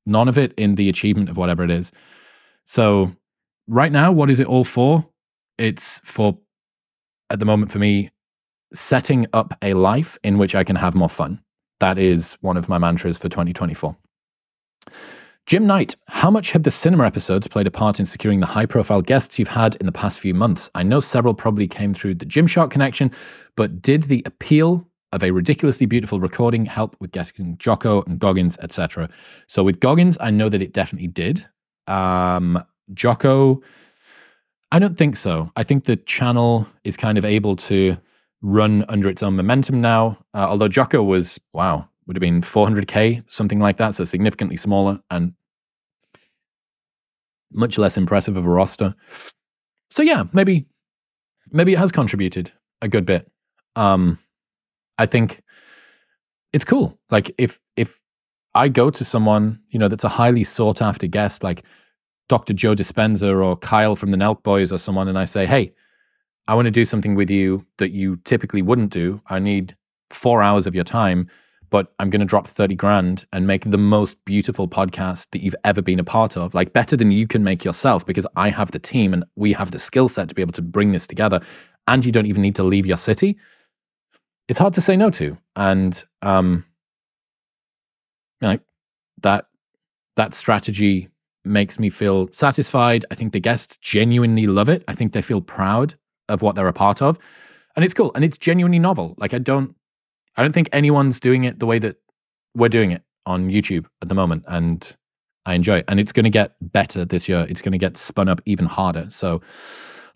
none 0.05 0.28
of 0.28 0.38
it 0.38 0.53
in 0.57 0.76
the 0.76 0.89
achievement 0.89 1.30
of 1.30 1.38
whatever 1.38 1.64
it 1.64 1.72
is. 1.72 1.91
So 2.66 3.16
right 3.68 3.91
now, 3.91 4.11
what 4.11 4.30
is 4.30 4.39
it 4.39 4.47
all 4.47 4.64
for? 4.64 5.07
It's 5.57 5.99
for 5.99 6.38
at 7.30 7.39
the 7.39 7.45
moment 7.45 7.72
for 7.72 7.80
me, 7.80 8.11
setting 8.74 9.28
up 9.34 9.53
a 9.61 9.74
life 9.74 10.18
in 10.24 10.38
which 10.38 10.55
I 10.55 10.64
can 10.64 10.76
have 10.76 10.95
more 10.95 11.09
fun. 11.09 11.41
That 11.80 11.97
is 11.97 12.38
one 12.41 12.57
of 12.57 12.70
my 12.70 12.78
mantras 12.78 13.18
for 13.18 13.30
2024. 13.30 13.97
Jim 15.45 15.67
Knight, 15.67 15.97
how 16.07 16.31
much 16.31 16.51
have 16.51 16.63
the 16.63 16.71
cinema 16.71 17.05
episodes 17.05 17.49
played 17.49 17.67
a 17.67 17.71
part 17.71 17.99
in 17.99 18.05
securing 18.05 18.39
the 18.39 18.45
high 18.45 18.65
profile 18.65 19.01
guests 19.01 19.37
you've 19.37 19.49
had 19.49 19.75
in 19.75 19.85
the 19.85 19.91
past 19.91 20.17
few 20.17 20.33
months? 20.33 20.69
I 20.73 20.83
know 20.83 21.01
several 21.01 21.33
probably 21.33 21.67
came 21.67 21.93
through 21.93 22.15
the 22.15 22.25
Gymshark 22.25 22.71
connection, 22.71 23.11
but 23.57 23.81
did 23.81 24.03
the 24.03 24.23
appeal 24.25 24.87
of 25.11 25.21
a 25.21 25.31
ridiculously 25.31 25.85
beautiful 25.85 26.21
recording 26.21 26.65
help 26.65 26.95
with 27.01 27.11
getting 27.11 27.57
Jocko 27.57 28.03
and 28.03 28.19
Goggins, 28.19 28.57
etc.? 28.59 29.09
So 29.47 29.63
with 29.63 29.81
Goggins, 29.81 30.17
I 30.21 30.31
know 30.31 30.47
that 30.47 30.61
it 30.61 30.71
definitely 30.71 31.09
did. 31.09 31.45
Um, 31.87 32.63
Jocko, 32.93 33.61
I 34.71 34.79
don't 34.79 34.97
think 34.97 35.17
so. 35.17 35.51
I 35.57 35.63
think 35.63 35.83
the 35.83 35.97
channel 35.97 36.67
is 36.85 36.95
kind 36.95 37.17
of 37.17 37.25
able 37.25 37.57
to 37.57 37.97
run 38.41 38.85
under 38.87 39.09
its 39.09 39.21
own 39.21 39.35
momentum 39.35 39.81
now. 39.81 40.19
Uh, 40.33 40.47
although 40.47 40.69
Jocko 40.69 41.03
was, 41.03 41.37
wow, 41.51 41.89
would 42.05 42.15
have 42.15 42.21
been 42.21 42.41
400k, 42.41 43.23
something 43.27 43.59
like 43.59 43.77
that, 43.77 43.95
so 43.95 44.03
significantly 44.03 44.57
smaller 44.57 44.99
and 45.09 45.33
much 47.51 47.77
less 47.77 47.97
impressive 47.97 48.35
of 48.35 48.45
a 48.45 48.49
roster. 48.49 48.95
So 49.89 50.01
yeah, 50.01 50.23
maybe 50.33 50.65
maybe 51.51 51.73
it 51.73 51.79
has 51.79 51.91
contributed 51.91 52.51
a 52.81 52.87
good 52.87 53.05
bit. 53.05 53.29
Um, 53.75 54.19
I 54.97 55.05
think 55.05 55.41
it's 56.51 56.65
cool. 56.65 56.99
Like 57.09 57.33
if 57.37 57.59
if 57.75 57.99
I 58.55 58.69
go 58.69 58.89
to 58.89 59.05
someone, 59.05 59.61
you 59.69 59.79
know, 59.79 59.87
that's 59.87 60.03
a 60.03 60.09
highly 60.09 60.43
sought 60.43 60.81
after 60.81 61.07
guest, 61.07 61.43
like 61.43 61.63
Dr. 62.29 62.53
Joe 62.53 62.75
Dispenza 62.75 63.43
or 63.43 63.57
Kyle 63.57 63.95
from 63.95 64.11
the 64.11 64.17
Nelk 64.17 64.43
Boys 64.43 64.71
or 64.71 64.77
someone, 64.77 65.07
and 65.07 65.17
I 65.17 65.25
say, 65.25 65.45
hey, 65.45 65.73
I 66.47 66.55
want 66.55 66.65
to 66.65 66.71
do 66.71 66.85
something 66.85 67.15
with 67.15 67.29
you 67.29 67.65
that 67.77 67.91
you 67.91 68.17
typically 68.25 68.61
wouldn't 68.61 68.91
do. 68.91 69.21
I 69.27 69.39
need 69.39 69.75
four 70.09 70.43
hours 70.43 70.67
of 70.67 70.75
your 70.75 70.83
time 70.83 71.27
but 71.74 71.91
I'm 71.97 72.11
going 72.11 72.19
to 72.19 72.26
drop 72.26 72.47
30 72.47 72.76
grand 72.76 73.26
and 73.34 73.47
make 73.47 73.63
the 73.63 73.80
most 73.80 74.24
beautiful 74.26 74.67
podcast 74.67 75.26
that 75.32 75.41
you've 75.41 75.55
ever 75.63 75.82
been 75.82 75.99
a 75.99 76.03
part 76.03 76.38
of, 76.38 76.53
like 76.53 76.71
better 76.71 76.95
than 76.95 77.09
you 77.09 77.26
can 77.26 77.43
make 77.43 77.65
yourself 77.65 78.05
because 78.05 78.28
I 78.36 78.49
have 78.49 78.69
the 78.69 78.78
team 78.78 79.11
and 79.11 79.24
we 79.36 79.53
have 79.53 79.71
the 79.71 79.80
skill 79.80 80.07
set 80.07 80.30
to 80.30 80.36
be 80.36 80.43
able 80.43 80.53
to 80.53 80.61
bring 80.61 80.91
this 80.91 81.07
together. 81.07 81.41
And 81.88 82.05
you 82.05 82.11
don't 82.11 82.28
even 82.28 82.43
need 82.43 82.53
to 82.57 82.63
leave 82.63 82.86
your 82.86 82.97
city. 82.97 83.39
It's 84.47 84.59
hard 84.59 84.76
to 84.76 84.82
say 84.82 84.95
no 84.95 85.09
to. 85.09 85.36
And, 85.55 86.05
um, 86.21 86.63
know, 88.39 88.59
that, 89.24 89.47
that 90.15 90.36
strategy 90.36 91.09
makes 91.43 91.80
me 91.80 91.89
feel 91.89 92.30
satisfied. 92.32 93.03
I 93.09 93.15
think 93.15 93.34
the 93.34 93.39
guests 93.39 93.78
genuinely 93.78 94.45
love 94.45 94.69
it. 94.69 94.84
I 94.88 94.93
think 94.93 95.13
they 95.13 95.24
feel 95.24 95.41
proud 95.41 95.95
of 96.30 96.43
what 96.43 96.53
they're 96.53 96.67
a 96.67 96.71
part 96.71 97.01
of. 97.01 97.17
And 97.76 97.84
it's 97.84 97.95
cool. 97.95 98.11
And 98.13 98.24
it's 98.24 98.38
genuinely 98.38 98.78
novel. 98.78 99.15
Like 99.17 99.34
I 99.34 99.39
don't 99.39 99.76
I 100.36 100.41
don't 100.41 100.53
think 100.53 100.69
anyone's 100.71 101.19
doing 101.19 101.43
it 101.43 101.59
the 101.59 101.65
way 101.65 101.79
that 101.79 101.97
we're 102.55 102.69
doing 102.69 102.91
it 102.91 103.03
on 103.25 103.49
YouTube 103.49 103.86
at 104.01 104.07
the 104.07 104.15
moment. 104.15 104.43
And 104.47 104.95
I 105.45 105.53
enjoy 105.53 105.79
it. 105.79 105.86
And 105.88 105.99
it's 105.99 106.11
going 106.11 106.23
to 106.23 106.29
get 106.29 106.55
better 106.61 107.05
this 107.05 107.27
year. 107.27 107.45
It's 107.49 107.61
going 107.61 107.73
to 107.73 107.77
get 107.77 107.97
spun 107.97 108.29
up 108.29 108.41
even 108.45 108.65
harder. 108.65 109.07
So 109.09 109.41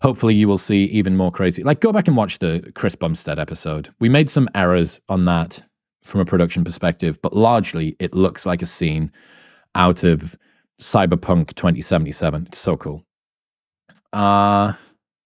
hopefully 0.00 0.34
you 0.34 0.48
will 0.48 0.58
see 0.58 0.84
even 0.84 1.16
more 1.16 1.30
crazy. 1.30 1.62
Like 1.62 1.80
go 1.80 1.92
back 1.92 2.08
and 2.08 2.16
watch 2.16 2.38
the 2.38 2.70
Chris 2.74 2.94
Bumstead 2.94 3.38
episode. 3.38 3.90
We 4.00 4.08
made 4.08 4.30
some 4.30 4.48
errors 4.54 5.00
on 5.08 5.24
that 5.26 5.62
from 6.02 6.20
a 6.20 6.24
production 6.24 6.64
perspective, 6.64 7.20
but 7.20 7.34
largely 7.34 7.96
it 7.98 8.14
looks 8.14 8.46
like 8.46 8.62
a 8.62 8.66
scene 8.66 9.12
out 9.74 10.04
of 10.04 10.36
Cyberpunk 10.80 11.54
2077. 11.54 12.46
It's 12.46 12.58
so 12.58 12.76
cool. 12.76 13.04
Uh 14.12 14.72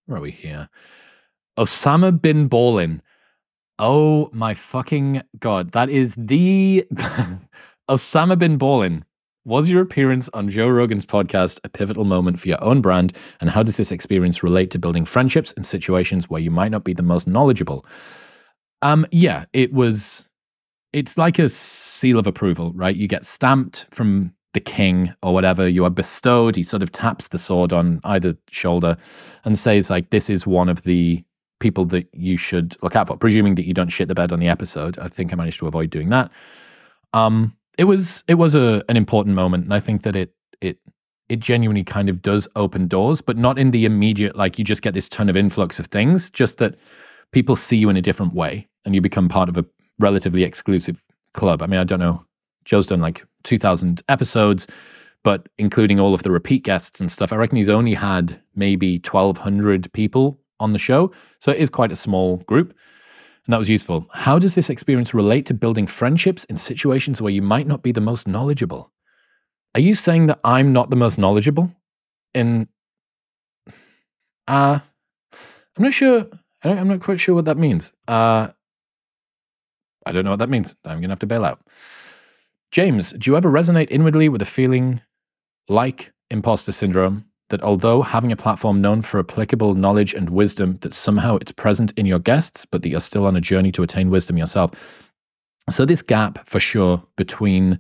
where 0.07 0.18
are 0.18 0.22
we 0.22 0.32
here? 0.32 0.68
Osama 1.59 2.20
bin 2.20 2.49
Ballin 2.49 3.03
Oh 3.85 4.30
my 4.33 4.55
fucking 4.55 5.24
god. 5.41 5.72
That 5.72 5.91
is 5.91 6.14
the 6.16 6.87
Osama 7.91 8.39
bin 8.39 8.57
Ballin. 8.57 9.05
Was 9.45 9.68
your 9.68 9.83
appearance 9.83 10.30
on 10.33 10.51
Joe 10.51 10.68
Rogan's 10.68 11.05
podcast 11.05 11.59
a 11.65 11.69
pivotal 11.69 12.05
moment 12.05 12.39
for 12.39 12.47
your 12.47 12.62
own 12.62 12.81
brand? 12.81 13.12
And 13.40 13.51
how 13.51 13.65
does 13.65 13.78
this 13.78 13.90
experience 13.90 14.44
relate 14.44 14.70
to 14.70 14.78
building 14.78 15.05
friendships 15.05 15.51
in 15.55 15.65
situations 15.65 16.31
where 16.31 16.40
you 16.40 16.52
might 16.52 16.70
not 16.70 16.85
be 16.85 16.93
the 16.93 17.02
most 17.02 17.27
knowledgeable? 17.27 17.85
Um, 18.82 19.05
yeah, 19.11 19.47
it 19.52 19.73
was 19.73 20.28
it's 20.93 21.19
like 21.19 21.40
a 21.40 21.48
seal 21.48 22.20
of 22.20 22.28
approval, 22.28 22.70
right? 22.77 22.94
You 22.94 23.09
get 23.09 23.24
stamped 23.24 23.89
from 23.90 24.32
the 24.55 24.61
king 24.61 25.12
or 25.24 25.35
whatever, 25.35 25.66
you 25.66 25.85
are 25.85 25.90
bestowed. 25.90 26.55
He 26.55 26.62
sort 26.62 26.85
of 26.85 26.93
taps 26.93 27.27
the 27.27 27.39
sword 27.39 27.73
on 27.73 27.98
either 28.05 28.36
shoulder 28.48 28.97
and 29.44 29.59
says, 29.59 29.90
like, 29.90 30.11
this 30.11 30.31
is 30.31 30.47
one 30.47 30.69
of 30.69 30.85
the 30.85 31.24
people 31.62 31.86
that 31.86 32.06
you 32.12 32.36
should 32.36 32.76
look 32.82 32.94
out 32.94 33.06
for, 33.06 33.16
presuming 33.16 33.55
that 33.55 33.66
you 33.66 33.72
don't 33.72 33.89
shit 33.89 34.09
the 34.09 34.14
bed 34.14 34.32
on 34.32 34.40
the 34.40 34.48
episode. 34.48 34.98
I 34.98 35.09
think 35.09 35.32
I 35.32 35.36
managed 35.36 35.60
to 35.60 35.66
avoid 35.66 35.89
doing 35.89 36.10
that. 36.10 36.30
Um, 37.14 37.56
it 37.78 37.84
was 37.84 38.22
it 38.28 38.34
was 38.34 38.55
a 38.55 38.84
an 38.90 38.98
important 38.98 39.34
moment, 39.34 39.64
and 39.64 39.72
I 39.72 39.80
think 39.80 40.02
that 40.02 40.14
it 40.14 40.34
it 40.60 40.78
it 41.30 41.40
genuinely 41.40 41.84
kind 41.84 42.10
of 42.10 42.20
does 42.20 42.47
open 42.56 42.89
doors, 42.89 43.22
but 43.22 43.39
not 43.39 43.59
in 43.59 43.70
the 43.70 43.86
immediate 43.86 44.36
like 44.36 44.59
you 44.59 44.64
just 44.64 44.82
get 44.82 44.93
this 44.93 45.09
ton 45.09 45.30
of 45.30 45.36
influx 45.36 45.78
of 45.78 45.86
things. 45.86 46.30
Just 46.30 46.59
that 46.59 46.74
people 47.30 47.56
see 47.56 47.76
you 47.76 47.89
in 47.89 47.97
a 47.97 48.02
different 48.02 48.34
way, 48.34 48.68
and 48.84 48.94
you 48.94 49.01
become 49.01 49.28
part 49.28 49.48
of 49.48 49.56
a 49.56 49.64
relatively 49.98 50.43
exclusive 50.43 51.02
club. 51.32 51.62
I 51.62 51.66
mean, 51.66 51.80
I 51.80 51.84
don't 51.84 52.01
know. 52.01 52.26
Joe's 52.66 52.86
done 52.86 53.01
like 53.01 53.24
two 53.44 53.59
thousand 53.59 54.02
episodes 54.09 54.66
but 55.24 55.48
including 55.56 56.01
all 56.01 56.14
of 56.14 56.24
the 56.24 56.30
repeat 56.32 56.64
guests 56.64 57.01
and 57.01 57.09
stuff, 57.09 57.32
I 57.32 57.36
reckon 57.36 57.56
he's 57.56 57.68
only 57.68 57.94
had 57.94 58.40
maybe 58.56 58.94
1,200 58.94 59.93
people 59.93 60.41
on 60.62 60.72
the 60.72 60.78
show. 60.78 61.12
So 61.40 61.51
it 61.51 61.59
is 61.59 61.68
quite 61.68 61.93
a 61.93 61.97
small 61.97 62.39
group. 62.39 62.68
And 63.44 63.52
that 63.52 63.59
was 63.59 63.68
useful. 63.68 64.06
How 64.12 64.39
does 64.39 64.55
this 64.55 64.70
experience 64.70 65.12
relate 65.12 65.47
to 65.47 65.55
building 65.55 65.89
friendships 65.89 66.44
in 66.44 66.56
situations 66.56 67.20
where 67.20 67.32
you 67.32 67.43
might 67.43 67.66
not 67.66 67.82
be 67.82 67.93
the 67.93 68.01
most 68.01 68.28
knowledgeable? 68.28 68.93
Are 69.74 69.80
you 69.80 69.94
saying 69.94 70.26
that 70.26 70.40
I'm 70.44 70.72
not 70.72 70.90
the 70.90 70.97
most 70.97 71.18
knowledgeable? 71.18 71.74
In 72.34 72.68
uh 74.47 74.78
I'm 75.76 75.84
not 75.84 75.94
sure. 75.94 76.26
I'm 76.62 76.89
not 76.89 77.01
quite 77.01 77.20
sure 77.20 77.34
what 77.34 77.47
that 77.47 77.59
means. 77.59 77.93
Uh 78.06 78.48
I 80.06 80.12
don't 80.12 80.24
know 80.24 80.30
what 80.30 80.39
that 80.39 80.48
means. 80.48 80.76
I'm 80.84 81.01
gonna 81.01 81.12
have 81.12 81.18
to 81.20 81.26
bail 81.26 81.44
out. 81.44 81.60
James, 82.70 83.12
do 83.12 83.30
you 83.30 83.36
ever 83.36 83.51
resonate 83.51 83.90
inwardly 83.90 84.28
with 84.28 84.40
a 84.40 84.47
feeling 84.47 85.02
like 85.68 86.12
imposter 86.30 86.72
syndrome 86.72 87.26
that 87.53 87.62
although 87.62 88.01
having 88.01 88.33
a 88.33 88.37
platform 88.37 88.81
known 88.81 89.03
for 89.03 89.20
applicable 89.20 89.74
knowledge 89.74 90.15
and 90.15 90.31
wisdom, 90.31 90.79
that 90.81 90.95
somehow 90.95 91.37
it's 91.37 91.53
present 91.53 91.93
in 91.99 92.07
your 92.07 92.19
guests, 92.19 92.65
but 92.65 92.83
that 92.83 92.89
you're 92.89 92.99
still 92.99 93.27
on 93.27 93.37
a 93.37 93.41
journey 93.41 93.70
to 93.73 93.83
attain 93.83 94.09
wisdom 94.09 94.39
yourself. 94.39 95.11
So, 95.70 95.85
this 95.85 96.01
gap 96.01 96.49
for 96.49 96.59
sure 96.59 97.05
between 97.16 97.79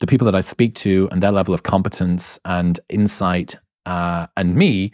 the 0.00 0.06
people 0.08 0.24
that 0.24 0.34
I 0.34 0.40
speak 0.40 0.74
to 0.86 1.08
and 1.12 1.22
their 1.22 1.30
level 1.30 1.54
of 1.54 1.62
competence 1.62 2.38
and 2.44 2.78
insight 2.88 3.56
uh, 3.86 4.26
and 4.36 4.56
me 4.56 4.90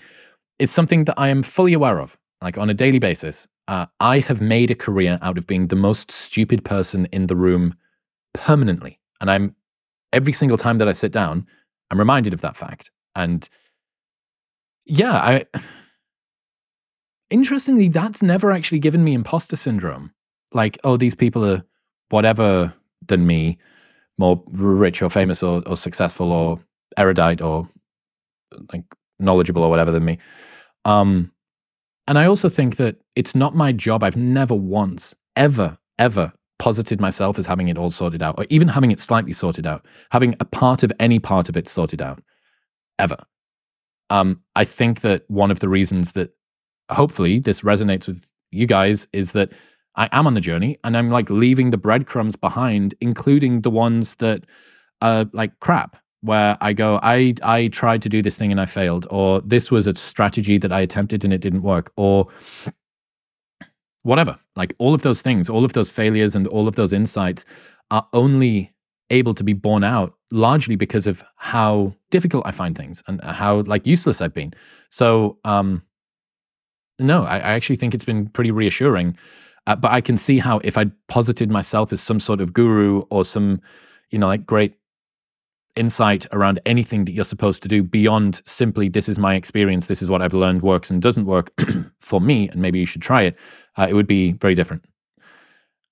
is 0.59 0.71
something 0.71 1.05
that 1.07 1.19
I 1.19 1.29
am 1.29 1.43
fully 1.43 1.73
aware 1.73 1.99
of, 1.99 2.19
like 2.43 2.59
on 2.59 2.69
a 2.69 2.75
daily 2.75 2.99
basis. 2.99 3.49
Uh, 3.67 3.87
I 3.99 4.19
have 4.19 4.43
made 4.43 4.71
a 4.71 4.75
career 4.75 5.19
out 5.23 5.39
of 5.39 5.47
being 5.47 5.69
the 5.69 5.77
most 5.77 6.11
stupid 6.11 6.65
person 6.65 7.07
in 7.13 7.29
the 7.29 7.37
room 7.37 7.75
permanently. 8.35 9.01
And 9.23 9.31
I'm 9.31 9.57
every 10.13 10.35
single 10.35 10.59
time 10.59 10.77
that 10.79 10.89
I 10.89 10.93
sit 10.93 11.13
down, 11.13 11.47
I'm 11.91 11.99
reminded 11.99 12.35
of 12.35 12.43
that 12.43 12.57
fact. 12.57 12.91
And 13.17 13.49
yeah, 14.89 15.16
I 15.16 15.44
interestingly, 17.31 17.89
that's 17.89 18.23
never 18.23 18.51
actually 18.51 18.78
given 18.78 19.05
me 19.05 19.15
imposter 19.15 19.56
syndrome. 19.56 20.12
Like, 20.52 20.78
oh, 20.85 20.97
these 20.97 21.15
people 21.15 21.44
are 21.44 21.62
whatever 22.09 22.73
than 23.06 23.27
me, 23.27 23.59
more 24.16 24.43
rich 24.48 25.02
or 25.02 25.10
famous 25.10 25.43
or, 25.43 25.62
or 25.66 25.77
successful 25.77 26.32
or 26.32 26.59
erudite 26.97 27.40
or 27.40 27.69
like 28.73 28.85
knowledgeable 29.19 29.62
or 29.62 29.70
whatever 29.70 29.90
than 29.93 30.05
me. 30.05 30.19
Um, 30.85 31.32
and 32.06 32.19
I 32.19 32.24
also 32.24 32.48
think 32.48 32.77
that 32.77 32.97
it's 33.15 33.35
not 33.35 33.55
my 33.55 33.73
job. 33.73 34.02
I've 34.02 34.16
never 34.16 34.55
once, 34.55 35.15
ever, 35.36 35.77
ever 35.98 36.32
posited 36.59 37.01
myself 37.01 37.39
as 37.39 37.47
having 37.47 37.69
it 37.69 37.77
all 37.77 37.90
sorted 37.90 38.23
out, 38.23 38.36
or 38.39 38.47
even 38.48 38.69
having 38.69 38.90
it 38.90 38.98
slightly 38.98 39.32
sorted 39.32 39.66
out, 39.66 39.85
having 40.10 40.35
a 40.40 40.44
part 40.44 40.82
of 40.82 40.93
any 40.98 41.19
part 41.19 41.48
of 41.48 41.56
it 41.56 41.69
sorted 41.69 42.01
out, 42.01 42.23
ever. 42.98 43.19
Um, 44.10 44.43
I 44.56 44.64
think 44.64 45.01
that 45.02 45.24
one 45.28 45.51
of 45.51 45.60
the 45.60 45.68
reasons 45.68 46.12
that 46.12 46.30
hopefully 46.90 47.39
this 47.39 47.60
resonates 47.60 48.06
with 48.06 48.30
you 48.51 48.66
guys 48.66 49.06
is 49.12 49.32
that 49.32 49.52
I 49.97 50.09
am 50.12 50.26
on 50.26 50.35
the 50.35 50.40
journey 50.40 50.78
and 50.85 50.97
I'm 50.97 51.10
like 51.10 51.28
leaving 51.28 51.70
the 51.70 51.76
breadcrumbs 51.76 52.36
behind, 52.36 52.94
including 53.01 53.62
the 53.62 53.70
ones 53.70 54.16
that 54.16 54.44
are 55.02 55.26
like 55.32 55.59
crap, 55.60 55.97
where 56.20 56.56
I 56.60 56.72
go, 56.72 56.98
I 57.02 57.35
I 57.43 57.68
tried 57.68 58.02
to 58.02 58.09
do 58.09 58.22
this 58.22 58.39
thing 58.39 58.51
and 58.51 58.60
I 58.60 58.66
failed, 58.66 59.06
or 59.10 59.40
this 59.40 59.70
was 59.70 59.86
a 59.86 59.94
strategy 59.94 60.59
that 60.59 60.72
I 60.72 60.80
attempted 60.80 61.24
and 61.24 61.32
it 61.32 61.40
didn't 61.40 61.62
work, 61.62 61.93
or 61.97 62.28
whatever. 64.02 64.39
Like 64.56 64.74
all 64.78 64.94
of 64.94 65.02
those 65.02 65.22
things, 65.22 65.48
all 65.51 65.64
of 65.64 65.74
those 65.74 65.90
failures 65.90 66.35
and 66.35 66.47
all 66.47 66.66
of 66.66 66.76
those 66.76 66.93
insights 66.93 67.44
are 67.90 68.06
only 68.12 68.72
able 69.10 69.35
to 69.35 69.44
be 69.44 69.52
borne 69.52 69.85
out 69.85 70.14
largely 70.30 70.76
because 70.76 71.06
of 71.06 71.24
how 71.36 71.94
difficult 72.10 72.47
I 72.47 72.51
find 72.51 72.76
things 72.76 73.02
and 73.06 73.22
how 73.22 73.62
like 73.62 73.86
useless 73.86 74.20
I've 74.20 74.35
been. 74.35 74.52
So 74.90 75.39
um 75.44 75.82
no, 76.98 77.24
I, 77.24 77.36
I 77.36 77.52
actually 77.52 77.76
think 77.76 77.94
it's 77.94 78.05
been 78.05 78.28
pretty 78.28 78.51
reassuring. 78.51 79.16
Uh, 79.66 79.76
but 79.76 79.93
I 79.93 80.01
can 80.01 80.16
see 80.16 80.39
how 80.39 80.60
if 80.64 80.78
I 80.78 80.86
posited 81.09 81.51
myself 81.51 81.93
as 81.93 82.01
some 82.01 82.20
sort 82.20 82.40
of 82.40 82.52
guru 82.55 83.01
or 83.10 83.24
some, 83.24 83.60
you 84.10 84.18
know, 84.18 84.26
like 84.26 84.47
great 84.47 84.74
insight 85.76 86.26
around 86.32 86.59
anything 86.66 87.05
that 87.05 87.12
you're 87.12 87.22
supposed 87.22 87.62
to 87.62 87.68
do 87.68 87.82
beyond 87.82 88.40
simply 88.44 88.89
this 88.89 89.09
is 89.09 89.18
my 89.18 89.35
experience, 89.35 89.86
this 89.86 90.02
is 90.02 90.09
what 90.09 90.22
I've 90.22 90.35
learned 90.35 90.62
works 90.62 90.90
and 90.90 91.01
doesn't 91.01 91.26
work 91.26 91.52
for 92.01 92.20
me, 92.20 92.48
and 92.48 92.60
maybe 92.62 92.78
you 92.78 92.86
should 92.86 93.02
try 93.02 93.22
it, 93.22 93.36
uh, 93.78 93.86
it 93.89 93.93
would 93.93 94.06
be 94.06 94.32
very 94.32 94.55
different. 94.55 94.85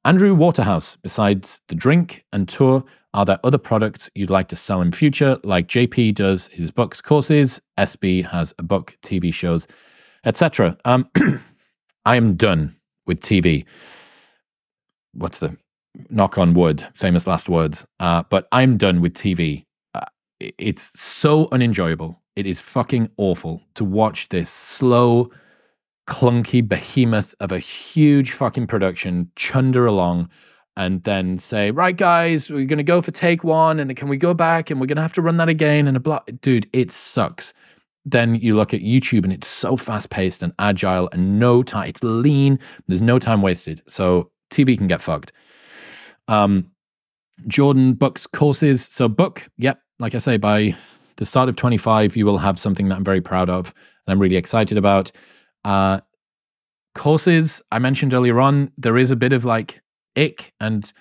Andrew 0.05 0.35
Waterhouse, 0.35 0.97
besides 0.97 1.61
the 1.69 1.75
drink 1.75 2.25
and 2.33 2.49
tour, 2.49 2.85
are 3.17 3.25
there 3.25 3.41
other 3.43 3.59
products 3.59 4.09
you'd 4.15 4.31
like 4.31 4.47
to 4.49 4.57
sell 4.57 4.81
in 4.81 4.93
future? 4.93 5.39
Like 5.43 5.67
JP 5.67 6.15
does 6.15 6.47
his 6.49 6.71
books, 6.71 7.01
courses, 7.01 7.61
SB 7.79 8.27
has 8.27 8.55
a 8.59 8.63
book, 8.63 8.97
TV 9.03 9.35
shows, 9.35 9.67
etc. 10.25 10.77
Um, 10.85 11.11
I 12.05 12.15
am 12.15 12.37
done 12.37 12.77
with 13.07 13.21
TV. 13.21 13.65
What's 15.13 15.41
the 15.41 15.57
knock 16.11 16.39
on 16.39 16.55
wood? 16.55 16.87
Famous 16.95 17.27
last 17.27 17.49
words. 17.49 17.85
Uh, 17.99 18.23
but 18.31 18.47
I'm 18.53 18.77
done 18.77 19.01
with 19.01 19.15
TV 19.15 19.67
it's 20.41 20.99
so 21.01 21.49
unenjoyable. 21.53 22.23
It 22.35 22.47
is 22.47 22.61
fucking 22.61 23.11
awful 23.17 23.63
to 23.75 23.85
watch 23.85 24.29
this 24.29 24.51
slow, 24.51 25.31
clunky 26.07 26.67
behemoth 26.67 27.35
of 27.41 27.53
a 27.53 27.59
huge 27.59 28.33
fucking 28.33 28.67
production 28.67 29.31
chunder 29.37 29.87
along 29.87 30.29
and 30.77 31.03
then 31.05 31.39
say, 31.39 31.71
right, 31.71 31.97
guys, 31.97 32.51
we're 32.51 32.67
going 32.67 32.77
to 32.79 32.85
go 32.85 33.01
for 33.01 33.11
take 33.11 33.43
one. 33.43 33.81
And 33.81 33.97
can 33.97 34.09
we 34.09 34.17
go 34.17 34.35
back 34.35 34.71
and 34.71 34.81
we're 34.81 34.87
going 34.87 34.97
to 34.97 35.03
have 35.03 35.15
to 35.15 35.23
run 35.23 35.39
that 35.39 35.49
again? 35.49 35.89
And 35.89 35.97
a 35.97 36.01
blah, 36.01 36.21
dude, 36.41 36.69
it 36.73 36.93
sucks. 36.93 37.55
Then 38.05 38.37
you 38.37 38.55
look 38.55 38.75
at 38.75 38.83
YouTube 38.83 39.25
and 39.25 39.33
it's 39.33 39.49
so 39.49 39.77
fast 39.77 40.11
paced 40.11 40.43
and 40.43 40.53
agile 40.59 41.09
and 41.13 41.39
no 41.39 41.63
time, 41.63 41.89
it's 41.89 42.05
lean. 42.05 42.59
There's 42.87 43.03
no 43.03 43.19
time 43.19 43.43
wasted. 43.43 43.83
So 43.89 44.31
TV 44.51 44.77
can 44.77 44.87
get 44.87 45.01
fucked. 45.01 45.33
Um, 46.29 46.71
Jordan 47.49 47.95
books 47.95 48.27
courses. 48.27 48.85
So 48.85 49.09
book, 49.09 49.49
yep, 49.57 49.81
like 49.99 50.15
I 50.15 50.19
say, 50.19 50.37
by 50.37 50.77
the 51.17 51.25
start 51.25 51.49
of 51.49 51.57
25, 51.57 52.17
you 52.17 52.27
will 52.27 52.39
have 52.39 52.59
something 52.59 52.89
that 52.89 52.97
I'm 52.97 53.05
very 53.05 53.21
proud 53.21 53.49
of 53.49 53.73
and 54.07 54.13
I'm 54.13 54.21
really 54.21 54.37
excited 54.37 54.77
about. 54.77 55.11
Uh, 55.65 56.01
courses, 56.95 57.63
I 57.73 57.79
mentioned 57.79 58.15
earlier 58.15 58.41
on, 58.41 58.71
there 58.77 58.99
is 58.99 59.11
a 59.11 59.17
bit 59.17 59.33
of 59.33 59.45
like 59.45 59.81
ick 60.17 60.53
and, 60.61 60.93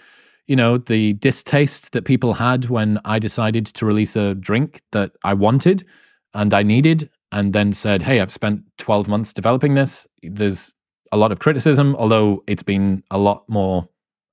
you 0.47 0.55
know, 0.55 0.77
the 0.77 1.13
distaste 1.13 1.91
that 1.93 2.05
people 2.05 2.33
had 2.33 2.69
when 2.69 2.99
I 3.05 3.19
decided 3.19 3.65
to 3.67 3.85
release 3.85 4.15
a 4.15 4.35
drink 4.35 4.81
that 4.91 5.11
I 5.23 5.33
wanted 5.33 5.85
and 6.33 6.53
I 6.53 6.63
needed, 6.63 7.09
and 7.31 7.53
then 7.53 7.73
said, 7.73 8.01
Hey, 8.01 8.19
I've 8.19 8.31
spent 8.31 8.63
12 8.77 9.07
months 9.07 9.33
developing 9.33 9.75
this. 9.75 10.07
There's 10.21 10.73
a 11.11 11.17
lot 11.17 11.31
of 11.31 11.39
criticism, 11.39 11.95
although 11.97 12.43
it's 12.47 12.63
been 12.63 13.03
a 13.11 13.17
lot 13.17 13.43
more 13.47 13.87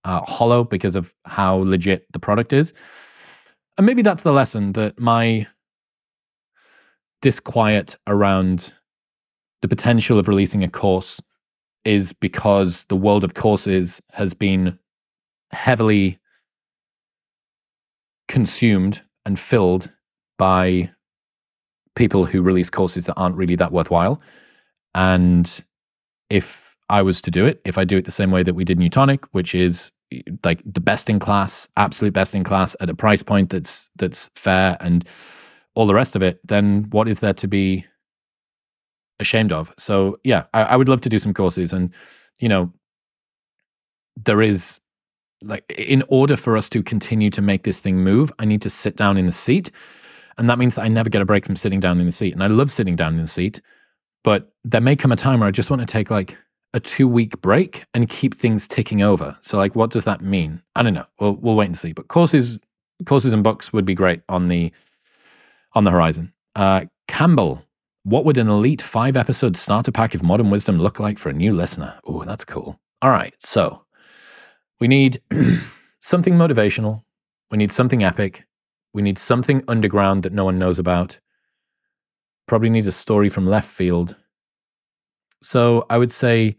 uh, 0.05 0.21
hollow 0.23 0.65
because 0.65 0.97
of 0.97 1.15
how 1.25 1.57
legit 1.57 2.07
the 2.13 2.19
product 2.19 2.53
is. 2.53 2.73
And 3.79 3.87
maybe 3.87 4.03
that's 4.03 4.23
the 4.23 4.33
lesson 4.33 4.73
that 4.73 5.01
my 5.01 5.47
disquiet 7.23 7.97
around 8.07 8.73
the 9.63 9.69
potential 9.69 10.19
of 10.19 10.29
releasing 10.29 10.65
a 10.65 10.69
course 10.69 11.21
is 11.85 12.13
because 12.13 12.85
the 12.85 12.97
world 12.97 13.25
of 13.25 13.35
courses 13.35 14.01
has 14.13 14.35
been 14.35 14.79
heavily 15.53 16.19
consumed 18.29 19.03
and 19.27 19.39
filled 19.39 19.91
by 20.39 20.91
people 21.95 22.25
who 22.25 22.43
release 22.43 22.71
courses 22.71 23.07
that 23.07 23.15
aren't 23.15 23.37
really 23.37 23.57
that 23.57 23.73
worthwhile. 23.73 24.21
And 24.95 25.63
if 26.31 26.77
I 26.89 27.03
was 27.03 27.21
to 27.23 27.31
do 27.31 27.47
it, 27.47 27.61
if 27.65 27.79
I 27.79 27.85
do 27.85 27.97
it 27.97 28.05
the 28.05 28.11
same 28.11 28.31
way 28.31 28.43
that 28.43 28.55
we 28.55 28.65
did 28.65 28.79
Neutonic, 28.79 29.25
which 29.33 29.55
is 29.55 29.93
eh, 30.13 30.23
like 30.45 30.63
the 30.65 30.81
best 30.81 31.11
in 31.11 31.19
class, 31.19 31.69
absolute 31.77 32.15
best 32.15 32.35
in 32.35 32.45
class 32.45 32.75
at 32.81 32.91
a 32.91 32.95
price 32.95 33.23
point 33.23 33.51
that's 33.51 33.91
that's 33.97 34.31
fair 34.35 34.77
and 34.81 35.05
all 35.75 35.87
the 35.87 35.95
rest 35.95 36.17
of 36.17 36.23
it, 36.23 36.41
then 36.47 36.85
what 36.91 37.09
is 37.09 37.21
there 37.21 37.33
to 37.33 37.49
be 37.49 37.87
ashamed 39.23 39.53
of? 39.53 39.73
So 39.79 40.19
yeah, 40.25 40.45
I, 40.53 40.63
I 40.63 40.77
would 40.77 40.89
love 40.89 41.01
to 41.03 41.09
do 41.09 41.19
some 41.19 41.33
courses, 41.33 41.73
and 41.73 41.91
you 42.39 42.49
know, 42.49 42.73
there 44.17 44.43
is 44.43 44.81
like 45.43 45.65
in 45.77 46.05
order 46.09 46.37
for 46.37 46.57
us 46.57 46.69
to 46.69 46.83
continue 46.83 47.31
to 47.31 47.43
make 47.43 47.63
this 47.65 47.81
thing 47.81 47.97
move, 47.97 48.31
I 48.39 48.45
need 48.45 48.63
to 48.63 48.71
sit 48.71 48.97
down 48.97 49.17
in 49.17 49.27
the 49.27 49.33
seat, 49.33 49.71
and 50.37 50.51
that 50.51 50.59
means 50.59 50.75
that 50.75 50.83
I 50.83 50.89
never 50.89 51.09
get 51.09 51.23
a 51.23 51.25
break 51.25 51.47
from 51.47 51.57
sitting 51.57 51.81
down 51.81 51.99
in 51.99 52.07
the 52.07 52.13
seat, 52.13 52.35
and 52.35 52.45
I 52.45 52.49
love 52.49 52.71
sitting 52.71 52.97
down 52.97 53.15
in 53.15 53.23
the 53.23 53.29
seat, 53.29 53.63
but 54.23 54.53
there 54.65 54.81
may 54.81 54.97
come 54.97 55.13
a 55.13 55.17
time 55.17 55.41
where 55.41 55.49
I 55.49 55.53
just 55.53 55.71
want 55.71 55.81
to 55.81 55.87
take 55.87 56.11
like 56.11 56.37
a 56.75 56.81
two 56.81 57.09
week 57.09 57.41
break 57.41 57.85
and 57.95 58.09
keep 58.09 58.35
things 58.35 58.67
ticking 58.67 59.03
over. 59.03 59.37
So, 59.41 59.59
like, 59.59 59.75
what 59.75 59.91
does 59.91 60.05
that 60.05 60.21
mean? 60.21 60.63
I 60.75 60.83
don't 60.83 60.95
know. 60.95 61.07
We'll 61.19 61.37
we'll 61.37 61.57
wait 61.57 61.67
and 61.67 61.79
see. 61.79 61.93
But 61.93 62.09
courses, 62.09 62.59
courses 63.07 63.33
and 63.33 63.45
books 63.45 63.73
would 63.73 63.85
be 63.85 63.95
great 63.95 64.23
on 64.29 64.49
the 64.49 64.73
on 65.75 65.85
the 65.85 65.91
horizon. 65.91 66.33
Uh, 66.55 66.87
Campbell, 67.09 67.65
what 68.05 68.25
would 68.25 68.39
an 68.39 68.49
elite 68.49 68.83
five 68.83 69.17
episode 69.17 69.57
starter 69.57 69.93
pack 69.93 70.15
of 70.15 70.23
Modern 70.23 70.51
Wisdom 70.51 70.79
look 70.79 70.99
like 70.99 71.19
for 71.19 71.29
a 71.29 71.35
new 71.35 71.53
listener? 71.53 72.01
Oh, 72.05 72.25
that's 72.25 72.45
cool. 72.45 72.81
All 73.01 73.11
right, 73.11 73.35
so 73.41 73.85
we 74.81 74.89
need 74.89 75.21
something 76.01 76.35
motivational. 76.35 77.03
We 77.51 77.59
need 77.59 77.73
something 77.73 78.03
epic. 78.03 78.45
We 78.95 79.03
need 79.03 79.19
something 79.19 79.63
underground 79.69 80.23
that 80.23 80.33
no 80.33 80.45
one 80.45 80.59
knows 80.59 80.79
about. 80.79 81.19
Probably 82.47 82.71
need 82.71 82.87
a 82.87 82.93
story 82.93 83.29
from 83.29 83.47
left 83.47 83.69
field 83.69 84.17
so 85.43 85.85
I 85.91 85.99
would 85.99 86.13
say 86.13 86.57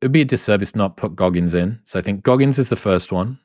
it 0.00 0.04
would 0.04 0.12
be 0.12 0.20
a 0.20 0.26
disservice 0.26 0.74
not 0.74 0.96
put 0.96 1.16
Goggins 1.16 1.54
in. 1.54 1.80
So 1.84 1.98
I 1.98 2.02
think 2.02 2.22
Goggins 2.22 2.58
is 2.58 2.68
the 2.68 2.76
first 2.76 3.12
one. 3.12 3.38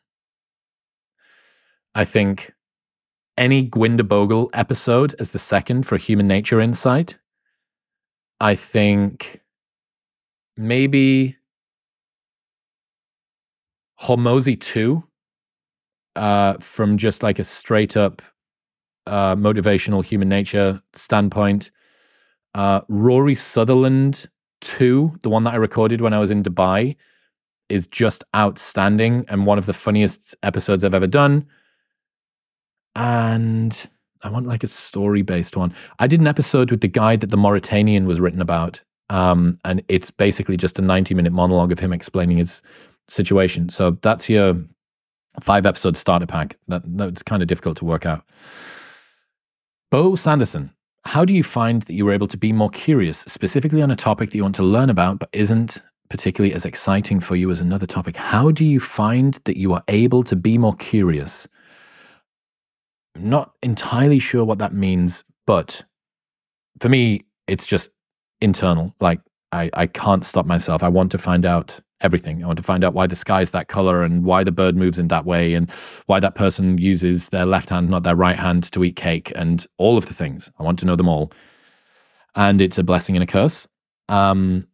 I 1.94 2.03
think 2.03 2.52
any 3.41 3.68
Gurwinder 3.68 4.01
Bhogal 4.01 4.49
episode 4.53 5.15
as 5.19 5.31
the 5.31 5.39
second 5.39 5.88
for 5.88 5.97
Human 5.97 6.27
Nature 6.27 6.61
Insight. 6.61 7.18
I 8.39 8.53
think 8.53 9.41
maybe 10.55 11.38
Hormozi 14.01 14.59
2 14.61 15.03
uh, 16.15 16.53
from 16.59 16.97
just 16.97 17.23
like 17.23 17.39
a 17.39 17.43
straight 17.43 17.97
up 17.97 18.22
uh, 19.07 19.35
motivational 19.35 20.05
human 20.05 20.30
nature 20.30 20.81
standpoint 20.93 21.72
Uh, 22.53 22.81
Rory 22.89 23.35
Sutherland 23.35 24.27
2, 24.61 25.19
the 25.23 25.30
one 25.30 25.45
that 25.45 25.53
I 25.53 25.57
recorded 25.57 26.01
when 26.01 26.13
I 26.13 26.19
was 26.19 26.30
in 26.31 26.43
Dubai, 26.43 26.97
is 27.69 27.88
just 27.88 28.23
outstanding 28.35 29.26
and 29.30 29.45
one 29.47 29.57
of 29.57 29.65
the 29.65 29.73
funniest 29.73 30.35
episodes 30.43 30.84
I've 30.84 30.93
ever 30.93 31.07
done. 31.07 31.47
And 32.95 33.89
I 34.23 34.30
want 34.30 34.47
like 34.47 34.63
a 34.63 34.68
story 34.68 35.22
based 35.22 35.57
one. 35.57 35.73
I 35.99 36.07
did 36.07 36.19
an 36.19 36.27
episode 36.27 36.72
with 36.72 36.81
the 36.81 36.88
guy 36.88 37.15
that 37.15 37.30
the 37.30 37.38
Mauritanian 37.38 38.05
was 38.05 38.19
written 38.19 38.41
about. 38.41 38.81
Um, 39.09 39.59
and 39.65 39.84
it's 39.88 40.11
basically 40.11 40.57
just 40.57 40.80
a 40.80 40.81
90 40.81 41.13
minute 41.13 41.34
monologue 41.34 41.72
of 41.72 41.80
him 41.80 41.91
explaining 41.91 42.38
his 42.38 42.61
situation. 43.07 43.69
So 43.69 43.91
that's 44.01 44.30
your 44.30 44.55
five 45.39 45.65
episode 45.65 45.97
starter 45.97 46.26
pack. 46.26 46.57
That, 46.68 46.84
that's 46.85 47.23
kind 47.23 47.41
of 47.41 47.47
difficult 47.47 47.77
to 47.77 47.85
work 47.85 48.05
out. 48.05 48.23
Bo 49.89 50.15
Sanderson, 50.15 50.72
how 51.03 51.26
do 51.26 51.34
you 51.34 51.43
find 51.43 51.81
that 51.84 51.93
you 51.93 52.05
were 52.05 52.13
able 52.13 52.27
to 52.27 52.38
be 52.38 52.53
more 52.53 52.69
curious, 52.69 53.19
specifically 53.19 53.81
on 53.81 53.91
a 53.91 53.95
topic 53.95 54.30
that 54.30 54.38
you 54.38 54.43
want 54.43 54.55
to 54.55 54.63
learn 54.63 54.89
about, 54.89 55.19
but 55.19 55.30
isn't 55.34 55.81
particularly 56.09 56.53
as 56.53 56.65
exciting 56.65 57.19
for 57.19 57.35
you 57.35 57.51
as 57.51 57.59
another 57.59 57.88
topic? 57.88 58.15
How 58.15 58.51
do 58.51 58.63
you 58.63 58.80
find 58.80 59.34
that 59.45 59.57
you 59.57 59.73
are 59.73 59.84
able 59.88 60.23
to 60.23 60.35
be 60.35 60.57
more 60.57 60.76
curious? 60.76 61.47
I'm 63.15 63.29
not 63.29 63.53
entirely 63.61 64.19
sure 64.19 64.45
what 64.45 64.59
that 64.59 64.73
means, 64.73 65.23
but 65.45 65.83
for 66.79 66.89
me, 66.89 67.21
it's 67.47 67.65
just 67.65 67.89
internal. 68.39 68.95
Like 68.99 69.21
I, 69.51 69.69
I 69.73 69.88
can't 69.88 70.25
stop 70.25 70.45
myself. 70.45 70.83
I 70.83 70.89
want 70.89 71.11
to 71.11 71.17
find 71.17 71.45
out 71.45 71.79
everything. 72.01 72.43
I 72.43 72.47
want 72.47 72.57
to 72.57 72.63
find 72.63 72.83
out 72.83 72.93
why 72.93 73.07
the 73.07 73.15
sky 73.15 73.41
is 73.41 73.51
that 73.51 73.67
color 73.67 74.03
and 74.03 74.23
why 74.23 74.43
the 74.43 74.51
bird 74.51 74.75
moves 74.75 74.99
in 74.99 75.07
that 75.09 75.25
way 75.25 75.53
and 75.53 75.69
why 76.07 76.19
that 76.19 76.35
person 76.35 76.77
uses 76.77 77.29
their 77.29 77.45
left 77.45 77.69
hand, 77.69 77.89
not 77.89 78.03
their 78.03 78.15
right 78.15 78.38
hand, 78.38 78.71
to 78.71 78.83
eat 78.83 78.95
cake 78.95 79.31
and 79.35 79.65
all 79.77 79.97
of 79.97 80.07
the 80.07 80.13
things. 80.13 80.51
I 80.59 80.63
want 80.63 80.79
to 80.79 80.85
know 80.85 80.95
them 80.95 81.07
all. 81.07 81.31
And 82.35 82.61
it's 82.61 82.77
a 82.77 82.83
blessing 82.83 83.15
and 83.15 83.23
a 83.23 83.27
curse. 83.27 83.67
Um, 84.09 84.67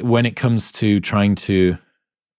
when 0.00 0.26
it 0.26 0.36
comes 0.36 0.70
to 0.72 1.00
trying 1.00 1.34
to 1.36 1.78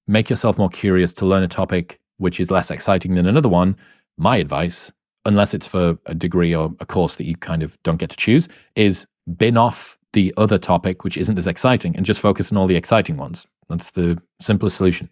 make 0.07 0.29
yourself 0.29 0.57
more 0.57 0.69
curious 0.69 1.13
to 1.13 1.25
learn 1.25 1.43
a 1.43 1.47
topic 1.47 1.99
which 2.17 2.39
is 2.39 2.51
less 2.51 2.69
exciting 2.69 3.15
than 3.15 3.25
another 3.25 3.49
one, 3.49 3.75
my 4.17 4.37
advice, 4.37 4.91
unless 5.25 5.53
it's 5.53 5.67
for 5.67 5.97
a 6.05 6.13
degree 6.13 6.53
or 6.53 6.73
a 6.79 6.85
course 6.85 7.15
that 7.15 7.25
you 7.25 7.35
kind 7.35 7.63
of 7.63 7.81
don't 7.83 7.97
get 7.97 8.09
to 8.09 8.17
choose, 8.17 8.47
is 8.75 9.05
bin 9.37 9.57
off 9.57 9.97
the 10.13 10.33
other 10.37 10.57
topic, 10.57 11.03
which 11.03 11.17
isn't 11.17 11.37
as 11.37 11.47
exciting, 11.47 11.95
and 11.95 12.05
just 12.05 12.19
focus 12.19 12.51
on 12.51 12.57
all 12.57 12.67
the 12.67 12.75
exciting 12.75 13.17
ones. 13.17 13.47
That's 13.69 13.91
the 13.91 14.21
simplest 14.39 14.77
solution. 14.77 15.09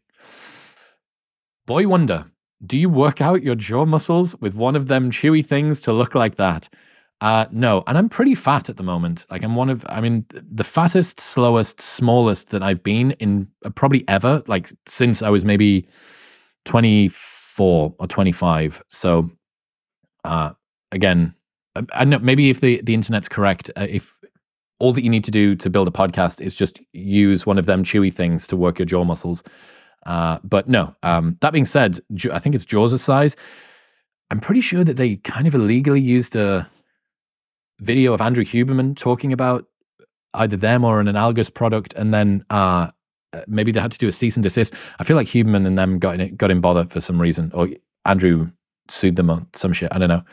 Boy 1.66 1.88
Wonder, 1.88 2.26
do 2.66 2.78
you 2.78 2.90
work 2.90 3.22
out 3.22 3.44
your 3.44 3.56
jaw 3.56 3.86
muscles 3.86 4.36
with 4.40 4.54
one 4.54 4.76
of 4.76 4.88
them 4.88 5.10
chewy 5.10 5.46
things 5.46 5.82
to 5.82 5.94
look 5.94 6.14
like 6.14 6.36
that? 6.36 6.70
Uh, 7.22 7.46
no, 7.52 7.84
and 7.86 7.98
I'm 7.98 8.10
pretty 8.10 8.34
fat 8.34 8.68
at 8.68 8.78
the 8.78 8.84
moment. 8.84 9.26
Like 9.30 9.44
I'm 9.44 9.56
one 9.56 9.70
of, 9.70 9.86
I 9.88 10.02
mean, 10.02 10.26
the 10.30 10.64
fattest, 10.64 11.20
slowest, 11.20 11.80
smallest 11.80 12.50
that 12.50 12.64
I've 12.64 12.82
been 12.82 13.12
in 13.12 13.48
uh, 13.64 13.70
probably 13.70 14.04
ever. 14.08 14.42
Like 14.48 14.72
since 14.88 15.22
I 15.22 15.30
was 15.30 15.46
maybe 15.46 15.88
24 17.56 17.96
or 18.00 18.08
25. 18.08 18.84
So, 18.88 19.30
uh, 20.24 20.52
again, 20.92 21.34
I, 21.94 22.06
know 22.06 22.20
maybe 22.20 22.50
if 22.50 22.62
the 22.62 22.82
the 22.82 22.94
internet's 22.94 23.30
correct, 23.30 23.72
uh, 23.78 23.88
if 23.90 24.16
all 24.80 24.94
that 24.94 25.04
you 25.04 25.10
need 25.10 25.24
to 25.24 25.32
do 25.32 25.56
to 25.56 25.70
build 25.70 25.88
a 25.88 25.92
podcast 25.92 26.42
is 26.42 26.56
just 26.56 26.82
use 26.92 27.46
one 27.46 27.58
of 27.58 27.66
them 27.66 27.84
chewy 27.84 28.12
things 28.12 28.48
to 28.48 28.58
work 28.58 28.80
your 28.80 28.86
jaw 28.86 29.04
muscles. 29.04 29.44
Uh, 30.06 30.40
but 30.44 30.68
no, 30.68 30.96
um, 31.04 31.38
that 31.42 31.54
being 31.54 31.66
said, 31.66 32.00
I 32.32 32.40
think 32.40 32.56
it's 32.56 32.66
Jawzrsize. 32.66 33.36
I'm 34.32 34.40
pretty 34.40 34.62
sure 34.62 34.84
that 34.84 34.98
they 34.98 35.18
kind 35.18 35.46
of 35.46 35.54
illegally 35.54 36.02
used 36.02 36.36
a 36.36 36.70
video 37.80 38.14
of 38.14 38.22
Andrew 38.22 38.44
Huberman 38.44 38.96
talking 38.98 39.32
about 39.32 39.66
either 40.34 40.58
them 40.58 40.84
or 40.84 41.00
an 41.00 41.08
analogous 41.08 41.50
product, 41.50 41.94
and 41.94 42.14
then 42.14 42.44
uh, 42.50 42.90
maybe 43.48 43.72
they 43.72 43.80
had 43.80 43.92
to 43.92 43.98
do 43.98 44.08
a 44.08 44.12
cease 44.12 44.36
and 44.36 44.44
desist. 44.44 44.74
I 45.00 45.04
feel 45.04 45.16
like 45.16 45.28
Huberman 45.28 45.66
and 45.66 45.78
them 45.78 46.00
got 46.00 46.20
in, 46.20 46.36
got 46.36 46.52
in 46.52 46.62
bother 46.62 46.86
for 46.86 47.00
some 47.00 47.22
reason, 47.22 47.52
or 47.54 47.70
Andrew 48.06 48.52
sued 48.90 49.16
them 49.16 49.30
on 49.30 49.48
some 49.54 49.74
shit. 49.74 49.94
I 49.94 49.98
don't 49.98 50.10
know. 50.10 50.24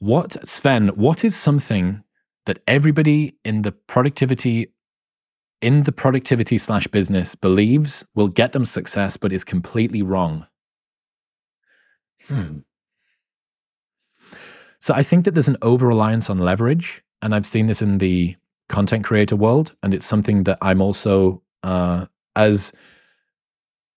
What 0.00 0.46
Sven? 0.46 0.88
What 0.88 1.24
is 1.24 1.36
something 1.36 2.02
that 2.46 2.60
everybody 2.66 3.36
in 3.44 3.62
the 3.62 3.72
productivity 3.72 4.72
in 5.60 5.82
the 5.82 5.92
productivity 5.92 6.56
slash 6.56 6.86
business 6.86 7.34
believes 7.34 8.04
will 8.14 8.28
get 8.28 8.52
them 8.52 8.64
success, 8.64 9.16
but 9.16 9.32
is 9.32 9.44
completely 9.44 10.02
wrong. 10.02 10.46
Hmm. 12.26 12.58
So 14.80 14.94
I 14.94 15.02
think 15.02 15.24
that 15.24 15.32
there's 15.32 15.48
an 15.48 15.56
over 15.62 15.86
reliance 15.86 16.30
on 16.30 16.38
leverage, 16.38 17.02
and 17.20 17.34
I've 17.34 17.46
seen 17.46 17.66
this 17.66 17.82
in 17.82 17.98
the 17.98 18.36
content 18.68 19.04
creator 19.04 19.36
world, 19.36 19.74
and 19.82 19.94
it's 19.94 20.06
something 20.06 20.44
that 20.44 20.58
I'm 20.60 20.80
also 20.80 21.42
uh, 21.62 22.06
as 22.36 22.72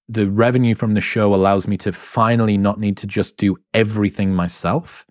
the 0.07 0.29
revenue 0.29 0.75
from 0.75 0.93
the 0.93 1.01
show 1.01 1.33
allows 1.33 1.67
me 1.67 1.77
to 1.77 1.91
finally 1.91 2.57
not 2.57 2.79
need 2.79 2.97
to 2.97 3.07
just 3.07 3.37
do 3.37 3.57
everything 3.73 4.33
myself. 4.33 5.05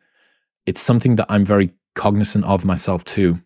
It's 0.67 0.81
something 0.81 1.17
that 1.17 1.27
I'm 1.29 1.45
very 1.45 1.73
cognizant 1.95 2.45
of 2.45 2.65
myself 2.65 3.05
too. 3.05 3.41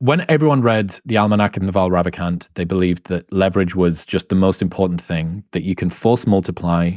When 0.00 0.24
everyone 0.28 0.62
read 0.62 0.98
the 1.04 1.16
Almanac 1.16 1.56
of 1.56 1.62
Naval 1.62 1.90
Ravikant, 1.90 2.48
they 2.54 2.64
believed 2.64 3.06
that 3.06 3.32
leverage 3.32 3.76
was 3.76 4.04
just 4.04 4.28
the 4.30 4.34
most 4.34 4.60
important 4.60 5.00
thing, 5.00 5.44
that 5.52 5.62
you 5.62 5.76
can 5.76 5.90
force 5.90 6.26
multiply 6.26 6.96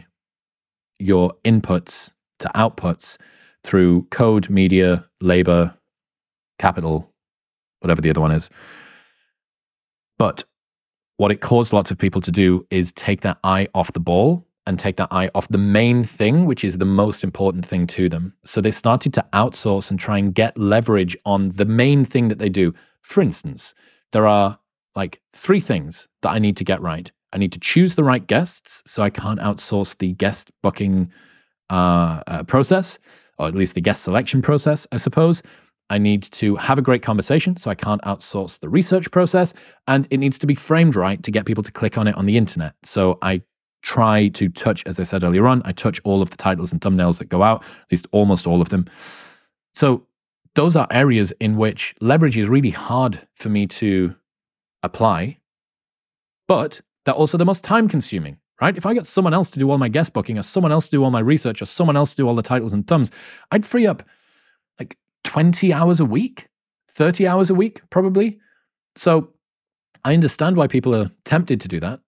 your 0.98 1.34
inputs 1.44 2.10
to 2.40 2.48
outputs 2.56 3.20
through 3.64 4.04
code, 4.06 4.50
media, 4.50 5.08
labor, 5.22 5.76
capital, 6.60 7.14
whatever 7.80 8.02
the 8.02 8.10
other 8.10 8.22
one 8.22 8.32
is. 8.32 8.50
But 10.18 10.44
what 11.18 11.32
it 11.32 11.42
caused 11.42 11.74
lots 11.74 11.92
of 11.92 11.98
people 11.98 12.22
to 12.22 12.32
do 12.32 12.66
is 12.70 12.92
take 12.92 13.22
their 13.22 13.38
eye 13.44 13.68
off 13.74 13.94
the 13.94 14.00
ball 14.00 14.46
and 14.68 14.80
take 14.80 14.96
that 14.96 15.10
eye 15.12 15.30
off 15.36 15.48
the 15.50 15.58
main 15.58 16.04
thing, 16.04 16.46
which 16.46 16.64
is 16.64 16.78
the 16.78 16.86
most 16.86 17.24
important 17.24 17.66
thing 17.66 17.86
to 17.88 18.10
them. 18.10 18.34
So 18.44 18.62
they 18.62 18.72
started 18.72 19.14
to 19.14 19.26
outsource 19.32 19.92
and 19.92 20.00
try 20.00 20.18
and 20.18 20.34
get 20.34 20.58
leverage 20.58 21.16
on 21.26 21.50
the 21.50 21.66
main 21.66 22.04
thing 22.04 22.30
that 22.30 22.40
they 22.40 22.50
do. 22.50 22.74
For 23.02 23.22
instance, 23.22 23.76
there 24.12 24.26
are 24.26 24.60
like 24.96 25.22
three 25.34 25.60
things 25.60 26.08
that 26.22 26.32
I 26.32 26.40
need 26.40 26.58
to 26.58 26.64
get 26.64 26.82
right. 26.82 27.12
I 27.32 27.38
need 27.38 27.52
to 27.52 27.60
choose 27.60 27.96
the 27.96 28.04
right 28.04 28.26
guests, 28.26 28.82
so 28.86 29.04
I 29.04 29.10
can't 29.10 29.40
outsource 29.40 29.98
the 29.98 30.14
guest 30.14 30.52
booking 30.64 31.12
uh, 31.70 32.22
uh, 32.28 32.44
process, 32.44 32.98
or 33.38 33.48
at 33.48 33.56
least 33.56 33.76
the 33.76 33.82
guest 33.82 34.04
selection 34.04 34.42
process, 34.42 34.88
I 34.92 34.98
suppose. 34.98 35.44
I 35.90 35.98
need 35.98 36.24
to 36.24 36.56
have 36.56 36.80
a 36.80 36.82
great 36.82 37.04
conversation, 37.04 37.58
so 37.58 37.70
I 37.70 37.76
can't 37.76 38.02
outsource 38.02 38.60
the 38.60 38.70
research 38.70 39.12
process. 39.12 39.54
And 39.88 40.08
it 40.10 40.18
needs 40.18 40.38
to 40.40 40.48
be 40.48 40.56
framed 40.56 40.96
right 40.96 41.22
to 41.24 41.32
get 41.32 41.46
people 41.46 41.64
to 41.64 41.72
click 41.72 41.98
on 41.98 42.08
it 42.08 42.16
on 42.16 42.26
the 42.26 42.38
internet. 42.38 42.74
So 42.84 43.20
I 43.22 43.44
try 43.84 44.30
to 44.30 44.50
touch, 44.50 44.84
as 44.88 45.00
I 45.00 45.04
said 45.04 45.24
earlier 45.24 45.46
on, 45.46 45.62
I 45.64 45.72
touch 45.72 46.02
all 46.04 46.24
of 46.24 46.32
the 46.32 46.38
titles 46.38 46.72
and 46.72 46.82
thumbnails 46.82 47.20
that 47.20 47.30
go 47.30 47.44
out, 47.44 47.62
at 47.64 47.92
least 47.92 48.08
almost 48.12 48.48
all 48.48 48.62
of 48.62 48.70
them. 48.70 48.88
So 49.76 50.08
those 50.56 50.76
are 50.76 50.88
areas 50.90 51.32
in 51.40 51.56
which 51.56 51.94
leverage 52.02 52.36
is 52.36 52.48
really 52.48 52.72
hard 52.72 53.28
for 53.36 53.50
me 53.50 53.68
to 53.68 54.16
apply, 54.82 55.38
but 56.48 56.82
they're 57.06 57.14
also 57.14 57.38
the 57.38 57.46
most 57.46 57.64
time 57.64 57.88
consuming, 57.88 58.40
right? 58.60 58.76
If 58.76 58.88
I 58.88 58.96
got 58.96 59.06
someone 59.06 59.34
else 59.36 59.52
to 59.52 59.60
do 59.60 59.70
all 59.70 59.78
my 59.78 59.90
guest 59.90 60.14
booking, 60.14 60.40
or 60.40 60.44
someone 60.44 60.72
else 60.72 60.86
to 60.86 60.92
do 60.92 61.04
all 61.04 61.12
my 61.12 61.20
research, 61.20 61.62
or 61.62 61.66
someone 61.66 61.96
else 61.96 62.12
to 62.12 62.18
do 62.18 62.28
all 62.28 62.36
the 62.36 62.42
titles 62.42 62.74
and 62.74 62.88
thumbs, 62.88 63.12
I'd 63.52 63.66
free 63.66 63.86
up 63.86 64.02
20 65.36 65.74
hours 65.74 66.00
a 66.00 66.06
week, 66.06 66.48
30 66.90 67.28
hours 67.28 67.50
a 67.50 67.56
week, 67.56 67.82
probably. 67.90 68.40
So 68.96 69.30
I 70.04 70.14
understand 70.14 70.58
why 70.58 70.68
people 70.68 70.96
are 70.96 71.12
tempted 71.24 71.62
to 71.62 71.68
do 71.68 71.80
that 71.82 72.00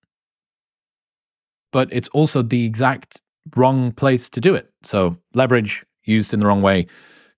but 1.71 1.89
it's 1.91 2.07
also 2.09 2.41
the 2.41 2.65
exact 2.65 3.21
wrong 3.55 3.91
place 3.91 4.29
to 4.29 4.41
do 4.41 4.55
it. 4.55 4.71
So, 4.83 5.17
leverage 5.33 5.85
used 6.05 6.33
in 6.33 6.39
the 6.39 6.45
wrong 6.47 6.61
way 6.61 6.87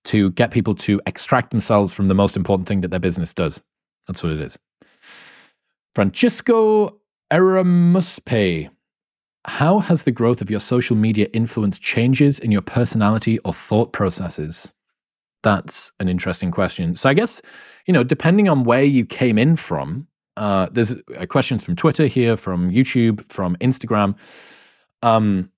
to 0.06 0.32
get 0.32 0.52
people 0.52 0.76
to 0.76 1.02
extract 1.06 1.52
themselves 1.52 1.94
from 1.94 2.08
the 2.08 2.14
most 2.14 2.38
important 2.38 2.68
thing 2.68 2.82
that 2.82 2.90
their 2.90 3.00
business 3.00 3.34
does. 3.34 3.62
That's 4.08 4.24
what 4.24 4.32
it 4.32 4.40
is. 4.40 4.58
Francisco 5.94 7.00
Eramuspe. 7.32 8.70
How 9.46 9.80
has 9.80 10.04
the 10.04 10.12
growth 10.12 10.42
of 10.42 10.50
your 10.50 10.60
social 10.60 10.96
media 10.96 11.28
influenced 11.34 11.82
changes 11.82 12.40
in 12.40 12.52
your 12.52 12.62
personality 12.62 13.40
or 13.40 13.54
thought 13.54 13.94
processes? 13.94 14.72
That's 15.42 15.92
an 16.00 16.10
interesting 16.10 16.52
question. 16.52 16.96
So, 16.96 17.10
I 17.10 17.14
guess, 17.14 17.42
you 17.86 17.94
know, 17.94 18.04
depending 18.04 18.50
on 18.50 18.64
where 18.64 18.84
you 18.84 19.06
came 19.06 19.38
in 19.38 19.56
from, 19.56 20.08
uh, 20.38 20.68
there's 20.72 20.96
uh, 21.18 21.26
questions 21.28 21.64
from 21.64 21.76
Twitter 21.76 22.08
here, 22.08 22.36
from 22.36 22.72
YouTube, 22.72 23.32
from 23.32 23.56
Instagram. 23.58 24.16
Um, 25.02 25.52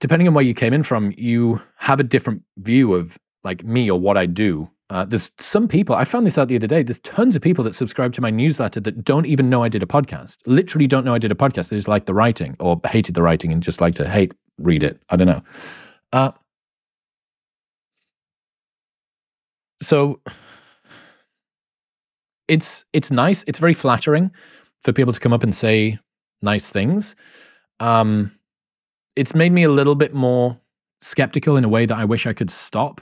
depending 0.00 0.28
on 0.28 0.34
where 0.34 0.44
you 0.44 0.54
came 0.54 0.72
in 0.72 0.82
from, 0.82 1.12
you 1.16 1.60
have 1.76 2.00
a 2.00 2.04
different 2.04 2.42
view 2.58 2.94
of 2.94 3.18
like 3.44 3.64
me 3.64 3.90
or 3.90 3.98
what 3.98 4.16
I 4.16 4.26
do. 4.26 4.70
Uh, 4.88 5.04
there's 5.04 5.32
some 5.38 5.66
people, 5.66 5.96
I 5.96 6.04
found 6.04 6.26
this 6.26 6.38
out 6.38 6.46
the 6.46 6.54
other 6.54 6.68
day. 6.68 6.82
There's 6.84 7.00
tons 7.00 7.34
of 7.34 7.42
people 7.42 7.64
that 7.64 7.74
subscribe 7.74 8.12
to 8.14 8.20
my 8.20 8.30
newsletter 8.30 8.78
that 8.80 9.04
don't 9.04 9.26
even 9.26 9.50
know 9.50 9.64
I 9.64 9.68
did 9.68 9.82
a 9.82 9.86
podcast. 9.86 10.38
Literally 10.46 10.86
don't 10.86 11.04
know 11.04 11.14
I 11.14 11.18
did 11.18 11.32
a 11.32 11.36
podcast. 11.36 11.70
They 11.70 11.76
just 11.76 11.88
like 11.88 12.06
the 12.06 12.14
writing 12.14 12.56
or 12.60 12.80
hated 12.88 13.16
the 13.16 13.22
writing 13.22 13.52
and 13.52 13.62
just 13.62 13.80
like 13.80 13.96
to 13.96 14.08
hate 14.08 14.32
read 14.58 14.84
it. 14.84 15.00
I 15.10 15.16
don't 15.16 15.26
know. 15.26 15.42
Uh, 16.12 16.30
so 19.80 20.20
it's 22.48 22.84
it's 22.92 23.10
nice. 23.10 23.44
It's 23.46 23.58
very 23.58 23.74
flattering 23.74 24.30
for 24.82 24.92
people 24.92 25.12
to 25.12 25.20
come 25.20 25.32
up 25.32 25.42
and 25.42 25.54
say 25.54 25.98
nice 26.42 26.70
things. 26.70 27.16
Um, 27.80 28.32
it's 29.16 29.34
made 29.34 29.52
me 29.52 29.64
a 29.64 29.70
little 29.70 29.94
bit 29.94 30.14
more 30.14 30.58
skeptical 31.00 31.56
in 31.56 31.64
a 31.64 31.68
way 31.68 31.86
that 31.86 31.96
I 31.96 32.04
wish 32.04 32.26
I 32.26 32.32
could 32.32 32.50
stop 32.50 33.00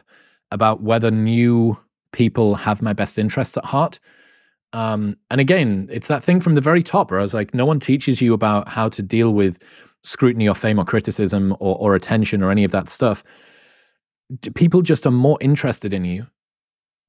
about 0.50 0.82
whether 0.82 1.10
new 1.10 1.78
people 2.12 2.54
have 2.54 2.82
my 2.82 2.92
best 2.92 3.18
interests 3.18 3.56
at 3.56 3.64
heart. 3.64 3.98
Um, 4.72 5.16
and 5.30 5.40
again, 5.40 5.88
it's 5.92 6.08
that 6.08 6.22
thing 6.22 6.40
from 6.40 6.54
the 6.54 6.60
very 6.60 6.82
top 6.82 7.10
where 7.10 7.20
I 7.20 7.22
was 7.22 7.34
like, 7.34 7.54
no 7.54 7.66
one 7.66 7.80
teaches 7.80 8.20
you 8.20 8.34
about 8.34 8.68
how 8.68 8.88
to 8.88 9.02
deal 9.02 9.32
with 9.32 9.58
scrutiny 10.02 10.48
or 10.48 10.54
fame 10.54 10.78
or 10.78 10.84
criticism 10.84 11.56
or, 11.60 11.76
or 11.76 11.94
attention 11.94 12.42
or 12.42 12.50
any 12.50 12.64
of 12.64 12.72
that 12.72 12.88
stuff. 12.88 13.22
People 14.54 14.82
just 14.82 15.06
are 15.06 15.12
more 15.12 15.38
interested 15.40 15.92
in 15.92 16.04
you 16.04 16.26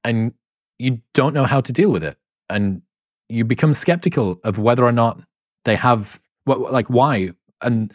and 0.06 0.32
you 0.78 1.02
don't 1.12 1.34
know 1.34 1.44
how 1.44 1.60
to 1.60 1.72
deal 1.72 1.90
with 1.90 2.04
it. 2.04 2.16
And 2.48 2.82
you 3.28 3.44
become 3.44 3.74
skeptical 3.74 4.40
of 4.44 4.58
whether 4.58 4.84
or 4.84 4.92
not 4.92 5.20
they 5.64 5.76
have, 5.76 6.20
what, 6.44 6.72
like, 6.72 6.88
why. 6.88 7.32
And 7.60 7.92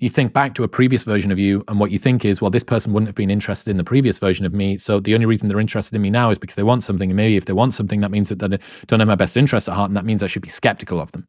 you 0.00 0.10
think 0.10 0.32
back 0.32 0.54
to 0.56 0.64
a 0.64 0.68
previous 0.68 1.04
version 1.04 1.30
of 1.30 1.38
you, 1.38 1.62
and 1.68 1.78
what 1.78 1.92
you 1.92 1.98
think 1.98 2.24
is, 2.24 2.40
well, 2.40 2.50
this 2.50 2.64
person 2.64 2.92
wouldn't 2.92 3.08
have 3.08 3.14
been 3.14 3.30
interested 3.30 3.70
in 3.70 3.76
the 3.76 3.84
previous 3.84 4.18
version 4.18 4.44
of 4.44 4.52
me. 4.52 4.76
So 4.76 4.98
the 4.98 5.14
only 5.14 5.26
reason 5.26 5.48
they're 5.48 5.60
interested 5.60 5.94
in 5.94 6.02
me 6.02 6.10
now 6.10 6.30
is 6.30 6.38
because 6.38 6.56
they 6.56 6.64
want 6.64 6.82
something. 6.82 7.10
And 7.10 7.16
maybe 7.16 7.36
if 7.36 7.44
they 7.44 7.52
want 7.52 7.74
something, 7.74 8.00
that 8.00 8.10
means 8.10 8.30
that 8.30 8.40
they 8.40 8.58
don't 8.88 9.00
have 9.00 9.08
my 9.08 9.14
best 9.14 9.36
interest 9.36 9.68
at 9.68 9.74
heart. 9.74 9.90
And 9.90 9.96
that 9.96 10.04
means 10.04 10.22
I 10.22 10.26
should 10.26 10.42
be 10.42 10.48
skeptical 10.48 11.00
of 11.00 11.12
them. 11.12 11.28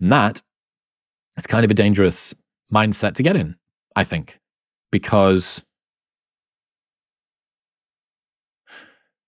And 0.00 0.10
that 0.10 0.42
is 1.36 1.46
kind 1.46 1.64
of 1.64 1.70
a 1.70 1.74
dangerous 1.74 2.34
mindset 2.72 3.14
to 3.14 3.22
get 3.22 3.36
in, 3.36 3.56
I 3.94 4.02
think, 4.02 4.40
because 4.90 5.62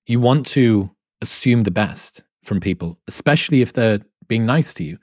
you 0.06 0.20
want 0.20 0.46
to 0.46 0.90
assume 1.20 1.64
the 1.64 1.70
best 1.70 2.22
from 2.42 2.60
people, 2.60 2.98
especially 3.08 3.60
if 3.60 3.72
they're 3.72 4.00
being 4.28 4.46
nice 4.46 4.72
to 4.74 4.84
you. 4.84 4.98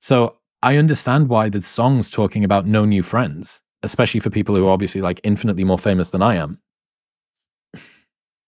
So 0.00 0.36
I 0.62 0.76
understand 0.76 1.28
why 1.28 1.48
there's 1.48 1.66
songs 1.66 2.10
talking 2.10 2.44
about 2.44 2.66
no 2.66 2.84
new 2.84 3.02
friends, 3.02 3.60
especially 3.82 4.20
for 4.20 4.30
people 4.30 4.56
who 4.56 4.66
are 4.66 4.72
obviously 4.72 5.00
like 5.00 5.20
infinitely 5.22 5.64
more 5.64 5.78
famous 5.78 6.10
than 6.10 6.22
I 6.22 6.34
am. 6.34 6.60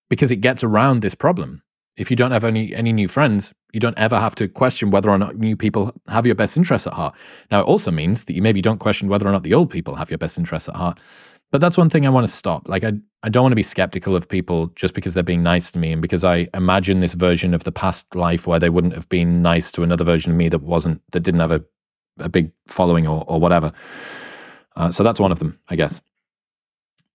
Because 0.08 0.32
it 0.32 0.36
gets 0.36 0.64
around 0.64 1.00
this 1.02 1.14
problem. 1.14 1.62
If 1.96 2.10
you 2.10 2.16
don't 2.16 2.32
have 2.32 2.44
any 2.44 2.74
any 2.74 2.92
new 2.92 3.08
friends, 3.08 3.52
you 3.72 3.78
don't 3.78 3.98
ever 3.98 4.18
have 4.18 4.34
to 4.36 4.48
question 4.48 4.90
whether 4.90 5.10
or 5.10 5.18
not 5.18 5.36
new 5.36 5.56
people 5.56 5.92
have 6.08 6.26
your 6.26 6.34
best 6.34 6.56
interests 6.56 6.86
at 6.86 6.94
heart. 6.94 7.14
Now, 7.50 7.60
it 7.60 7.66
also 7.66 7.90
means 7.90 8.24
that 8.24 8.32
you 8.32 8.42
maybe 8.42 8.62
don't 8.62 8.78
question 8.78 9.08
whether 9.08 9.26
or 9.26 9.32
not 9.32 9.42
the 9.42 9.54
old 9.54 9.70
people 9.70 9.96
have 9.96 10.10
your 10.10 10.18
best 10.18 10.38
interests 10.38 10.68
at 10.68 10.76
heart. 10.76 10.98
But 11.50 11.60
that's 11.60 11.76
one 11.76 11.90
thing 11.90 12.06
I 12.06 12.10
want 12.10 12.26
to 12.26 12.32
stop. 12.32 12.68
Like 12.68 12.84
I 12.84 12.92
I 13.22 13.28
don't 13.28 13.42
want 13.42 13.52
to 13.52 13.56
be 13.56 13.62
skeptical 13.62 14.16
of 14.16 14.28
people 14.28 14.68
just 14.76 14.94
because 14.94 15.14
they're 15.14 15.22
being 15.22 15.42
nice 15.42 15.70
to 15.72 15.78
me 15.78 15.92
and 15.92 16.00
because 16.00 16.24
I 16.24 16.48
imagine 16.54 17.00
this 17.00 17.14
version 17.14 17.52
of 17.52 17.64
the 17.64 17.72
past 17.72 18.14
life 18.14 18.46
where 18.46 18.58
they 18.58 18.70
wouldn't 18.70 18.94
have 18.94 19.08
been 19.08 19.42
nice 19.42 19.70
to 19.72 19.82
another 19.82 20.04
version 20.04 20.32
of 20.32 20.38
me 20.38 20.48
that 20.48 20.62
wasn't 20.62 21.02
that 21.12 21.20
didn't 21.20 21.40
have 21.40 21.52
a, 21.52 21.62
a 22.18 22.28
big 22.28 22.52
following 22.66 23.06
or, 23.06 23.24
or 23.26 23.38
whatever. 23.40 23.72
Uh, 24.76 24.90
so 24.90 25.02
that's 25.02 25.20
one 25.20 25.32
of 25.32 25.38
them, 25.38 25.58
I 25.68 25.76
guess. 25.76 26.00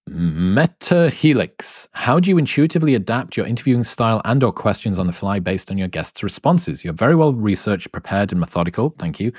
Meta 0.08 1.10
Helix. 1.10 1.88
How 1.94 2.20
do 2.20 2.30
you 2.30 2.38
intuitively 2.38 2.94
adapt 2.94 3.36
your 3.36 3.48
interviewing 3.48 3.84
style 3.84 4.22
and 4.24 4.44
or 4.44 4.52
questions 4.52 5.00
on 5.00 5.08
the 5.08 5.14
fly 5.14 5.40
based 5.40 5.72
on 5.72 5.80
your 5.80 5.88
guests' 5.88 6.22
responses? 6.22 6.84
You're 6.84 6.94
very 6.94 7.16
well 7.16 7.34
researched, 7.34 7.92
prepared, 7.92 8.32
and 8.32 8.40
methodical. 8.40 8.94
Thank 9.00 9.20
you. 9.20 9.32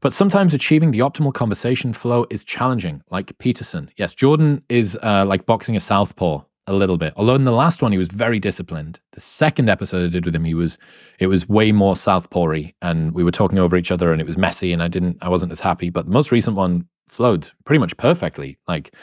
But 0.00 0.12
sometimes 0.12 0.54
achieving 0.54 0.92
the 0.92 1.00
optimal 1.00 1.34
conversation 1.34 1.92
flow 1.92 2.26
is 2.30 2.42
challenging, 2.42 3.02
like 3.10 3.36
Peterson. 3.38 3.90
Yes, 3.96 4.14
Jordan 4.14 4.62
is 4.68 4.98
uh, 5.02 5.24
like 5.26 5.46
boxing 5.46 5.76
a 5.76 5.80
southpaw 5.80 6.42
a 6.66 6.72
little 6.72 6.96
bit. 6.96 7.12
Although 7.16 7.34
in 7.34 7.44
the 7.44 7.52
last 7.52 7.82
one 7.82 7.92
he 7.92 7.98
was 7.98 8.08
very 8.08 8.38
disciplined. 8.38 9.00
The 9.12 9.20
second 9.20 9.68
episode 9.68 10.06
I 10.06 10.08
did 10.08 10.24
with 10.24 10.34
him, 10.34 10.44
he 10.44 10.54
was 10.54 10.78
it 11.18 11.26
was 11.26 11.48
way 11.48 11.72
more 11.72 11.96
southpawy, 11.96 12.74
and 12.80 13.12
we 13.12 13.24
were 13.24 13.30
talking 13.30 13.58
over 13.58 13.76
each 13.76 13.90
other, 13.90 14.12
and 14.12 14.20
it 14.20 14.26
was 14.26 14.38
messy, 14.38 14.72
and 14.72 14.82
I 14.82 14.88
didn't, 14.88 15.18
I 15.20 15.28
wasn't 15.28 15.52
as 15.52 15.60
happy. 15.60 15.90
But 15.90 16.06
the 16.06 16.12
most 16.12 16.32
recent 16.32 16.56
one 16.56 16.88
flowed 17.06 17.50
pretty 17.64 17.80
much 17.80 17.96
perfectly. 17.96 18.56
Like 18.68 18.94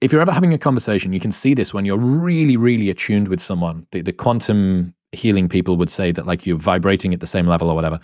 if 0.00 0.12
you're 0.12 0.22
ever 0.22 0.32
having 0.32 0.54
a 0.54 0.58
conversation, 0.58 1.12
you 1.12 1.20
can 1.20 1.32
see 1.32 1.54
this 1.54 1.74
when 1.74 1.84
you're 1.84 1.98
really, 1.98 2.56
really 2.56 2.90
attuned 2.90 3.28
with 3.28 3.40
someone. 3.40 3.86
The, 3.92 4.00
the 4.00 4.12
quantum 4.12 4.94
healing 5.12 5.48
people 5.48 5.76
would 5.76 5.90
say 5.90 6.10
that 6.12 6.26
like 6.26 6.46
you're 6.46 6.58
vibrating 6.58 7.12
at 7.12 7.20
the 7.20 7.26
same 7.26 7.46
level 7.46 7.68
or 7.68 7.74
whatever. 7.74 8.00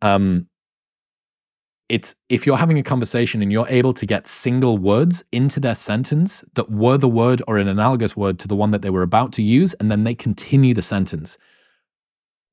Um, 0.00 0.48
it's 1.88 2.14
if 2.28 2.46
you're 2.46 2.58
having 2.58 2.78
a 2.78 2.82
conversation 2.82 3.40
and 3.40 3.50
you're 3.50 3.68
able 3.68 3.94
to 3.94 4.04
get 4.04 4.28
single 4.28 4.76
words 4.76 5.24
into 5.32 5.58
their 5.58 5.74
sentence 5.74 6.44
that 6.54 6.70
were 6.70 6.98
the 6.98 7.08
word 7.08 7.42
or 7.48 7.56
an 7.56 7.68
analogous 7.68 8.16
word 8.16 8.38
to 8.40 8.48
the 8.48 8.56
one 8.56 8.72
that 8.72 8.82
they 8.82 8.90
were 8.90 9.02
about 9.02 9.32
to 9.34 9.42
use, 9.42 9.74
and 9.74 9.90
then 9.90 10.04
they 10.04 10.14
continue 10.14 10.74
the 10.74 10.82
sentence. 10.82 11.38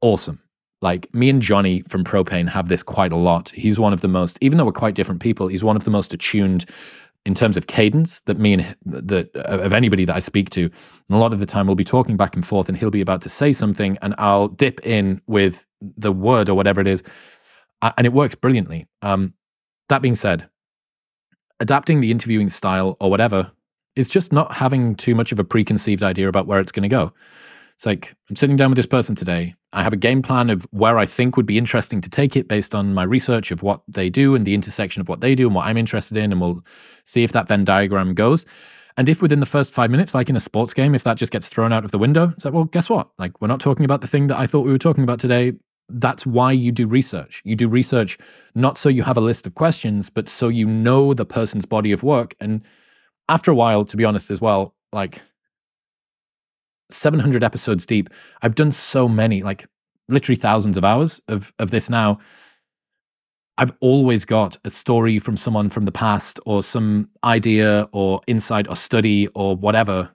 Awesome. 0.02 0.41
Like 0.82 1.14
me 1.14 1.30
and 1.30 1.41
Johnny 1.41 1.82
from 1.82 2.03
Propane 2.03 2.49
have 2.49 2.70
this 2.70 2.84
quite 2.84 3.12
a 3.12 3.18
lot. 3.18 3.49
He's 3.49 3.80
one 3.80 3.94
of 3.94 4.02
the 4.02 4.07
most, 4.07 4.38
even 4.41 4.57
though 4.57 4.66
we're 4.66 4.72
quite 4.72 4.95
different 4.95 5.22
people, 5.22 5.48
he's 5.48 5.64
one 5.64 5.76
of 5.76 5.84
the 5.84 5.91
most 5.91 6.14
attuned 6.14 6.66
in 7.26 7.34
terms 7.34 7.57
of 7.57 7.66
cadence 7.66 8.22
that 8.22 8.38
me 8.38 8.53
and 8.53 8.76
that 8.86 9.36
uh, 9.36 9.64
of 9.64 9.74
anybody 9.74 10.06
that 10.06 10.16
I 10.16 10.20
speak 10.20 10.52
to. 10.52 10.66
And 10.66 10.72
a 11.10 11.18
lot 11.18 11.34
of 11.34 11.40
the 11.40 11.45
time 11.45 11.66
we'll 11.66 11.76
be 11.76 11.84
talking 11.84 12.18
back 12.18 12.36
and 12.36 12.45
forth 12.45 12.70
and 12.70 12.78
he'll 12.78 12.91
be 12.91 13.02
about 13.02 13.24
to 13.24 13.30
say 13.30 13.52
something 13.52 13.98
and 14.02 14.14
I'll 14.18 14.48
dip 14.48 14.86
in 14.86 15.22
with 15.26 15.66
the 15.82 16.12
word 16.12 16.49
or 16.49 16.56
whatever 16.56 16.82
it 16.82 16.88
is 16.88 17.02
and 17.98 18.06
it 18.06 18.14
works 18.14 18.36
brilliantly. 18.36 18.88
Um, 19.02 19.34
that 19.90 20.02
being 20.02 20.16
said, 20.16 20.49
adapting 21.60 22.02
the 22.02 22.12
interviewing 22.12 22.49
style 22.49 22.98
or 22.99 23.10
whatever 23.10 23.52
is 23.95 24.10
just 24.10 24.34
not 24.34 24.56
having 24.56 24.95
too 24.95 25.16
much 25.16 25.32
of 25.32 25.40
a 25.40 25.44
preconceived 25.44 26.03
idea 26.03 26.28
about 26.28 26.48
where 26.48 26.60
it's 26.60 26.72
going 26.72 26.84
to 26.84 26.90
go. 26.90 27.14
It's 27.76 27.86
like 27.86 28.16
I'm 28.30 28.36
sitting 28.36 28.56
down 28.56 28.70
with 28.70 28.78
this 28.78 28.86
person 28.86 29.16
today. 29.16 29.56
I 29.74 29.84
have 29.84 29.94
a 29.94 29.98
game 29.98 30.22
plan 30.22 30.49
of 30.49 30.64
where 30.72 30.98
I 30.98 31.06
think 31.06 31.36
would 31.36 31.45
be 31.45 31.57
interesting 31.57 31.99
to 32.02 32.10
take 32.10 32.36
it 32.36 32.48
based 32.48 32.74
on 32.74 32.94
my 32.94 33.03
research 33.03 33.52
of 33.52 33.64
what 33.64 33.82
they 33.88 34.10
do 34.10 34.34
and 34.34 34.45
the 34.45 34.53
intersection 34.53 35.02
of 35.02 35.10
what 35.10 35.20
they 35.20 35.36
do 35.36 35.48
and 35.48 35.56
what 35.56 35.68
I'm 35.68 35.78
interested 35.78 36.16
in, 36.18 36.32
and 36.32 36.40
we'll 36.40 36.64
see 37.06 37.24
if 37.24 37.34
that 37.34 37.48
Venn 37.49 37.66
diagram 37.66 38.14
goes. 38.14 38.45
And 38.98 39.10
if 39.10 39.22
within 39.22 39.41
the 39.41 39.45
first 39.45 39.74
five 39.74 39.91
minutes, 39.91 40.16
like 40.16 40.30
in 40.30 40.38
a 40.38 40.40
sports 40.40 40.74
game, 40.74 40.95
if 40.95 41.03
that 41.03 41.18
just 41.18 41.34
gets 41.34 41.49
thrown 41.49 41.74
out 41.74 41.84
of 41.84 41.91
the 41.91 41.98
window, 41.98 42.30
it's 42.30 42.45
like, 42.45 42.53
well, 42.53 42.64
guess 42.64 42.90
what? 42.90 43.10
Like, 43.18 43.41
we're 43.41 43.49
not 43.49 43.60
talking 43.60 43.84
about 43.84 43.99
the 43.99 44.07
thing 44.07 44.28
that 44.28 44.40
I 44.40 44.48
thought 44.48 44.66
we 44.66 44.72
were 44.72 44.78
talking 44.78 45.03
about 45.03 45.20
today 45.20 45.52
that's 45.90 46.26
why 46.26 46.52
you 46.52 46.72
do 46.72 46.88
research. 46.88 47.41
You 47.45 47.56
do 47.56 47.68
research 47.68 48.18
not 48.56 48.78
so 48.78 48.90
you 48.90 49.03
have 49.03 49.18
a 49.18 49.22
list 49.22 49.45
of 49.45 49.56
questions, 49.56 50.10
but 50.10 50.30
so 50.30 50.48
you 50.48 50.66
know 50.66 51.14
the 51.14 51.26
person's 51.26 51.66
body 51.66 51.91
of 51.91 52.03
work. 52.03 52.36
And 52.40 52.62
after 53.30 53.52
a 53.52 53.56
while, 53.56 53.86
to 53.86 53.98
be 53.98 54.06
honest, 54.06 54.32
as 54.32 54.41
well, 54.41 54.74
like 54.91 55.22
700 56.90 57.44
episodes 57.44 57.86
deep, 57.86 58.10
I've 58.41 58.56
done 58.56 58.72
so 58.72 59.07
many, 59.07 59.44
like 59.44 59.68
literally 60.07 60.38
thousands 60.38 60.78
of 60.78 60.84
hours 60.84 61.22
of, 61.28 61.53
of 61.60 61.72
this 61.72 61.90
now. 61.90 62.20
I've 63.57 63.72
always 63.80 64.26
got 64.26 64.57
a 64.66 64.70
story 64.70 65.18
from 65.18 65.38
someone 65.38 65.70
from 65.70 65.86
the 65.86 65.91
past 65.91 66.40
or 66.45 66.62
some 66.62 67.10
idea 67.24 67.88
or 67.94 68.22
insight 68.28 68.68
or 68.68 68.76
study 68.76 69.28
or 69.28 69.56
whatever 69.56 70.10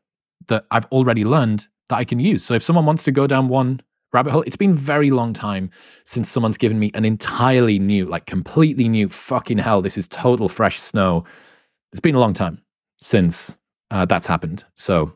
that 0.49 0.67
I've 0.71 0.85
already 0.87 1.25
learned 1.25 1.69
that 1.89 1.97
I 1.97 2.05
can 2.05 2.21
use. 2.21 2.45
So 2.45 2.55
if 2.55 2.63
someone 2.63 2.85
wants 2.85 3.03
to 3.05 3.13
go 3.13 3.27
down 3.27 3.49
one 3.49 3.81
rabbit 4.13 4.33
hole. 4.33 4.43
It's 4.43 4.57
been 4.57 4.75
very 4.75 5.11
long 5.11 5.33
time 5.33 5.71
since 6.05 6.29
someone's 6.29 6.59
given 6.59 6.79
me 6.79 6.91
an 6.95 7.05
entirely 7.05 7.79
new, 7.79 8.07
like 8.07 8.27
completely 8.27 8.89
new 8.89 9.09
fucking 9.09 9.59
hell. 9.59 9.83
This 9.83 9.97
is 9.97 10.09
total 10.09 10.49
fresh 10.49 10.81
snow. 10.81 11.25
It's 11.93 12.01
been 12.01 12.15
a 12.15 12.21
long 12.21 12.35
time 12.35 12.63
since 12.99 13.57
uh, 13.91 14.05
that's 14.05 14.27
happened. 14.27 14.65
So 14.75 15.15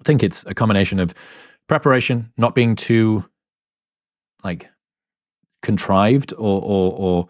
I 0.00 0.04
think 0.04 0.22
it's 0.22 0.44
a 0.46 0.54
combination 0.54 1.00
of 1.00 1.14
preparation, 1.68 2.32
not 2.36 2.54
being 2.54 2.76
too 2.76 3.24
like 4.44 4.68
contrived 5.62 6.32
or 6.32 6.62
or, 6.62 6.92
or 6.92 7.28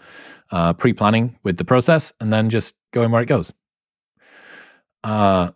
uh, 0.51 0.73
pre-planning 0.73 1.39
with 1.43 1.57
the 1.57 1.65
process, 1.65 2.13
and 2.21 2.33
then 2.33 2.51
just 2.51 2.75
going 2.93 3.11
where 3.11 3.23
it 3.23 3.27
goes. 3.27 3.53
Uh, 5.05 5.51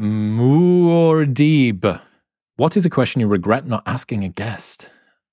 Moordib 0.00 2.00
what 2.60 2.76
is 2.76 2.84
a 2.84 2.90
question 2.90 3.22
you 3.22 3.26
regret 3.26 3.66
not 3.66 3.82
asking 3.86 4.22
a 4.22 4.28
guest? 4.28 4.90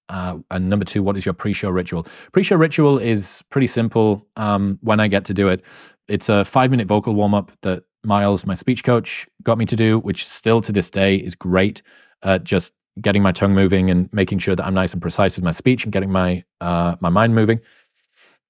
Uh, 0.07 0.37
and 0.49 0.69
number 0.69 0.85
two, 0.85 1.03
what 1.03 1.17
is 1.17 1.25
your 1.25 1.33
pre-show 1.33 1.69
ritual? 1.69 2.07
Pre-show 2.31 2.55
ritual 2.55 2.97
is 2.97 3.43
pretty 3.49 3.67
simple. 3.67 4.25
Um, 4.37 4.79
when 4.81 5.01
I 5.01 5.09
get 5.09 5.25
to 5.25 5.33
do 5.33 5.49
it, 5.49 5.61
it's 6.07 6.29
a 6.29 6.45
five-minute 6.45 6.87
vocal 6.87 7.13
warm-up 7.13 7.51
that 7.63 7.83
Miles, 8.05 8.45
my 8.45 8.53
speech 8.53 8.85
coach, 8.85 9.27
got 9.43 9.57
me 9.57 9.65
to 9.65 9.75
do, 9.75 9.99
which 9.99 10.25
still 10.25 10.61
to 10.61 10.71
this 10.71 10.89
day 10.89 11.17
is 11.17 11.35
great 11.35 11.81
at 12.23 12.45
just 12.45 12.71
getting 13.01 13.21
my 13.21 13.33
tongue 13.33 13.53
moving 13.53 13.89
and 13.89 14.07
making 14.13 14.39
sure 14.39 14.55
that 14.55 14.65
I'm 14.65 14.73
nice 14.73 14.93
and 14.93 15.01
precise 15.01 15.35
with 15.35 15.43
my 15.43 15.51
speech 15.51 15.83
and 15.83 15.91
getting 15.91 16.09
my 16.09 16.45
uh, 16.61 16.95
my 17.01 17.09
mind 17.09 17.35
moving. 17.35 17.59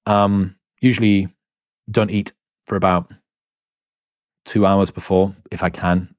Um, 0.06 0.56
usually, 0.82 1.30
don't 1.90 2.12
eat 2.12 2.32
for 2.68 2.76
about 2.76 3.12
two 4.46 4.68
hours 4.68 4.92
before, 4.92 5.36
if 5.50 5.64
I 5.64 5.72
can 5.72 6.16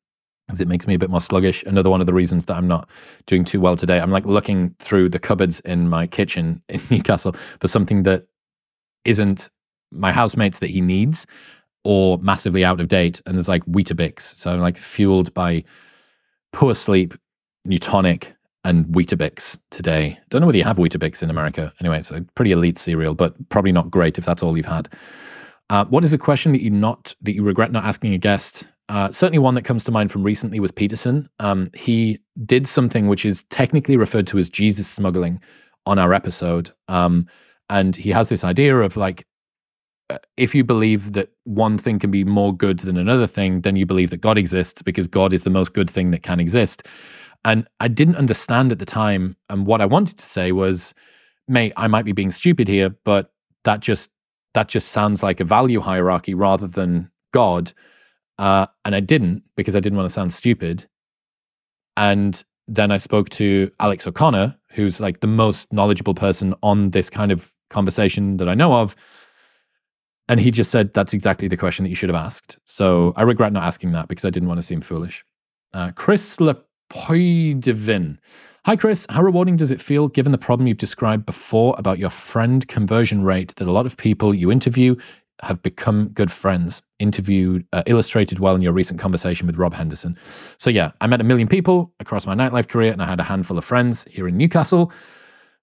because 0.49 0.63
it 0.63 0.69
makes 0.69 0.87
me 0.87 0.95
a 0.95 0.99
bit 0.99 1.11
more 1.11 1.21
sluggish. 1.21 1.63
Another 1.65 1.91
one 1.91 2.01
of 2.01 2.07
the 2.07 2.15
reasons 2.15 2.47
that 2.47 2.57
I'm 2.57 2.67
not 2.67 2.89
doing 3.27 3.45
too 3.45 3.61
well 3.61 3.77
today. 3.77 4.01
I'm 4.01 4.11
like 4.11 4.25
looking 4.25 4.75
through 4.79 5.11
the 5.11 5.19
cupboards 5.19 5.61
in 5.61 5.91
my 5.91 6.07
kitchen 6.07 6.63
in 6.71 6.81
Newcastle 6.91 7.37
for 7.61 7.69
something 7.69 8.05
that 8.05 8.27
isn't 9.05 9.51
my 9.93 10.11
housemate's 10.11 10.61
that 10.61 10.71
he 10.71 10.81
needs 10.81 11.27
or 11.85 12.17
massively 12.19 12.65
out 12.65 12.81
of 12.81 12.89
date. 12.89 13.21
And 13.27 13.37
there's 13.37 13.49
like 13.49 13.65
Weetabix. 13.67 14.21
So 14.21 14.51
I'm 14.51 14.61
like 14.61 14.79
fueled 14.79 15.35
by 15.35 15.65
poor 16.55 16.75
sleep, 16.75 17.13
Neutonic, 17.67 18.35
and 18.65 18.87
Weetabix 18.87 19.59
today. 19.71 20.19
Don't 20.31 20.41
know 20.41 20.47
whether 20.47 20.59
you 20.59 20.65
have 20.65 20.79
Weetabix 20.79 21.23
in 21.23 21.29
America. 21.29 21.75
Anyway, 21.81 21.99
it's 21.99 22.11
a 22.11 22.23
pretty 22.35 22.53
elite 22.53 22.79
cereal, 22.79 23.15
but 23.15 23.35
probably 23.51 23.73
not 23.73 23.91
great 23.91 24.17
if 24.17 24.25
that's 24.25 24.43
all 24.43 24.57
you've 24.57 24.67
had. 24.67 24.89
Uh, 25.71 25.85
what 25.87 26.05
is 26.05 26.15
a 26.15 26.19
question 26.19 26.53
that 26.53 26.63
you 26.63 26.71
not 26.71 27.15
that 27.21 27.35
you 27.35 27.43
regret 27.43 27.71
not 27.71 27.85
asking 27.85 28.15
a 28.15 28.19
guest? 28.19 28.67
Uh, 28.89 29.11
certainly, 29.13 29.39
one 29.39 29.55
that 29.55 29.65
comes 29.65 29.85
to 29.85 29.93
mind 29.93 30.11
from 30.11 30.23
recently 30.23 30.61
was 30.61 30.73
Peterson. 30.73 31.29
Um, 31.39 31.71
he 31.75 32.19
did 32.45 32.67
something 32.67 33.07
which 33.07 33.25
is 33.25 33.45
technically 33.51 33.97
referred 33.97 34.27
to 34.29 34.39
as 34.39 34.49
Jesus 34.49 34.89
smuggling 34.89 35.41
on 35.85 35.99
our 35.99 36.15
episode, 36.15 36.71
um, 36.89 37.27
and 37.69 37.95
he 37.97 38.11
has 38.11 38.29
this 38.29 38.45
idea 38.45 38.77
of 38.79 38.97
like, 38.97 39.27
uh, 40.09 40.19
if 40.39 40.55
you 40.55 40.65
believe 40.65 41.13
that 41.13 41.31
one 41.45 41.77
thing 41.77 41.99
can 41.99 42.11
be 42.11 42.25
more 42.25 42.57
good 42.57 42.79
than 42.81 42.97
another 42.97 43.27
thing, 43.27 43.61
then 43.61 43.77
you 43.77 43.85
believe 43.85 44.11
that 44.11 44.23
God 44.23 44.39
exists 44.39 44.81
because 44.81 45.07
God 45.07 45.33
is 45.35 45.45
the 45.45 45.51
most 45.51 45.75
good 45.75 45.91
thing 45.91 46.11
that 46.13 46.23
can 46.23 46.41
exist. 46.41 46.83
And 47.45 47.69
I 47.81 47.89
didn't 47.89 48.17
understand 48.17 48.73
at 48.73 48.79
the 48.79 48.87
time. 48.87 49.37
And 49.49 49.67
what 49.67 49.81
I 49.81 49.87
wanted 49.87 50.19
to 50.19 50.25
say 50.25 50.53
was, 50.53 50.95
mate, 51.47 51.73
I 51.77 51.89
might 51.89 52.05
be 52.05 52.13
being 52.13 52.31
stupid 52.31 52.69
here, 52.69 52.91
but 53.05 53.33
that 53.65 53.81
just 53.81 54.11
that 54.55 54.69
just 54.69 54.89
sounds 54.89 55.23
like 55.23 55.41
a 55.41 55.45
value 55.45 55.81
hierarchy 55.81 56.35
rather 56.35 56.67
than 56.67 57.11
God. 57.33 57.73
Uh, 58.39 58.67
and 58.85 58.95
I 58.95 59.01
didn't 59.01 59.43
because 59.57 59.75
I 59.75 59.81
didn't 59.81 59.97
want 59.97 60.09
to 60.09 60.13
sound 60.13 60.33
stupid. 60.33 60.87
And 61.97 62.43
then 62.67 62.93
I 62.93 62.97
spoke 62.97 63.29
to 63.31 63.71
Alex 63.81 64.07
O'Connor, 64.07 64.57
who's 64.71 65.01
like 65.01 65.21
the 65.21 65.27
most 65.27 65.73
knowledgeable 65.73 66.15
person 66.15 66.55
on 66.63 66.91
this 66.91 67.11
kind 67.11 67.33
of 67.33 67.53
conversation 67.71 68.37
that 68.37 68.49
I 68.49 68.55
know 68.55 68.75
of. 68.75 68.95
And 70.29 70.39
he 70.39 70.51
just 70.51 70.71
said, 70.71 70.93
that's 70.93 71.15
exactly 71.15 71.49
the 71.49 71.57
question 71.57 71.85
that 71.85 71.89
you 71.89 71.95
should 71.95 72.11
have 72.11 72.17
asked. 72.17 72.59
So 72.65 73.15
I 73.17 73.23
regret 73.23 73.53
not 73.53 73.65
asking 73.65 73.93
that 73.93 74.09
because 74.09 74.25
I 74.25 74.31
didn't 74.31 74.49
want 74.49 74.59
to 74.59 74.63
seem 74.63 74.81
foolish. 74.81 75.25
Uh, 75.73 75.91
Chris 75.95 76.37
Lepoidevin 76.37 78.19
Hi, 78.69 78.77
Chris. 78.77 79.07
How 79.09 79.23
rewarding 79.23 79.57
does 79.57 79.71
it 79.71 79.81
feel, 79.81 80.09
given 80.09 80.31
the 80.31 80.37
problem 80.37 80.67
you've 80.67 80.77
described 80.77 81.25
before 81.25 81.75
about 81.79 81.99
your 81.99 82.11
friend 82.11 82.69
conversion 82.69 83.25
rate, 83.25 83.55
that 83.57 83.67
a 83.67 83.73
lot 83.73 83.87
of 83.87 83.97
people 83.97 84.35
you 84.35 84.53
interview 84.53 84.95
have 85.43 85.63
become 85.63 86.09
good 86.09 86.31
friends? 86.31 86.83
Interviewed, 86.99 87.67
uh, 87.73 87.83
illustrated 87.87 88.39
well 88.39 88.55
in 88.55 88.63
your 88.63 88.73
recent 88.73 88.99
conversation 89.01 89.47
with 89.47 89.57
Rob 89.57 89.75
Henderson. 89.75 90.19
So, 90.57 90.71
yeah, 90.71 90.93
I 91.01 91.07
met 91.07 91.21
a 91.21 91.25
million 91.25 91.49
people 91.49 91.93
across 92.01 92.27
my 92.27 92.35
nightlife 92.35 92.69
career, 92.69 92.93
and 92.93 93.03
I 93.03 93.07
had 93.07 93.21
a 93.21 93.25
handful 93.25 93.57
of 93.59 93.65
friends 93.65 94.05
here 94.11 94.27
in 94.29 94.37
Newcastle, 94.37 94.93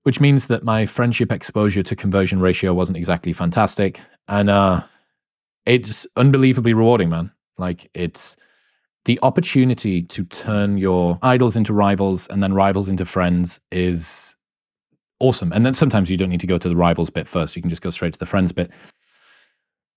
which 0.03 0.19
means 0.19 0.47
that 0.47 0.63
my 0.63 0.85
friendship 0.85 1.31
exposure 1.31 1.83
to 1.83 1.95
conversion 1.95 2.39
ratio 2.39 2.73
wasn't 2.73 2.97
exactly 2.97 3.33
fantastic. 3.33 3.99
And 4.27 4.49
uh, 4.49 4.81
it's 5.65 6.07
unbelievably 6.15 6.73
rewarding, 6.73 7.09
man. 7.09 7.31
Like, 7.57 7.89
it's 7.93 8.35
the 9.05 9.19
opportunity 9.21 10.01
to 10.01 10.25
turn 10.25 10.77
your 10.77 11.19
idols 11.21 11.55
into 11.55 11.73
rivals 11.73 12.27
and 12.27 12.41
then 12.41 12.53
rivals 12.53 12.89
into 12.89 13.05
friends 13.05 13.59
is 13.71 14.35
awesome. 15.19 15.51
And 15.53 15.65
then 15.65 15.73
sometimes 15.73 16.09
you 16.09 16.17
don't 16.17 16.29
need 16.29 16.39
to 16.41 16.47
go 16.47 16.57
to 16.57 16.67
the 16.67 16.75
rivals 16.75 17.09
bit 17.09 17.27
first. 17.27 17.55
You 17.55 17.61
can 17.61 17.69
just 17.69 17.81
go 17.81 17.89
straight 17.91 18.13
to 18.13 18.19
the 18.19 18.25
friends 18.25 18.51
bit. 18.51 18.71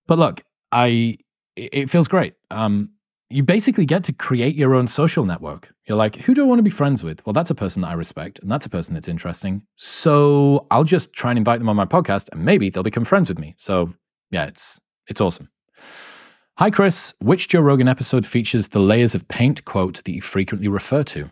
But 0.09 0.17
look, 0.17 0.43
I 0.71 1.19
it 1.55 1.87
feels 1.91 2.07
great. 2.07 2.33
Um, 2.49 2.93
you 3.29 3.43
basically 3.43 3.85
get 3.85 4.03
to 4.05 4.11
create 4.11 4.55
your 4.55 4.73
own 4.73 4.87
social 4.87 5.23
network. 5.23 5.71
You're 5.85 5.99
like, 5.99 6.15
who 6.15 6.33
do 6.33 6.43
I 6.43 6.47
want 6.47 6.57
to 6.57 6.63
be 6.63 6.71
friends 6.71 7.03
with? 7.03 7.23
Well, 7.27 7.33
that's 7.33 7.51
a 7.51 7.55
person 7.55 7.83
that 7.83 7.89
I 7.89 7.93
respect, 7.93 8.39
and 8.39 8.51
that's 8.51 8.65
a 8.65 8.69
person 8.69 8.95
that's 8.95 9.07
interesting. 9.07 9.61
So 9.75 10.65
I'll 10.71 10.83
just 10.83 11.13
try 11.13 11.29
and 11.29 11.37
invite 11.37 11.59
them 11.59 11.69
on 11.69 11.75
my 11.75 11.85
podcast, 11.85 12.27
and 12.31 12.43
maybe 12.43 12.71
they'll 12.71 12.81
become 12.81 13.05
friends 13.05 13.29
with 13.29 13.37
me. 13.37 13.53
So 13.57 13.93
yeah, 14.31 14.45
it's 14.45 14.81
it's 15.07 15.21
awesome. 15.21 15.49
Hi, 16.57 16.71
Chris. 16.71 17.13
Which 17.19 17.47
Joe 17.47 17.61
Rogan 17.61 17.87
episode 17.87 18.25
features 18.25 18.69
the 18.69 18.79
layers 18.79 19.13
of 19.13 19.27
paint 19.27 19.63
quote 19.63 20.03
that 20.03 20.11
you 20.11 20.23
frequently 20.23 20.67
refer 20.67 21.03
to? 21.03 21.29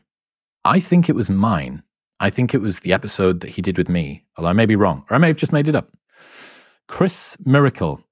I 0.63 0.79
think 0.79 1.09
it 1.09 1.15
was 1.15 1.31
mine. 1.31 1.81
I 2.19 2.29
think 2.29 2.53
it 2.53 2.61
was 2.61 2.81
the 2.81 2.93
episode 2.93 3.39
that 3.39 3.49
he 3.49 3.63
did 3.63 3.75
with 3.75 3.89
me, 3.89 4.25
although 4.37 4.49
I 4.49 4.53
may 4.53 4.67
be 4.67 4.75
wrong, 4.75 5.03
or 5.09 5.15
I 5.15 5.17
may 5.17 5.29
have 5.29 5.37
just 5.37 5.51
made 5.51 5.67
it 5.67 5.75
up. 5.75 5.89
Chris 6.87 7.37
Miracle. 7.43 8.03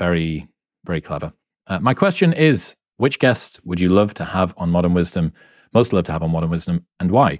Very, 0.00 0.48
very 0.86 1.02
clever. 1.02 1.34
Uh, 1.66 1.78
my 1.78 1.92
question 1.92 2.32
is 2.32 2.74
which 2.96 3.18
guest 3.18 3.60
would 3.64 3.78
you 3.78 3.90
love 3.90 4.14
to 4.14 4.24
have 4.24 4.54
on 4.56 4.70
Modern 4.70 4.94
Wisdom, 4.94 5.34
most 5.74 5.92
love 5.92 6.04
to 6.06 6.12
have 6.12 6.22
on 6.22 6.32
Modern 6.32 6.48
Wisdom, 6.48 6.86
and 6.98 7.10
why? 7.10 7.38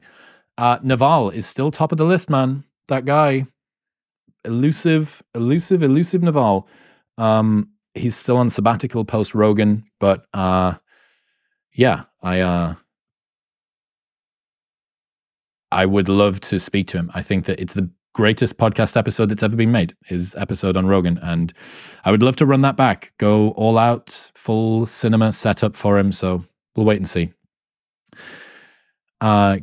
Uh, 0.59 0.79
Naval 0.83 1.31
is 1.31 1.47
still 1.47 1.71
top 1.71 1.91
of 1.91 1.97
the 1.97 2.05
list, 2.05 2.29
man. 2.29 2.65
That 2.89 3.07
guy. 3.07 3.47
Elusive, 4.45 5.23
elusive, 5.35 5.83
elusive 5.83 6.23
Naval. 6.23 6.69
Um, 7.17 7.71
he's 7.95 8.15
still 8.15 8.37
on 8.37 8.51
sabbatical 8.51 9.07
post 9.07 9.35
Rogan, 9.35 9.85
but 9.99 10.27
uh, 10.35 10.75
yeah, 11.73 12.05
I 12.23 12.41
uh, 12.41 12.75
I 15.73 15.87
would 15.87 16.11
love 16.11 16.41
to 16.41 16.59
speak 16.59 16.89
to 16.89 16.99
him. 16.99 17.11
I 17.15 17.23
think 17.23 17.47
that 17.47 17.59
it's 17.59 17.75
the 17.75 17.91
greatest 18.13 18.57
podcast 18.57 18.97
episode 18.97 19.29
that's 19.29 19.43
ever 19.43 19.57
been 19.57 19.73
made. 19.73 19.95
His 20.05 20.35
episode 20.37 20.77
on 20.77 20.87
Rogan, 20.87 21.19
and 21.23 21.53
I 22.05 22.11
would 22.11 22.23
love 22.23 22.37
to 22.37 22.47
run 22.47 22.63
that 22.63 22.77
back, 22.77 23.13
go 23.19 23.51
all 23.51 23.79
out, 23.79 24.31
full 24.35 24.87
cinema 24.87 25.33
setup 25.33 25.77
for 25.77 25.99
him. 25.99 26.13
So 26.13 26.45
we'll 26.75 26.87
wait 26.87 26.99
and 26.99 27.09
see. 27.09 27.33
Uh, 29.21 29.59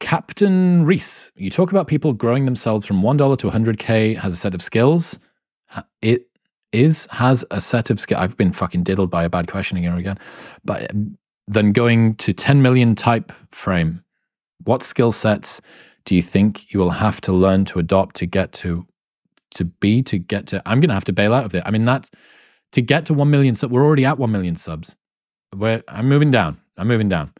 Captain 0.00 0.84
Reese, 0.84 1.30
you 1.36 1.48
talk 1.48 1.70
about 1.70 1.86
people 1.86 2.12
growing 2.12 2.44
themselves 2.44 2.86
from 2.86 3.02
one 3.02 3.16
dollar 3.16 3.36
to 3.36 3.50
100k 3.50 4.16
has 4.18 4.34
a 4.34 4.36
set 4.36 4.54
of 4.54 4.60
skills. 4.60 5.18
It 6.00 6.28
is 6.72 7.06
has 7.12 7.44
a 7.50 7.60
set 7.60 7.88
of 7.88 8.00
skills. 8.00 8.20
I've 8.20 8.36
been 8.36 8.52
fucking 8.52 8.82
diddled 8.82 9.10
by 9.10 9.24
a 9.24 9.30
bad 9.30 9.46
question 9.46 9.78
again 9.78 9.96
again. 9.96 10.18
But 10.64 10.90
then 11.46 11.72
going 11.72 12.16
to 12.16 12.32
10 12.32 12.62
million 12.62 12.94
type 12.94 13.32
frame, 13.50 14.04
what 14.64 14.82
skill 14.82 15.12
sets 15.12 15.60
do 16.04 16.14
you 16.14 16.22
think 16.22 16.72
you 16.72 16.80
will 16.80 16.90
have 16.90 17.20
to 17.22 17.32
learn 17.32 17.64
to 17.66 17.78
adopt 17.78 18.16
to 18.16 18.26
get 18.26 18.52
to 18.52 18.86
to 19.52 19.64
be 19.64 20.02
to 20.02 20.18
get 20.18 20.46
to? 20.48 20.62
I'm 20.66 20.80
going 20.80 20.88
to 20.88 20.94
have 20.94 21.04
to 21.04 21.12
bail 21.12 21.34
out 21.34 21.44
of 21.44 21.54
it. 21.54 21.62
I 21.66 21.70
mean 21.70 21.84
that 21.84 22.10
to 22.72 22.80
get 22.80 23.06
to 23.06 23.14
1 23.14 23.30
million 23.30 23.54
subs, 23.54 23.70
we're 23.72 23.84
already 23.84 24.04
at 24.04 24.18
1 24.18 24.32
million 24.32 24.56
subs. 24.56 24.96
We're, 25.54 25.82
I'm 25.88 26.08
moving 26.08 26.30
down. 26.30 26.60
I'm 26.76 26.88
moving 26.88 27.08
down. 27.08 27.34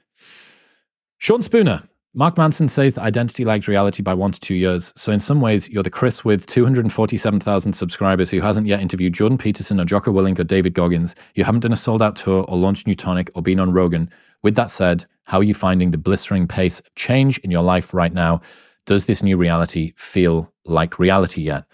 Sean 1.19 1.43
Spooner, 1.43 1.83
Mark 2.15 2.37
Manson 2.37 2.69
says 2.69 2.95
that 2.95 3.03
identity 3.03 3.45
lags 3.45 3.67
reality 3.67 4.03
by 4.03 4.13
one 4.13 4.33
to 4.33 4.41
two 4.41 4.55
years. 4.55 4.93
So, 4.97 5.13
in 5.13 5.21
some 5.21 5.41
ways, 5.41 5.69
you're 5.71 5.83
the 5.83 5.89
Chris 5.89 6.23
with 6.25 6.47
247,000 6.47 7.73
subscribers 7.73 8.29
who 8.29 8.43
hasn't 8.43 8.67
yet 8.67 8.81
interviewed 8.81 9.15
Jordan 9.15 9.39
Peterson 9.39 9.81
or 9.81 9.87
Jocko 9.87 10.13
Willink 10.13 10.39
or 10.39 10.45
David 10.45 10.75
Goggins. 10.75 11.15
You 11.35 11.45
haven't 11.45 11.61
done 11.61 11.73
a 11.73 11.77
sold 11.77 12.03
out 12.03 12.17
tour 12.17 12.45
or 12.47 12.59
launched 12.59 12.87
Neutonic 12.87 13.31
or 13.35 13.41
been 13.41 13.59
on 13.59 13.73
Rogan. 13.73 14.11
With 14.43 14.55
that 14.57 14.71
said, 14.71 15.05
how 15.25 15.39
are 15.39 15.45
you 15.45 15.55
finding 15.55 15.91
the 15.91 15.99
blistering 15.99 16.49
pace 16.49 16.81
of 16.81 16.95
change 16.95 17.39
in 17.39 17.51
your 17.51 17.63
life 17.63 17.95
right 17.95 18.13
now? 18.13 18.41
Does 18.87 19.07
this 19.07 19.23
new 19.23 19.37
reality 19.37 19.93
feel 19.97 20.53
like 20.65 20.99
reality 20.99 21.43
yet? 21.43 21.65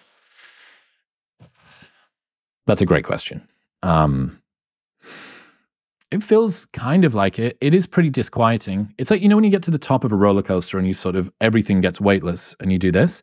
That's 2.66 2.82
a 2.82 2.86
great 2.86 3.04
question. 3.04 3.48
Um, 3.82 4.42
it 6.10 6.22
feels 6.22 6.66
kind 6.72 7.04
of 7.04 7.14
like 7.14 7.38
it. 7.38 7.56
It 7.60 7.74
is 7.74 7.86
pretty 7.86 8.10
disquieting. 8.10 8.94
It's 8.98 9.10
like, 9.10 9.22
you 9.22 9.28
know, 9.28 9.36
when 9.36 9.44
you 9.44 9.50
get 9.50 9.62
to 9.64 9.70
the 9.70 9.78
top 9.78 10.04
of 10.04 10.12
a 10.12 10.16
roller 10.16 10.42
coaster 10.42 10.78
and 10.78 10.86
you 10.86 10.94
sort 10.94 11.16
of 11.16 11.30
everything 11.40 11.80
gets 11.80 12.00
weightless 12.00 12.54
and 12.60 12.70
you 12.70 12.78
do 12.78 12.90
this, 12.90 13.22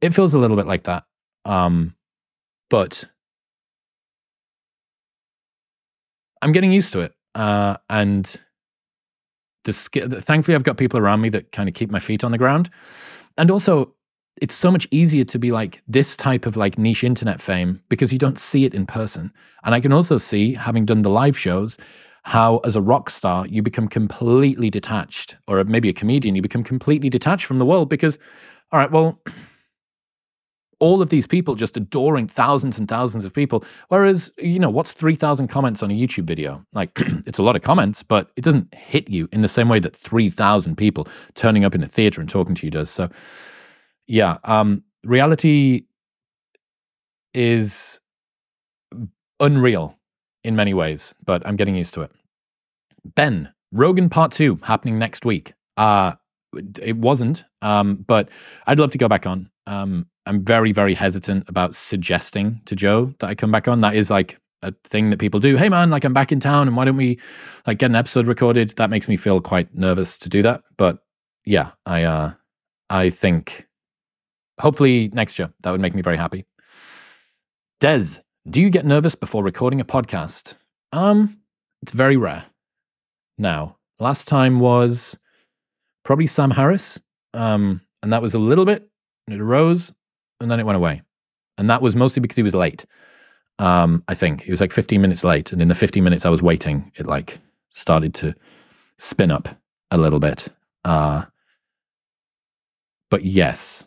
it 0.00 0.14
feels 0.14 0.34
a 0.34 0.38
little 0.38 0.56
bit 0.56 0.66
like 0.66 0.84
that. 0.84 1.04
Um, 1.44 1.94
but 2.70 3.04
I'm 6.42 6.52
getting 6.52 6.72
used 6.72 6.92
to 6.92 7.00
it. 7.00 7.12
Uh, 7.34 7.76
and 7.88 8.40
the, 9.64 9.72
thankfully, 9.72 10.54
I've 10.54 10.64
got 10.64 10.76
people 10.76 10.98
around 10.98 11.20
me 11.20 11.28
that 11.30 11.52
kind 11.52 11.68
of 11.68 11.74
keep 11.74 11.90
my 11.90 12.00
feet 12.00 12.24
on 12.24 12.32
the 12.32 12.38
ground. 12.38 12.70
And 13.36 13.50
also, 13.50 13.94
it's 14.40 14.54
so 14.54 14.70
much 14.70 14.86
easier 14.90 15.24
to 15.24 15.38
be 15.38 15.52
like 15.52 15.82
this 15.86 16.16
type 16.16 16.46
of 16.46 16.56
like 16.56 16.76
niche 16.76 17.04
internet 17.04 17.40
fame 17.40 17.80
because 17.88 18.12
you 18.12 18.18
don't 18.18 18.38
see 18.38 18.64
it 18.64 18.74
in 18.74 18.86
person. 18.86 19.32
And 19.62 19.74
I 19.74 19.80
can 19.80 19.92
also 19.92 20.18
see, 20.18 20.54
having 20.54 20.84
done 20.84 21.02
the 21.02 21.10
live 21.10 21.38
shows, 21.38 21.78
how 22.24 22.58
as 22.58 22.74
a 22.74 22.80
rock 22.80 23.10
star 23.10 23.46
you 23.46 23.62
become 23.62 23.86
completely 23.86 24.70
detached, 24.70 25.36
or 25.46 25.62
maybe 25.64 25.88
a 25.88 25.92
comedian, 25.92 26.34
you 26.34 26.42
become 26.42 26.64
completely 26.64 27.10
detached 27.10 27.44
from 27.44 27.58
the 27.58 27.66
world 27.66 27.88
because, 27.88 28.18
all 28.72 28.78
right, 28.78 28.90
well, 28.90 29.20
all 30.84 31.00
of 31.00 31.08
these 31.08 31.26
people 31.26 31.54
just 31.54 31.78
adoring 31.78 32.26
thousands 32.26 32.78
and 32.78 32.86
thousands 32.86 33.24
of 33.24 33.32
people. 33.32 33.64
Whereas, 33.88 34.30
you 34.36 34.58
know, 34.58 34.68
what's 34.68 34.92
3,000 34.92 35.48
comments 35.48 35.82
on 35.82 35.90
a 35.90 35.94
YouTube 35.94 36.24
video? 36.24 36.62
Like, 36.74 36.90
it's 37.26 37.38
a 37.38 37.42
lot 37.42 37.56
of 37.56 37.62
comments, 37.62 38.02
but 38.02 38.30
it 38.36 38.44
doesn't 38.44 38.74
hit 38.74 39.08
you 39.08 39.26
in 39.32 39.40
the 39.40 39.48
same 39.48 39.70
way 39.70 39.78
that 39.78 39.96
3,000 39.96 40.76
people 40.76 41.08
turning 41.32 41.64
up 41.64 41.74
in 41.74 41.82
a 41.82 41.86
theater 41.86 42.20
and 42.20 42.28
talking 42.28 42.54
to 42.56 42.66
you 42.66 42.70
does. 42.70 42.90
So, 42.90 43.08
yeah, 44.06 44.36
um, 44.44 44.84
reality 45.02 45.84
is 47.32 47.98
unreal 49.40 49.96
in 50.44 50.54
many 50.54 50.74
ways, 50.74 51.14
but 51.24 51.46
I'm 51.46 51.56
getting 51.56 51.76
used 51.76 51.94
to 51.94 52.02
it. 52.02 52.10
Ben, 53.06 53.54
Rogan 53.72 54.10
Part 54.10 54.32
2 54.32 54.60
happening 54.64 54.98
next 54.98 55.24
week. 55.24 55.54
Uh, 55.78 56.12
it 56.82 56.98
wasn't, 56.98 57.44
um, 57.62 58.04
but 58.06 58.28
I'd 58.66 58.78
love 58.78 58.90
to 58.90 58.98
go 58.98 59.08
back 59.08 59.26
on. 59.26 59.48
Um, 59.66 60.06
I'm 60.26 60.44
very, 60.44 60.72
very 60.72 60.94
hesitant 60.94 61.48
about 61.48 61.74
suggesting 61.74 62.60
to 62.66 62.76
Joe 62.76 63.14
that 63.18 63.28
I 63.28 63.34
come 63.34 63.50
back 63.50 63.68
on. 63.68 63.80
That 63.80 63.94
is 63.94 64.10
like 64.10 64.38
a 64.62 64.72
thing 64.84 65.10
that 65.10 65.18
people 65.18 65.40
do. 65.40 65.56
Hey 65.56 65.68
man, 65.68 65.90
like 65.90 66.04
I'm 66.04 66.14
back 66.14 66.32
in 66.32 66.40
town 66.40 66.66
and 66.68 66.76
why 66.76 66.84
don't 66.84 66.96
we 66.96 67.18
like 67.66 67.78
get 67.78 67.90
an 67.90 67.96
episode 67.96 68.26
recorded? 68.26 68.70
That 68.70 68.90
makes 68.90 69.08
me 69.08 69.16
feel 69.16 69.40
quite 69.40 69.74
nervous 69.74 70.16
to 70.18 70.28
do 70.28 70.42
that. 70.42 70.62
But 70.76 70.98
yeah, 71.44 71.72
I 71.84 72.04
uh 72.04 72.32
I 72.88 73.10
think 73.10 73.66
hopefully 74.60 75.10
next 75.12 75.38
year 75.38 75.52
that 75.62 75.70
would 75.70 75.80
make 75.80 75.94
me 75.94 76.02
very 76.02 76.16
happy. 76.16 76.46
Des, 77.80 78.20
do 78.48 78.60
you 78.60 78.70
get 78.70 78.86
nervous 78.86 79.14
before 79.14 79.44
recording 79.44 79.80
a 79.80 79.84
podcast? 79.84 80.54
Um, 80.92 81.38
it's 81.82 81.92
very 81.92 82.16
rare. 82.16 82.44
Now, 83.36 83.78
last 83.98 84.28
time 84.28 84.60
was 84.60 85.16
probably 86.04 86.26
Sam 86.26 86.52
Harris. 86.52 87.00
Um, 87.32 87.80
and 88.02 88.12
that 88.12 88.22
was 88.22 88.34
a 88.34 88.38
little 88.38 88.64
bit, 88.64 88.88
it 89.28 89.40
arose 89.40 89.92
and 90.40 90.50
then 90.50 90.60
it 90.60 90.66
went 90.66 90.76
away. 90.76 91.02
And 91.56 91.70
that 91.70 91.82
was 91.82 91.94
mostly 91.94 92.20
because 92.20 92.36
he 92.36 92.42
was 92.42 92.54
late. 92.54 92.84
Um, 93.58 94.02
I 94.08 94.14
think 94.14 94.42
he 94.42 94.50
was 94.50 94.60
like 94.60 94.72
15 94.72 95.00
minutes 95.00 95.24
late. 95.24 95.52
And 95.52 95.62
in 95.62 95.68
the 95.68 95.74
15 95.74 96.02
minutes 96.02 96.26
I 96.26 96.30
was 96.30 96.42
waiting, 96.42 96.90
it 96.96 97.06
like 97.06 97.38
started 97.70 98.14
to 98.14 98.34
spin 98.98 99.30
up 99.30 99.48
a 99.90 99.98
little 99.98 100.18
bit. 100.18 100.48
Uh, 100.84 101.24
but 103.10 103.24
yes, 103.24 103.86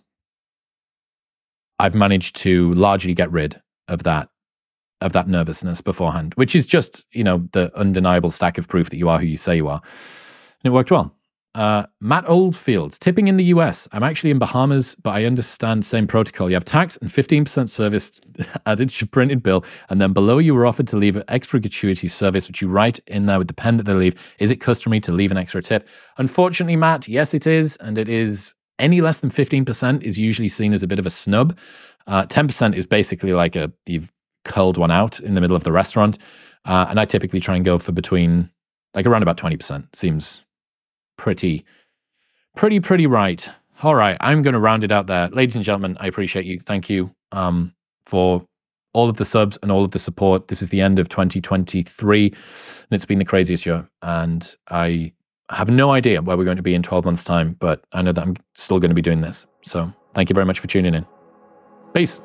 I've 1.80 1.96
managed 1.96 2.36
to 2.38 2.74
largely 2.74 3.14
get 3.14 3.32
rid 3.32 3.62
of 3.88 4.04
that 4.04 4.30
of 5.00 5.14
that 5.14 5.28
nervousness 5.28 5.80
beforehand, 5.80 6.34
which 6.36 6.56
is 6.56 6.66
just, 6.66 7.06
you 7.12 7.24
know, 7.24 7.48
the 7.52 7.72
undeniable 7.78 8.32
stack 8.32 8.58
of 8.58 8.68
proof 8.68 8.90
that 8.90 8.98
you 8.98 9.08
are 9.10 9.20
who 9.20 9.28
you 9.28 9.38
say 9.38 9.56
you 9.56 9.68
are. 9.68 9.80
And 9.84 10.72
it 10.72 10.74
worked 10.74 10.90
well. 10.90 11.14
Uh, 11.58 11.88
Matt 12.00 12.30
Oldfield, 12.30 13.00
tipping 13.00 13.28
in 13.28 13.38
the 13.38 13.46
US. 13.46 13.88
I'm 13.92 14.04
actually 14.04 14.30
in 14.30 14.38
Bahamas, 14.38 14.94
but 15.02 15.16
I 15.16 15.26
understand 15.26 15.84
same 15.88 16.06
protocol. 16.06 16.52
You 16.52 16.54
have 16.54 16.64
tax 16.64 16.98
and 16.98 17.10
15% 17.10 17.68
service 17.68 18.12
added 18.68 18.90
to 18.90 19.04
your 19.04 19.10
printed 19.10 19.42
bill, 19.42 19.66
and 19.90 20.00
then 20.00 20.14
below 20.14 20.38
you 20.38 20.54
were 20.54 20.68
offered 20.68 20.88
to 20.90 20.98
leave 20.98 21.16
an 21.16 21.24
extra 21.28 21.60
gratuity 21.60 22.08
service, 22.10 22.48
which 22.48 22.62
you 22.62 22.68
write 22.68 23.00
in 23.08 23.26
there 23.26 23.40
with 23.40 23.48
the 23.48 23.56
pen 23.56 23.78
that 23.78 23.88
they 23.88 23.94
leave. 23.94 24.14
Is 24.38 24.52
it 24.52 24.58
customary 24.58 25.00
to 25.00 25.12
leave 25.12 25.32
an 25.32 25.38
extra 25.38 25.64
tip? 25.64 25.88
Unfortunately, 26.20 26.76
Matt, 26.76 27.08
yes, 27.08 27.34
it 27.34 27.48
is, 27.48 27.76
and 27.78 27.98
it 27.98 28.08
is 28.08 28.54
any 28.78 29.02
less 29.02 29.22
than 29.22 29.32
15% 29.32 30.04
is 30.04 30.20
usually 30.20 30.50
seen 30.50 30.74
as 30.74 30.84
a 30.84 30.88
bit 30.88 31.00
of 31.00 31.08
a 31.08 31.10
snub. 31.10 31.58
Uh, 32.06 32.24
10% 32.28 32.76
is 32.76 32.86
basically 32.86 33.34
like 33.34 33.56
a 33.56 33.72
you've 33.88 34.12
curled 34.46 34.78
one 34.78 34.92
out 34.92 35.20
in 35.20 35.34
the 35.34 35.42
middle 35.42 35.56
of 35.56 35.64
the 35.64 35.72
restaurant, 35.72 36.20
uh, 36.66 36.86
and 36.88 37.00
I 37.00 37.06
typically 37.06 37.40
try 37.40 37.56
and 37.56 37.66
go 37.66 37.80
for 37.80 37.94
between 37.94 38.52
like 38.94 39.08
around 39.08 39.24
about 39.24 39.38
20%. 39.38 39.96
Seems 39.96 40.46
pretty, 41.18 41.65
pretty, 42.56 42.80
pretty 42.80 43.07
right. 43.07 43.49
All 43.84 43.95
right, 43.95 44.18
I'm 44.22 44.41
going 44.41 44.53
to 44.53 44.60
round 44.60 44.84
it 44.84 44.91
out 44.91 45.07
there. 45.07 45.30
Ladies 45.30 45.56
and 45.56 45.64
gentlemen, 45.64 45.98
I 45.99 46.07
appreciate 46.07 46.45
you. 46.45 46.60
Thank 46.60 46.89
you 46.89 47.11
um, 47.31 47.73
for 48.06 48.45
all 48.94 49.10
of 49.10 49.18
the 49.18 49.26
subs 49.26 49.60
and 49.61 49.72
all 49.72 49.85
of 49.85 49.91
the 49.91 49.99
support. 49.99 50.48
This 50.48 50.61
is 50.61 50.69
the 50.69 50.81
end 50.81 50.98
of 50.98 51.10
2023, 51.10 52.26
and 52.26 52.35
it's 52.91 53.06
been 53.06 53.19
the 53.19 53.26
craziest 53.26 53.65
year. 53.65 53.88
And 54.02 54.56
I 54.69 55.14
have 55.49 55.69
no 55.69 55.91
idea 55.91 56.22
where 56.22 56.35
we're 56.35 56.45
going 56.45 56.57
to 56.57 56.64
be 56.64 56.73
in 56.73 56.81
12 56.81 57.06
months' 57.06 57.23
time, 57.23 57.56
but 57.60 57.84
I 57.94 58.02
know 58.02 58.11
that 58.11 58.26
I'm 58.26 58.35
still 58.56 58.80
going 58.80 58.89
to 58.89 58.95
be 58.95 59.02
doing 59.02 59.22
this. 59.22 59.45
So 59.61 59.94
thank 60.14 60.30
you 60.30 60.34
very 60.34 60.45
much 60.45 60.60
for 60.60 60.68
tuning 60.68 60.95
in. 60.95 61.06
Peace. 61.94 62.22